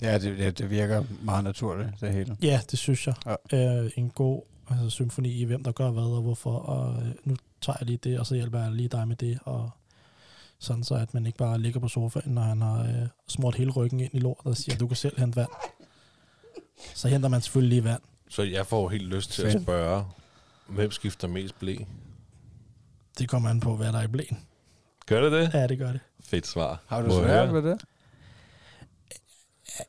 Ja, 0.02 0.18
det, 0.18 0.38
det, 0.38 0.58
det 0.58 0.70
virker 0.70 1.04
meget 1.22 1.44
naturligt, 1.44 2.00
det 2.00 2.12
hele. 2.12 2.36
Ja, 2.42 2.60
det 2.70 2.78
synes 2.78 3.06
jeg. 3.06 3.14
Ja. 3.52 3.84
Øh, 3.84 3.90
en 3.96 4.10
god 4.10 4.42
altså, 4.72 4.90
symfoni 4.90 5.32
i, 5.32 5.44
hvem 5.44 5.64
der 5.64 5.72
gør 5.72 5.90
hvad 5.90 6.02
og 6.02 6.22
hvorfor, 6.22 6.58
og 6.58 7.02
øh, 7.02 7.14
nu 7.24 7.36
tager 7.60 7.76
jeg 7.80 7.86
lige 7.86 7.96
det, 8.04 8.18
og 8.20 8.26
så 8.26 8.34
hjælper 8.34 8.62
jeg 8.62 8.72
lige 8.72 8.88
dig 8.88 9.08
med 9.08 9.16
det, 9.16 9.38
og 9.44 9.70
sådan 10.58 10.84
så, 10.84 10.94
at 10.94 11.14
man 11.14 11.26
ikke 11.26 11.38
bare 11.38 11.58
ligger 11.58 11.80
på 11.80 11.88
sofaen, 11.88 12.34
når 12.34 12.42
han 12.42 12.62
har 12.62 12.82
øh, 12.82 13.08
smurt 13.28 13.54
hele 13.54 13.70
ryggen 13.70 14.00
ind 14.00 14.14
i 14.14 14.18
lort, 14.18 14.38
og 14.44 14.56
siger, 14.56 14.76
du 14.76 14.86
kan 14.86 14.96
selv 14.96 15.18
hente 15.20 15.36
vand. 15.36 15.48
Så 16.94 17.08
henter 17.08 17.28
man 17.28 17.40
selvfølgelig 17.40 17.68
lige 17.68 17.84
vand. 17.84 18.00
Så 18.28 18.42
jeg 18.42 18.66
får 18.66 18.88
helt 18.88 19.06
lyst 19.06 19.30
til 19.32 19.42
at 19.42 19.62
spørge, 19.62 20.04
hvem 20.68 20.90
skifter 20.90 21.28
mest 21.28 21.58
blæ? 21.58 21.76
Det 23.18 23.28
kommer 23.28 23.50
an 23.50 23.60
på, 23.60 23.76
hvad 23.76 23.92
der 23.92 23.98
er 23.98 24.02
i 24.02 24.06
blæen. 24.06 24.38
Gør 25.06 25.20
det 25.20 25.32
det? 25.32 25.54
Ja, 25.54 25.66
det 25.66 25.78
gør 25.78 25.92
det. 25.92 26.00
Fedt 26.20 26.46
svar. 26.46 26.82
Har 26.86 27.00
du 27.00 27.06
Må 27.08 27.18
svært 27.18 27.48
høre? 27.48 27.62
ved 27.62 27.70
det? 27.70 27.84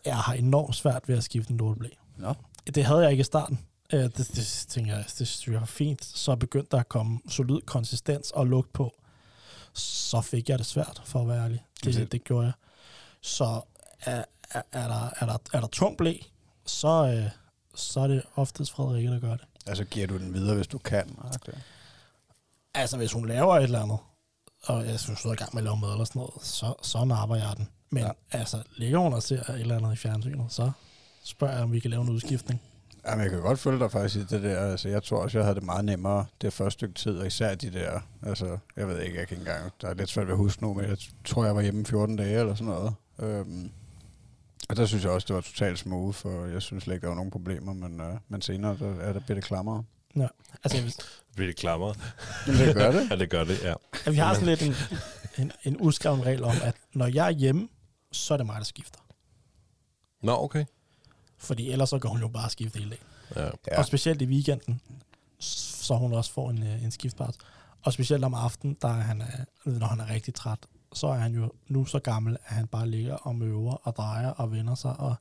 Jeg 0.06 0.18
har 0.18 0.34
enormt 0.34 0.76
svært 0.76 1.10
ved 1.10 1.18
at 1.18 1.24
skifte 1.24 1.52
en 1.52 1.58
lorteblæ. 1.58 1.90
Nå. 2.18 2.34
Det 2.76 2.86
havde 2.86 3.00
jeg 3.00 3.12
ikke 3.12 3.22
i 3.22 3.24
starten. 3.24 3.60
Øh, 3.94 4.04
det, 4.04 4.18
det 4.18 4.66
tænker 4.70 4.96
jeg, 4.96 5.06
det 5.20 5.28
synes 5.28 5.48
jeg 5.48 5.60
var 5.60 5.66
fint. 5.66 6.06
Så 6.06 6.36
begyndte 6.36 6.68
der 6.72 6.80
at 6.80 6.90
komme 6.90 7.20
solid 7.30 7.62
konsistens 7.62 8.32
og 8.32 8.48
lugt 8.48 8.74
på. 8.74 8.96
Så 9.74 10.22
fik 10.22 10.50
jeg 10.50 10.58
det 10.60 10.66
svært, 10.66 11.02
for 11.06 11.22
at 11.22 11.28
være 11.28 11.44
ærlig. 11.44 11.66
Det- 11.84 11.96
Det, 11.96 12.12
det 12.12 12.24
gjorde 12.24 12.46
jeg. 12.46 12.54
Så 13.22 13.62
er, 14.02 14.24
er, 14.52 14.62
er, 14.72 14.88
der, 14.88 15.10
er, 15.20 15.26
der, 15.26 15.38
er 15.54 15.60
der 15.60 15.68
tung 15.68 15.98
blæ, 15.98 16.18
så, 16.66 16.88
øh, 17.24 17.30
så 17.76 18.00
er 18.00 18.08
det 18.08 18.24
oftest 18.36 18.72
Frederikke, 18.72 19.12
der 19.12 19.20
gør 19.20 19.32
det. 19.36 19.46
Altså 19.68 19.84
giver 19.84 20.08
du 20.08 20.18
den 20.18 20.34
videre, 20.34 20.56
hvis 20.56 20.68
du 20.68 20.78
kan? 20.78 21.16
Okay. 21.36 21.58
Altså, 22.74 22.98
hvis 22.98 23.12
hun 23.12 23.28
laver 23.28 23.56
et 23.58 23.64
eller 23.64 23.82
andet, 23.84 23.98
og 24.64 24.86
jeg 24.88 25.00
synes, 25.00 25.22
hun 25.24 25.30
er 25.30 25.34
i 25.34 25.38
gang 25.38 25.50
med 25.54 25.62
at 25.62 25.64
lave 25.64 25.78
mad 25.78 25.92
eller 25.92 26.06
sådan 26.06 26.20
noget, 26.20 26.34
så, 26.42 26.74
så 26.82 27.06
napper 27.06 27.36
jeg 27.36 27.54
den. 27.58 27.70
Men 27.90 28.04
ja. 28.04 28.12
altså, 28.32 28.64
ligger 28.78 28.98
hun 29.00 29.14
og 29.14 29.24
ser 29.24 29.42
et 29.50 29.60
eller 29.60 29.78
andet 29.78 29.94
i 29.94 29.96
fjernsynet, 29.96 30.52
så 30.54 30.72
spørger 31.24 31.54
jeg, 31.54 31.64
om 31.64 31.72
vi 31.72 31.80
kan 31.80 31.92
lave 31.92 32.02
en 32.04 32.10
udskiftning. 32.10 32.62
Jamen, 33.08 33.24
jeg 33.24 33.32
kan 33.32 33.42
godt 33.42 33.60
følge 33.60 33.80
dig 33.80 33.92
faktisk 33.92 34.16
i 34.16 34.36
det 34.36 34.44
der. 34.44 34.60
Altså, 34.60 34.90
jeg 34.90 35.04
tror 35.04 35.18
også, 35.18 35.38
jeg 35.38 35.46
havde 35.46 35.56
det 35.56 35.64
meget 35.64 35.86
nemmere 35.86 36.26
det 36.42 36.54
første 36.54 36.72
stykke 36.78 36.94
tid, 36.94 37.18
og 37.18 37.28
især 37.28 37.56
de 37.56 37.74
der, 37.74 38.00
altså, 38.24 38.58
jeg 38.78 38.88
ved 38.88 39.02
ikke, 39.02 39.20
jeg 39.20 39.28
kan 39.28 39.38
ikke 39.38 39.50
engang, 39.50 39.72
der 39.82 39.88
er 39.90 39.94
lidt 39.94 40.10
svært 40.10 40.28
ved 40.28 40.34
at 40.34 40.38
huske 40.38 40.64
nu, 40.64 40.74
men 40.74 40.86
jeg 40.90 40.98
tror, 41.26 41.46
jeg 41.46 41.56
var 41.56 41.62
hjemme 41.62 41.86
14 41.86 42.16
dage 42.16 42.40
eller 42.40 42.56
sådan 42.56 42.74
noget. 42.74 42.94
Øhm, 43.20 43.72
og 44.70 44.76
der 44.76 44.86
synes 44.86 45.04
jeg 45.04 45.12
også, 45.12 45.26
det 45.28 45.36
var 45.36 45.42
totalt 45.42 45.80
smooth, 45.80 46.18
for 46.18 46.46
jeg 46.46 46.62
synes 46.62 46.84
slet 46.84 46.94
ikke, 46.94 47.02
der 47.02 47.08
var 47.08 47.16
nogen 47.16 47.32
problemer, 47.32 47.74
men, 47.74 48.02
øh, 48.02 48.16
men 48.30 48.42
senere 48.42 48.78
der 48.80 48.96
er 48.96 49.14
der 49.14 49.20
bliver 49.20 49.36
det 49.36 49.44
klammere. 49.44 49.84
Altså, 50.64 50.82
hvis, 50.82 50.98
Bliver 51.36 51.48
det 51.48 51.56
klammer? 51.56 51.94
Men 52.48 52.56
det 52.56 52.76
gør 52.76 52.92
det. 52.92 53.08
Ja, 53.12 53.16
det 53.16 53.30
gør 53.30 53.44
det, 53.44 53.64
ja. 53.64 53.74
Ja, 54.06 54.12
vi 54.12 54.18
har 54.18 54.34
sådan 54.34 54.48
lidt 54.48 54.62
en, 54.62 54.74
en, 55.38 55.52
en 55.64 55.78
uskreven 55.80 56.26
regel 56.26 56.44
om, 56.44 56.56
at 56.64 56.76
når 56.94 57.08
jeg 57.08 57.26
er 57.28 57.32
hjemme, 57.32 57.68
så 58.12 58.34
er 58.34 58.38
det 58.38 58.46
mig, 58.46 58.56
der 58.58 58.64
skifter. 58.64 59.00
Nå, 60.24 60.38
okay. 60.44 60.66
Fordi 61.44 61.72
ellers 61.72 61.90
så 61.90 62.00
går 62.00 62.10
hun 62.10 62.22
jo 62.22 62.28
bare 62.28 62.50
skifte 62.50 62.80
hele 62.80 62.90
dagen. 62.90 63.06
Ja. 63.36 63.50
Ja. 63.72 63.80
Og 63.80 63.86
specielt 63.86 64.22
i 64.22 64.26
weekenden, 64.26 64.82
så 65.40 65.96
hun 65.96 66.14
også 66.14 66.34
får 66.34 66.50
en, 66.50 66.64
øh, 66.64 66.84
en 66.84 66.92
skiftpart. 66.92 67.36
Og 67.84 67.94
specielt 67.94 68.24
om 68.24 68.34
aftenen, 68.34 68.78
der 68.82 68.88
er 68.88 69.02
han, 69.02 69.22
øh, 69.66 69.80
når 69.80 69.88
han 69.88 70.00
er 70.00 70.10
rigtig 70.10 70.34
træt, 70.34 70.60
så 70.94 71.08
er 71.08 71.14
han 71.18 71.34
jo 71.36 71.52
nu 71.68 71.86
så 71.86 72.00
gammel, 72.00 72.38
at 72.46 72.56
han 72.56 72.68
bare 72.68 72.90
ligger 72.90 73.16
og 73.16 73.36
møver 73.36 73.74
og 73.74 73.96
drejer 73.96 74.30
og 74.30 74.52
vender 74.52 74.76
sig. 74.76 75.00
Og 75.00 75.16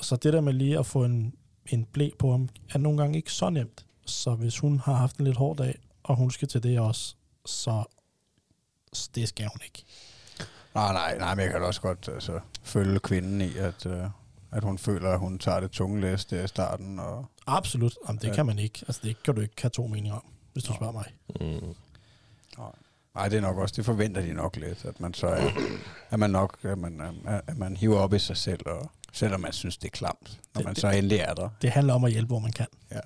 så 0.00 0.16
det 0.16 0.32
der 0.32 0.40
med 0.40 0.52
lige 0.52 0.78
at 0.78 0.86
få 0.86 1.04
en, 1.04 1.34
en 1.66 1.84
blæ 1.84 2.10
på 2.18 2.30
ham, 2.30 2.48
er 2.70 2.78
nogle 2.78 2.98
gange 2.98 3.16
ikke 3.16 3.32
så 3.32 3.50
nemt. 3.50 3.86
Så 4.06 4.34
hvis 4.34 4.58
hun 4.58 4.78
har 4.78 4.92
haft 4.92 5.16
en 5.16 5.24
lidt 5.24 5.36
hård 5.36 5.56
dag, 5.56 5.78
og 6.02 6.16
hun 6.16 6.30
skal 6.30 6.48
til 6.48 6.62
det 6.62 6.80
også, 6.80 7.14
så 7.46 7.84
det 9.14 9.28
skal 9.28 9.46
hun 9.46 9.60
ikke. 9.64 9.84
Nej, 10.74 10.92
nej, 10.92 11.18
nej, 11.18 11.34
men 11.34 11.44
jeg 11.44 11.52
kan 11.52 11.62
også 11.62 11.80
godt 11.80 12.08
altså, 12.12 12.40
følge 12.62 13.00
kvinden 13.00 13.40
i, 13.40 13.56
at, 13.56 13.86
øh, 13.86 14.04
at 14.52 14.64
hun 14.64 14.78
føler, 14.78 15.10
at 15.10 15.18
hun 15.18 15.38
tager 15.38 15.60
det 15.60 15.70
tunge 15.70 16.00
læs 16.00 16.24
der 16.24 16.44
i 16.44 16.46
starten. 16.48 16.98
Og, 16.98 17.26
Absolut. 17.46 17.94
Jamen, 18.08 18.20
det 18.22 18.28
Ja. 18.28 18.34
kan 18.34 18.46
man 18.46 18.58
ikke. 18.58 18.84
Altså, 18.88 19.00
det 19.04 19.22
kan 19.22 19.34
du 19.34 19.40
ikke 19.40 19.54
have 19.62 19.70
to 19.70 19.86
meninger 19.86 20.14
om, 20.14 20.22
hvis 20.52 20.64
du 20.64 20.72
Nå. 20.72 20.76
spørger 20.76 20.92
mig. 20.92 21.06
Mm. 21.40 21.74
Nej, 23.14 23.28
det 23.28 23.36
er 23.36 23.40
nok 23.40 23.56
også, 23.58 23.74
det 23.76 23.84
forventer 23.84 24.20
de 24.20 24.32
nok 24.32 24.56
lidt, 24.56 24.84
at 24.84 25.00
man 25.00 25.14
så 25.14 25.26
er, 25.26 25.50
at 26.10 26.18
man 26.18 26.30
nok, 26.30 26.58
at 26.62 26.78
man, 26.78 27.00
at- 27.26 27.42
at 27.46 27.58
man 27.58 27.76
hiver 27.76 27.98
op 27.98 28.14
i 28.14 28.18
sig 28.18 28.36
selv, 28.36 28.60
og 28.66 28.90
selvom 29.12 29.40
man 29.40 29.52
synes, 29.52 29.76
det 29.76 29.86
er 29.86 29.90
klamt, 29.90 30.40
når 30.54 30.58
Det- 30.58 30.64
man 30.64 30.74
det- 30.74 30.80
så 30.80 30.88
endelig 30.90 31.18
er 31.18 31.34
der. 31.34 31.48
Det 31.62 31.70
handler 31.70 31.94
om 31.94 32.04
at 32.04 32.12
hjælpe, 32.12 32.26
hvor 32.26 32.38
man 32.38 32.52
kan. 32.52 32.66
Ja. 32.92 33.00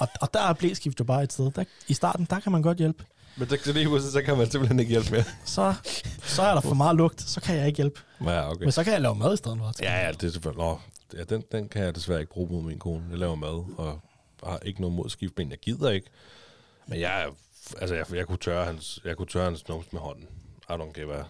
Og, 0.00 0.08
og 0.20 0.34
der 0.34 0.40
er 0.42 0.52
blæskift 0.52 1.00
jo 1.00 1.04
bare 1.04 1.22
et 1.22 1.32
sted. 1.32 1.50
Der, 1.50 1.64
I 1.88 1.94
starten, 1.94 2.26
der 2.30 2.40
kan 2.40 2.52
man 2.52 2.62
godt 2.62 2.78
hjælpe. 2.78 3.04
Men 3.36 3.48
det, 3.48 3.64
det, 3.64 3.74
lige 3.74 4.00
så 4.02 4.22
kan 4.22 4.36
man 4.36 4.50
simpelthen 4.50 4.80
ikke 4.80 4.90
hjælpe 4.90 5.10
mere. 5.10 5.24
Så, 5.44 5.74
så 6.22 6.42
er 6.42 6.54
der 6.54 6.60
for 6.60 6.74
meget 6.74 6.96
lugt, 6.96 7.20
så 7.20 7.40
kan 7.40 7.56
jeg 7.56 7.66
ikke 7.66 7.76
hjælpe. 7.76 8.00
Ja, 8.24 8.50
okay. 8.50 8.62
Men 8.64 8.72
så 8.72 8.84
kan 8.84 8.92
jeg 8.92 9.00
lave 9.02 9.14
mad 9.14 9.34
i 9.34 9.36
stedet 9.36 9.58
for. 9.58 9.72
Ja, 9.82 10.06
ja, 10.06 10.12
det 10.12 10.22
er 10.22 10.30
selvfølgelig... 10.30 10.64
Nå, 10.64 10.78
ja, 11.18 11.22
den, 11.24 11.44
den 11.52 11.68
kan 11.68 11.82
jeg 11.84 11.94
desværre 11.94 12.20
ikke 12.20 12.32
bruge 12.32 12.52
mod 12.52 12.62
min 12.62 12.78
kone. 12.78 13.04
Jeg 13.10 13.18
laver 13.18 13.34
mad, 13.34 13.64
og 13.78 14.00
har 14.44 14.58
ikke 14.64 14.80
noget 14.80 14.96
mod 14.96 15.08
skiftben. 15.10 15.50
Jeg 15.50 15.58
gider 15.58 15.90
ikke. 15.90 16.06
Men 16.86 17.00
jeg, 17.00 17.26
altså, 17.80 17.94
jeg, 17.94 18.14
jeg, 18.14 18.26
kunne 18.26 18.38
tørre 18.38 18.64
hans, 18.64 19.00
jeg 19.04 19.16
kunne 19.16 19.28
tørre 19.28 19.44
hans 19.44 19.68
numse 19.68 19.88
med 19.92 20.00
hånden. 20.00 20.24
I 20.70 20.72
don't 20.72 20.92
give 20.92 21.14
a... 21.14 21.22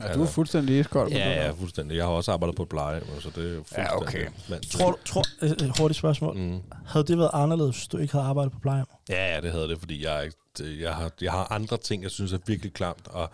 Ja, 0.00 0.12
du 0.14 0.22
er 0.22 0.26
fuldstændig 0.26 0.78
iskold. 0.78 1.12
Ja, 1.12 1.44
ja, 1.44 1.50
fuldstændig. 1.50 1.96
Jeg 1.96 2.04
har 2.04 2.12
også 2.12 2.32
arbejdet 2.32 2.56
på 2.56 2.62
et 2.62 2.68
plejehjem, 2.68 3.20
så 3.20 3.30
det 3.34 3.52
er 3.52 3.56
fuldstændig... 3.56 3.90
Ja, 3.90 3.96
okay. 3.96 4.26
Men, 4.48 4.60
Tror, 4.62 4.98
tror, 5.04 5.22
øh, 5.42 5.50
øh, 5.62 5.72
hurtigt 5.78 5.98
spørgsmål. 5.98 6.36
Mm. 6.36 6.60
Havde 6.86 7.04
det 7.06 7.18
været 7.18 7.30
anderledes, 7.32 7.76
hvis 7.76 7.86
du 7.88 7.96
ikke 7.98 8.12
havde 8.12 8.24
arbejdet 8.26 8.52
på 8.52 8.58
plejehjem? 8.58 8.86
Ja, 9.08 9.34
ja, 9.34 9.40
det 9.40 9.52
havde 9.52 9.68
det, 9.68 9.78
fordi 9.78 10.04
jeg, 10.04 10.16
er 10.18 10.20
ikke- 10.20 10.36
det- 10.58 10.80
jeg, 10.80 10.94
har, 10.94 11.10
jeg 11.20 11.32
har 11.32 11.52
andre 11.52 11.76
ting, 11.78 12.02
jeg 12.02 12.10
synes 12.10 12.32
er 12.32 12.38
virkelig 12.46 12.72
klamt, 12.72 13.08
og, 13.08 13.30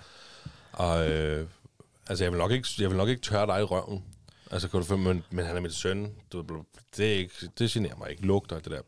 og 0.73 1.11
øh, 1.11 1.47
altså, 2.09 2.25
jeg 2.25 2.33
vil, 2.33 2.39
nok 2.39 2.51
ikke, 2.51 2.69
jeg 2.79 2.89
vil 2.91 2.97
nok 2.97 3.09
ikke 3.09 3.23
tørre 3.23 3.47
dig 3.47 3.61
i 3.61 3.65
røven. 3.65 4.05
Altså, 4.51 4.69
kan 4.69 4.81
du 4.81 4.87
følge, 4.87 5.03
men, 5.03 5.25
men 5.31 5.45
han 5.47 5.57
er 5.57 5.61
min 5.61 5.71
søn. 5.71 6.13
Du, 6.33 6.45
det, 6.97 7.07
er 7.15 7.17
ikke, 7.19 7.51
det 7.59 7.71
generer 7.71 7.97
mig 7.97 8.11
ikke. 8.11 8.27
Lugter, 8.27 8.59
det 8.59 8.71
der, 8.73 8.81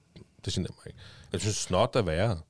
det 0.44 0.52
generer 0.52 0.72
mig 0.72 0.86
ikke. 0.86 0.98
Jeg 1.32 1.40
synes, 1.40 1.56
snot 1.56 1.96
er 1.96 2.02
værre. 2.02 2.40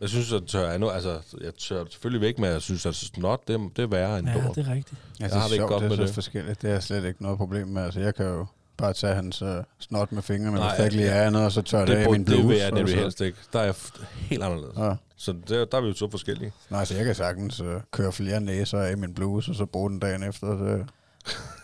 Jeg 0.00 0.08
synes, 0.08 0.32
at 0.32 0.42
tør 0.46 0.68
er 0.68 0.78
nu, 0.78 0.88
altså, 0.90 1.20
jeg 1.40 1.54
tør 1.54 1.84
selvfølgelig 1.90 2.20
væk, 2.20 2.38
men 2.38 2.50
jeg 2.50 2.62
synes, 2.62 2.86
at 2.86 2.94
snot, 2.94 3.48
det, 3.48 3.60
det 3.76 3.82
er 3.82 3.86
værre 3.86 4.18
end 4.18 4.28
Ja, 4.28 4.34
lort. 4.44 4.56
det 4.56 4.66
er 4.66 4.72
rigtigt. 4.72 5.00
Ja, 5.20 5.24
Jeg 5.24 5.30
det 5.30 5.38
har 5.38 5.44
er 5.44 5.48
det 5.48 5.54
ikke 5.54 5.60
sjovt, 5.60 5.70
godt 5.70 5.80
det 5.82 5.86
er 5.86 5.88
med 5.90 5.96
så 5.96 6.02
det. 6.06 6.14
forskelligt. 6.14 6.62
Det 6.62 6.70
er 6.70 6.80
slet 6.80 7.04
ikke 7.04 7.22
noget 7.22 7.38
problem 7.38 7.68
med. 7.68 7.82
Altså, 7.82 8.00
jeg 8.00 8.14
kan 8.14 8.26
jo 8.26 8.46
bare 8.76 8.92
tage 8.92 9.14
hans 9.14 9.42
uh, 9.42 9.48
snot 9.78 10.12
med 10.12 10.22
fingrene, 10.22 10.56
Nej, 10.56 10.68
hvis 10.68 10.76
der 10.78 10.84
ikke 10.84 10.96
lige 10.96 11.08
er 11.08 11.26
andet, 11.26 11.44
og 11.44 11.52
så 11.52 11.62
tør 11.62 11.78
det, 11.78 11.88
det, 11.88 11.94
af 11.94 12.00
i 12.00 12.02
det, 12.02 12.10
min 12.10 12.20
det 12.20 12.26
bluse. 12.26 12.48
vil 12.48 12.56
jeg 12.56 12.66
og 12.72 12.74
nemlig 12.78 12.94
så- 12.94 13.00
helst 13.00 13.20
ikke. 13.20 13.38
Der 13.52 13.58
er 13.60 13.64
jeg 13.64 13.74
helt 14.14 14.42
anderledes. 14.42 14.78
Ja. 14.78 14.94
Så 15.16 15.34
der, 15.48 15.64
der 15.64 15.76
er 15.78 15.80
vi 15.82 15.88
jo 15.88 15.94
så 15.94 16.10
forskellige. 16.10 16.52
Nej, 16.70 16.84
så 16.84 16.94
jeg 16.94 17.04
kan 17.04 17.14
sagtens 17.14 17.60
uh, 17.60 17.66
køre 17.92 18.12
flere 18.12 18.40
næser 18.40 18.78
af 18.78 18.92
i 18.92 18.94
min 18.94 19.14
bluse, 19.14 19.50
og 19.50 19.54
så 19.54 19.66
bruge 19.66 19.90
den 19.90 19.98
dagen 19.98 20.22
efter. 20.22 20.46
Det, 20.48 20.86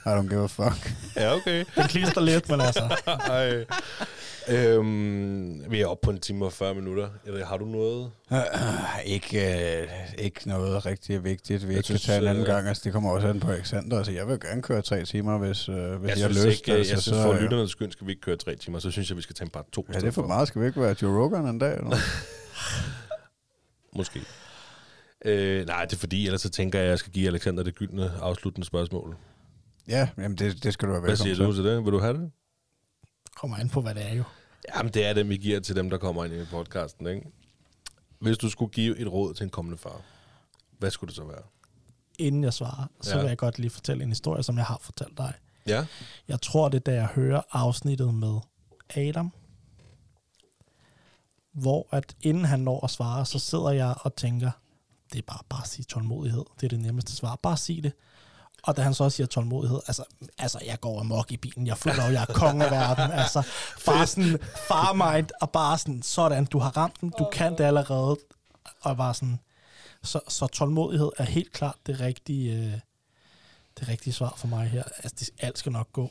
I 0.06 0.08
don't 0.08 0.28
give 0.28 0.42
a 0.42 0.46
fuck. 0.46 0.92
Ja, 1.16 1.34
okay. 1.34 1.64
Den 1.76 1.84
klister 1.84 2.20
lidt, 2.20 2.48
men 2.48 2.60
altså... 2.60 2.96
Ej. 3.06 3.64
Øhm, 4.48 5.70
vi 5.70 5.80
er 5.80 5.86
oppe 5.86 6.04
på 6.04 6.10
en 6.10 6.20
time 6.20 6.44
og 6.44 6.52
40 6.52 6.74
minutter. 6.74 7.08
Eller 7.26 7.46
har 7.46 7.56
du 7.56 7.64
noget? 7.64 8.10
Uh, 8.30 9.06
ikke, 9.14 9.86
uh, 9.88 10.24
ikke 10.24 10.48
noget 10.48 10.86
rigtig 10.86 11.24
vigtigt, 11.24 11.68
vi 11.68 11.72
Jeg 11.72 11.78
ikke 11.78 11.86
kan 11.86 11.98
synes, 11.98 12.02
tage 12.02 12.18
en 12.22 12.28
anden 12.28 12.42
øh, 12.42 12.46
gang. 12.46 12.68
Altså, 12.68 12.82
det 12.84 12.92
kommer 12.92 13.10
også 13.10 13.28
an 13.28 13.40
på 13.40 13.50
Alexander. 13.50 13.96
Altså, 13.98 14.12
jeg 14.12 14.28
vil 14.28 14.40
gerne 14.40 14.62
køre 14.62 14.82
tre 14.82 15.04
timer, 15.04 15.38
hvis, 15.38 15.68
uh, 15.68 15.74
hvis 15.74 16.10
jeg, 16.10 16.18
Jeg 16.18 16.26
har 16.26 16.28
lyst. 16.28 16.58
ikke, 16.58 16.72
altså, 16.72 16.92
jeg 16.92 17.02
synes 17.02 17.04
så, 17.04 17.22
for 17.22 17.32
øh, 17.32 17.40
lytternes 17.40 17.70
skyld 17.70 17.92
skal 17.92 18.06
vi 18.06 18.12
ikke 18.12 18.22
køre 18.22 18.36
tre 18.36 18.56
timer. 18.56 18.78
Så 18.78 18.90
synes 18.90 19.08
jeg, 19.08 19.16
vi 19.16 19.22
skal 19.22 19.34
tage 19.36 19.46
en 19.46 19.50
par 19.50 19.64
to. 19.72 19.86
Ja, 19.92 19.98
det 19.98 20.06
er 20.06 20.10
for 20.10 20.26
meget. 20.26 20.48
Skal 20.48 20.62
vi 20.62 20.66
ikke 20.66 20.80
være 20.80 20.94
Joe 21.02 21.22
Rogan 21.22 21.46
en 21.46 21.58
dag? 21.58 21.76
Eller? 21.76 21.96
Måske. 23.96 24.20
Øh, 25.24 25.66
nej, 25.66 25.84
det 25.84 25.92
er 25.92 25.98
fordi, 25.98 26.26
ellers 26.26 26.40
så 26.40 26.50
tænker 26.50 26.78
jeg, 26.78 26.86
at 26.86 26.90
jeg 26.90 26.98
skal 26.98 27.12
give 27.12 27.28
Alexander 27.28 27.62
det 27.62 27.74
gyldne 27.74 28.12
afsluttende 28.20 28.66
spørgsmål. 28.66 29.16
Ja, 29.88 30.08
jamen 30.18 30.38
det, 30.38 30.62
det 30.64 30.72
skal 30.72 30.88
du 30.88 30.92
være 30.92 31.00
Hvad 31.00 31.10
velkommen 31.10 31.36
siger 31.36 31.46
du 31.46 31.54
til 31.54 31.64
det? 31.64 31.84
Vil 31.84 31.92
du 31.92 31.98
have 32.00 32.14
det? 32.14 32.30
Kommer 33.36 33.56
an 33.56 33.68
på, 33.68 33.80
hvad 33.80 33.94
det 33.94 34.06
er 34.10 34.14
jo. 34.14 34.24
Jamen, 34.76 34.92
det 34.92 35.06
er 35.06 35.12
det, 35.12 35.28
vi 35.28 35.36
giver 35.36 35.60
til 35.60 35.76
dem, 35.76 35.90
der 35.90 35.98
kommer 35.98 36.24
ind 36.24 36.34
i 36.34 36.44
podcasten, 36.50 37.06
ikke? 37.06 37.26
Hvis 38.18 38.38
du 38.38 38.50
skulle 38.50 38.72
give 38.72 38.98
et 38.98 39.12
råd 39.12 39.34
til 39.34 39.44
en 39.44 39.50
kommende 39.50 39.78
far, 39.78 40.00
hvad 40.78 40.90
skulle 40.90 41.08
det 41.08 41.16
så 41.16 41.24
være? 41.24 41.42
Inden 42.18 42.44
jeg 42.44 42.52
svarer, 42.52 42.86
så 43.00 43.10
Ja. 43.16 43.20
vil 43.22 43.28
jeg 43.28 43.38
godt 43.38 43.58
lige 43.58 43.70
fortælle 43.70 44.02
en 44.02 44.08
historie, 44.08 44.42
som 44.42 44.56
jeg 44.56 44.64
har 44.64 44.78
fortalt 44.82 45.18
dig. 45.18 45.32
Ja? 45.66 45.86
Jeg 46.28 46.40
tror, 46.42 46.68
det 46.68 46.76
er, 46.78 46.80
da 46.80 46.92
jeg 46.94 47.06
hører 47.06 47.42
afsnittet 47.52 48.14
med 48.14 48.38
Adam, 48.96 49.32
hvor 51.52 51.88
at 51.92 52.16
inden 52.20 52.44
han 52.44 52.60
når 52.60 52.84
at 52.84 52.90
svare, 52.90 53.26
så 53.26 53.38
sidder 53.38 53.70
jeg 53.70 53.94
og 54.00 54.16
tænker, 54.16 54.50
det 55.12 55.18
er 55.18 55.22
bare, 55.26 55.42
bare 55.48 55.62
at 55.62 55.68
sige 55.68 55.84
tålmodighed. 55.84 56.44
Det 56.60 56.64
er 56.64 56.68
det 56.68 56.80
nemmeste 56.80 57.12
svar. 57.16 57.36
Bare 57.42 57.56
sig 57.56 57.82
det. 57.82 57.92
Og 58.62 58.76
da 58.76 58.82
han 58.82 58.94
så 58.94 59.10
siger 59.10 59.26
tålmodighed, 59.26 59.80
altså, 59.86 60.04
altså 60.38 60.58
jeg 60.66 60.80
går 60.80 61.00
amok 61.00 61.32
i 61.32 61.36
bilen, 61.36 61.66
jeg 61.66 61.78
føler 61.78 62.06
jo, 62.06 62.12
jeg 62.12 62.22
er 62.28 62.32
konge 62.34 62.64
af 62.64 62.70
verden, 62.70 63.12
altså 63.22 63.42
bare 63.86 64.06
sådan 64.06 64.38
farmind, 64.68 65.28
og 65.40 65.50
bare 65.50 65.78
sådan, 65.78 66.02
sådan, 66.02 66.44
du 66.44 66.58
har 66.58 66.76
ramt 66.76 67.00
den, 67.00 67.12
du 67.18 67.28
kan 67.32 67.52
det 67.58 67.64
allerede, 67.64 68.16
og 68.80 68.96
bare 68.96 69.14
sådan, 69.14 69.38
så, 70.02 70.20
så 70.28 70.46
tålmodighed 70.46 71.10
er 71.18 71.24
helt 71.24 71.52
klart 71.52 71.76
det 71.86 72.00
rigtige, 72.00 72.52
øh, 72.56 72.72
det 73.80 73.88
rigtige 73.88 74.12
svar 74.12 74.34
for 74.36 74.46
mig 74.46 74.68
her. 74.68 74.82
Altså, 74.96 75.16
det, 75.20 75.30
alt 75.38 75.58
skal 75.58 75.72
nok 75.72 75.92
gå. 75.92 76.10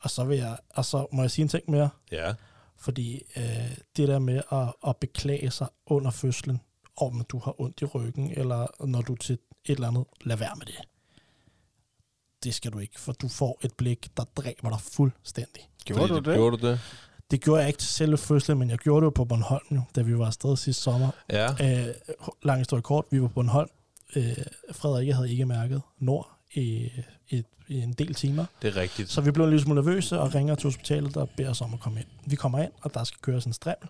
Og 0.00 0.10
så 0.10 0.24
vil 0.24 0.38
jeg, 0.38 0.56
og 0.74 0.84
så 0.84 1.06
må 1.12 1.22
jeg 1.22 1.30
sige 1.30 1.42
en 1.42 1.48
ting 1.48 1.70
mere, 1.70 1.88
Ja. 2.12 2.32
fordi 2.76 3.22
øh, 3.36 3.76
det 3.96 4.08
der 4.08 4.18
med 4.18 4.42
at, 4.52 4.72
at 4.88 4.96
beklage 4.96 5.50
sig 5.50 5.66
under 5.86 6.10
fødslen, 6.10 6.60
om 6.96 7.24
du 7.28 7.38
har 7.38 7.60
ondt 7.60 7.82
i 7.82 7.84
ryggen, 7.84 8.30
eller 8.30 8.84
når 8.86 9.00
du 9.02 9.12
er 9.12 9.16
til 9.16 9.32
et 9.64 9.74
eller 9.74 9.88
andet, 9.88 10.04
lad 10.20 10.36
være 10.36 10.52
med 10.56 10.66
det. 10.66 10.74
Det 12.44 12.54
skal 12.54 12.72
du 12.72 12.78
ikke, 12.78 13.00
for 13.00 13.12
du 13.12 13.28
får 13.28 13.60
et 13.62 13.72
blik, 13.74 14.08
der 14.16 14.24
dræber 14.36 14.70
dig 14.70 14.80
fuldstændig. 14.80 15.68
Gjorde 15.84 16.00
Fordi 16.00 16.12
du 16.12 16.30
det? 16.30 16.36
Gjorde 16.36 16.56
du 16.56 16.68
det? 16.68 16.80
Det 17.30 17.40
gjorde 17.40 17.60
jeg 17.60 17.68
ikke 17.68 17.78
til 17.78 17.88
selve 17.88 18.16
fødslen, 18.16 18.58
men 18.58 18.70
jeg 18.70 18.78
gjorde 18.78 19.00
det 19.00 19.04
jo 19.04 19.10
på 19.10 19.24
Bornholm, 19.24 19.66
jo, 19.70 19.80
da 19.96 20.02
vi 20.02 20.18
var 20.18 20.26
afsted 20.26 20.56
sidste 20.56 20.82
sommer. 20.82 21.10
Ja. 21.30 21.86
Øh, 21.88 21.94
lang 22.42 22.60
historie 22.60 22.82
kort, 22.82 23.04
vi 23.10 23.20
var 23.20 23.28
på 23.28 23.34
Bornholm. 23.34 23.68
Øh, 24.16 24.36
Frederikke 24.72 25.14
havde 25.14 25.30
ikke 25.30 25.46
mærket 25.46 25.82
nord 25.98 26.30
i, 26.54 26.90
i, 27.28 27.42
i 27.68 27.80
en 27.80 27.92
del 27.92 28.14
timer. 28.14 28.44
Det 28.62 28.68
er 28.68 28.76
rigtigt. 28.76 29.10
Så 29.10 29.20
vi 29.20 29.30
blev 29.30 29.44
en 29.44 29.50
lille 29.50 29.62
smule 29.62 29.82
nervøse 29.82 30.20
og 30.20 30.34
ringer 30.34 30.54
til 30.54 30.66
hospitalet 30.66 31.16
og 31.16 31.30
beder 31.36 31.50
os 31.50 31.60
om 31.60 31.74
at 31.74 31.80
komme 31.80 32.00
ind. 32.00 32.08
Vi 32.26 32.36
kommer 32.36 32.58
ind, 32.58 32.72
og 32.82 32.94
der 32.94 33.04
skal 33.04 33.20
køres 33.20 33.44
en 33.44 33.52
strimmel. 33.52 33.88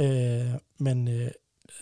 Øh, 0.00 0.54
men 0.78 1.08
øh, 1.08 1.30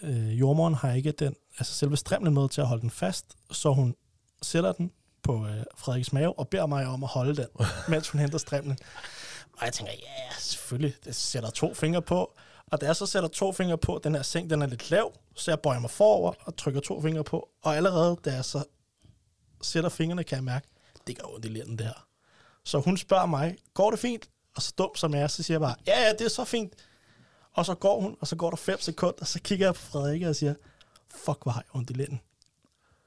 øh, 0.03 0.41
jordmoren 0.41 0.75
har 0.75 0.93
ikke 0.93 1.13
den, 1.13 1.35
altså 1.59 1.75
selve 1.75 1.97
strimlen 1.97 2.35
med 2.35 2.49
til 2.49 2.61
at 2.61 2.67
holde 2.67 2.81
den 2.81 2.91
fast, 2.91 3.27
så 3.51 3.73
hun 3.73 3.95
sætter 4.43 4.73
den 4.73 4.91
på 5.23 5.47
øh, 5.47 5.65
Frederiks 5.77 6.13
mave 6.13 6.39
og 6.39 6.49
beder 6.49 6.67
mig 6.67 6.87
om 6.87 7.03
at 7.03 7.09
holde 7.09 7.37
den, 7.37 7.47
mens 7.89 8.09
hun 8.09 8.21
henter 8.21 8.39
strimlen. 8.39 8.79
Og 9.53 9.65
jeg 9.65 9.73
tænker, 9.73 9.93
ja, 9.93 10.23
ja, 10.25 10.33
selvfølgelig, 10.39 10.95
det 11.05 11.17
sætter 11.17 11.51
to 11.51 11.75
fingre 11.75 12.03
på. 12.03 12.35
Og 12.67 12.81
da 12.81 12.87
jeg 12.87 12.97
så 12.97 13.07
sætter 13.07 13.29
to 13.29 13.53
fingre 13.53 13.79
på, 13.79 14.01
den 14.05 14.15
her 14.15 14.23
seng, 14.23 14.51
den 14.51 14.63
er 14.63 14.67
lidt 14.67 14.91
lav, 14.91 15.13
så 15.35 15.51
jeg 15.51 15.61
bøjer 15.61 15.81
mig 15.81 15.91
forover 15.91 16.33
og 16.41 16.57
trykker 16.57 16.81
to 16.81 17.03
fingre 17.03 17.25
på. 17.25 17.49
Og 17.63 17.77
allerede 17.77 18.17
da 18.25 18.35
jeg 18.35 18.45
så 18.45 18.65
sætter 19.63 19.91
fingrene, 19.91 20.25
kan 20.25 20.37
jeg 20.37 20.45
mærke, 20.45 20.69
det 21.07 21.19
gør 21.19 21.35
ondt 21.35 21.45
i 21.45 21.49
lænden 21.49 21.79
det 21.79 21.87
her. 21.87 22.07
Så 22.65 22.79
hun 22.79 22.97
spørger 22.97 23.27
mig, 23.27 23.57
går 23.75 23.91
det 23.91 24.01
fint? 24.01 24.29
Og 24.57 24.63
så 24.63 24.73
dum 24.79 24.95
som 24.95 25.15
jeg 25.15 25.23
er, 25.23 25.27
så 25.27 25.43
siger 25.43 25.55
jeg 25.55 25.61
bare, 25.61 25.75
ja, 25.87 26.01
ja, 26.01 26.13
det 26.13 26.21
er 26.21 26.29
så 26.29 26.45
fint. 26.45 26.73
Og 27.53 27.67
så 27.67 27.75
går 27.75 28.01
hun, 28.01 28.17
og 28.21 28.27
så 28.27 28.37
går 28.37 28.51
der 28.51 28.57
fem 28.57 28.81
sekunder, 28.81 29.19
og 29.21 29.27
så 29.27 29.41
kigger 29.41 29.67
jeg 29.67 29.75
på 29.75 29.81
Frederikke 29.81 30.29
og 30.29 30.37
siger, 30.37 30.55
fuck, 31.11 31.43
hvor 31.43 31.53
har 31.53 31.61
jeg 31.61 31.77
ondt 31.77 31.91
i 31.91 31.93
lænden. 31.93 32.21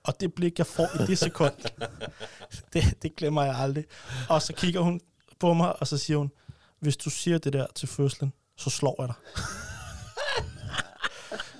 Og 0.03 0.19
det 0.19 0.33
blik, 0.33 0.57
jeg 0.57 0.67
får 0.67 1.03
i 1.03 1.07
det 1.07 1.17
sekund, 1.17 1.53
det, 2.73 2.83
det 3.01 3.15
glemmer 3.15 3.43
jeg 3.43 3.55
aldrig. 3.55 3.85
Og 4.29 4.41
så 4.41 4.53
kigger 4.53 4.81
hun 4.81 5.01
på 5.39 5.53
mig, 5.53 5.79
og 5.79 5.87
så 5.87 5.97
siger 5.97 6.17
hun, 6.17 6.31
hvis 6.79 6.97
du 6.97 7.09
siger 7.09 7.37
det 7.37 7.53
der 7.53 7.65
til 7.75 7.87
fødslen, 7.87 8.33
så 8.57 8.69
slår 8.69 8.95
jeg 8.99 9.07
dig. 9.07 9.15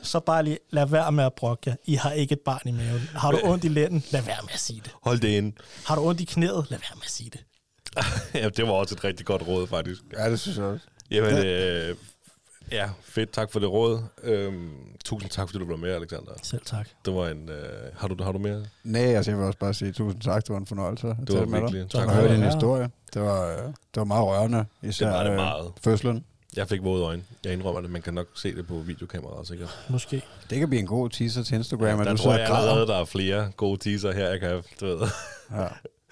så 0.04 0.20
bare 0.20 0.44
lige, 0.44 0.58
lad 0.70 0.86
være 0.86 1.12
med 1.12 1.24
at 1.24 1.34
brokke 1.34 1.70
jer. 1.70 1.76
I 1.86 1.96
har 1.96 2.12
ikke 2.12 2.34
et 2.34 2.40
barn 2.40 2.62
i 2.66 2.72
maven. 2.72 3.00
Har 3.00 3.32
du 3.32 3.40
ondt 3.44 3.64
i 3.64 3.68
lænden? 3.68 4.04
Lad 4.12 4.22
være 4.22 4.42
med 4.42 4.54
at 4.54 4.60
sige 4.60 4.82
det. 4.84 4.92
Hold 5.04 5.20
det 5.20 5.28
ind. 5.28 5.54
Har 5.86 5.96
du 5.96 6.02
ondt 6.02 6.22
i 6.22 6.26
knæet? 6.26 6.66
Lad 6.70 6.80
være 6.80 6.96
med 6.96 7.04
at 7.04 7.12
sige 7.12 7.30
det. 7.30 7.46
ja, 8.42 8.50
det 8.50 8.68
var 8.68 8.74
også 8.74 8.96
et 8.96 9.04
rigtig 9.04 9.26
godt 9.26 9.48
råd, 9.48 9.68
faktisk. 9.68 10.02
Ja, 10.18 10.32
det 10.32 10.40
synes 10.40 10.58
jeg 10.58 10.66
også. 10.66 10.86
Jamen, 11.12 11.46
øh, 11.46 11.96
ja, 12.72 12.90
fedt. 13.04 13.32
Tak 13.34 13.52
for 13.52 13.60
det 13.60 13.70
råd. 13.72 14.02
Øhm, 14.24 14.72
tusind 15.06 15.32
tak, 15.32 15.50
fordi 15.50 15.60
du 15.66 15.70
var 15.70 15.76
med, 15.78 15.90
Alexander. 15.92 16.32
Selv 16.44 16.62
tak. 16.66 16.88
Det 17.06 17.14
var 17.16 17.28
en... 17.28 17.50
Øh, 17.50 17.58
har, 17.98 18.08
du, 18.08 18.24
har 18.24 18.32
du 18.32 18.40
mere? 18.40 18.66
Nej, 18.84 19.02
altså 19.02 19.32
jeg 19.32 19.38
vil 19.38 19.46
også 19.48 19.60
bare 19.60 19.74
sige 19.74 19.92
tusind 19.92 20.22
tak. 20.22 20.42
Det 20.44 20.50
var 20.50 20.58
en 20.60 20.66
fornøjelse 20.66 21.08
at 21.08 21.16
Det 21.28 21.40
var 21.40 21.46
med 21.46 21.54
dig. 21.62 21.62
virkelig... 21.62 21.90
Tak 21.90 22.08
Tak 22.08 22.16
for 22.16 22.28
din 22.28 22.40
Ja. 22.40 22.46
historie. 22.46 22.90
Det 23.14 23.22
var, 23.22 23.48
øh, 23.52 23.58
det 23.68 23.74
var 23.96 24.04
meget 24.04 24.26
rørende, 24.26 24.66
især 24.82 25.06
Det 25.06 25.16
var 25.16 25.24
det 25.24 25.30
øh, 25.30 25.36
meget. 25.36 25.72
fødslen. 25.84 26.24
Jeg 26.56 26.68
fik 26.68 26.84
våde 26.84 27.04
øjne. 27.04 27.24
Jeg 27.44 27.54
indrømmer 27.54 27.82
det. 27.82 27.90
Man 27.90 28.02
kan 28.02 28.14
nok 28.14 28.28
se 28.36 28.56
det 28.56 28.68
på 28.68 28.74
videokameraet, 28.74 29.48
sikkert. 29.48 29.80
Måske. 29.90 30.22
Det 30.50 30.60
kan 30.60 30.70
blive 30.70 30.80
en 30.80 30.88
god 30.88 31.10
teaser 31.10 31.44
til 31.44 31.56
Instagram, 31.56 32.00
at 32.00 32.06
der 32.06 32.12
du 32.12 32.18
tror 32.18 32.34
jeg 32.34 32.46
allerede, 32.50 32.88
der 32.88 32.96
er 32.96 33.06
flere 33.06 33.52
gode 33.58 33.78
teaser 33.90 34.12
her, 34.12 34.30
jeg 34.30 34.40
kan... 34.40 34.64
Du 34.82 34.86
ved. 34.86 35.08
Ja. 35.52 35.68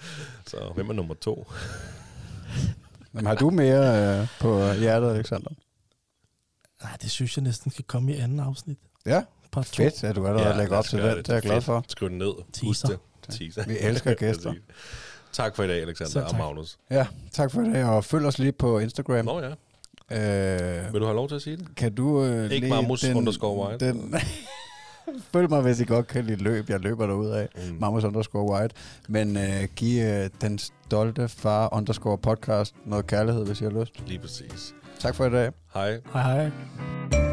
Så 0.46 0.56
hvem 0.74 0.88
er 0.88 0.92
nummer 0.92 1.14
to? 1.14 1.46
Men 3.12 3.26
har 3.26 3.34
du 3.34 3.50
mere 3.50 4.20
øh, 4.20 4.26
på 4.40 4.72
hjertet, 4.72 5.10
Alexander? 5.14 5.50
Nej, 6.82 6.96
det 7.02 7.10
synes 7.10 7.36
jeg 7.36 7.42
næsten 7.42 7.70
skal 7.70 7.84
komme 7.84 8.12
i 8.14 8.16
anden 8.16 8.40
afsnit. 8.40 8.78
Ja, 9.06 9.22
Part 9.52 9.66
to. 9.66 9.82
fedt, 9.82 10.04
at 10.04 10.16
du 10.16 10.26
allerede 10.26 10.48
ja, 10.50 10.56
lægger 10.56 10.76
op 10.76 10.84
til 10.84 10.98
den. 10.98 11.16
Det, 11.16 11.28
er 11.28 11.32
jeg 11.32 11.42
glad 11.42 11.60
for. 11.60 11.84
Skriv 11.88 12.08
den 12.08 12.18
ned. 12.18 12.32
Teaser. 12.52 12.88
det. 12.88 12.98
Teaser. 13.30 13.64
Vi 13.66 13.76
elsker 13.80 14.14
gæster. 14.24 14.54
Tak 15.32 15.56
for 15.56 15.62
i 15.62 15.68
dag, 15.68 15.82
Alexander 15.82 16.22
og 16.24 16.30
tak. 16.30 16.38
Magnus. 16.40 16.78
Ja, 16.90 17.06
tak 17.32 17.50
for 17.52 17.60
det, 17.60 17.84
og 17.84 18.04
følg 18.04 18.26
os 18.26 18.38
lige 18.38 18.52
på 18.52 18.78
Instagram. 18.78 19.24
Nå 19.24 19.40
ja. 19.40 19.50
Øh, 20.10 20.92
Vil 20.92 21.00
du 21.00 21.06
have 21.06 21.16
lov 21.16 21.28
til 21.28 21.34
at 21.34 21.42
sige 21.42 21.56
det? 21.56 21.68
kan 21.76 21.94
du 21.94 22.24
øh, 22.24 22.44
Ikke 22.44 22.58
lige 22.58 22.70
Mamus 22.70 23.04
underscore 23.04 23.68
white. 23.70 23.86
Den, 23.88 24.14
følg 25.32 25.50
mig, 25.50 25.60
hvis 25.62 25.80
I 25.80 25.84
godt 25.84 26.06
kan 26.06 26.24
lide 26.24 26.42
løb. 26.42 26.70
Jeg 26.70 26.80
løber 26.80 27.06
derud 27.06 27.28
af. 27.28 27.48
Mm. 27.56 27.76
Mamus 27.80 28.04
underscore 28.04 28.50
white. 28.60 28.74
Men 29.08 29.36
øh, 29.36 29.64
giv 29.76 30.02
øh, 30.02 30.30
den 30.40 30.58
stolte 30.58 31.28
far 31.28 31.74
underscore 31.74 32.18
podcast 32.18 32.74
noget 32.84 33.06
kærlighed, 33.06 33.46
hvis 33.46 33.60
I 33.60 33.64
har 33.64 33.80
lyst. 33.80 34.08
Lige 34.08 34.18
præcis. 34.18 34.74
Tak 35.02 35.14
for 35.14 35.26
i 35.26 35.30
dag. 35.30 35.52
Hej. 35.74 36.00
Hej 36.12 36.22
hej. 36.22 37.31